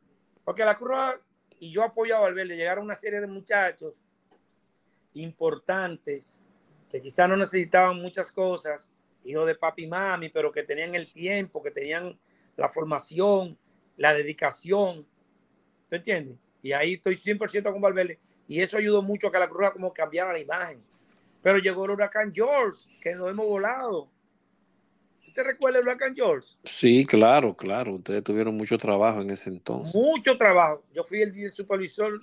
porque 0.45 0.65
la 0.65 0.77
cruz 0.77 1.19
y 1.59 1.71
yo 1.71 1.83
apoyaba 1.83 2.27
al 2.27 2.35
Valverde, 2.35 2.57
llegaron 2.57 2.85
una 2.85 2.95
serie 2.95 3.21
de 3.21 3.27
muchachos 3.27 4.03
importantes 5.13 6.41
que 6.91 7.01
quizás 7.01 7.29
no 7.29 7.37
necesitaban 7.37 8.01
muchas 8.01 8.31
cosas, 8.31 8.91
hijos 9.25 9.47
de 9.47 9.55
papi 9.55 9.85
y 9.85 9.87
mami, 9.87 10.29
pero 10.31 10.51
que 10.51 10.63
tenían 10.63 10.95
el 10.95 11.13
tiempo, 11.13 11.63
que 11.63 11.71
tenían 11.71 12.19
la 12.57 12.69
formación, 12.69 13.59
la 13.97 14.15
dedicación. 14.15 15.07
¿Tú 15.91 15.97
entiendes? 15.97 16.39
Y 16.63 16.73
ahí 16.73 16.95
estoy 16.95 17.17
100% 17.17 17.73
con 17.73 17.83
Valverde. 17.83 18.19
Y 18.47 18.61
eso 18.61 18.77
ayudó 18.77 19.03
mucho 19.03 19.27
a 19.27 19.33
que 19.33 19.39
la 19.39 19.49
Cruz 19.49 19.71
como 19.71 19.93
cambiara 19.93 20.33
la 20.33 20.39
imagen. 20.39 20.83
Pero 21.43 21.59
llegó 21.59 21.85
el 21.85 21.93
huracán 21.93 22.33
George, 22.33 22.89
que 23.03 23.15
nos 23.15 23.29
hemos 23.29 23.47
volado. 23.47 24.07
¿Usted 25.27 25.45
recuerda 25.45 25.79
el 25.79 25.85
huracán 25.85 26.15
George? 26.15 26.49
Sí, 26.65 27.05
claro, 27.07 27.57
claro. 27.57 27.95
Ustedes 27.95 28.23
tuvieron 28.23 28.57
mucho 28.57 28.79
trabajo 28.79 29.21
en 29.21 29.31
ese 29.31 29.49
entonces. 29.51 29.95
Mucho 29.95 30.37
trabajo. 30.37 30.85
Yo 30.93 31.05
fui 31.05 31.23
el, 31.23 31.53
supervisor 31.53 32.21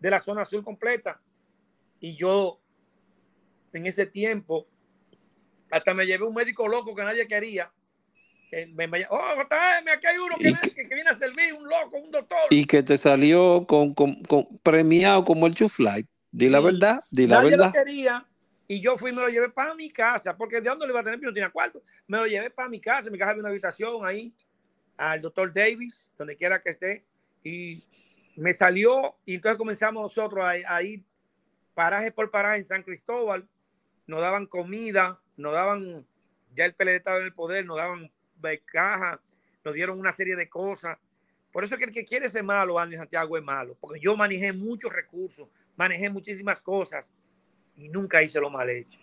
de 0.00 0.10
la 0.10 0.20
zona 0.20 0.42
azul 0.42 0.62
completa 0.62 1.20
y 2.00 2.16
yo 2.16 2.60
en 3.72 3.86
ese 3.86 4.06
tiempo 4.06 4.66
hasta 5.70 5.94
me 5.94 6.06
llevé 6.06 6.24
un 6.24 6.34
médico 6.34 6.68
loco 6.68 6.94
que 6.94 7.02
nadie 7.02 7.26
quería. 7.26 7.72
Que 8.54 8.66
me, 8.66 9.06
oh, 9.10 9.20
aquí 9.40 10.06
hay 10.06 10.18
uno 10.18 10.36
que, 10.36 10.94
viene 10.94 11.10
a 11.10 11.14
servir, 11.16 11.54
un 11.54 11.64
loco, 11.64 11.98
un 11.98 12.10
doctor. 12.10 12.38
Y 12.50 12.66
que 12.66 12.82
te 12.82 12.96
salió 12.98 13.66
con, 13.66 13.94
premiado 14.62 15.24
como 15.24 15.46
el 15.46 15.54
Chuflight. 15.54 16.06
Di 16.30 16.48
la 16.48 16.60
verdad, 16.60 17.04
di 17.10 17.26
la 17.26 17.42
nadie 17.42 17.56
Lo 17.56 17.72
quería 17.72 18.26
y 18.66 18.80
yo 18.80 18.96
fui 18.96 19.10
y 19.10 19.14
me 19.14 19.22
lo 19.22 19.28
llevé 19.28 19.50
para 19.50 19.74
mi 19.74 19.90
casa, 19.90 20.36
porque 20.36 20.60
de 20.60 20.70
dónde 20.70 20.86
le 20.86 20.92
iba 20.92 21.00
a 21.00 21.04
tener, 21.04 21.20
yo 21.20 21.26
no 21.26 21.34
tenía 21.34 21.50
cuarto. 21.50 21.82
Me 22.06 22.18
lo 22.18 22.26
llevé 22.26 22.50
para 22.50 22.68
mi 22.68 22.80
casa, 22.80 23.06
en 23.06 23.12
mi 23.12 23.18
casa 23.18 23.32
había 23.32 23.40
una 23.40 23.50
habitación 23.50 24.04
ahí, 24.04 24.34
al 24.96 25.20
doctor 25.20 25.52
Davis, 25.52 26.10
donde 26.16 26.36
quiera 26.36 26.58
que 26.60 26.70
esté. 26.70 27.04
Y 27.42 27.84
me 28.36 28.54
salió, 28.54 29.16
y 29.24 29.34
entonces 29.34 29.58
comenzamos 29.58 30.02
nosotros 30.02 30.44
a, 30.44 30.82
ir 30.82 31.04
paraje 31.74 32.10
por 32.10 32.30
paraje 32.30 32.58
en 32.58 32.64
San 32.64 32.82
Cristóbal. 32.82 33.46
Nos 34.06 34.20
daban 34.20 34.46
comida, 34.46 35.20
nos 35.36 35.52
daban, 35.52 36.06
ya 36.54 36.64
el 36.64 36.74
PLD 36.74 36.96
estaba 36.96 37.18
en 37.18 37.24
el 37.24 37.34
poder, 37.34 37.66
nos 37.66 37.76
daban 37.76 38.08
caja, 38.64 39.20
nos 39.64 39.74
dieron 39.74 39.98
una 39.98 40.12
serie 40.12 40.36
de 40.36 40.48
cosas. 40.48 40.98
Por 41.50 41.64
eso 41.64 41.76
que 41.76 41.84
el 41.84 41.92
que 41.92 42.04
quiere 42.04 42.28
ser 42.28 42.42
malo, 42.42 42.78
Andy 42.78 42.96
Santiago, 42.96 43.36
es 43.36 43.44
malo, 43.44 43.76
porque 43.80 44.00
yo 44.00 44.16
manejé 44.16 44.52
muchos 44.52 44.92
recursos, 44.92 45.48
manejé 45.76 46.10
muchísimas 46.10 46.60
cosas 46.60 47.12
y 47.76 47.88
nunca 47.88 48.22
hice 48.22 48.40
lo 48.40 48.50
mal 48.50 48.68
hecho. 48.70 48.98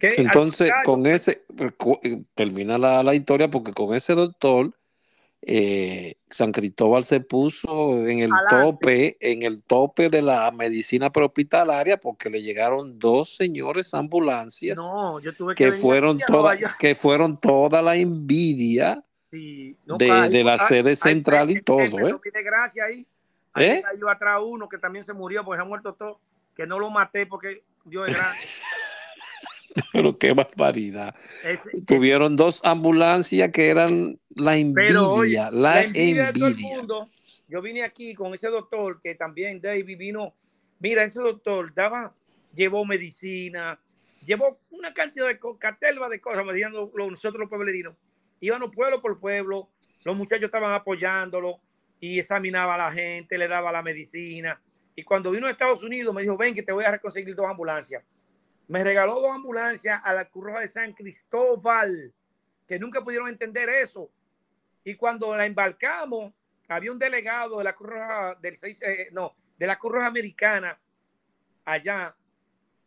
Entonces, 0.00 0.72
con 0.84 1.06
ese, 1.06 1.44
eh, 2.02 2.22
termina 2.34 2.76
la, 2.78 3.14
historia 3.14 3.48
porque 3.48 3.72
con 3.72 3.94
ese 3.94 4.14
doctor, 4.14 4.74
eh, 5.46 6.16
San 6.30 6.52
Cristóbal 6.52 7.04
se 7.04 7.20
puso 7.20 8.06
en 8.06 8.20
el 8.20 8.30
tope, 8.48 9.16
en 9.20 9.42
el 9.42 9.62
tope 9.62 10.08
de 10.08 10.22
la 10.22 10.50
medicina 10.50 11.10
prehospitalaria 11.10 11.98
porque 11.98 12.30
le 12.30 12.42
llegaron 12.42 12.98
dos 12.98 13.36
señores 13.36 13.92
ambulancias 13.92 14.78
que, 15.54 15.72
fueron 15.72 16.18
toda, 16.18 16.56
que 16.78 16.94
fueron 16.94 17.38
toda 17.38 17.82
la 17.82 17.96
envidia 17.96 19.04
de, 19.30 20.42
la 20.44 20.58
sede 20.66 20.96
central 20.96 21.50
y 21.50 21.60
todo. 21.60 21.80
¿eh? 21.80 22.18
ahí. 22.86 23.06
¿Eh? 23.56 23.82
Yo 24.00 24.08
atrás 24.08 24.40
uno 24.42 24.68
que 24.68 24.78
también 24.78 25.04
se 25.04 25.12
murió 25.12 25.44
porque 25.44 25.58
se 25.58 25.62
ha 25.62 25.66
muerto 25.66 25.92
todo 25.92 26.20
que 26.56 26.66
no 26.66 26.78
lo 26.78 26.88
maté 26.88 27.26
porque 27.26 27.64
Dios 27.84 28.08
es 28.08 28.16
grande. 28.16 28.38
Pero 29.92 30.18
qué 30.18 30.32
barbaridad. 30.32 31.14
Tuvieron 31.86 32.36
dos 32.36 32.60
ambulancias 32.64 33.50
que 33.52 33.68
eran 33.68 34.18
la 34.30 34.56
envidia, 34.56 35.50
la, 35.50 35.82
envidia, 35.82 36.32
De 36.32 36.38
todo 36.38 36.48
el 36.48 36.56
mundo. 36.56 37.10
Yo 37.48 37.60
vine 37.62 37.82
aquí 37.82 38.14
con 38.14 38.34
ese 38.34 38.48
doctor 38.48 39.00
que 39.00 39.14
también 39.14 39.60
David 39.60 39.98
vino. 39.98 40.34
Mira, 40.80 41.04
ese 41.04 41.20
doctor 41.20 41.72
daba, 41.74 42.14
llevó 42.54 42.84
medicina, 42.84 43.80
llevó 44.22 44.58
una 44.70 44.92
cantidad 44.92 45.28
de 45.28 45.38
catelva 45.58 46.08
de 46.08 46.20
cosas, 46.20 46.44
me 46.44 46.52
decían 46.52 46.72
nosotros 46.72 47.40
los 47.40 47.48
pueblerinos. 47.48 47.94
Íbamos 48.40 48.74
pueblo 48.74 49.00
por 49.00 49.18
pueblo, 49.18 49.68
los 50.04 50.16
muchachos 50.16 50.44
estaban 50.44 50.72
apoyándolo 50.72 51.60
y 52.00 52.18
examinaba 52.18 52.74
a 52.74 52.78
la 52.78 52.92
gente, 52.92 53.38
le 53.38 53.48
daba 53.48 53.72
la 53.72 53.82
medicina 53.82 54.60
y 54.96 55.02
cuando 55.02 55.30
vino 55.30 55.46
a 55.46 55.50
Estados 55.50 55.82
Unidos 55.82 56.14
me 56.14 56.22
dijo, 56.22 56.36
ven 56.36 56.54
que 56.54 56.62
te 56.62 56.72
voy 56.72 56.84
a 56.84 56.98
conseguir 56.98 57.34
dos 57.34 57.46
ambulancias. 57.46 58.02
Me 58.66 58.82
regaló 58.82 59.20
dos 59.20 59.34
ambulancias 59.34 60.00
a 60.02 60.12
la 60.12 60.24
Cruz 60.24 60.58
de 60.58 60.68
San 60.68 60.92
Cristóbal, 60.92 62.14
que 62.66 62.78
nunca 62.78 63.02
pudieron 63.02 63.28
entender 63.28 63.68
eso. 63.68 64.10
Y 64.84 64.94
cuando 64.94 65.36
la 65.36 65.46
embarcamos, 65.46 66.32
había 66.68 66.92
un 66.92 66.98
delegado 66.98 67.58
de 67.58 67.64
la 67.64 67.74
Cruz 67.74 67.92
del 68.40 68.56
6, 68.56 68.82
eh, 68.82 69.08
no, 69.12 69.36
de 69.58 69.66
la 69.66 69.78
Cruz 69.78 70.02
Americana 70.02 70.80
allá, 71.64 72.16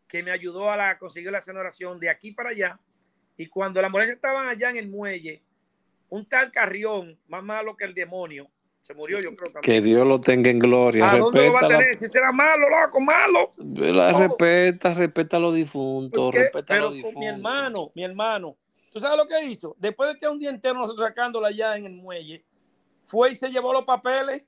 que 0.07 0.23
me 0.23 0.31
ayudó 0.31 0.71
a 0.71 0.77
la, 0.77 0.97
conseguir 0.97 1.31
la 1.31 1.41
cenoración 1.41 1.99
de 1.99 2.09
aquí 2.09 2.31
para 2.31 2.49
allá. 2.49 2.79
Y 3.35 3.47
cuando 3.47 3.81
las 3.81 3.87
ambulancia 3.87 4.15
estaban 4.15 4.47
allá 4.47 4.69
en 4.71 4.77
el 4.77 4.89
muelle, 4.89 5.43
un 6.09 6.27
tal 6.27 6.51
Carrión, 6.51 7.19
más 7.27 7.43
malo 7.43 7.75
que 7.75 7.85
el 7.85 7.93
demonio, 7.93 8.49
se 8.87 8.93
murió, 8.93 9.19
yo 9.19 9.35
creo 9.35 9.51
también. 9.51 9.61
Que 9.61 9.85
Dios 9.85 10.07
lo 10.07 10.21
tenga 10.21 10.49
en 10.49 10.59
gloria. 10.59 11.11
¿A 11.11 11.17
dónde 11.17 11.45
lo 11.45 11.51
va 11.51 11.59
a 11.59 11.67
tener? 11.67 11.93
Si 11.95 12.05
será 12.07 12.31
malo, 12.31 12.67
loco, 12.69 13.01
malo. 13.01 13.53
La 13.57 14.13
respeta, 14.13 14.93
respeta 14.93 15.35
a 15.35 15.39
los 15.41 15.53
difuntos, 15.53 16.33
respeta 16.33 16.75
a 16.75 16.79
los 16.79 16.93
difuntos. 16.93 17.19
Mi 17.19 17.27
hermano, 17.27 17.91
mi 17.93 18.05
hermano, 18.05 18.55
¿tú 18.89 19.01
sabes 19.01 19.17
lo 19.17 19.27
que 19.27 19.43
hizo? 19.43 19.75
Después 19.77 20.07
de 20.07 20.13
estar 20.13 20.29
un 20.31 20.39
día 20.39 20.51
entero 20.51 20.75
nosotros 20.75 21.05
sacándola 21.05 21.49
allá 21.49 21.75
en 21.75 21.85
el 21.85 21.91
muelle, 21.91 22.45
fue 23.01 23.33
y 23.33 23.35
se 23.35 23.51
llevó 23.51 23.73
los 23.73 23.83
papeles. 23.83 24.45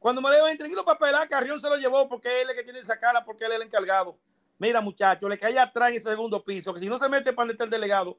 Cuando 0.00 0.20
me 0.20 0.30
le 0.30 0.38
iba 0.38 0.48
a 0.48 0.50
entregar 0.50 0.74
los 0.74 0.84
papeles, 0.84 1.20
a 1.20 1.28
Carrión 1.28 1.60
se 1.60 1.68
los 1.68 1.78
llevó 1.78 2.08
porque 2.08 2.28
él 2.40 2.48
es 2.48 2.50
el 2.50 2.56
que 2.56 2.64
tiene 2.64 2.80
que 2.80 2.86
sacarla, 2.86 3.24
porque 3.24 3.44
él 3.44 3.52
es 3.52 3.58
el 3.58 3.62
encargado. 3.62 4.18
Mira, 4.58 4.80
muchacho, 4.80 5.28
le 5.28 5.38
caía 5.38 5.62
atrás 5.62 5.90
en 5.90 5.96
ese 5.98 6.08
segundo 6.08 6.42
piso, 6.42 6.74
que 6.74 6.80
si 6.80 6.88
no 6.88 6.98
se 6.98 7.08
mete 7.08 7.32
para 7.32 7.46
donde 7.46 7.64
el 7.64 7.70
delegado, 7.70 8.18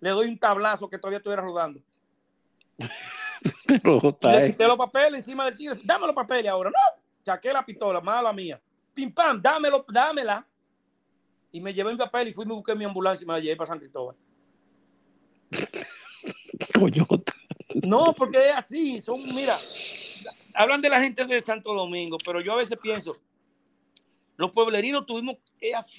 le 0.00 0.10
doy 0.10 0.26
un 0.26 0.38
tablazo 0.40 0.90
que 0.90 0.98
todavía 0.98 1.18
estuviera 1.18 1.40
rodando. 1.40 1.80
Pero, 3.66 4.00
le 4.22 4.46
quité 4.46 4.66
los 4.66 4.76
papeles 4.76 5.20
encima 5.20 5.44
del 5.44 5.56
tío. 5.56 5.72
Dame 5.84 6.06
los 6.06 6.14
papeles 6.14 6.50
ahora. 6.50 6.70
No, 6.70 7.02
saqué 7.24 7.52
la 7.52 7.64
pistola, 7.64 8.00
mala 8.00 8.32
mía. 8.32 8.60
Pim 8.92 9.12
pam, 9.12 9.40
dámelo, 9.40 9.84
dámela. 9.88 10.46
Y 11.50 11.60
me 11.60 11.72
llevé 11.72 11.92
mi 11.92 11.98
papel 11.98 12.28
y 12.28 12.32
fui 12.32 12.44
y 12.44 12.48
me 12.48 12.54
busqué 12.54 12.74
mi 12.74 12.84
ambulancia 12.84 13.22
y 13.22 13.26
me 13.26 13.34
la 13.34 13.40
llevé 13.40 13.56
para 13.56 13.68
San 13.68 13.78
Cristóbal. 13.78 14.16
Toyota. 16.72 17.32
No, 17.82 18.12
porque 18.14 18.38
es 18.38 18.54
así. 18.54 19.00
Son, 19.00 19.22
mira, 19.34 19.58
hablan 20.54 20.80
de 20.80 20.88
la 20.88 21.00
gente 21.00 21.24
de 21.24 21.42
Santo 21.42 21.72
Domingo, 21.74 22.16
pero 22.24 22.40
yo 22.40 22.52
a 22.52 22.56
veces 22.56 22.78
pienso, 22.80 23.16
los 24.36 24.50
pueblerinos 24.50 25.06
tuvimos 25.06 25.36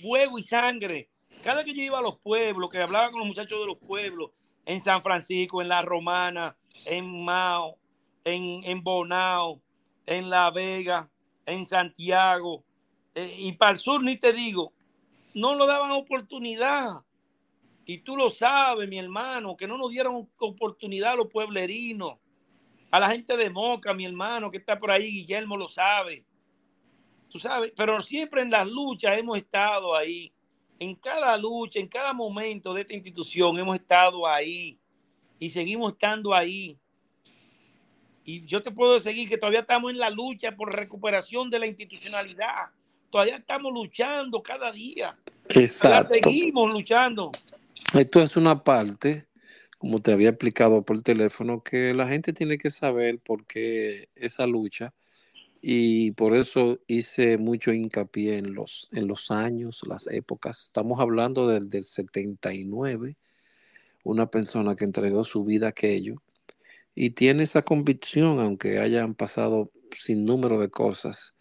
fuego 0.02 0.38
y 0.38 0.43
sangre. 0.43 1.10
Cada 1.43 1.64
que 1.64 1.73
yo 1.73 1.81
iba 1.81 1.99
a 1.99 2.02
los 2.02 2.18
pueblos, 2.18 2.69
que 2.69 2.80
hablaba 2.80 3.11
con 3.11 3.19
los 3.19 3.27
muchachos 3.27 3.60
de 3.60 3.68
los 3.68 3.77
pueblos, 3.77 4.31
en 4.65 4.81
San 4.84 5.03
Francisco, 5.03 5.61
en 5.61 5.69
La 5.69 5.81
Romana, 5.81 6.57
en 6.84 7.23
Mao, 7.23 7.77
en, 8.23 8.61
en 8.64 8.84
Bonao, 8.84 9.61
en 10.06 10.30
La 10.30 10.52
Vega, 10.52 11.10
en 11.45 11.65
Santiago, 11.65 12.64
eh, 13.14 13.35
y 13.39 13.52
para 13.53 13.72
el 13.72 13.77
sur 13.77 14.03
ni 14.03 14.18
te 14.18 14.34
digo, 14.34 14.73
no 15.34 15.56
lo 15.56 15.65
daban 15.65 15.91
oportunidad. 15.91 17.03
Y 17.85 17.99
tú 17.99 18.18
lo 18.18 18.31
sabes, 18.31 18.89
mi 18.89 18.97
hermano, 18.97 19.56
que 19.56 19.68
no 19.68 19.77
nos 19.77 19.91
dieron 19.91 20.27
oportunidad 20.39 21.14
a 21.14 21.15
los 21.18 21.27
pueblerinos, 21.27 22.18
a 22.89 22.99
la 22.99 23.10
gente 23.10 23.38
de 23.38 23.49
Moca, 23.49 23.93
mi 23.93 24.06
hermano, 24.06 24.49
que 24.49 24.57
está 24.57 24.80
por 24.80 24.89
ahí, 24.89 25.11
Guillermo 25.11 25.56
lo 25.56 25.68
sabe. 25.68 26.26
Tú 27.30 27.38
sabes, 27.38 27.73
pero 27.76 28.02
siempre 28.02 28.41
en 28.41 28.49
las 28.49 28.68
luchas 28.68 29.18
hemos 29.18 29.38
estado 29.38 29.95
ahí. 29.95 30.31
En 30.80 30.95
cada 30.95 31.38
lucha, 31.38 31.80
en 31.80 31.88
cada 31.88 32.11
momento 32.11 32.73
de 32.73 32.81
esta 32.81 32.93
institución 32.93 33.57
hemos 33.57 33.76
estado 33.76 34.27
ahí 34.27 34.80
y 35.40 35.49
seguimos 35.49 35.94
estando 35.94 36.34
ahí. 36.34 36.78
Y 38.24 38.45
yo 38.45 38.62
te 38.62 38.72
puedo 38.72 38.99
seguir 38.99 39.30
que 39.30 39.38
todavía 39.38 39.60
estamos 39.60 39.91
en 39.91 39.99
la 39.99 40.10
lucha 40.10 40.56
por 40.56 40.74
recuperación 40.74 41.49
de 41.49 41.60
la 41.60 41.68
institucionalidad. 41.68 42.70
Todavía 43.12 43.38
estamos 43.38 43.72
luchando 43.72 44.41
cada 44.41 44.72
día. 44.72 45.16
Exacto. 45.49 46.14
seguimos 46.14 46.74
luchando. 46.74 47.32
Esto 47.94 48.22
es 48.22 48.36
una 48.36 48.64
parte, 48.64 49.28
como 49.78 50.02
te 50.02 50.12
había 50.12 50.30
explicado 50.30 50.82
por 50.82 51.02
teléfono, 51.02 51.62
que 51.62 51.94
la 51.94 52.07
gente 52.07 52.34
tiene 52.34 52.57
que 52.57 52.72
saber 52.72 53.20
por 53.20 53.45
qué 53.45 54.10
esa 54.16 54.48
lucha. 54.48 54.94
Y 55.62 56.12
por 56.12 56.36
eso 56.36 56.80
hice 56.88 57.38
mucho 57.38 57.74
hincapié 57.74 58.38
en 58.38 58.53
los, 58.53 58.90
en 58.91 59.07
los 59.07 59.32
años, 59.32 59.82
las 59.88 60.07
épocas. 60.07 60.64
Estamos 60.64 60.99
hablando 60.99 61.48
del, 61.48 61.70
del 61.70 61.84
79 61.84 63.18
una 64.06 64.27
persona 64.27 64.76
que 64.76 64.86
entregó 64.86 65.23
su 65.23 65.44
vida 65.44 65.65
a 65.65 65.69
aquello 65.69 66.22
y 66.94 67.10
tiene 67.10 67.44
esa 67.44 67.64
convicción, 67.64 68.40
aunque 68.40 68.80
hayan 68.80 69.15
pasado 69.15 69.72
sin 69.98 70.26
número 70.26 70.60
de 70.60 70.69
cosas. 70.69 71.36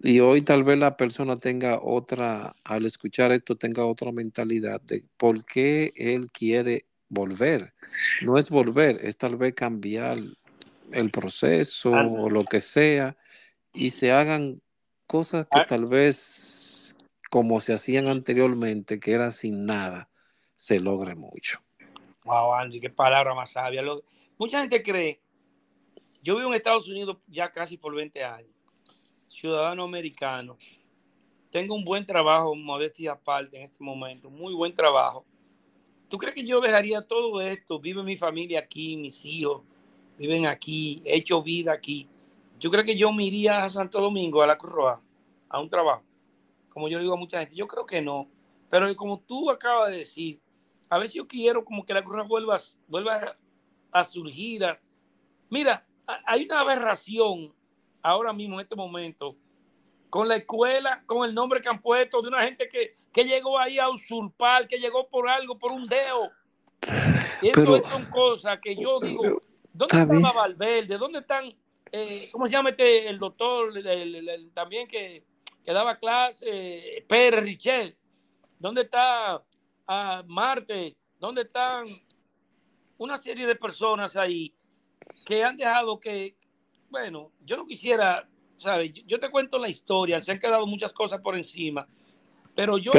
Y 0.00 0.20
hoy 0.20 0.42
tal 0.42 0.64
vez 0.64 0.78
la 0.78 0.96
persona 0.96 1.36
tenga 1.36 1.80
otra, 1.82 2.54
al 2.62 2.84
escuchar 2.84 3.32
esto, 3.32 3.56
tenga 3.56 3.86
otra 3.86 4.12
mentalidad 4.12 4.80
de 4.82 5.04
por 5.16 5.44
qué 5.46 5.92
él 5.96 6.30
quiere 6.30 6.84
volver. 7.08 7.72
No 8.22 8.38
es 8.38 8.50
volver, 8.50 9.00
es 9.02 9.16
tal 9.16 9.36
vez 9.36 9.54
cambiar 9.54 10.18
el 10.92 11.10
proceso 11.10 11.90
o 11.90 12.28
lo 12.28 12.44
que 12.44 12.60
sea 12.60 13.16
y 13.72 13.90
se 13.90 14.12
hagan 14.12 14.60
cosas 15.06 15.46
que 15.50 15.60
tal 15.66 15.86
vez 15.86 16.96
como 17.30 17.60
se 17.60 17.72
hacían 17.72 18.06
anteriormente, 18.08 19.00
que 19.00 19.12
era 19.12 19.32
sin 19.32 19.64
nada, 19.64 20.10
se 20.54 20.78
logre 20.78 21.14
mucho. 21.14 21.64
Wow, 22.24 22.54
Andy, 22.54 22.80
qué 22.80 22.90
palabra 22.90 23.34
más 23.34 23.50
sabia. 23.50 23.82
mucha 24.38 24.60
gente 24.60 24.82
cree, 24.82 25.20
yo 26.22 26.36
vivo 26.36 26.48
en 26.48 26.54
Estados 26.54 26.88
Unidos 26.88 27.18
ya 27.26 27.52
casi 27.52 27.76
por 27.76 27.94
20 27.94 28.24
años, 28.24 28.50
ciudadano 29.28 29.84
americano, 29.84 30.56
tengo 31.50 31.74
un 31.74 31.84
buen 31.84 32.06
trabajo, 32.06 32.54
modestia 32.54 33.12
aparte 33.12 33.58
en 33.58 33.64
este 33.64 33.84
momento, 33.84 34.30
muy 34.30 34.54
buen 34.54 34.74
trabajo. 34.74 35.26
¿Tú 36.08 36.16
crees 36.16 36.34
que 36.34 36.46
yo 36.46 36.60
dejaría 36.60 37.02
todo 37.02 37.40
esto? 37.40 37.78
Vive 37.78 38.02
mi 38.02 38.16
familia 38.16 38.60
aquí, 38.60 38.96
mis 38.96 39.24
hijos 39.24 39.62
viven 40.16 40.46
aquí, 40.46 41.02
he 41.04 41.16
hecho 41.16 41.42
vida 41.42 41.72
aquí. 41.72 42.08
¿Yo 42.58 42.70
creo 42.70 42.84
que 42.84 42.96
yo 42.96 43.12
me 43.12 43.24
iría 43.24 43.64
a 43.64 43.70
Santo 43.70 44.00
Domingo, 44.00 44.42
a 44.42 44.46
la 44.46 44.56
Cruz 44.56 44.98
a 45.48 45.60
un 45.60 45.68
trabajo? 45.68 46.02
Como 46.68 46.88
yo 46.88 46.98
digo 46.98 47.14
a 47.14 47.18
mucha 47.18 47.40
gente, 47.40 47.54
yo 47.54 47.66
creo 47.66 47.84
que 47.84 48.00
no. 48.00 48.28
Pero 48.68 48.94
como 48.96 49.20
tú 49.20 49.50
acabas 49.50 49.90
de 49.90 49.98
decir, 49.98 50.40
a 50.88 50.98
veces 50.98 51.14
yo 51.14 51.26
quiero 51.26 51.64
como 51.64 51.84
que 51.84 51.94
la 51.94 52.02
cruz 52.02 52.26
vuelva, 52.26 52.60
vuelva 52.86 53.36
a 53.92 54.04
surgir. 54.04 54.64
Mira, 55.50 55.86
hay 56.26 56.44
una 56.44 56.60
aberración 56.60 57.54
ahora 58.02 58.32
mismo 58.32 58.56
en 58.56 58.64
este 58.64 58.76
momento 58.76 59.36
con 60.14 60.28
la 60.28 60.36
escuela, 60.36 61.02
con 61.06 61.28
el 61.28 61.34
nombre 61.34 61.60
que 61.60 61.68
han 61.68 61.82
puesto 61.82 62.22
de 62.22 62.28
una 62.28 62.44
gente 62.44 62.68
que, 62.68 62.92
que 63.12 63.24
llegó 63.24 63.58
ahí 63.58 63.80
a 63.80 63.88
usurpar, 63.88 64.68
que 64.68 64.78
llegó 64.78 65.08
por 65.08 65.28
algo, 65.28 65.58
por 65.58 65.72
un 65.72 65.88
dedo. 65.88 66.30
Eso 67.42 67.80
son 67.80 68.06
cosas 68.06 68.60
que 68.60 68.76
yo 68.76 69.00
digo, 69.00 69.42
¿dónde 69.72 70.16
está 70.16 70.30
Valverde? 70.30 70.98
¿Dónde 70.98 71.18
están, 71.18 71.52
eh, 71.90 72.28
cómo 72.30 72.46
se 72.46 72.52
llama 72.52 72.70
este, 72.70 73.08
el 73.08 73.18
doctor 73.18 73.72
también 74.54 74.86
que, 74.86 75.24
que, 75.64 75.72
daba 75.72 75.98
clase, 75.98 77.04
Pérez 77.08 77.42
Richel? 77.42 77.96
¿Dónde 78.60 78.82
está 78.82 79.42
a 79.86 80.22
Marte, 80.26 80.96
¿dónde 81.18 81.42
están 81.42 81.86
una 82.98 83.16
serie 83.16 83.46
de 83.46 83.56
personas 83.56 84.16
ahí 84.16 84.54
que 85.24 85.44
han 85.44 85.56
dejado 85.56 85.98
que, 85.98 86.36
bueno, 86.90 87.32
yo 87.44 87.56
no 87.56 87.66
quisiera, 87.66 88.28
¿sabes? 88.56 88.92
Yo 88.92 89.18
te 89.18 89.30
cuento 89.30 89.58
la 89.58 89.68
historia, 89.68 90.20
se 90.20 90.32
han 90.32 90.38
quedado 90.38 90.66
muchas 90.66 90.92
cosas 90.92 91.20
por 91.20 91.36
encima, 91.36 91.86
pero 92.54 92.78
yo, 92.78 92.92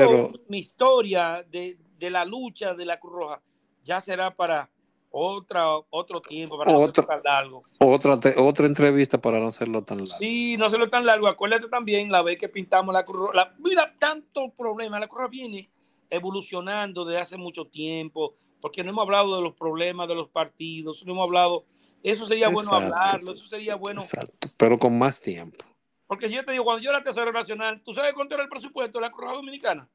mi 0.48 0.60
historia 0.60 1.46
de, 1.50 1.78
la 2.00 2.26
lucha 2.26 2.74
de 2.74 2.86
la 2.86 3.00
Cruz 3.00 3.14
Roja 3.14 3.42
ya 3.84 4.02
será 4.02 4.36
para 4.36 4.70
otra, 5.10 5.78
otro 5.90 6.20
tiempo, 6.20 6.58
para 6.58 6.74
no 6.74 6.92
tan 6.92 7.22
largo. 7.24 7.64
Otra, 7.80 8.20
otra 8.38 8.66
entrevista 8.66 9.18
para 9.18 9.40
no 9.40 9.48
hacerlo 9.48 9.82
tan 9.82 10.00
largo. 10.00 10.18
Sí, 10.18 10.58
no 10.58 10.66
hacerlo 10.66 10.90
tan 10.90 11.06
largo. 11.06 11.28
Acuérdate 11.28 11.70
también 11.70 12.12
la 12.12 12.22
vez 12.22 12.38
que 12.38 12.50
pintamos 12.50 12.94
la 12.94 13.06
Cruz 13.06 13.32
Roja. 13.32 13.54
mira, 13.60 13.96
tanto 13.98 14.50
problema. 14.50 15.00
La 15.00 15.08
Cruz 15.08 15.22
Roja 15.22 15.30
viene 15.30 15.70
evolucionando 16.16 17.06
desde 17.06 17.22
hace 17.22 17.38
mucho 17.38 17.66
tiempo, 17.66 18.36
porque 18.62 18.84
no 18.84 18.90
hemos 18.90 19.04
hablado 19.04 19.36
de 19.36 19.42
los 19.42 19.54
problemas 19.54 20.08
de 20.08 20.16
los 20.16 20.30
partidos, 20.30 21.06
no 21.06 21.14
hemos 21.14 21.26
hablado, 21.26 21.66
eso 22.04 22.28
sería 22.28 22.50
bueno 22.50 22.72
hablarlo, 22.72 23.34
eso 23.34 23.48
sería 23.48 23.76
bueno. 23.76 24.02
Exacto, 24.02 24.50
pero 24.58 24.80
con 24.80 24.98
más 24.98 25.22
tiempo. 25.22 25.66
Porque 26.08 26.30
yo 26.30 26.46
te 26.46 26.52
digo, 26.52 26.64
cuando 26.64 26.84
yo 26.84 26.92
era 26.92 27.04
Tesoro 27.04 27.32
Nacional, 27.32 27.82
¿tú 27.84 27.94
sabes 27.94 28.14
cuánto 28.14 28.36
era 28.36 28.44
el 28.44 28.50
presupuesto 28.50 29.00
de 29.00 29.02
la 29.02 29.12
Cruz 29.12 29.34
Dominicana? 29.34 29.90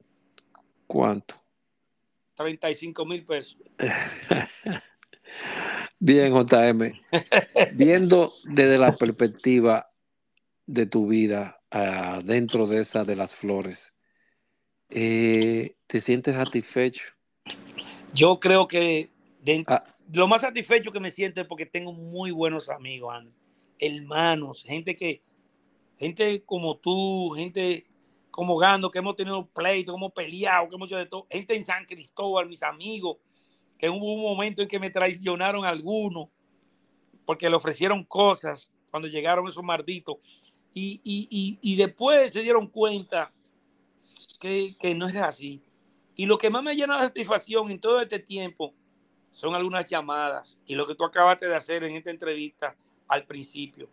¿Cuánto? 0.86 1.36
35 2.34 3.05
mil 3.05 3.24
pesos. 3.24 3.59
Bien, 5.98 6.32
JM. 6.32 6.92
Viendo 7.74 8.32
desde 8.44 8.78
la 8.78 8.97
perspectiva 8.97 9.90
de 10.66 10.86
tu 10.86 11.06
vida 11.06 11.60
uh, 11.72 12.22
dentro 12.22 12.66
de 12.66 12.80
esa 12.80 13.05
de 13.05 13.16
las 13.16 13.34
flores, 13.34 13.94
eh, 14.91 15.75
¿Te 15.87 16.01
sientes 16.01 16.35
satisfecho? 16.35 17.05
Yo 18.12 18.41
creo 18.41 18.67
que 18.67 19.11
ah. 19.69 19.85
lo 20.12 20.27
más 20.27 20.41
satisfecho 20.41 20.91
que 20.91 21.01
me 21.01 21.11
siento 21.11 21.41
es 21.41 21.47
porque 21.47 21.67
tengo 21.67 21.93
muy 21.93 22.33
buenos 22.33 22.69
amigos, 22.69 23.15
hermanos, 23.79 24.65
gente 24.65 24.97
que, 24.97 25.23
gente 25.97 26.43
como 26.45 26.77
tú, 26.77 27.31
gente 27.31 27.87
como 28.31 28.57
Gando, 28.57 28.91
que 28.91 28.99
hemos 28.99 29.17
tenido 29.17 29.47
pleito, 29.47 29.93
que 29.93 29.97
hemos 29.97 30.12
peleado, 30.12 30.69
que 30.69 30.75
hemos 30.75 30.89
hecho 30.89 30.99
de 30.99 31.07
todo, 31.07 31.27
gente 31.31 31.55
en 31.55 31.65
San 31.65 31.85
Cristóbal, 31.85 32.49
mis 32.49 32.62
amigos, 32.62 33.19
que 33.79 33.89
hubo 33.89 34.15
un 34.15 34.23
momento 34.23 34.62
en 34.62 34.69
que 34.69 34.79
me 34.79 34.91
traicionaron 34.91 35.65
algunos 35.65 36.29
porque 37.25 37.49
le 37.49 37.57
ofrecieron 37.57 38.05
cosas 38.05 38.73
cuando 38.91 39.09
llegaron 39.09 39.49
esos 39.49 39.62
malditos 39.62 40.17
y 40.75 41.77
después 41.77 42.33
se 42.33 42.43
dieron 42.43 42.67
cuenta 42.67 43.33
que, 44.41 44.95
no 44.97 45.07
es 45.07 45.17
así. 45.17 45.62
Y 46.17 46.27
lo 46.27 46.39
que 46.39 46.51
más 46.51 46.62
me 46.62 46.75
llena 46.75 46.99
de 46.99 47.07
satisfacción 47.07 47.71
en 47.71 47.79
todo 47.79 48.01
este 48.01 48.19
tiempo 48.19 48.75
son 49.31 49.55
algunas 49.55 49.87
llamadas 49.89 50.59
y 50.67 50.75
lo 50.75 50.87
que 50.87 50.97
tú 50.97 51.05
acabaste 51.05 51.47
de 51.47 51.55
hacer 51.55 51.85
en 51.85 51.95
esta 51.95 52.11
entrevista 52.11 52.75
al 53.07 53.25
principio, 53.27 53.89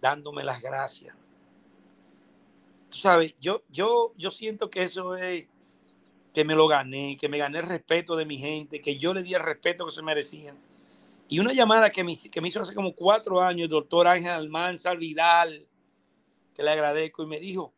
dándome 0.00 0.44
las 0.44 0.62
gracias. 0.62 1.14
Tú 2.90 2.96
sabes, 2.98 3.36
yo, 3.38 3.62
yo, 3.68 4.14
yo 4.16 4.30
siento 4.30 4.70
que 4.70 4.84
eso 4.84 5.16
es 5.16 5.46
que 6.32 6.44
me 6.44 6.54
lo 6.54 6.68
gané, 6.68 7.16
que 7.16 7.28
me 7.28 7.38
gané 7.38 7.58
el 7.58 7.66
respeto 7.66 8.14
de 8.14 8.24
mi 8.24 8.38
gente, 8.38 8.80
que 8.80 8.98
yo 8.98 9.12
le 9.12 9.22
di 9.22 9.34
el 9.34 9.42
respeto 9.42 9.84
que 9.84 9.92
se 9.92 10.02
merecían. 10.02 10.56
Y 11.28 11.40
una 11.40 11.52
llamada 11.52 11.90
que 11.90 12.04
me, 12.04 12.16
que 12.16 12.40
me 12.40 12.48
hizo 12.48 12.60
hace 12.60 12.74
como 12.74 12.94
cuatro 12.94 13.40
años 13.42 13.64
el 13.64 13.70
doctor 13.70 14.06
Ángel 14.06 14.30
Almanza 14.30 14.94
Vidal, 14.94 15.68
que 16.54 16.62
le 16.62 16.70
agradezco, 16.70 17.24
y 17.24 17.26
me 17.26 17.40
dijo, 17.40 17.72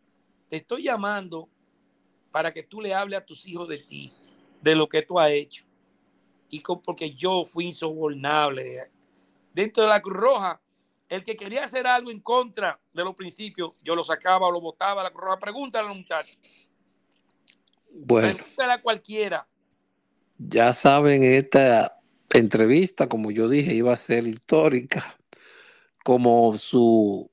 te 0.48 0.56
estoy 0.56 0.82
llamando 0.82 1.48
para 2.38 2.52
que 2.52 2.62
tú 2.62 2.80
le 2.80 2.94
hables 2.94 3.18
a 3.18 3.24
tus 3.26 3.48
hijos 3.48 3.66
de 3.66 3.76
ti, 3.76 4.12
de 4.62 4.76
lo 4.76 4.88
que 4.88 5.02
tú 5.02 5.18
has 5.18 5.28
hecho. 5.28 5.64
Y 6.48 6.62
porque 6.84 7.12
yo 7.12 7.44
fui 7.44 7.66
insobornable. 7.66 8.62
Dentro 9.52 9.82
de 9.82 9.88
la 9.88 10.00
Cruz 10.00 10.16
Roja, 10.16 10.62
el 11.08 11.24
que 11.24 11.34
quería 11.34 11.64
hacer 11.64 11.84
algo 11.88 12.12
en 12.12 12.20
contra 12.20 12.78
de 12.92 13.02
los 13.02 13.16
principios, 13.16 13.72
yo 13.82 13.96
lo 13.96 14.04
sacaba 14.04 14.46
o 14.46 14.52
lo 14.52 14.60
botaba 14.60 15.00
a 15.00 15.04
la 15.04 15.10
Cruz 15.10 15.24
Roja. 15.24 15.40
Pregúntale 15.40 15.86
a 15.86 15.88
los 15.88 15.96
muchachos. 15.96 16.38
Bueno. 17.90 18.36
Pregúntale 18.36 18.72
a 18.72 18.82
cualquiera. 18.82 19.48
Ya 20.38 20.72
saben, 20.72 21.24
esta 21.24 21.98
entrevista, 22.30 23.08
como 23.08 23.32
yo 23.32 23.48
dije, 23.48 23.74
iba 23.74 23.92
a 23.92 23.96
ser 23.96 24.28
histórica, 24.28 25.18
como 26.04 26.56
su 26.56 27.32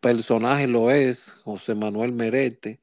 personaje 0.00 0.66
lo 0.66 0.90
es, 0.90 1.36
José 1.42 1.74
Manuel 1.74 2.12
Merete 2.12 2.80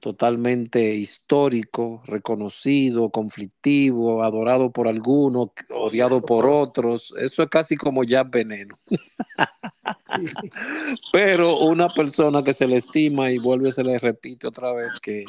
totalmente 0.00 0.94
histórico, 0.94 2.02
reconocido, 2.06 3.10
conflictivo, 3.10 4.22
adorado 4.22 4.70
por 4.70 4.86
algunos, 4.86 5.50
odiado 5.70 6.22
por 6.22 6.46
otros. 6.46 7.12
Eso 7.18 7.42
es 7.42 7.48
casi 7.48 7.76
como 7.76 8.04
ya 8.04 8.22
veneno. 8.22 8.78
Pero 11.12 11.58
una 11.58 11.88
persona 11.88 12.44
que 12.44 12.52
se 12.52 12.66
le 12.66 12.76
estima 12.76 13.30
y 13.30 13.38
vuelve, 13.38 13.72
se 13.72 13.82
le 13.82 13.98
repite 13.98 14.46
otra 14.46 14.72
vez 14.72 15.00
que 15.00 15.24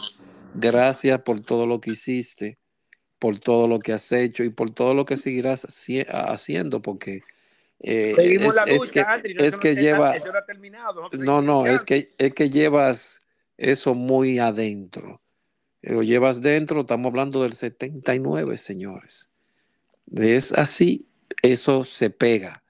gracias 0.53 1.21
por 1.21 1.41
todo 1.41 1.65
lo 1.65 1.81
que 1.81 1.91
hiciste, 1.91 2.59
por 3.17 3.39
todo 3.39 3.67
lo 3.67 3.79
que 3.79 3.93
has 3.93 4.11
hecho 4.11 4.43
y 4.43 4.49
por 4.49 4.69
todo 4.69 4.93
lo 4.93 5.05
que 5.05 5.17
seguirás 5.17 5.65
haciendo, 6.09 6.81
porque... 6.81 7.21
Eh, 7.81 8.11
Seguimos 8.11 8.55
la 8.55 8.65
lucha, 8.65 9.21
es 9.23 9.57
que, 9.57 9.73
lleva... 9.73 10.13
no, 11.13 11.41
no, 11.41 11.65
es 11.65 11.85
que, 11.85 12.09
es 12.17 12.33
que 12.33 12.49
llevas 12.49 13.21
eso 13.59 13.93
muy 13.93 14.39
adentro. 14.39 15.21
Lo 15.81 16.01
llevas 16.01 16.41
dentro, 16.41 16.81
estamos 16.81 17.07
hablando 17.07 17.43
del 17.43 17.53
79, 17.53 18.57
señores. 18.57 19.31
Es 20.11 20.53
así, 20.53 21.07
eso 21.43 21.83
se 21.83 22.09
pega. 22.09 22.63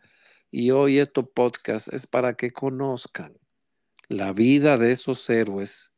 Y 0.51 0.71
hoy 0.71 0.97
estos 0.97 1.29
podcast 1.29 1.93
es 1.93 2.07
para 2.07 2.33
que 2.33 2.51
conozcan 2.51 3.37
la 4.07 4.33
vida 4.33 4.79
de 4.79 4.91
esos 4.91 5.29
héroes 5.29 5.91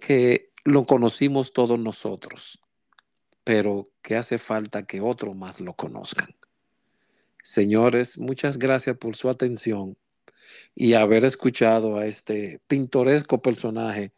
que 0.00 0.52
lo 0.64 0.86
conocimos 0.86 1.52
todos 1.52 1.78
nosotros, 1.78 2.60
pero 3.42 3.90
que 4.02 4.14
hace 4.14 4.38
falta 4.38 4.86
que 4.86 5.00
otros 5.00 5.34
más 5.34 5.60
lo 5.60 5.74
conozcan. 5.74 6.36
Señores, 7.42 8.16
muchas 8.16 8.58
gracias 8.58 8.96
por 8.96 9.16
su 9.16 9.28
atención 9.28 9.96
y 10.74 10.94
haber 10.94 11.24
escuchado 11.24 11.98
a 11.98 12.06
este 12.06 12.60
pintoresco 12.66 13.40
personaje 13.42 14.12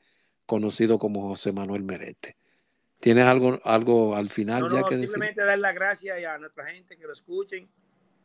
conocido 0.46 0.98
como 0.98 1.28
José 1.28 1.52
Manuel 1.52 1.82
Merete. 1.82 2.36
¿Tienes 3.00 3.24
algo, 3.24 3.58
algo 3.64 4.14
al 4.14 4.28
final 4.28 4.70
ya 4.70 4.82
que 4.82 4.98
simplemente 4.98 5.42
dar 5.42 5.58
las 5.58 5.74
gracias 5.74 6.22
a 6.24 6.38
nuestra 6.38 6.66
gente 6.66 6.96
que 6.96 7.06
lo 7.06 7.12
escuchen 7.12 7.68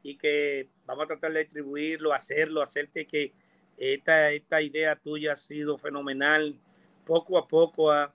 y 0.03 0.17
que 0.17 0.69
vamos 0.85 1.05
a 1.05 1.07
tratar 1.07 1.31
de 1.31 1.39
distribuirlo, 1.39 2.13
hacerlo, 2.13 2.61
hacerte 2.61 3.07
que 3.07 3.33
esta, 3.77 4.31
esta 4.31 4.61
idea 4.61 4.95
tuya 4.95 5.33
ha 5.33 5.35
sido 5.35 5.77
fenomenal, 5.77 6.59
poco 7.05 7.37
a 7.37 7.47
poco 7.47 7.91
a, 7.91 8.13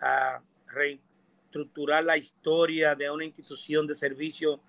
a 0.00 0.42
reestructurar 0.66 2.04
la 2.04 2.16
historia 2.16 2.94
de 2.94 3.10
una 3.10 3.24
institución 3.24 3.86
de 3.86 3.94
servicio 3.94 4.60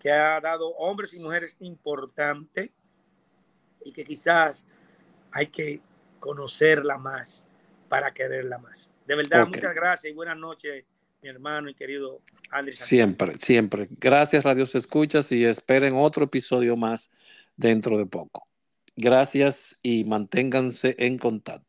que 0.00 0.10
ha 0.10 0.40
dado 0.40 0.68
hombres 0.70 1.14
y 1.14 1.18
mujeres 1.18 1.56
importantes 1.60 2.70
y 3.84 3.92
que 3.92 4.04
quizás 4.04 4.66
hay 5.32 5.46
que 5.48 5.80
conocerla 6.18 6.98
más 6.98 7.46
para 7.88 8.12
quererla 8.12 8.58
más. 8.58 8.90
De 9.06 9.14
verdad, 9.14 9.46
muchas 9.46 9.74
gracias 9.74 10.12
y 10.12 10.14
buenas 10.14 10.36
noches, 10.36 10.84
mi 11.22 11.28
hermano 11.28 11.68
y 11.70 11.74
querido 11.74 12.20
Andrés. 12.50 12.78
Siempre, 12.78 13.34
siempre. 13.38 13.88
Gracias, 13.90 14.44
Radio 14.44 14.66
Se 14.66 14.78
Escuchas, 14.78 15.32
y 15.32 15.44
esperen 15.44 15.94
otro 15.96 16.24
episodio 16.24 16.76
más 16.76 17.10
dentro 17.56 17.96
de 17.96 18.06
poco. 18.06 18.46
Gracias 18.96 19.78
y 19.82 20.04
manténganse 20.04 20.96
en 20.98 21.18
contacto. 21.18 21.67